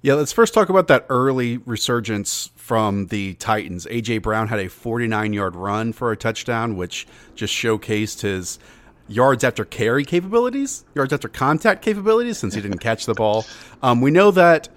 Yeah, 0.00 0.14
let's 0.14 0.32
first 0.32 0.52
talk 0.52 0.68
about 0.68 0.88
that 0.88 1.06
early 1.08 1.58
resurgence 1.58 2.50
from 2.56 3.06
the 3.06 3.34
Titans. 3.34 3.86
AJ 3.86 4.22
Brown 4.22 4.48
had 4.48 4.58
a 4.58 4.68
49 4.68 5.32
yard 5.32 5.54
run 5.56 5.92
for 5.92 6.10
a 6.10 6.16
touchdown, 6.16 6.76
which 6.76 7.06
just 7.34 7.54
showcased 7.54 8.22
his 8.22 8.58
yards 9.08 9.44
after 9.44 9.64
carry 9.64 10.04
capabilities, 10.04 10.84
yards 10.94 11.12
after 11.12 11.28
contact 11.28 11.82
capabilities, 11.82 12.38
since 12.38 12.54
he 12.54 12.60
didn't 12.60 12.78
catch 12.78 13.06
the 13.06 13.14
ball. 13.14 13.44
Um, 13.82 14.00
we 14.00 14.10
know 14.10 14.30
that 14.30 14.68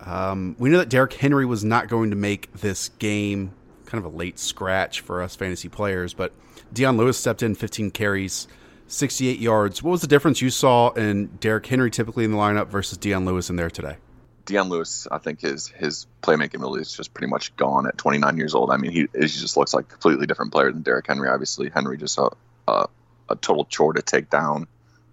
um, 0.00 0.56
we 0.58 0.70
know 0.70 0.78
that 0.78 0.88
Derrick 0.88 1.14
Henry 1.14 1.46
was 1.46 1.64
not 1.64 1.88
going 1.88 2.10
to 2.10 2.16
make 2.16 2.52
this 2.52 2.90
game 2.98 3.52
kind 3.86 4.04
of 4.04 4.12
a 4.12 4.16
late 4.16 4.38
scratch 4.38 5.00
for 5.00 5.22
us 5.22 5.36
fantasy 5.36 5.68
players, 5.68 6.14
but 6.14 6.32
Dion 6.72 6.96
Lewis 6.96 7.18
stepped 7.18 7.42
in 7.42 7.54
15 7.54 7.90
carries, 7.90 8.48
68 8.92 9.38
yards. 9.38 9.82
What 9.82 9.90
was 9.92 10.00
the 10.02 10.06
difference 10.06 10.40
you 10.42 10.50
saw 10.50 10.90
in 10.90 11.26
Derrick 11.40 11.66
Henry 11.66 11.90
typically 11.90 12.24
in 12.24 12.30
the 12.32 12.36
lineup 12.36 12.68
versus 12.68 12.98
Dion 12.98 13.24
Lewis 13.24 13.48
in 13.50 13.56
there 13.56 13.70
today? 13.70 13.96
Dion 14.44 14.68
Lewis, 14.68 15.06
I 15.10 15.18
think 15.18 15.40
his 15.40 15.68
his 15.68 16.06
playmaking 16.22 16.56
ability 16.56 16.82
is 16.82 16.92
just 16.92 17.14
pretty 17.14 17.30
much 17.30 17.54
gone 17.56 17.86
at 17.86 17.96
29 17.96 18.36
years 18.36 18.54
old. 18.54 18.70
I 18.70 18.76
mean, 18.76 18.90
he, 18.90 19.06
he 19.14 19.26
just 19.26 19.56
looks 19.56 19.72
like 19.72 19.84
a 19.84 19.88
completely 19.88 20.26
different 20.26 20.52
player 20.52 20.70
than 20.72 20.82
Derrick 20.82 21.06
Henry. 21.06 21.28
Obviously, 21.28 21.70
Henry 21.70 21.96
just 21.96 22.18
a, 22.18 22.30
a, 22.66 22.86
a 23.28 23.36
total 23.36 23.64
chore 23.66 23.92
to 23.92 24.02
take 24.02 24.28
down. 24.30 24.66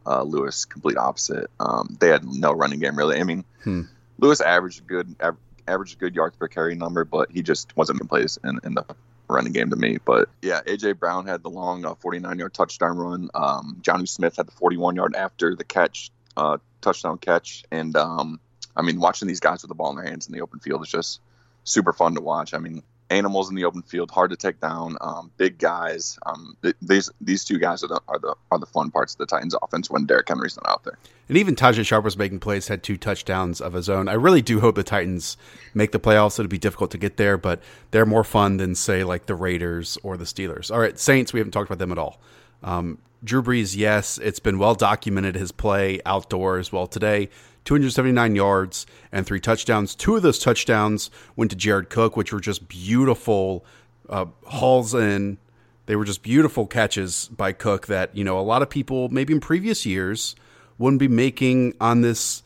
Uh, 0.05 0.23
Lewis, 0.23 0.65
complete 0.65 0.97
opposite. 0.97 1.51
Um, 1.59 1.95
they 1.99 2.07
had 2.09 2.23
no 2.25 2.51
running 2.53 2.79
game 2.79 2.97
really. 2.97 3.19
I 3.19 3.23
mean, 3.23 3.45
Hmm. 3.63 3.83
Lewis 4.17 4.41
averaged 4.41 4.79
a 4.79 4.83
good 4.83 5.15
av- 5.21 5.37
averaged 5.67 5.95
a 5.95 5.99
good 5.99 6.15
yards 6.15 6.35
per 6.35 6.47
carry 6.47 6.73
number, 6.75 7.05
but 7.05 7.29
he 7.31 7.43
just 7.43 7.77
wasn't 7.77 8.01
in 8.01 8.07
plays 8.07 8.39
in, 8.43 8.59
in 8.63 8.73
the 8.73 8.85
running 9.29 9.53
game 9.53 9.69
to 9.69 9.75
me. 9.75 9.97
But 10.03 10.29
yeah, 10.41 10.61
AJ 10.65 10.99
Brown 10.99 11.27
had 11.27 11.43
the 11.43 11.49
long 11.49 11.85
uh, 11.85 11.95
49 11.95 12.39
yard 12.39 12.53
touchdown 12.53 12.97
run. 12.97 13.29
Um, 13.33 13.77
Jonnu 13.81 14.07
Smith 14.07 14.35
had 14.35 14.47
the 14.47 14.51
41 14.51 14.95
yard 14.95 15.15
after 15.15 15.55
the 15.55 15.63
catch, 15.63 16.11
uh, 16.35 16.57
touchdown 16.81 17.17
catch, 17.17 17.63
and 17.71 17.95
um, 17.95 18.39
I 18.75 18.81
mean, 18.81 18.99
watching 18.99 19.27
these 19.27 19.39
guys 19.39 19.61
with 19.61 19.69
the 19.69 19.75
ball 19.75 19.91
in 19.91 19.97
their 19.97 20.05
hands 20.05 20.27
in 20.27 20.33
the 20.33 20.41
open 20.41 20.59
field 20.59 20.83
is 20.83 20.89
just 20.89 21.21
super 21.63 21.93
fun 21.93 22.15
to 22.15 22.21
watch. 22.21 22.53
I 22.53 22.57
mean, 22.57 22.83
animals 23.09 23.49
in 23.49 23.55
the 23.55 23.65
open 23.65 23.81
field, 23.81 24.11
hard 24.11 24.31
to 24.31 24.37
take 24.37 24.59
down, 24.59 24.97
um, 25.01 25.31
big 25.37 25.57
guys. 25.57 26.19
Um, 26.25 26.55
th- 26.61 26.75
these 26.81 27.09
these 27.21 27.43
two 27.43 27.57
guys 27.57 27.83
are 27.83 27.87
the, 27.87 28.01
are 28.07 28.19
the 28.19 28.35
are 28.51 28.59
the 28.59 28.65
fun 28.65 28.91
parts 28.91 29.13
of 29.13 29.17
the 29.17 29.25
Titans 29.25 29.55
offense 29.61 29.89
when 29.89 30.05
Derrick 30.05 30.27
Henry's 30.27 30.57
not 30.57 30.69
out 30.69 30.83
there. 30.83 30.97
And 31.27 31.37
even 31.37 31.55
Tajaé 31.55 31.85
Sharpe 31.85 32.03
was 32.03 32.17
making 32.17 32.39
plays, 32.39 32.67
had 32.67 32.81
two 32.81 32.97
touchdowns 32.97 33.61
of 33.61 33.73
his 33.73 33.89
own. 33.89 34.07
I 34.07 34.13
really 34.13 34.41
do 34.41 34.59
hope 34.59 34.75
the 34.75 34.83
Titans 34.83 35.37
make 35.73 35.91
the 35.91 35.99
playoffs. 35.99 36.39
It'll 36.39 36.49
be 36.49 36.57
difficult 36.57 36.91
to 36.91 36.97
get 36.97 37.17
there, 37.17 37.37
but 37.37 37.61
they're 37.91 38.05
more 38.05 38.23
fun 38.23 38.57
than, 38.57 38.73
say, 38.73 39.03
like 39.03 39.27
the 39.27 39.35
Raiders 39.35 39.97
or 40.01 40.17
the 40.17 40.25
Steelers. 40.25 40.71
All 40.71 40.79
right, 40.79 40.97
Saints, 40.97 41.31
we 41.31 41.39
haven't 41.39 41.51
talked 41.51 41.69
about 41.69 41.77
them 41.77 41.91
at 41.91 41.99
all. 41.99 42.19
Um, 42.63 42.97
Drew 43.23 43.43
Brees, 43.43 43.75
yes, 43.75 44.17
it's 44.17 44.39
been 44.39 44.57
well 44.57 44.75
documented 44.75 45.35
his 45.35 45.51
play 45.51 45.99
outdoors. 46.05 46.71
Well, 46.71 46.87
today, 46.87 47.29
279 47.69 48.35
yards 48.35 48.87
and 49.11 49.27
three 49.27 49.39
touchdowns. 49.39 49.93
Two 49.93 50.15
of 50.15 50.23
those 50.23 50.39
touchdowns 50.39 51.11
went 51.35 51.51
to 51.51 51.55
Jared 51.55 51.91
Cook, 51.91 52.17
which 52.17 52.33
were 52.33 52.39
just 52.39 52.67
beautiful 52.67 53.63
uh, 54.09 54.25
hauls 54.45 54.95
in. 54.95 55.37
They 55.85 55.95
were 55.95 56.03
just 56.03 56.23
beautiful 56.23 56.65
catches 56.65 57.27
by 57.27 57.51
Cook 57.51 57.85
that, 57.85 58.17
you 58.17 58.23
know, 58.23 58.39
a 58.39 58.41
lot 58.41 58.63
of 58.63 58.71
people, 58.71 59.09
maybe 59.09 59.33
in 59.33 59.39
previous 59.39 59.85
years, 59.85 60.35
wouldn't 60.79 60.99
be 60.99 61.07
making 61.07 61.75
on 61.79 62.01
this 62.01 62.41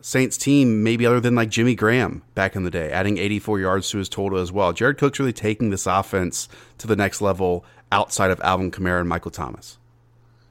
Saints 0.00 0.36
team, 0.36 0.82
maybe 0.82 1.06
other 1.06 1.20
than 1.20 1.36
like 1.36 1.50
Jimmy 1.50 1.76
Graham 1.76 2.22
back 2.34 2.56
in 2.56 2.64
the 2.64 2.70
day, 2.70 2.90
adding 2.90 3.16
84 3.16 3.60
yards 3.60 3.90
to 3.90 3.98
his 3.98 4.08
total 4.08 4.40
as 4.40 4.50
well. 4.50 4.72
Jared 4.72 4.98
Cook's 4.98 5.20
really 5.20 5.32
taking 5.32 5.70
this 5.70 5.86
offense 5.86 6.48
to 6.78 6.88
the 6.88 6.96
next 6.96 7.20
level 7.20 7.64
outside 7.92 8.32
of 8.32 8.40
Alvin 8.40 8.72
Kamara 8.72 8.98
and 8.98 9.08
Michael 9.08 9.30
Thomas. 9.30 9.78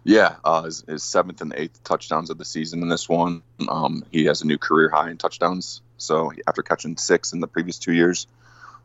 Yeah, 0.03 0.35
uh, 0.43 0.63
his, 0.63 0.83
his 0.87 1.03
seventh 1.03 1.41
and 1.41 1.53
eighth 1.55 1.83
touchdowns 1.83 2.29
of 2.29 2.37
the 2.37 2.45
season 2.45 2.81
in 2.81 2.89
this 2.89 3.07
one. 3.07 3.41
Um, 3.69 4.03
he 4.11 4.25
has 4.25 4.41
a 4.41 4.47
new 4.47 4.57
career 4.57 4.89
high 4.89 5.09
in 5.09 5.17
touchdowns. 5.17 5.81
So 5.97 6.33
after 6.45 6.61
catching 6.61 6.97
six 6.97 7.31
in 7.31 7.39
the 7.39 7.47
previous 7.47 7.79
two 7.79 7.93
years, 7.93 8.27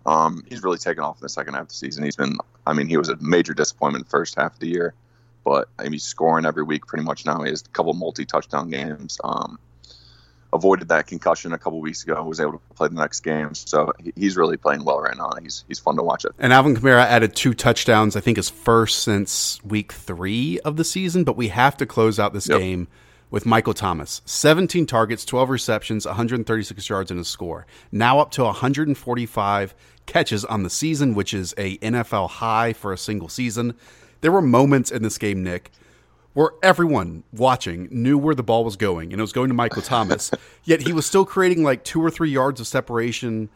um, 0.06 0.44
he's 0.48 0.62
really 0.62 0.78
taken 0.78 1.02
off 1.02 1.16
in 1.16 1.24
the 1.24 1.28
second 1.28 1.54
half 1.54 1.62
of 1.62 1.68
the 1.68 1.74
season. 1.74 2.04
He's 2.04 2.16
been, 2.16 2.36
I 2.66 2.72
mean, 2.72 2.88
he 2.88 2.96
was 2.96 3.08
a 3.08 3.16
major 3.16 3.52
disappointment 3.52 4.04
the 4.04 4.10
first 4.10 4.36
half 4.36 4.54
of 4.54 4.60
the 4.60 4.68
year, 4.68 4.94
but 5.44 5.68
I 5.78 5.84
mean, 5.84 5.92
he's 5.92 6.04
scoring 6.04 6.46
every 6.46 6.62
week 6.62 6.86
pretty 6.86 7.04
much 7.04 7.26
now. 7.26 7.42
He 7.42 7.50
has 7.50 7.62
a 7.62 7.68
couple 7.70 7.92
multi-touchdown 7.94 8.70
games. 8.70 9.18
Um, 9.24 9.58
avoided 10.52 10.88
that 10.88 11.06
concussion 11.06 11.52
a 11.52 11.58
couple 11.58 11.80
weeks 11.80 12.02
ago. 12.02 12.16
and 12.16 12.26
Was 12.26 12.40
able 12.40 12.52
to 12.52 12.60
play 12.74 12.88
the 12.88 12.94
next 12.94 13.20
game, 13.20 13.54
so 13.54 13.92
he's 14.16 14.36
really 14.36 14.56
playing 14.56 14.84
well 14.84 15.00
right 15.00 15.16
now. 15.16 15.30
He's 15.42 15.64
he's 15.68 15.78
fun 15.78 15.96
to 15.96 16.02
watch 16.02 16.24
it. 16.24 16.32
And 16.38 16.52
Alvin 16.52 16.74
Kamara 16.76 17.04
added 17.04 17.34
two 17.36 17.54
touchdowns, 17.54 18.16
I 18.16 18.20
think 18.20 18.36
his 18.36 18.48
first 18.50 19.02
since 19.02 19.62
week 19.64 19.92
three 19.92 20.58
of 20.60 20.76
the 20.76 20.84
season. 20.84 21.24
But 21.24 21.36
we 21.36 21.48
have 21.48 21.76
to 21.78 21.86
close 21.86 22.18
out 22.18 22.32
this 22.32 22.48
Yep. 22.48 22.58
game 22.58 22.88
with 23.30 23.44
Michael 23.44 23.74
Thomas. 23.74 24.22
17 24.24 24.86
targets, 24.86 25.24
12 25.26 25.50
receptions, 25.50 26.06
136 26.06 26.88
yards 26.88 27.10
in 27.10 27.18
a 27.18 27.24
score. 27.24 27.66
Now 27.92 28.20
up 28.20 28.30
to 28.32 28.44
145 28.44 29.74
catches 30.06 30.44
on 30.46 30.62
the 30.62 30.70
season, 30.70 31.14
which 31.14 31.34
is 31.34 31.54
a 31.58 31.76
NFL 31.78 32.28
high 32.30 32.72
for 32.72 32.92
a 32.92 32.96
single 32.98 33.28
season. 33.28 33.74
There 34.22 34.32
were 34.32 34.40
moments 34.42 34.90
in 34.90 35.02
this 35.02 35.18
game, 35.18 35.42
Nick, 35.44 35.70
where 36.38 36.52
everyone 36.62 37.24
watching 37.32 37.88
knew 37.90 38.16
where 38.16 38.32
the 38.32 38.44
ball 38.44 38.64
was 38.64 38.76
going, 38.76 39.12
and 39.12 39.18
it 39.18 39.22
was 39.22 39.32
going 39.32 39.48
to 39.48 39.54
Michael 39.54 39.82
Thomas. 39.82 40.30
yet 40.64 40.80
he 40.80 40.92
was 40.92 41.04
still 41.04 41.24
creating 41.24 41.64
like 41.64 41.82
two 41.82 42.00
or 42.00 42.12
three 42.12 42.30
yards 42.30 42.60
of 42.60 42.68
separation 42.68 43.48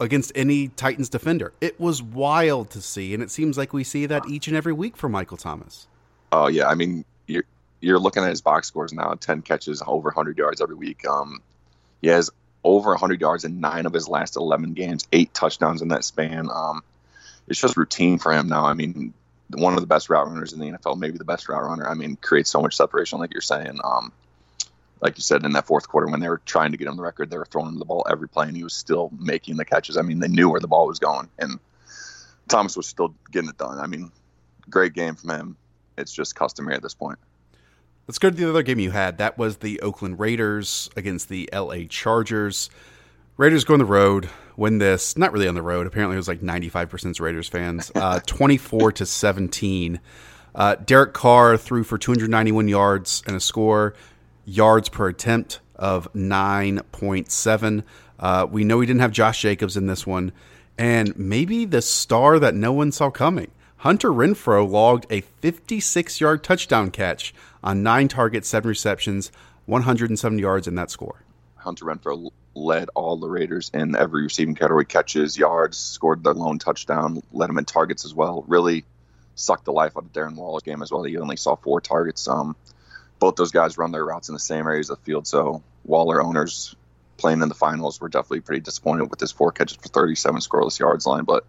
against 0.00 0.32
any 0.34 0.68
Titans 0.68 1.10
defender. 1.10 1.52
It 1.60 1.78
was 1.78 2.02
wild 2.02 2.70
to 2.70 2.80
see, 2.80 3.12
and 3.12 3.22
it 3.22 3.30
seems 3.30 3.58
like 3.58 3.74
we 3.74 3.84
see 3.84 4.06
that 4.06 4.26
each 4.30 4.48
and 4.48 4.56
every 4.56 4.72
week 4.72 4.96
for 4.96 5.10
Michael 5.10 5.36
Thomas. 5.36 5.86
Oh 6.32 6.46
yeah, 6.46 6.68
I 6.68 6.74
mean 6.74 7.04
you're 7.26 7.44
you're 7.82 7.98
looking 7.98 8.22
at 8.22 8.30
his 8.30 8.40
box 8.40 8.68
scores 8.68 8.94
now. 8.94 9.12
Ten 9.20 9.42
catches, 9.42 9.82
over 9.86 10.08
100 10.08 10.38
yards 10.38 10.62
every 10.62 10.74
week. 10.74 11.06
Um, 11.06 11.42
he 12.00 12.08
has 12.08 12.30
over 12.64 12.92
100 12.92 13.20
yards 13.20 13.44
in 13.44 13.60
nine 13.60 13.84
of 13.84 13.92
his 13.92 14.08
last 14.08 14.36
11 14.36 14.72
games, 14.72 15.06
eight 15.12 15.34
touchdowns 15.34 15.82
in 15.82 15.88
that 15.88 16.04
span. 16.04 16.48
Um, 16.50 16.80
it's 17.46 17.60
just 17.60 17.76
routine 17.76 18.18
for 18.18 18.32
him 18.32 18.48
now. 18.48 18.64
I 18.64 18.72
mean, 18.72 19.12
one 19.50 19.74
of 19.74 19.80
the 19.80 19.86
best 19.86 20.10
route 20.10 20.26
runners 20.28 20.52
in 20.52 20.60
the 20.60 20.66
NFL, 20.66 20.98
maybe 20.98 21.18
the 21.18 21.24
best 21.24 21.48
route 21.48 21.62
runner. 21.62 21.88
I 21.88 21.94
mean, 21.94 22.16
creates 22.16 22.50
so 22.50 22.60
much 22.60 22.76
separation, 22.76 23.18
like 23.18 23.32
you're 23.32 23.40
saying. 23.40 23.78
Um, 23.82 24.12
like 25.00 25.16
you 25.16 25.22
said 25.22 25.44
in 25.44 25.52
that 25.52 25.66
fourth 25.66 25.88
quarter 25.88 26.08
when 26.08 26.20
they 26.20 26.28
were 26.28 26.42
trying 26.44 26.72
to 26.72 26.76
get 26.76 26.88
him 26.88 26.96
the 26.96 27.02
record, 27.02 27.30
they 27.30 27.38
were 27.38 27.46
throwing 27.46 27.68
him 27.68 27.78
the 27.78 27.84
ball 27.84 28.06
every 28.10 28.28
play, 28.28 28.46
and 28.46 28.56
he 28.56 28.64
was 28.64 28.74
still 28.74 29.10
making 29.18 29.56
the 29.56 29.64
catches. 29.64 29.96
I 29.96 30.02
mean, 30.02 30.18
they 30.18 30.28
knew 30.28 30.50
where 30.50 30.60
the 30.60 30.68
ball 30.68 30.86
was 30.86 30.98
going, 30.98 31.28
and 31.38 31.58
Thomas 32.48 32.76
was 32.76 32.86
still 32.86 33.14
getting 33.30 33.48
it 33.48 33.58
done. 33.58 33.78
I 33.78 33.86
mean, 33.86 34.10
great 34.68 34.94
game 34.94 35.14
from 35.14 35.30
him. 35.30 35.56
It's 35.96 36.12
just 36.12 36.34
customary 36.34 36.74
at 36.74 36.82
this 36.82 36.94
point. 36.94 37.18
Let's 38.06 38.18
go 38.18 38.30
to 38.30 38.36
the 38.36 38.48
other 38.48 38.62
game 38.62 38.78
you 38.78 38.90
had. 38.90 39.18
That 39.18 39.36
was 39.36 39.58
the 39.58 39.80
Oakland 39.80 40.18
Raiders 40.18 40.88
against 40.96 41.28
the 41.28 41.48
LA 41.52 41.84
Chargers. 41.88 42.70
Raiders 43.38 43.62
go 43.62 43.74
on 43.74 43.78
the 43.78 43.84
road, 43.84 44.28
win 44.56 44.78
this. 44.78 45.16
Not 45.16 45.32
really 45.32 45.46
on 45.46 45.54
the 45.54 45.62
road. 45.62 45.86
Apparently, 45.86 46.16
it 46.16 46.18
was 46.18 46.26
like 46.26 46.40
95% 46.40 47.20
Raiders 47.20 47.46
fans. 47.46 47.92
Uh, 47.94 48.18
24 48.26 48.90
to 48.90 49.06
17. 49.06 50.00
Uh, 50.56 50.74
Derek 50.74 51.12
Carr 51.12 51.56
threw 51.56 51.84
for 51.84 51.98
291 51.98 52.66
yards 52.66 53.22
and 53.28 53.36
a 53.36 53.40
score, 53.40 53.94
yards 54.44 54.88
per 54.88 55.08
attempt 55.08 55.60
of 55.76 56.12
9.7. 56.14 57.84
Uh, 58.18 58.46
we 58.50 58.64
know 58.64 58.80
he 58.80 58.88
didn't 58.88 59.02
have 59.02 59.12
Josh 59.12 59.40
Jacobs 59.40 59.76
in 59.76 59.86
this 59.86 60.04
one. 60.04 60.32
And 60.76 61.16
maybe 61.16 61.64
the 61.64 61.80
star 61.80 62.40
that 62.40 62.56
no 62.56 62.72
one 62.72 62.90
saw 62.90 63.08
coming. 63.08 63.52
Hunter 63.76 64.10
Renfrow 64.10 64.68
logged 64.68 65.06
a 65.10 65.20
56 65.20 66.20
yard 66.20 66.42
touchdown 66.42 66.90
catch 66.90 67.32
on 67.62 67.84
nine 67.84 68.08
targets, 68.08 68.48
seven 68.48 68.68
receptions, 68.68 69.30
107 69.66 70.40
yards 70.40 70.66
in 70.66 70.74
that 70.74 70.90
score. 70.90 71.22
Hunter 71.54 71.84
Renfrow 71.84 72.32
led 72.58 72.90
all 72.94 73.16
the 73.16 73.28
Raiders 73.28 73.70
in 73.72 73.96
every 73.96 74.22
receiving 74.22 74.54
category 74.54 74.84
catches, 74.84 75.38
yards, 75.38 75.76
scored 75.76 76.22
the 76.22 76.34
lone 76.34 76.58
touchdown, 76.58 77.22
led 77.32 77.48
them 77.48 77.58
in 77.58 77.64
targets 77.64 78.04
as 78.04 78.14
well. 78.14 78.44
Really 78.46 78.84
sucked 79.34 79.64
the 79.64 79.72
life 79.72 79.96
out 79.96 80.04
of 80.04 80.12
Darren 80.12 80.34
Waller's 80.34 80.62
game 80.62 80.82
as 80.82 80.90
well. 80.90 81.04
He 81.04 81.16
only 81.16 81.36
saw 81.36 81.56
four 81.56 81.80
targets. 81.80 82.26
Um, 82.28 82.56
both 83.18 83.36
those 83.36 83.52
guys 83.52 83.78
run 83.78 83.92
their 83.92 84.04
routes 84.04 84.28
in 84.28 84.32
the 84.34 84.40
same 84.40 84.66
areas 84.66 84.90
of 84.90 84.98
the 84.98 85.04
field. 85.04 85.26
So 85.26 85.62
Waller 85.84 86.22
owners 86.22 86.74
playing 87.16 87.42
in 87.42 87.48
the 87.48 87.54
finals 87.54 88.00
were 88.00 88.08
definitely 88.08 88.40
pretty 88.40 88.60
disappointed 88.60 89.10
with 89.10 89.20
his 89.20 89.32
four 89.32 89.52
catches 89.52 89.76
for 89.76 89.88
37 89.88 90.40
scoreless 90.40 90.78
yards 90.78 91.06
line. 91.06 91.24
But 91.24 91.44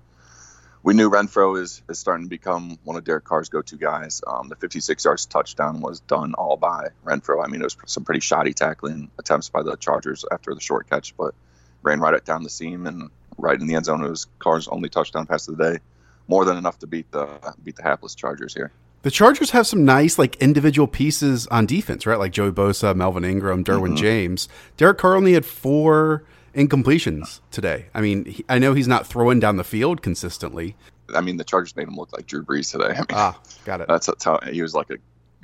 we 0.84 0.94
knew 0.94 1.10
Renfrow 1.10 1.60
is, 1.62 1.82
is 1.90 2.00
starting 2.00 2.26
to 2.26 2.30
become 2.30 2.78
one 2.84 2.96
of 2.96 3.04
Derek 3.04 3.26
Carr's 3.26 3.50
go-to 3.50 3.76
guys. 3.76 4.22
Um, 4.26 4.48
the 4.50 4.56
56 4.56 5.04
yards 5.04 5.26
touchdown 5.26 5.82
was 5.82 6.00
done 6.02 6.34
all 6.36 6.56
by 6.58 6.88
Renfrow. 7.06 7.44
I 7.44 7.48
mean, 7.50 7.62
it 7.62 7.66
was 7.66 7.78
some 7.86 8.04
pretty 8.06 8.22
shoddy 8.22 8.54
tackling 8.54 9.12
attempts 9.20 9.50
by 9.50 9.62
the 9.64 9.76
Chargers 9.76 10.24
after 10.32 10.54
the 10.54 10.62
short 10.62 10.90
catch, 10.90 11.16
but 11.18 11.36
ran 11.84 12.00
right 12.00 12.24
down 12.24 12.44
the 12.44 12.50
seam 12.50 12.88
and 12.88 13.10
right 13.38 13.60
in 13.60 13.68
the 13.68 13.76
end 13.76 13.86
zone. 13.86 14.04
It 14.04 14.10
was 14.10 14.28
Carr's 14.40 14.68
only 14.70 14.90
touchdown 14.90 15.26
pass 15.26 15.48
of 15.48 15.58
the 15.58 15.72
day. 15.74 15.80
More 16.28 16.46
than 16.46 16.58
enough 16.58 16.78
to 16.80 16.88
beat 16.88 17.12
the 17.12 17.28
beat 17.64 17.76
the 17.76 17.84
hapless 17.84 18.14
Chargers 18.16 18.54
here. 18.54 18.72
The 19.02 19.10
Chargers 19.12 19.50
have 19.52 19.66
some 19.66 19.84
nice 19.86 20.20
like 20.20 20.36
individual 20.36 20.88
pieces 20.88 21.48
on 21.48 21.66
defense, 21.66 22.06
right? 22.06 22.20
Like 22.20 22.34
Joey 22.34 22.52
Bosa, 22.52 22.96
Melvin 22.96 23.26
Ingram, 23.26 23.64
Derwin 23.64 23.94
Mhm. 23.94 23.98
James. 23.98 24.50
Derek 24.78 24.98
Carr 25.00 25.16
only 25.16 25.34
had 25.34 25.46
four 25.46 26.24
incompletions 26.56 27.42
today. 27.52 27.88
I 27.94 28.02
mean, 28.02 28.26
he, 28.26 28.46
I 28.50 28.60
know 28.60 28.74
he's 28.74 28.88
not 28.88 29.08
throwing 29.08 29.40
down 29.40 29.58
the 29.58 29.64
field 29.64 30.02
consistently. 30.02 30.76
I 31.16 31.22
mean, 31.22 31.38
the 31.38 31.44
Chargers 31.44 31.76
made 31.76 31.88
him 31.88 31.96
look 31.96 32.14
like 32.14 32.28
Drew 32.28 32.44
Brees 32.44 32.72
today. 32.72 32.86
I 32.94 32.98
mean, 32.98 33.06
Ah, 33.12 33.40
got 33.66 33.82
it. 33.82 33.88
That's, 33.88 34.06
that's 34.08 34.24
how 34.24 34.40
he 34.52 34.62
was 34.62 34.74
like 34.76 34.90
a 34.92 34.98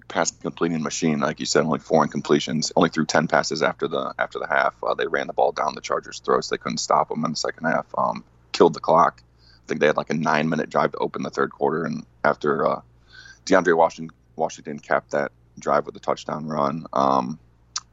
pass 0.07 0.31
completing 0.31 0.83
machine. 0.83 1.19
Like 1.19 1.39
you 1.39 1.45
said, 1.45 1.63
only 1.65 1.79
four 1.79 2.05
incompletions, 2.05 2.71
only 2.75 2.89
threw 2.89 3.05
ten 3.05 3.27
passes 3.27 3.63
after 3.63 3.87
the 3.87 4.13
after 4.19 4.37
the 4.39 4.47
half. 4.47 4.75
Uh, 4.83 4.93
they 4.93 5.07
ran 5.07 5.27
the 5.27 5.33
ball 5.33 5.51
down 5.51 5.73
the 5.75 5.81
Chargers' 5.81 6.19
throats. 6.19 6.49
They 6.49 6.57
couldn't 6.57 6.77
stop 6.77 7.09
them 7.09 7.25
in 7.25 7.31
the 7.31 7.37
second 7.37 7.65
half. 7.65 7.87
Um, 7.97 8.23
killed 8.51 8.73
the 8.73 8.79
clock. 8.79 9.21
I 9.41 9.67
think 9.67 9.79
they 9.81 9.87
had 9.87 9.97
like 9.97 10.11
a 10.11 10.13
nine 10.15 10.47
minute 10.47 10.69
drive 10.69 10.91
to 10.91 10.97
open 10.99 11.23
the 11.23 11.31
third 11.31 11.51
quarter, 11.51 11.85
and 11.85 12.05
after 12.23 12.67
uh, 12.67 12.81
DeAndre 13.45 13.75
Washington 13.75 14.15
Washington 14.35 14.77
capped 14.79 15.11
that 15.11 15.31
drive 15.57 15.85
with 15.87 15.95
a 15.95 15.99
touchdown 15.99 16.45
run. 16.45 16.85
Um, 16.93 17.39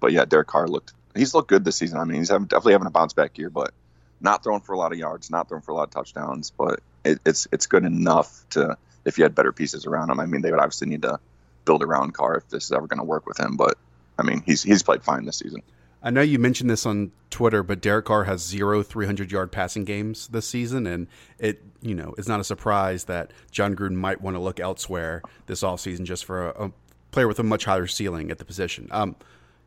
but 0.01 0.13
yeah, 0.13 0.25
Derek 0.27 0.49
Carr 0.49 0.69
looked 0.69 0.93
he's 1.15 1.35
looked 1.35 1.49
good 1.49 1.65
this 1.65 1.77
season. 1.77 1.99
I 1.99 2.05
mean, 2.05 2.19
he's 2.19 2.31
having, 2.31 2.47
definitely 2.47 2.73
having 2.73 2.87
a 2.87 2.91
bounce 2.91 3.13
back 3.13 3.39
year, 3.39 3.51
but 3.51 3.73
not 4.21 4.43
throwing 4.45 4.61
for 4.61 4.73
a 4.73 4.79
lot 4.79 4.93
of 4.93 4.99
yards, 4.99 5.31
not 5.31 5.49
throwing 5.49 5.63
for 5.63 5.73
a 5.73 5.75
lot 5.75 5.85
of 5.85 5.91
touchdowns. 5.91 6.51
But 6.51 6.81
it, 7.05 7.19
it's 7.25 7.49
it's 7.53 7.67
good 7.67 7.85
enough 7.85 8.45
to 8.51 8.77
if 9.05 9.19
you 9.19 9.25
had 9.25 9.35
better 9.35 9.53
pieces 9.53 9.87
around 9.87 10.11
him. 10.11 10.21
I 10.21 10.27
mean, 10.27 10.43
they 10.43 10.51
would 10.51 10.61
obviously 10.61 10.89
need 10.89 11.03
to 11.03 11.19
build 11.65 11.83
around 11.83 12.15
Carr 12.15 12.37
if 12.37 12.49
this 12.49 12.65
is 12.65 12.73
ever 12.73 12.87
going 12.87 12.99
to 12.99 13.05
work 13.05 13.27
with 13.27 13.39
him. 13.39 13.57
But 13.57 13.79
I 14.19 14.23
mean, 14.23 14.43
he's 14.47 14.63
he's 14.63 14.83
played 14.83 15.03
fine 15.03 15.25
this 15.25 15.39
season. 15.39 15.63
I 16.05 16.11
know 16.11 16.21
you 16.21 16.39
mentioned 16.39 16.69
this 16.69 16.85
on 16.85 17.13
Twitter, 17.31 17.63
but 17.63 17.81
Derek 17.81 18.07
Carr 18.07 18.25
has 18.25 18.45
zero 18.45 18.83
300 18.83 19.31
yard 19.31 19.53
passing 19.53 19.85
games 19.85 20.29
this 20.29 20.49
season, 20.49 20.87
and 20.87 21.07
it 21.39 21.63
you 21.81 21.95
know 21.95 22.15
is 22.19 22.29
not 22.29 22.41
a 22.41 22.45
surprise 22.45 23.05
that 23.05 23.33
Jon 23.51 23.77
Gruden 23.77 23.95
might 23.95 24.21
want 24.21 24.37
to 24.37 24.41
look 24.41 24.59
elsewhere 24.59 25.23
this 25.47 25.63
offseason 25.63 26.05
just 26.05 26.25
for 26.25 26.49
a, 26.49 26.67
a 26.67 26.73
player 27.13 27.29
with 27.29 27.39
a 27.39 27.45
much 27.45 27.67
higher 27.67 27.87
ceiling 27.87 28.31
at 28.31 28.39
the 28.39 28.45
position. 28.45 28.89
Um, 28.91 29.17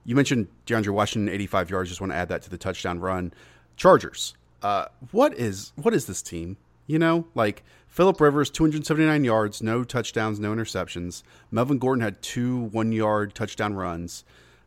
you 0.05 0.15
mentioned 0.15 0.47
DeAndre 0.65 0.89
Washington, 0.89 1.33
85 1.33 1.69
yards. 1.69 1.89
Just 1.89 1.99
want 1.99 2.13
to 2.13 2.17
add 2.17 2.29
that 2.29 2.43
to 2.43 2.49
the 2.49 2.57
touchdown 2.57 2.99
run. 2.99 3.33
Chargers. 3.75 4.35
Uh, 4.61 4.85
what 5.11 5.33
is 5.33 5.73
what 5.75 5.93
is 5.93 6.05
this 6.05 6.21
team? 6.21 6.57
You 6.87 6.99
know, 6.99 7.25
like 7.33 7.63
Philip 7.87 8.21
Rivers, 8.21 8.49
279 8.49 9.23
yards, 9.23 9.61
no 9.61 9.83
touchdowns, 9.83 10.39
no 10.39 10.53
interceptions. 10.53 11.23
Melvin 11.51 11.79
Gordon 11.79 12.03
had 12.03 12.21
two 12.21 12.59
one 12.59 12.91
yard 12.91 13.33
touchdown 13.33 13.73
runs. 13.73 14.23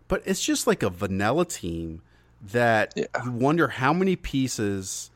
But 0.09 0.23
it's 0.25 0.43
just 0.43 0.67
like 0.67 0.83
a 0.83 0.91
vanilla 0.91 1.45
team 1.45 2.03
that 2.43 2.95
yeah. 2.97 3.07
you 3.25 3.31
wonder 3.31 3.69
how 3.69 3.93
many 3.93 4.17
pieces 4.17 5.11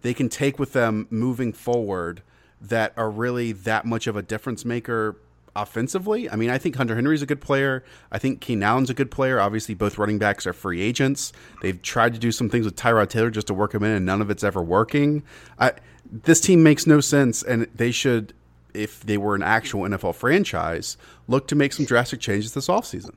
they 0.00 0.14
can 0.14 0.28
take 0.28 0.58
with 0.58 0.72
them 0.72 1.06
moving 1.10 1.52
forward 1.52 2.22
that 2.60 2.92
are 2.96 3.10
really 3.10 3.52
that 3.52 3.84
much 3.84 4.06
of 4.06 4.16
a 4.16 4.22
difference 4.22 4.64
maker 4.64 5.16
offensively. 5.54 6.30
I 6.30 6.36
mean, 6.36 6.50
I 6.50 6.58
think 6.58 6.76
Hunter 6.76 6.94
Henry's 6.94 7.22
a 7.22 7.26
good 7.26 7.40
player. 7.40 7.84
I 8.10 8.18
think 8.18 8.40
Keenan 8.40 8.62
Allen's 8.62 8.90
a 8.90 8.94
good 8.94 9.10
player. 9.10 9.40
Obviously, 9.40 9.74
both 9.74 9.98
running 9.98 10.18
backs 10.18 10.46
are 10.46 10.52
free 10.52 10.80
agents. 10.80 11.32
They've 11.60 11.80
tried 11.80 12.14
to 12.14 12.18
do 12.18 12.32
some 12.32 12.48
things 12.48 12.64
with 12.64 12.76
Tyrod 12.76 13.08
Taylor 13.08 13.30
just 13.30 13.48
to 13.48 13.54
work 13.54 13.74
him 13.74 13.82
in, 13.82 13.90
and 13.90 14.06
none 14.06 14.20
of 14.20 14.30
it's 14.30 14.44
ever 14.44 14.62
working. 14.62 15.22
I, 15.58 15.72
this 16.10 16.40
team 16.40 16.62
makes 16.62 16.86
no 16.86 17.00
sense, 17.00 17.42
and 17.42 17.66
they 17.74 17.90
should, 17.90 18.32
if 18.74 19.00
they 19.00 19.18
were 19.18 19.34
an 19.34 19.42
actual 19.42 19.82
NFL 19.82 20.14
franchise, 20.14 20.96
look 21.28 21.48
to 21.48 21.54
make 21.54 21.72
some 21.72 21.84
drastic 21.84 22.20
changes 22.20 22.54
this 22.54 22.68
offseason. 22.68 23.14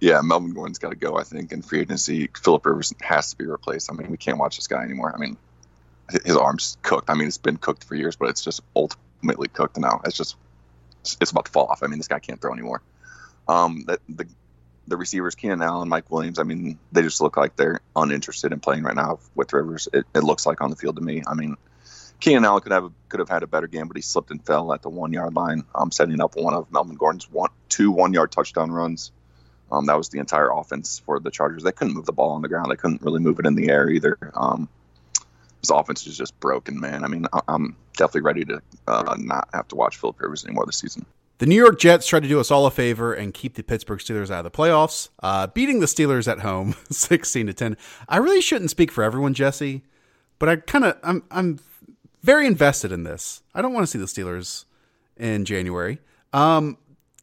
Yeah, 0.00 0.20
Melvin 0.22 0.52
Gordon's 0.52 0.78
got 0.78 0.90
to 0.90 0.96
go, 0.96 1.16
I 1.16 1.22
think, 1.22 1.52
in 1.52 1.62
free 1.62 1.80
agency. 1.80 2.28
Philip 2.42 2.66
Rivers 2.66 2.92
has 3.00 3.30
to 3.30 3.38
be 3.38 3.46
replaced. 3.46 3.90
I 3.90 3.94
mean, 3.94 4.10
we 4.10 4.16
can't 4.16 4.38
watch 4.38 4.56
this 4.56 4.66
guy 4.66 4.82
anymore. 4.82 5.12
I 5.14 5.18
mean, 5.18 5.36
his 6.24 6.36
arm's 6.36 6.76
cooked. 6.82 7.08
I 7.08 7.14
mean, 7.14 7.28
it's 7.28 7.38
been 7.38 7.56
cooked 7.56 7.84
for 7.84 7.94
years, 7.94 8.16
but 8.16 8.28
it's 8.28 8.42
just 8.42 8.60
ultimately 8.76 9.48
cooked 9.48 9.78
now. 9.78 10.00
It's 10.04 10.16
just 10.16 10.36
it's 11.20 11.30
about 11.30 11.46
to 11.46 11.52
fall 11.52 11.66
off. 11.66 11.82
I 11.82 11.86
mean, 11.86 11.98
this 11.98 12.08
guy 12.08 12.18
can't 12.18 12.40
throw 12.40 12.52
anymore. 12.52 12.82
Um, 13.48 13.84
the, 13.86 13.98
the 14.08 14.26
the 14.86 14.96
receivers, 14.96 15.34
Keenan 15.34 15.62
Allen, 15.62 15.88
Mike 15.88 16.10
Williams. 16.10 16.38
I 16.38 16.42
mean, 16.42 16.78
they 16.92 17.02
just 17.02 17.20
look 17.20 17.36
like 17.36 17.56
they're 17.56 17.80
uninterested 17.96 18.52
in 18.52 18.60
playing 18.60 18.82
right 18.82 18.94
now 18.94 19.18
with 19.34 19.52
Rivers. 19.52 19.88
It, 19.92 20.04
it 20.14 20.24
looks 20.24 20.44
like 20.44 20.60
on 20.60 20.70
the 20.70 20.76
field 20.76 20.96
to 20.96 21.02
me. 21.02 21.22
I 21.26 21.34
mean, 21.34 21.56
Keenan 22.20 22.44
Allen 22.44 22.62
could 22.62 22.72
have 22.72 22.92
could 23.08 23.20
have 23.20 23.28
had 23.28 23.42
a 23.42 23.46
better 23.46 23.66
game, 23.66 23.88
but 23.88 23.96
he 23.96 24.02
slipped 24.02 24.30
and 24.30 24.44
fell 24.44 24.72
at 24.72 24.82
the 24.82 24.88
one 24.88 25.12
yard 25.12 25.34
line. 25.34 25.64
Um, 25.74 25.90
setting 25.90 26.20
up 26.20 26.36
one 26.36 26.54
of 26.54 26.70
Melvin 26.72 26.96
Gordon's 26.96 27.30
one 27.30 27.50
two 27.68 27.90
one 27.90 28.12
yard 28.12 28.32
touchdown 28.32 28.70
runs. 28.70 29.12
Um, 29.72 29.86
that 29.86 29.96
was 29.96 30.10
the 30.10 30.18
entire 30.18 30.50
offense 30.52 31.00
for 31.04 31.18
the 31.18 31.30
Chargers. 31.30 31.62
They 31.62 31.72
couldn't 31.72 31.94
move 31.94 32.06
the 32.06 32.12
ball 32.12 32.30
on 32.30 32.42
the 32.42 32.48
ground. 32.48 32.70
They 32.70 32.76
couldn't 32.76 33.02
really 33.02 33.20
move 33.20 33.38
it 33.40 33.46
in 33.46 33.54
the 33.54 33.70
air 33.70 33.88
either. 33.88 34.18
Um, 34.34 34.68
his 35.64 35.70
offense 35.70 36.06
is 36.06 36.16
just 36.16 36.38
broken, 36.40 36.78
man. 36.78 37.04
I 37.04 37.08
mean, 37.08 37.26
I'm 37.48 37.76
definitely 37.96 38.20
ready 38.20 38.44
to 38.44 38.62
uh, 38.86 39.16
not 39.18 39.48
have 39.54 39.66
to 39.68 39.76
watch 39.76 39.96
Philip 39.96 40.20
Rivers 40.20 40.44
anymore 40.44 40.66
this 40.66 40.76
season. 40.76 41.06
The 41.38 41.46
New 41.46 41.56
York 41.56 41.80
Jets 41.80 42.06
tried 42.06 42.22
to 42.22 42.28
do 42.28 42.38
us 42.38 42.50
all 42.50 42.66
a 42.66 42.70
favor 42.70 43.12
and 43.12 43.34
keep 43.34 43.54
the 43.54 43.62
Pittsburgh 43.62 43.98
Steelers 43.98 44.30
out 44.30 44.44
of 44.44 44.52
the 44.52 44.56
playoffs, 44.56 45.08
uh, 45.22 45.48
beating 45.48 45.80
the 45.80 45.86
Steelers 45.86 46.30
at 46.30 46.40
home, 46.40 46.76
sixteen 46.90 47.46
to 47.46 47.52
ten. 47.52 47.76
I 48.08 48.18
really 48.18 48.40
shouldn't 48.40 48.70
speak 48.70 48.92
for 48.92 49.02
everyone, 49.02 49.34
Jesse, 49.34 49.82
but 50.38 50.48
I 50.48 50.56
kind 50.56 50.84
of 50.84 50.98
I'm 51.02 51.24
I'm 51.30 51.58
very 52.22 52.46
invested 52.46 52.92
in 52.92 53.02
this. 53.02 53.42
I 53.54 53.62
don't 53.62 53.72
want 53.72 53.84
to 53.84 53.90
see 53.90 53.98
the 53.98 54.04
Steelers 54.04 54.64
in 55.16 55.44
January. 55.44 55.98
Um, 56.32 56.78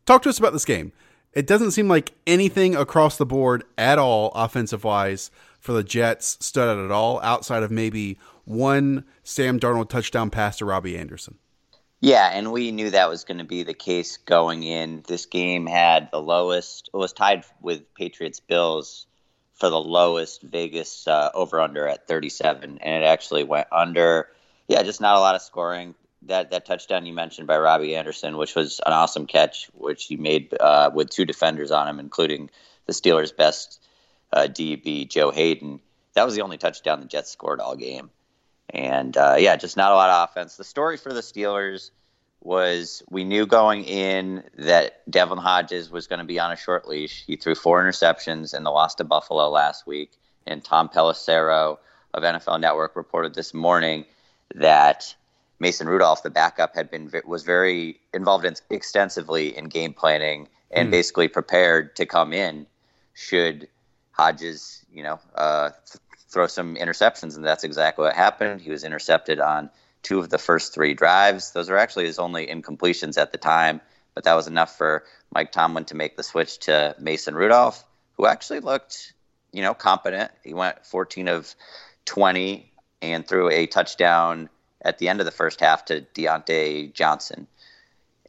talk 0.05 0.23
to 0.23 0.29
us 0.29 0.39
about 0.39 0.53
this 0.53 0.65
game. 0.65 0.91
It 1.33 1.47
doesn't 1.47 1.71
seem 1.71 1.87
like 1.87 2.11
anything 2.27 2.75
across 2.75 3.17
the 3.17 3.25
board 3.25 3.63
at 3.77 3.97
all, 3.97 4.31
offensive 4.35 4.83
wise, 4.83 5.31
for 5.61 5.71
the 5.73 5.83
Jets 5.83 6.37
stood 6.45 6.67
out 6.67 6.83
at 6.83 6.91
all, 6.91 7.21
outside 7.21 7.63
of 7.63 7.71
maybe 7.71 8.17
one 8.51 9.05
Sam 9.23 9.59
Darnold 9.59 9.89
touchdown 9.89 10.29
pass 10.29 10.57
to 10.57 10.65
Robbie 10.65 10.97
Anderson. 10.97 11.37
Yeah, 11.99 12.29
and 12.33 12.51
we 12.51 12.71
knew 12.71 12.89
that 12.89 13.09
was 13.09 13.25
going 13.25 13.37
to 13.37 13.43
be 13.43 13.63
the 13.63 13.75
case 13.75 14.17
going 14.17 14.63
in. 14.63 15.03
This 15.07 15.27
game 15.27 15.67
had 15.67 16.09
the 16.11 16.21
lowest, 16.21 16.89
it 16.91 16.97
was 16.97 17.13
tied 17.13 17.45
with 17.61 17.93
Patriots 17.93 18.39
Bills 18.39 19.05
for 19.53 19.69
the 19.69 19.79
lowest 19.79 20.41
Vegas 20.41 21.07
uh, 21.07 21.29
over 21.35 21.61
under 21.61 21.87
at 21.87 22.07
37, 22.07 22.79
and 22.81 23.03
it 23.03 23.05
actually 23.05 23.43
went 23.43 23.67
under. 23.71 24.29
Yeah, 24.67 24.81
just 24.81 24.99
not 24.99 25.15
a 25.15 25.19
lot 25.19 25.35
of 25.35 25.43
scoring 25.43 25.93
that 26.23 26.51
that 26.51 26.65
touchdown 26.65 27.05
you 27.05 27.13
mentioned 27.13 27.47
by 27.47 27.57
Robbie 27.57 27.95
Anderson, 27.95 28.37
which 28.37 28.55
was 28.55 28.79
an 28.85 28.93
awesome 28.93 29.25
catch, 29.25 29.69
which 29.73 30.05
he 30.05 30.17
made 30.17 30.53
uh, 30.59 30.91
with 30.93 31.09
two 31.09 31.25
defenders 31.25 31.71
on 31.71 31.87
him, 31.87 31.99
including 31.99 32.49
the 32.85 32.93
Steelers' 32.93 33.35
best 33.35 33.81
uh, 34.31 34.47
DB 34.47 35.09
Joe 35.09 35.31
Haden. 35.31 35.79
That 36.13 36.25
was 36.25 36.35
the 36.35 36.41
only 36.41 36.57
touchdown 36.57 36.99
the 36.99 37.05
Jets 37.05 37.31
scored 37.31 37.59
all 37.59 37.75
game, 37.75 38.09
and 38.72 39.15
uh, 39.17 39.36
yeah, 39.38 39.55
just 39.55 39.78
not 39.78 39.91
a 39.91 39.95
lot 39.95 40.09
of 40.09 40.30
offense. 40.30 40.57
The 40.57 40.63
story 40.63 40.97
for 40.97 41.13
the 41.13 41.22
Steelers 41.22 41.91
was 42.41 43.03
we 43.09 43.24
knew 43.24 43.45
going 43.45 43.84
in 43.84 44.43
that 44.57 45.09
Devlin 45.09 45.38
Hodges 45.38 45.91
was 45.91 46.07
going 46.07 46.19
to 46.19 46.26
be 46.26 46.39
on 46.39 46.51
a 46.51 46.55
short 46.55 46.88
leash. 46.88 47.24
He 47.26 47.36
threw 47.36 47.53
four 47.53 47.84
interceptions 47.84 48.55
in 48.55 48.63
the 48.63 48.72
loss 48.72 48.95
to 48.95 49.03
Buffalo 49.03 49.49
last 49.49 49.86
week, 49.86 50.11
and 50.47 50.63
Tom 50.63 50.89
Pelissero 50.89 51.78
of 52.13 52.24
NFL 52.24 52.59
Network 52.59 52.95
reported 52.95 53.36
this 53.36 53.53
morning 53.53 54.05
that 54.55 55.15
Mason 55.59 55.88
Rudolph, 55.88 56.24
the 56.24 56.30
backup, 56.30 56.76
had 56.76 56.89
been 56.89 57.11
was 57.26 57.43
very 57.43 57.99
involved 58.13 58.45
in, 58.45 58.55
extensively 58.69 59.55
in 59.55 59.65
game 59.65 59.93
planning 59.93 60.47
and 60.72 60.88
mm. 60.88 60.91
basically 60.91 61.28
prepared 61.28 61.95
to 61.97 62.05
come 62.05 62.34
in 62.34 62.65
should 63.13 63.67
Hodges, 64.12 64.86
you 64.91 65.03
know, 65.03 65.20
uh, 65.36 65.70
th- 65.70 66.01
throw 66.30 66.47
some 66.47 66.76
interceptions, 66.76 67.36
and 67.36 67.45
that's 67.45 67.64
exactly 67.64 68.03
what 68.03 68.16
happened. 68.16 68.62
He 68.62 68.72
was 68.72 68.84
intercepted 68.84 69.39
on 69.39 69.70
two 70.03 70.20
of 70.20 70.30
the 70.30 70.38
first 70.38 70.74
three 70.74 70.93
drives. 70.93 71.51
Those 71.51 71.70
were 71.70 71.78
actually 71.78 72.05
his 72.05 72.20
only 72.20 72.47
incompletions 72.47 73.18
at 73.18 73.32
the 73.32 73.38
time, 73.38 73.82
but 74.16 74.24
that 74.24 74.34
was 74.34 74.47
enough 74.47 74.78
for 74.78 75.03
Mike 75.34 75.51
Tomlin 75.51 75.86
to 75.86 75.95
make 75.95 76.18
the 76.18 76.24
switch 76.24 76.59
to 76.59 76.95
Mason 76.99 77.36
Rudolph, 77.36 77.84
who 78.18 78.26
actually 78.26 78.59
looked, 78.59 79.14
you 79.51 79.62
know, 79.62 79.74
competent. 79.74 80.32
He 80.43 80.53
went 80.53 80.86
14 80.86 81.28
of 81.28 81.53
20 82.05 82.72
and 83.01 83.28
threw 83.28 83.49
a 83.49 83.68
touchdown 83.68 84.49
at 84.82 84.97
the 84.97 85.09
end 85.09 85.20
of 85.20 85.26
the 85.26 85.32
first 85.32 85.59
half 85.59 85.86
to 85.86 86.01
Diontae 86.01 86.93
Johnson. 86.93 87.47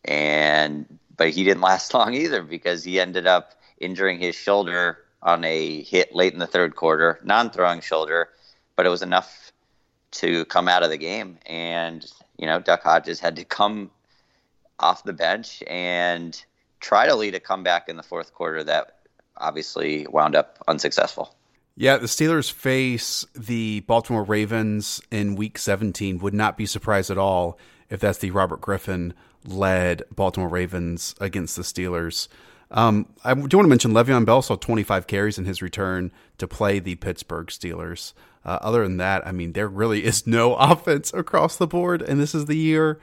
And 0.05 0.99
but 1.17 1.31
he 1.31 1.45
didn't 1.45 1.63
last 1.73 1.95
long 1.95 2.15
either 2.15 2.43
because 2.43 2.85
he 2.85 3.01
ended 3.01 3.27
up 3.27 3.55
injuring 3.79 4.19
his 4.19 4.35
shoulder 4.35 4.99
on 5.23 5.45
a 5.45 5.83
hit 5.83 6.15
late 6.15 6.33
in 6.33 6.39
the 6.39 6.47
third 6.47 6.75
quarter, 6.75 7.21
non-throwing 7.23 7.81
shoulder, 7.81 8.29
but 8.77 8.87
it 8.87 8.89
was 8.89 9.03
enough 9.03 9.53
to 10.11 10.45
come 10.47 10.69
out 10.69 10.83
of 10.83 10.91
the 10.91 10.97
game. 10.97 11.39
And 11.47 12.05
you 12.37 12.47
know, 12.47 12.61
Duck 12.61 12.83
Hodges 12.83 13.21
had 13.21 13.37
to 13.37 13.45
come 13.45 13.91
off 14.79 15.05
the 15.05 15.13
bench 15.13 15.63
and 15.69 16.43
try 16.81 17.07
to 17.07 17.15
lead 17.15 17.35
a 17.35 17.41
comeback 17.41 17.89
in 17.89 17.97
the 17.97 18.03
fourth 18.03 18.35
quarter 18.35 18.65
that 18.65 18.99
obviously 19.37 20.07
wound 20.09 20.35
up 20.35 20.59
unsuccessful. 20.67 21.35
Yeah, 21.77 21.97
the 21.97 22.07
Steelers 22.07 22.53
face 22.53 23.25
the 23.35 23.81
Baltimore 23.81 24.25
Ravens 24.25 25.01
in 25.11 25.37
week 25.37 25.57
17. 25.57 26.19
Would 26.19 26.35
not 26.35 26.57
be 26.57 26.67
surprised 26.67 27.11
at 27.11 27.17
all 27.17 27.59
if 27.89 28.01
that's 28.01 28.19
the 28.19 28.31
Robert 28.31 28.61
Griffin 28.61 29.15
led 29.45 30.03
Baltimore 30.15 30.49
Ravens 30.49 31.15
against 31.21 31.57
the 31.57 31.63
Steelers. 31.63 32.29
Um, 32.73 33.07
I 33.23 33.35
do 33.35 33.57
want 33.59 33.67
to 33.67 33.69
mention 33.69 33.93
Le'Veon 33.93 34.25
Bell 34.25 34.43
saw 34.43 34.57
25 34.57 35.07
carries 35.07 35.39
in 35.39 35.45
his 35.45 35.63
return 35.63 36.11
to 36.39 36.49
play 36.49 36.79
the 36.79 36.97
Pittsburgh 36.97 37.47
Steelers. 37.49 38.15
Uh, 38.45 38.59
other 38.63 38.83
than 38.83 38.97
that, 38.97 39.25
I 39.27 39.31
mean, 39.33 39.53
there 39.53 39.69
really 39.69 40.05
is 40.05 40.27
no 40.27 40.55
offense 40.57 41.13
across 41.13 41.57
the 41.57 41.67
board, 41.67 42.03
and 42.03 42.19
this 42.19 42.35
is 42.35 42.47
the 42.47 42.57
year 42.57 42.95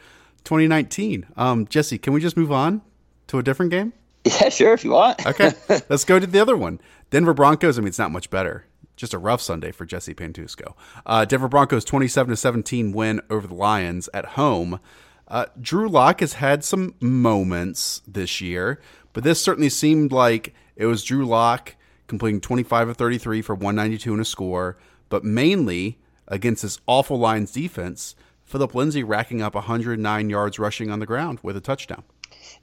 2019. 0.44 1.28
Um, 1.38 1.68
Jesse, 1.68 1.98
can 1.98 2.14
we 2.14 2.20
just 2.20 2.36
move 2.36 2.52
on 2.52 2.82
to 3.28 3.38
a 3.40 3.44
different 3.44 3.72
game? 3.72 3.94
Yeah, 4.26 4.50
sure, 4.50 4.74
if 4.74 4.84
you 4.84 4.92
want. 4.92 5.26
okay, 5.26 5.54
let's 5.90 6.04
go 6.04 6.20
to 6.20 6.28
the 6.28 6.42
other 6.42 6.58
one. 6.58 6.82
Denver 7.10 7.34
Broncos. 7.34 7.78
I 7.78 7.82
mean, 7.82 7.88
it's 7.88 7.98
not 7.98 8.12
much 8.12 8.30
better. 8.30 8.66
Just 8.98 9.14
a 9.14 9.18
rough 9.18 9.42
Sunday 9.42 9.72
for 9.72 9.86
Jesse 9.86 10.14
Pantuosco. 10.14 10.74
Uh, 11.06 11.24
Denver 11.24 11.48
Broncos 11.48 11.86
27 11.86 12.32
to 12.32 12.36
17 12.36 12.92
win 12.92 13.22
over 13.30 13.48
the 13.48 13.54
Lions 13.54 14.10
at 14.14 14.26
home. 14.26 14.82
Uh, 15.30 15.46
Drew 15.60 15.88
Lock 15.88 16.20
has 16.20 16.34
had 16.34 16.66
some 16.66 16.96
moments 17.00 18.02
this 18.06 18.42
year, 18.42 18.82
but 19.14 19.24
this 19.24 19.42
certainly 19.42 19.70
seemed 19.70 20.12
like 20.12 20.54
it 20.76 20.86
was 20.86 21.04
Drew 21.04 21.26
Lock 21.26 21.76
completing 22.08 22.42
25 22.42 22.90
of 22.90 22.98
33 22.98 23.42
for 23.42 23.56
192 23.56 24.12
and 24.12 24.22
a 24.22 24.26
score, 24.26 24.78
but 25.08 25.24
mainly 25.24 25.98
against 26.28 26.64
this 26.64 26.80
awful 26.88 27.18
Lions 27.18 27.52
defense. 27.52 28.16
Philip 28.44 28.74
Lindsay 28.74 29.04
racking 29.04 29.42
up 29.42 29.56
109 29.56 30.30
yards 30.30 30.60
rushing 30.60 30.90
on 30.90 31.00
the 31.00 31.06
ground 31.06 31.40
with 31.44 31.56
a 31.56 31.62
touchdown. 31.62 32.04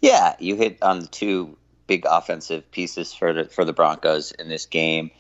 Yeah, 0.01 0.35
you 0.39 0.57
hit 0.57 0.83
on 0.83 1.01
the 1.01 1.07
two 1.07 1.57
big 1.87 2.05
offensive 2.09 2.71
pieces 2.71 3.15
for 3.15 3.33
the 3.33 3.45
for 3.45 3.65
the 3.65 3.73
Broncos 3.73 4.33
in 4.33 4.49
this 4.49 4.67
game. 4.67 5.11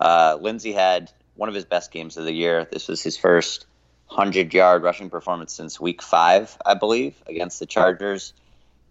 Uh, 0.00 0.38
Lindsay 0.40 0.72
had 0.72 1.10
one 1.34 1.48
of 1.48 1.54
his 1.54 1.64
best 1.64 1.90
games 1.90 2.16
of 2.16 2.24
the 2.24 2.32
year. 2.32 2.66
This 2.70 2.88
was 2.88 3.02
his 3.02 3.16
first 3.16 3.66
hundred 4.06 4.52
yard 4.54 4.82
rushing 4.82 5.10
performance 5.10 5.52
since 5.52 5.80
week 5.80 6.02
five, 6.02 6.56
I 6.64 6.74
believe, 6.74 7.14
against 7.26 7.58
the 7.58 7.66
Chargers, 7.66 8.32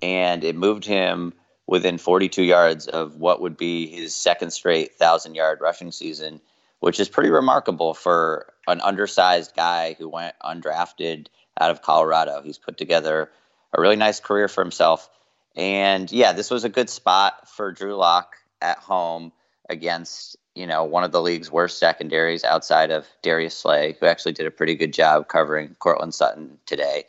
and 0.01 0.43
it 0.43 0.55
moved 0.55 0.85
him 0.85 1.33
within 1.67 1.97
42 1.97 2.43
yards 2.43 2.87
of 2.87 3.15
what 3.15 3.41
would 3.41 3.57
be 3.57 3.87
his 3.87 4.15
second 4.15 4.51
straight 4.51 4.95
thousand 4.95 5.35
yard 5.35 5.59
rushing 5.61 5.91
season, 5.91 6.41
which 6.79 6.99
is 6.99 7.09
pretty 7.09 7.29
remarkable 7.29 7.93
for 7.93 8.53
an 8.67 8.81
undersized 8.81 9.55
guy 9.55 9.95
who 9.97 10.09
went 10.09 10.35
undrafted 10.43 11.27
out 11.59 11.71
of 11.71 11.81
Colorado. 11.81 12.41
He's 12.41 12.57
put 12.57 12.77
together 12.77 13.31
a 13.73 13.81
really 13.81 13.95
nice 13.95 14.19
career 14.19 14.47
for 14.47 14.61
himself. 14.63 15.09
And 15.55 16.11
yeah, 16.11 16.33
this 16.33 16.49
was 16.49 16.63
a 16.63 16.69
good 16.69 16.89
spot 16.89 17.47
for 17.47 17.71
Drew 17.71 17.95
Lock 17.95 18.35
at 18.61 18.77
home 18.77 19.31
against, 19.69 20.37
you 20.55 20.67
know, 20.67 20.83
one 20.83 21.03
of 21.03 21.11
the 21.11 21.21
league's 21.21 21.51
worst 21.51 21.77
secondaries 21.77 22.43
outside 22.43 22.91
of 22.91 23.07
Darius 23.21 23.55
Slay, 23.55 23.95
who 23.99 24.05
actually 24.05 24.33
did 24.33 24.45
a 24.45 24.51
pretty 24.51 24.75
good 24.75 24.93
job 24.93 25.27
covering 25.27 25.75
Courtland 25.79 26.13
Sutton 26.13 26.57
today. 26.65 27.05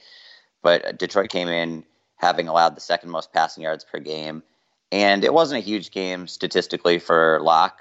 But 0.62 0.98
Detroit 0.98 1.28
came 1.28 1.48
in 1.48 1.84
having 2.22 2.46
allowed 2.48 2.76
the 2.76 2.80
second 2.80 3.10
most 3.10 3.32
passing 3.32 3.64
yards 3.64 3.84
per 3.84 3.98
game. 3.98 4.42
And 4.92 5.24
it 5.24 5.34
wasn't 5.34 5.62
a 5.62 5.66
huge 5.66 5.90
game 5.90 6.28
statistically 6.28 7.00
for 7.00 7.40
Lock, 7.42 7.80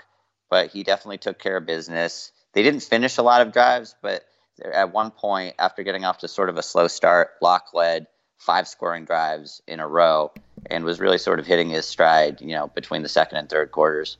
but 0.49 0.71
he 0.71 0.83
definitely 0.83 1.19
took 1.19 1.37
care 1.37 1.57
of 1.57 1.65
business. 1.65 2.31
They 2.53 2.63
didn't 2.63 2.81
finish 2.81 3.17
a 3.17 3.21
lot 3.21 3.41
of 3.41 3.53
drives, 3.53 3.95
but 4.01 4.23
at 4.63 4.91
one 4.91 5.11
point, 5.11 5.55
after 5.59 5.83
getting 5.83 6.05
off 6.05 6.19
to 6.19 6.27
sort 6.27 6.49
of 6.49 6.57
a 6.57 6.63
slow 6.63 6.87
start, 6.87 7.31
Lock 7.41 7.67
led 7.73 8.07
five 8.37 8.67
scoring 8.67 9.05
drives 9.05 9.61
in 9.67 9.79
a 9.79 9.87
row 9.87 10.31
and 10.65 10.83
was 10.83 10.99
really 10.99 11.19
sort 11.19 11.39
of 11.39 11.45
hitting 11.45 11.69
his 11.69 11.85
stride, 11.85 12.41
you 12.41 12.55
know, 12.55 12.67
between 12.67 13.03
the 13.03 13.09
second 13.09 13.37
and 13.37 13.49
third 13.49 13.71
quarters. 13.71 14.17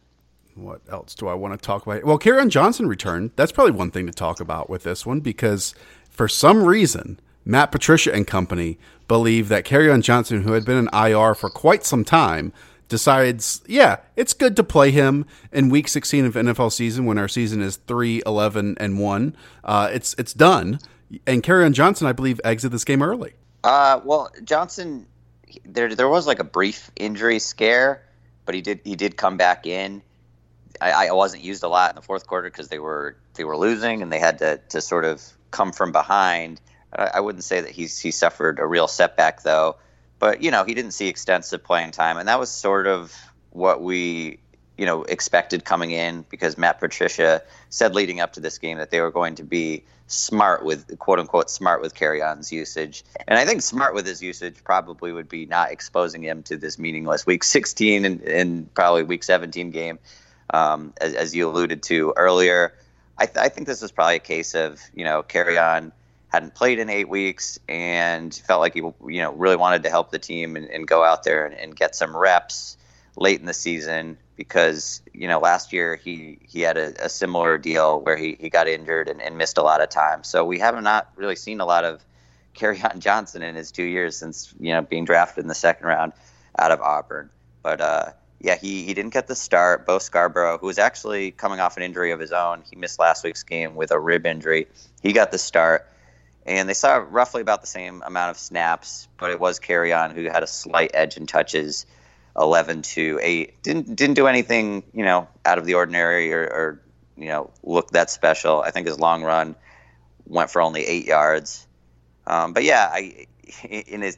What 0.53 0.81
else 0.89 1.15
do 1.15 1.27
I 1.27 1.33
want 1.33 1.59
to 1.59 1.65
talk 1.65 1.85
about? 1.85 2.03
Well, 2.03 2.19
Kerryon 2.19 2.49
Johnson 2.49 2.87
returned. 2.87 3.31
That's 3.35 3.51
probably 3.51 3.71
one 3.71 3.89
thing 3.89 4.05
to 4.05 4.13
talk 4.13 4.39
about 4.39 4.69
with 4.69 4.83
this 4.83 5.05
one 5.05 5.21
because 5.21 5.73
for 6.09 6.27
some 6.27 6.63
reason, 6.63 7.19
Matt 7.45 7.71
Patricia 7.71 8.13
and 8.13 8.25
company 8.27 8.77
believe 9.07 9.49
that 9.49 9.65
Kerryon 9.65 10.01
Johnson, 10.01 10.43
who 10.43 10.53
had 10.53 10.65
been 10.65 10.77
in 10.77 10.89
IR 10.93 11.33
for 11.35 11.49
quite 11.49 11.85
some 11.85 12.05
time, 12.05 12.53
decides, 12.87 13.61
yeah, 13.67 13.97
it's 14.15 14.33
good 14.33 14.55
to 14.57 14.63
play 14.63 14.91
him 14.91 15.25
in 15.51 15.69
week 15.69 15.87
16 15.87 16.25
of 16.25 16.33
NFL 16.35 16.71
season 16.71 17.05
when 17.05 17.17
our 17.17 17.27
season 17.27 17.61
is 17.61 17.77
3, 17.77 18.21
11, 18.25 18.77
and 18.79 18.99
1. 18.99 19.35
Uh, 19.63 19.89
it's, 19.91 20.13
it's 20.17 20.33
done. 20.33 20.79
And 21.25 21.41
Kerryon 21.41 21.73
Johnson, 21.73 22.07
I 22.07 22.11
believe, 22.11 22.39
exited 22.43 22.73
this 22.73 22.83
game 22.83 23.01
early. 23.01 23.33
Uh, 23.63 24.01
well, 24.03 24.31
Johnson, 24.43 25.07
there 25.65 25.93
there 25.93 26.09
was 26.09 26.27
like 26.27 26.39
a 26.39 26.43
brief 26.43 26.91
injury 26.95 27.39
scare, 27.39 28.03
but 28.45 28.55
he 28.55 28.61
did 28.61 28.81
he 28.83 28.95
did 28.95 29.17
come 29.17 29.37
back 29.37 29.65
in. 29.65 30.01
I, 30.79 31.07
I 31.07 31.11
wasn't 31.11 31.43
used 31.43 31.63
a 31.63 31.67
lot 31.67 31.91
in 31.91 31.95
the 31.95 32.01
fourth 32.01 32.25
quarter 32.25 32.49
because 32.49 32.69
they 32.69 32.79
were 32.79 33.17
they 33.35 33.43
were 33.43 33.57
losing 33.57 34.01
and 34.01 34.11
they 34.11 34.19
had 34.19 34.39
to 34.39 34.59
to 34.69 34.81
sort 34.81 35.05
of 35.05 35.21
come 35.51 35.71
from 35.71 35.91
behind. 35.91 36.59
I, 36.93 37.19
wouldn't 37.19 37.43
say 37.43 37.61
that 37.61 37.71
he's 37.71 37.97
he 37.97 38.11
suffered 38.11 38.59
a 38.59 38.65
real 38.65 38.87
setback 38.87 39.43
though, 39.43 39.77
but 40.19 40.41
you 40.41 40.51
know 40.51 40.63
he 40.63 40.73
didn't 40.73 40.91
see 40.91 41.07
extensive 41.07 41.63
playing 41.63 41.91
time, 41.91 42.17
and 42.17 42.27
that 42.27 42.39
was 42.39 42.51
sort 42.51 42.87
of 42.87 43.15
what 43.51 43.81
we 43.81 44.39
you 44.77 44.85
know 44.85 45.03
expected 45.03 45.63
coming 45.63 45.91
in 45.91 46.25
because 46.29 46.57
Matt 46.57 46.79
Patricia 46.79 47.41
said 47.69 47.95
leading 47.95 48.19
up 48.19 48.33
to 48.33 48.39
this 48.39 48.57
game 48.57 48.77
that 48.77 48.91
they 48.91 48.99
were 48.99 49.11
going 49.11 49.35
to 49.35 49.43
be 49.43 49.83
smart 50.11 50.65
with 50.65 50.97
quote 50.99 51.19
unquote 51.19 51.49
smart 51.49 51.81
with 51.81 51.95
Kerryon's 51.95 52.51
usage. 52.51 53.03
And 53.27 53.39
I 53.39 53.45
think 53.45 53.61
smart 53.61 53.93
with 53.93 54.05
his 54.05 54.21
usage 54.21 54.63
probably 54.63 55.11
would 55.11 55.29
be 55.29 55.45
not 55.45 55.71
exposing 55.71 56.23
him 56.23 56.43
to 56.43 56.57
this 56.57 56.77
meaningless 56.77 57.25
week 57.25 57.43
16 57.43 58.05
and, 58.05 58.21
and 58.21 58.73
probably 58.73 59.03
week 59.03 59.23
17 59.23 59.71
game, 59.71 59.99
um, 60.53 60.93
as, 60.99 61.13
as, 61.13 61.35
you 61.35 61.49
alluded 61.49 61.81
to 61.83 62.13
earlier. 62.17 62.73
I, 63.17 63.25
th- 63.25 63.37
I, 63.37 63.49
think 63.49 63.67
this 63.67 63.81
is 63.81 63.91
probably 63.91 64.17
a 64.17 64.19
case 64.19 64.53
of, 64.53 64.81
you 64.93 65.05
know, 65.05 65.23
Kerryon 65.23 65.91
hadn't 66.31 66.55
played 66.55 66.79
in 66.79 66.89
eight 66.89 67.09
weeks 67.09 67.59
and 67.67 68.33
felt 68.33 68.61
like 68.61 68.73
he, 68.73 68.79
you 68.79 69.21
know, 69.21 69.33
really 69.33 69.57
wanted 69.57 69.83
to 69.83 69.89
help 69.89 70.11
the 70.11 70.19
team 70.19 70.55
and, 70.55 70.67
and 70.67 70.87
go 70.87 71.03
out 71.03 71.23
there 71.23 71.45
and, 71.45 71.53
and 71.55 71.75
get 71.75 71.93
some 71.93 72.15
reps 72.15 72.77
late 73.17 73.39
in 73.39 73.45
the 73.45 73.53
season 73.53 74.17
because 74.37 75.01
you 75.13 75.27
know 75.27 75.39
last 75.39 75.73
year 75.73 75.97
he 75.97 76.39
he 76.47 76.61
had 76.61 76.77
a, 76.77 77.05
a 77.05 77.09
similar 77.09 77.57
deal 77.57 77.99
where 77.99 78.15
he, 78.15 78.37
he 78.39 78.49
got 78.49 78.67
injured 78.67 79.09
and, 79.09 79.21
and, 79.21 79.37
missed 79.37 79.57
a 79.57 79.61
lot 79.61 79.81
of 79.81 79.89
time. 79.89 80.23
So 80.23 80.45
we 80.45 80.59
have 80.59 80.81
not 80.81 81.11
really 81.15 81.35
seen 81.35 81.59
a 81.59 81.65
lot 81.65 81.83
of 81.83 82.03
Kerryon 82.55 82.99
Johnson 82.99 83.41
in 83.43 83.55
his 83.55 83.71
two 83.71 83.83
years 83.83 84.17
since 84.17 84.53
you 84.59 84.73
know 84.73 84.81
being 84.81 85.05
drafted 85.05 85.43
in 85.43 85.47
the 85.47 85.55
second 85.55 85.85
round 85.85 86.13
out 86.57 86.71
of 86.71 86.81
Auburn. 86.81 87.29
But 87.61 87.81
uh, 87.81 88.11
yeah, 88.39 88.55
he, 88.55 88.83
he 88.85 88.93
didn't 88.93 89.13
get 89.13 89.27
the 89.27 89.35
start. 89.35 89.85
Bo 89.85 89.99
Scarborough, 89.99 90.57
who 90.57 90.67
was 90.67 90.79
actually 90.79 91.31
coming 91.31 91.59
off 91.59 91.77
an 91.77 91.83
injury 91.83 92.11
of 92.11 92.19
his 92.19 92.31
own, 92.31 92.63
he 92.69 92.75
missed 92.75 92.99
last 92.99 93.23
week's 93.23 93.43
game 93.43 93.75
with 93.75 93.91
a 93.91 93.99
rib 93.99 94.25
injury. 94.25 94.67
He 95.03 95.13
got 95.13 95.31
the 95.31 95.37
start. 95.37 95.87
And 96.45 96.67
they 96.67 96.73
saw 96.73 97.05
roughly 97.07 97.41
about 97.41 97.61
the 97.61 97.67
same 97.67 98.01
amount 98.05 98.31
of 98.31 98.37
snaps, 98.37 99.07
but 99.17 99.29
it 99.29 99.39
was 99.39 99.59
Kerryon 99.59 100.13
who 100.13 100.23
had 100.23 100.43
a 100.43 100.47
slight 100.47 100.91
edge 100.93 101.17
in 101.17 101.27
touches 101.27 101.85
11 102.37 102.81
to 102.81 103.19
8 103.21 103.61
didn't 103.61 103.95
didn't 103.95 104.15
do 104.15 104.27
anything 104.27 104.83
you 104.93 105.03
know 105.03 105.27
out 105.45 105.57
of 105.57 105.65
the 105.65 105.73
ordinary 105.73 106.33
or, 106.33 106.43
or, 106.43 106.81
you 107.17 107.27
know 107.27 107.51
look 107.61 107.91
that 107.91 108.09
special. 108.09 108.61
I 108.61 108.71
think 108.71 108.87
his 108.87 108.99
long 108.99 109.23
run 109.23 109.55
went 110.25 110.49
for 110.49 110.61
only 110.61 110.85
8 110.85 111.05
yards. 111.05 111.67
Um, 112.25 112.53
but 112.53 112.63
yeah 112.63 112.89
i 112.91 113.27
in 113.69 114.01
his 114.01 114.17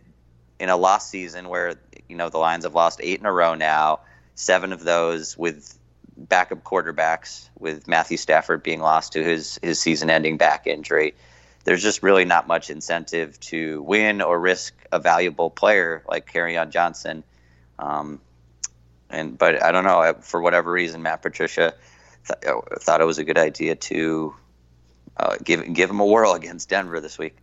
in 0.59 0.69
a 0.69 0.77
lost 0.77 1.09
season 1.09 1.49
where 1.49 1.75
you 2.07 2.15
know 2.15 2.29
the 2.29 2.37
lions 2.37 2.65
have 2.65 2.75
lost 2.75 2.99
8 3.01 3.19
in 3.19 3.25
a 3.25 3.31
row 3.31 3.55
now 3.55 4.01
seven 4.35 4.73
of 4.73 4.83
those 4.83 5.37
with 5.37 5.77
backup 6.15 6.63
quarterbacks 6.63 7.49
with 7.57 7.87
matthew 7.87 8.17
stafford 8.17 8.61
being 8.61 8.79
lost 8.79 9.13
to 9.13 9.23
his 9.23 9.59
his 9.63 9.79
season 9.79 10.09
ending 10.09 10.37
back 10.37 10.67
injury 10.67 11.15
there's 11.63 11.81
just 11.81 12.03
really 12.03 12.25
not 12.25 12.47
much 12.47 12.69
incentive 12.69 13.39
to 13.39 13.81
win 13.83 14.21
or 14.21 14.39
risk 14.39 14.73
a 14.91 14.99
valuable 14.99 15.49
player 15.49 16.03
like 16.07 16.31
Kerryon 16.31 16.69
Johnson 16.69 17.23
um, 17.79 18.21
and 19.09 19.37
but 19.37 19.61
I 19.63 19.71
don't 19.71 19.83
know 19.83 20.15
for 20.21 20.41
whatever 20.41 20.71
reason, 20.71 21.01
Matt 21.03 21.21
Patricia 21.21 21.73
th- 22.27 22.53
uh, 22.53 22.61
thought 22.79 23.01
it 23.01 23.05
was 23.05 23.19
a 23.19 23.23
good 23.23 23.37
idea 23.37 23.75
to 23.75 24.35
uh, 25.17 25.37
give 25.43 25.71
give 25.73 25.89
him 25.89 25.99
a 25.99 26.05
whirl 26.05 26.33
against 26.33 26.69
Denver 26.69 26.99
this 26.99 27.17
week. 27.17 27.35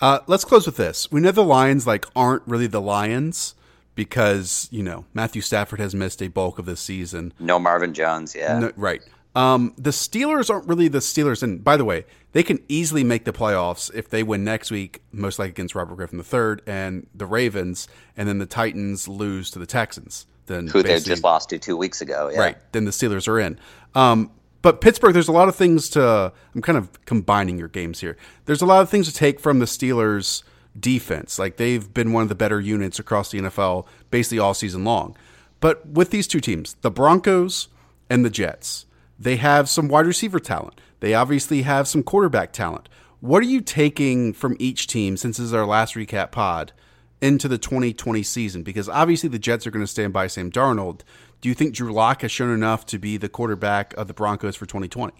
Uh, 0.00 0.20
let's 0.26 0.44
close 0.44 0.66
with 0.66 0.76
this. 0.76 1.10
We 1.10 1.20
know 1.20 1.30
the 1.30 1.44
Lions 1.44 1.86
like 1.86 2.06
aren't 2.14 2.42
really 2.46 2.66
the 2.66 2.80
Lions 2.80 3.54
because 3.94 4.68
you 4.70 4.82
know 4.82 5.06
Matthew 5.14 5.40
Stafford 5.40 5.80
has 5.80 5.94
missed 5.94 6.22
a 6.22 6.28
bulk 6.28 6.58
of 6.58 6.66
this 6.66 6.80
season. 6.80 7.32
No 7.38 7.58
Marvin 7.58 7.94
Jones, 7.94 8.34
yeah, 8.34 8.58
no, 8.58 8.72
right. 8.76 9.02
Um, 9.34 9.74
the 9.76 9.90
Steelers 9.90 10.48
aren't 10.48 10.68
really 10.68 10.88
the 10.88 10.98
Steelers, 10.98 11.42
and 11.42 11.62
by 11.62 11.76
the 11.76 11.84
way, 11.84 12.04
they 12.32 12.42
can 12.42 12.60
easily 12.68 13.02
make 13.02 13.24
the 13.24 13.32
playoffs 13.32 13.92
if 13.94 14.08
they 14.08 14.22
win 14.22 14.44
next 14.44 14.70
week, 14.70 15.02
most 15.12 15.38
likely 15.38 15.50
against 15.50 15.74
Robert 15.74 15.96
Griffin 15.96 16.18
III 16.18 16.62
and 16.66 17.06
the 17.14 17.26
Ravens, 17.26 17.88
and 18.16 18.28
then 18.28 18.38
the 18.38 18.46
Titans 18.46 19.08
lose 19.08 19.50
to 19.50 19.58
the 19.58 19.66
Texans. 19.66 20.26
Then 20.46 20.68
who 20.68 20.82
they 20.82 21.00
just 21.00 21.24
lost 21.24 21.48
to 21.50 21.58
two 21.58 21.76
weeks 21.76 22.00
ago, 22.00 22.30
yeah. 22.32 22.38
right? 22.38 22.56
Then 22.72 22.84
the 22.84 22.90
Steelers 22.90 23.26
are 23.26 23.40
in. 23.40 23.58
Um, 23.94 24.30
but 24.62 24.80
Pittsburgh, 24.80 25.14
there's 25.14 25.28
a 25.28 25.32
lot 25.32 25.48
of 25.48 25.56
things 25.56 25.88
to. 25.90 26.32
I'm 26.54 26.62
kind 26.62 26.78
of 26.78 27.04
combining 27.06 27.58
your 27.58 27.68
games 27.68 28.00
here. 28.00 28.16
There's 28.44 28.62
a 28.62 28.66
lot 28.66 28.82
of 28.82 28.90
things 28.90 29.06
to 29.08 29.14
take 29.14 29.40
from 29.40 29.58
the 29.58 29.66
Steelers' 29.66 30.42
defense. 30.78 31.38
Like 31.38 31.56
they've 31.56 31.92
been 31.92 32.12
one 32.12 32.22
of 32.22 32.28
the 32.28 32.34
better 32.34 32.60
units 32.60 32.98
across 32.98 33.30
the 33.30 33.40
NFL 33.40 33.86
basically 34.10 34.38
all 34.38 34.54
season 34.54 34.84
long. 34.84 35.16
But 35.60 35.86
with 35.86 36.10
these 36.10 36.26
two 36.26 36.40
teams, 36.40 36.74
the 36.82 36.90
Broncos 36.90 37.68
and 38.10 38.24
the 38.24 38.30
Jets 38.30 38.86
they 39.18 39.36
have 39.36 39.68
some 39.68 39.88
wide 39.88 40.06
receiver 40.06 40.40
talent. 40.40 40.80
They 41.00 41.14
obviously 41.14 41.62
have 41.62 41.86
some 41.86 42.02
quarterback 42.02 42.52
talent. 42.52 42.88
What 43.20 43.42
are 43.42 43.46
you 43.46 43.60
taking 43.60 44.32
from 44.32 44.56
each 44.58 44.86
team 44.86 45.16
since 45.16 45.38
this 45.38 45.46
is 45.46 45.54
our 45.54 45.66
last 45.66 45.94
recap 45.94 46.30
pod 46.30 46.72
into 47.20 47.48
the 47.48 47.58
2020 47.58 48.22
season? 48.22 48.62
Because 48.62 48.88
obviously 48.88 49.28
the 49.28 49.38
Jets 49.38 49.66
are 49.66 49.70
going 49.70 49.84
to 49.84 49.90
stand 49.90 50.12
by 50.12 50.26
Sam 50.26 50.50
Darnold. 50.50 51.00
Do 51.40 51.48
you 51.48 51.54
think 51.54 51.74
Drew 51.74 51.92
Lock 51.92 52.22
has 52.22 52.30
shown 52.30 52.52
enough 52.52 52.86
to 52.86 52.98
be 52.98 53.16
the 53.16 53.28
quarterback 53.28 53.94
of 53.94 54.08
the 54.08 54.14
Broncos 54.14 54.56
for 54.56 54.66
2020? 54.66 55.14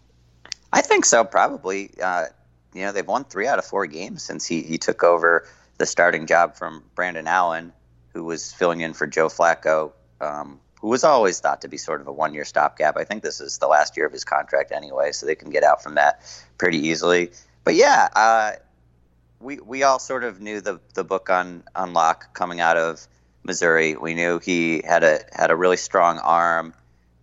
I 0.73 0.81
think 0.81 1.05
so, 1.05 1.25
probably. 1.25 1.93
Uh, 2.03 2.27
you 2.75 2.83
know, 2.83 2.93
they've 2.93 3.07
won 3.07 3.25
three 3.25 3.47
out 3.47 3.59
of 3.59 3.65
four 3.65 3.87
games 3.87 4.23
since 4.23 4.45
he, 4.45 4.63
he 4.63 4.77
took 4.77 5.05
over 5.05 5.47
the 5.79 5.87
starting 5.87 6.27
job 6.27 6.57
from 6.57 6.83
Brandon 6.95 7.27
Allen, 7.27 7.73
who 8.13 8.25
was 8.25 8.53
filling 8.53 8.81
in 8.81 8.93
for 8.93 9.07
Joe 9.07 9.29
Flacco 9.29 9.93
um, 10.21 10.61
who 10.85 10.91
was 10.91 11.03
always 11.03 11.41
thought 11.41 11.63
to 11.63 11.69
be 11.69 11.79
sort 11.79 12.03
of 12.03 12.09
a 12.09 12.13
one 12.13 12.35
year 12.35 12.45
stopgap. 12.45 12.99
I 12.99 13.05
think 13.05 13.23
this 13.23 13.41
is 13.41 13.57
the 13.57 13.67
last 13.67 13.97
year 13.97 14.05
of 14.05 14.13
his 14.13 14.23
contract 14.23 14.71
anyway, 14.71 15.13
so 15.13 15.25
they 15.25 15.35
can 15.35 15.49
get 15.49 15.65
out 15.65 15.83
from 15.83 15.95
that 15.95 16.21
pretty 16.59 16.77
easily. 16.77 17.31
But 17.65 17.75
yeah, 17.75 18.11
uh, 18.15 18.53
we 19.41 19.57
we 19.61 19.83
all 19.83 19.99
sort 19.99 20.25
of 20.25 20.43
knew 20.43 20.61
the 20.61 20.81
the 20.93 21.03
book 21.03 21.31
on 21.31 21.63
on 21.75 21.95
Lock 21.95 22.35
coming 22.35 22.61
out 22.61 22.77
of 22.77 23.09
Missouri. 23.45 23.97
We 23.97 24.13
knew 24.13 24.41
he 24.41 24.83
had 24.85 25.05
a 25.05 25.21
had 25.33 25.51
a 25.51 25.57
really 25.57 25.79
strong 25.79 26.19
arm, 26.19 26.75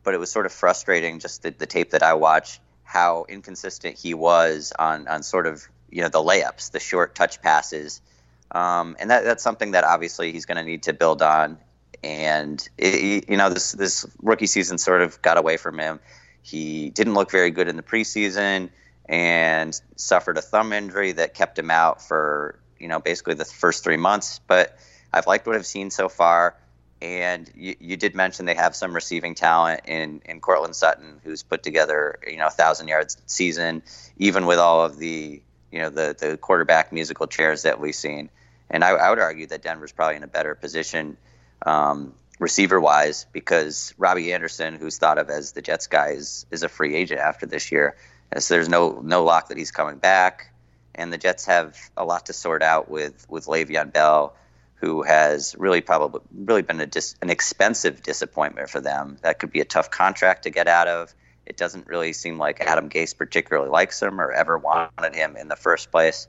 but 0.02 0.16
it 0.16 0.20
was 0.20 0.32
sort 0.32 0.48
of 0.48 0.52
frustrating 0.52 1.20
just 1.20 1.44
the, 1.44 1.52
the 1.52 1.68
tape 1.68 1.92
that 1.92 2.02
I 2.02 2.16
watched 2.16 2.60
how 2.84 3.28
inconsistent 3.30 3.96
he 3.96 4.16
was 4.16 4.74
on 4.80 5.08
on 5.08 5.22
sort 5.22 5.46
of 5.46 5.62
you 5.92 6.02
know 6.02 6.10
the 6.10 6.18
layups, 6.18 6.72
the 6.72 6.80
short 6.80 7.14
touch 7.14 7.44
passes. 7.44 8.02
Um, 8.50 8.98
and 9.00 9.12
that, 9.12 9.24
that's 9.24 9.44
something 9.44 9.72
that 9.72 9.84
obviously 9.84 10.32
he's 10.32 10.48
going 10.48 10.58
to 10.58 10.64
need 10.64 10.84
to 10.84 10.94
build 10.94 11.22
on 11.22 11.60
and 12.04 12.68
it, 12.78 13.30
you 13.30 13.38
know 13.38 13.50
this 13.50 13.74
this 13.74 14.06
rookie 14.22 14.48
season 14.48 14.78
sort 14.78 15.02
of 15.02 15.22
got 15.22 15.38
away 15.38 15.58
from 15.58 15.80
him. 15.80 16.00
He 16.42 16.90
didn't 16.90 17.14
look 17.14 17.32
very 17.32 17.52
good 17.52 17.68
in 17.68 17.76
the 17.76 17.84
preseason 17.84 18.70
and 19.06 19.80
suffered 19.96 20.38
a 20.38 20.42
thumb 20.42 20.74
injury 20.74 21.12
that 21.12 21.34
kept 21.34 21.60
him 21.60 21.70
out 21.70 22.02
for 22.02 22.60
you 22.80 22.88
know 22.88 23.00
basically 23.00 23.36
the 23.36 23.46
first 23.46 23.84
three 23.84 23.98
months. 23.98 24.40
But 24.48 24.78
I've 25.14 25.28
liked 25.28 25.46
what 25.46 25.56
I've 25.56 25.66
seen 25.66 25.92
so 25.92 26.10
far. 26.10 26.56
And 27.04 27.50
you, 27.56 27.76
you 27.80 27.98
did 27.98 28.14
mention 28.14 28.46
they 28.46 28.54
have 28.54 28.76
some 28.76 28.94
receiving 28.94 29.34
talent 29.34 29.82
in, 29.88 30.22
in 30.24 30.40
Courtland 30.40 30.76
Sutton, 30.76 31.20
who's 31.24 31.42
put 31.42 31.64
together 31.64 32.20
you 32.28 32.38
know 32.38 32.48
a 32.48 32.52
thousand 32.52 32.88
yards 32.88 33.18
season, 33.26 33.84
even 34.18 34.46
with 34.46 34.60
all 34.60 34.86
of 34.86 34.98
the 34.98 35.42
you 35.72 35.80
know 35.80 35.90
the 35.90 36.16
the 36.18 36.38
quarterback 36.38 36.92
musical 36.92 37.28
chairs 37.28 37.64
that 37.64 37.80
we've 37.80 37.96
seen. 37.96 38.30
And 38.70 38.84
I, 38.84 38.92
I 38.92 39.10
would 39.10 39.20
argue 39.20 39.48
that 39.48 39.64
Denver's 39.64 39.92
probably 39.92 40.16
in 40.16 40.24
a 40.24 40.28
better 40.28 40.56
position 40.56 41.18
um, 41.66 42.14
receiver 42.40 42.80
wise 42.80 43.26
because 43.32 43.94
Robbie 43.98 44.34
Anderson, 44.34 44.76
who's 44.76 44.98
thought 44.98 45.18
of 45.18 45.30
as 45.30 45.52
the 45.54 45.62
Jets 45.62 45.88
guy, 45.88 46.10
is, 46.10 46.46
is 46.52 46.64
a 46.64 46.70
free 46.70 46.96
agent 46.96 47.20
after 47.22 47.46
this 47.46 47.72
year. 47.72 47.96
And 48.32 48.44
so 48.44 48.54
there's 48.54 48.70
no 48.70 49.02
no 49.04 49.24
lock 49.24 49.50
that 49.50 49.58
he's 49.58 49.72
coming 49.72 49.98
back. 49.98 50.54
And 50.96 51.12
the 51.12 51.18
Jets 51.18 51.46
have 51.46 51.78
a 51.98 52.06
lot 52.06 52.26
to 52.28 52.34
sort 52.34 52.64
out 52.64 52.90
with 52.90 53.26
with 53.30 53.46
Le'Veon 53.46 53.92
Bell, 53.92 54.36
who 54.76 55.04
has 55.04 55.56
really 55.58 55.82
probably 55.82 56.22
really 56.34 56.62
been 56.62 56.80
a 56.80 56.86
dis, 56.86 57.16
an 57.22 57.30
expensive 57.30 58.02
disappointment 58.02 58.70
for 58.70 58.82
them. 58.82 59.18
That 59.22 59.40
could 59.40 59.52
be 59.52 59.60
a 59.60 59.66
tough 59.66 59.92
contract 59.92 60.44
to 60.44 60.50
get 60.50 60.68
out 60.68 60.88
of. 60.88 61.14
It 61.46 61.58
doesn't 61.58 61.88
really 61.88 62.14
seem 62.14 62.38
like 62.38 62.62
Adam 62.62 62.90
Gase 62.90 63.18
particularly 63.18 63.70
likes 63.70 64.02
him 64.02 64.22
or 64.22 64.32
ever 64.32 64.58
wanted 64.58 65.16
him 65.16 65.36
in 65.36 65.48
the 65.48 65.56
first 65.56 65.92
place. 65.92 66.28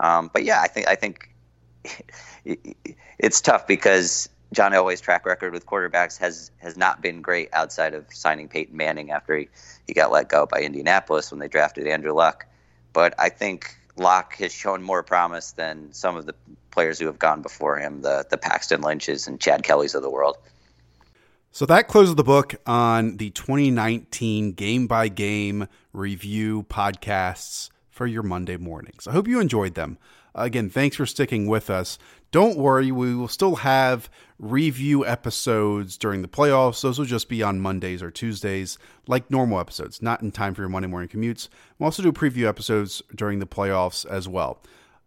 Um, 0.00 0.30
but 0.32 0.44
yeah, 0.44 0.60
I 0.62 0.68
think 0.68 0.88
I 0.88 0.94
think 0.94 1.34
it's 3.18 3.40
tough 3.40 3.66
because 3.66 4.28
John 4.52 4.72
Elway's 4.72 5.00
track 5.00 5.26
record 5.26 5.52
with 5.52 5.66
quarterbacks 5.66 6.18
has 6.18 6.50
has 6.58 6.76
not 6.76 7.00
been 7.00 7.22
great 7.22 7.48
outside 7.52 7.94
of 7.94 8.06
signing 8.12 8.48
Peyton 8.48 8.76
Manning 8.76 9.10
after 9.10 9.36
he, 9.36 9.48
he 9.86 9.94
got 9.94 10.12
let 10.12 10.28
go 10.28 10.46
by 10.46 10.60
Indianapolis 10.60 11.30
when 11.30 11.40
they 11.40 11.48
drafted 11.48 11.86
Andrew 11.86 12.12
Luck. 12.12 12.46
But 12.92 13.14
I 13.18 13.30
think 13.30 13.74
Lock 13.96 14.36
has 14.36 14.52
shown 14.52 14.82
more 14.82 15.02
promise 15.02 15.52
than 15.52 15.92
some 15.92 16.16
of 16.16 16.26
the 16.26 16.34
players 16.70 16.98
who 16.98 17.06
have 17.06 17.18
gone 17.18 17.42
before 17.42 17.78
him, 17.78 18.02
the 18.02 18.26
the 18.28 18.38
Paxton 18.38 18.82
Lynches 18.82 19.26
and 19.26 19.40
Chad 19.40 19.62
Kellys 19.62 19.94
of 19.94 20.02
the 20.02 20.10
world. 20.10 20.36
So 21.54 21.66
that 21.66 21.86
closes 21.86 22.14
the 22.14 22.24
book 22.24 22.54
on 22.66 23.18
the 23.18 23.28
2019 23.30 24.52
game 24.52 24.86
by 24.86 25.08
game 25.08 25.68
review 25.92 26.62
podcasts 26.62 27.68
for 27.90 28.06
your 28.06 28.22
Monday 28.22 28.56
mornings. 28.56 29.06
I 29.06 29.12
hope 29.12 29.28
you 29.28 29.38
enjoyed 29.38 29.74
them. 29.74 29.98
Again, 30.34 30.70
thanks 30.70 30.96
for 30.96 31.04
sticking 31.04 31.46
with 31.46 31.68
us. 31.68 31.98
Don't 32.32 32.56
worry, 32.56 32.90
we 32.90 33.14
will 33.14 33.28
still 33.28 33.56
have 33.56 34.08
review 34.38 35.06
episodes 35.06 35.98
during 35.98 36.22
the 36.22 36.28
playoffs. 36.28 36.80
Those 36.80 36.98
will 36.98 37.04
just 37.04 37.28
be 37.28 37.42
on 37.42 37.60
Mondays 37.60 38.02
or 38.02 38.10
Tuesdays, 38.10 38.78
like 39.06 39.30
normal 39.30 39.60
episodes, 39.60 40.00
not 40.00 40.22
in 40.22 40.32
time 40.32 40.54
for 40.54 40.62
your 40.62 40.70
Monday 40.70 40.88
morning 40.88 41.10
commutes. 41.10 41.50
We'll 41.78 41.88
also 41.88 42.02
do 42.02 42.10
preview 42.10 42.48
episodes 42.48 43.02
during 43.14 43.38
the 43.38 43.46
playoffs 43.46 44.06
as 44.06 44.28
well. 44.28 44.62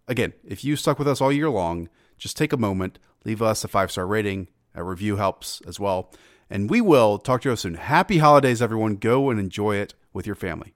Again, 0.07 0.33
if 0.43 0.63
you 0.63 0.75
stuck 0.75 0.99
with 0.99 1.07
us 1.07 1.19
all 1.19 1.31
year 1.31 1.49
long, 1.49 1.89
just 2.19 2.37
take 2.37 2.53
a 2.53 2.57
moment, 2.57 2.99
leave 3.25 3.41
us 3.41 3.63
a 3.63 3.67
five 3.67 3.91
star 3.91 4.05
rating. 4.05 4.47
A 4.75 4.83
review 4.83 5.15
helps 5.15 5.61
as 5.65 5.79
well. 5.79 6.11
And 6.47 6.69
we 6.69 6.79
will 6.79 7.17
talk 7.17 7.41
to 7.41 7.49
you 7.49 7.55
soon. 7.55 7.73
Happy 7.73 8.19
holidays, 8.19 8.61
everyone. 8.61 8.97
Go 8.97 9.31
and 9.31 9.39
enjoy 9.39 9.77
it 9.77 9.95
with 10.13 10.27
your 10.27 10.35
family. 10.35 10.75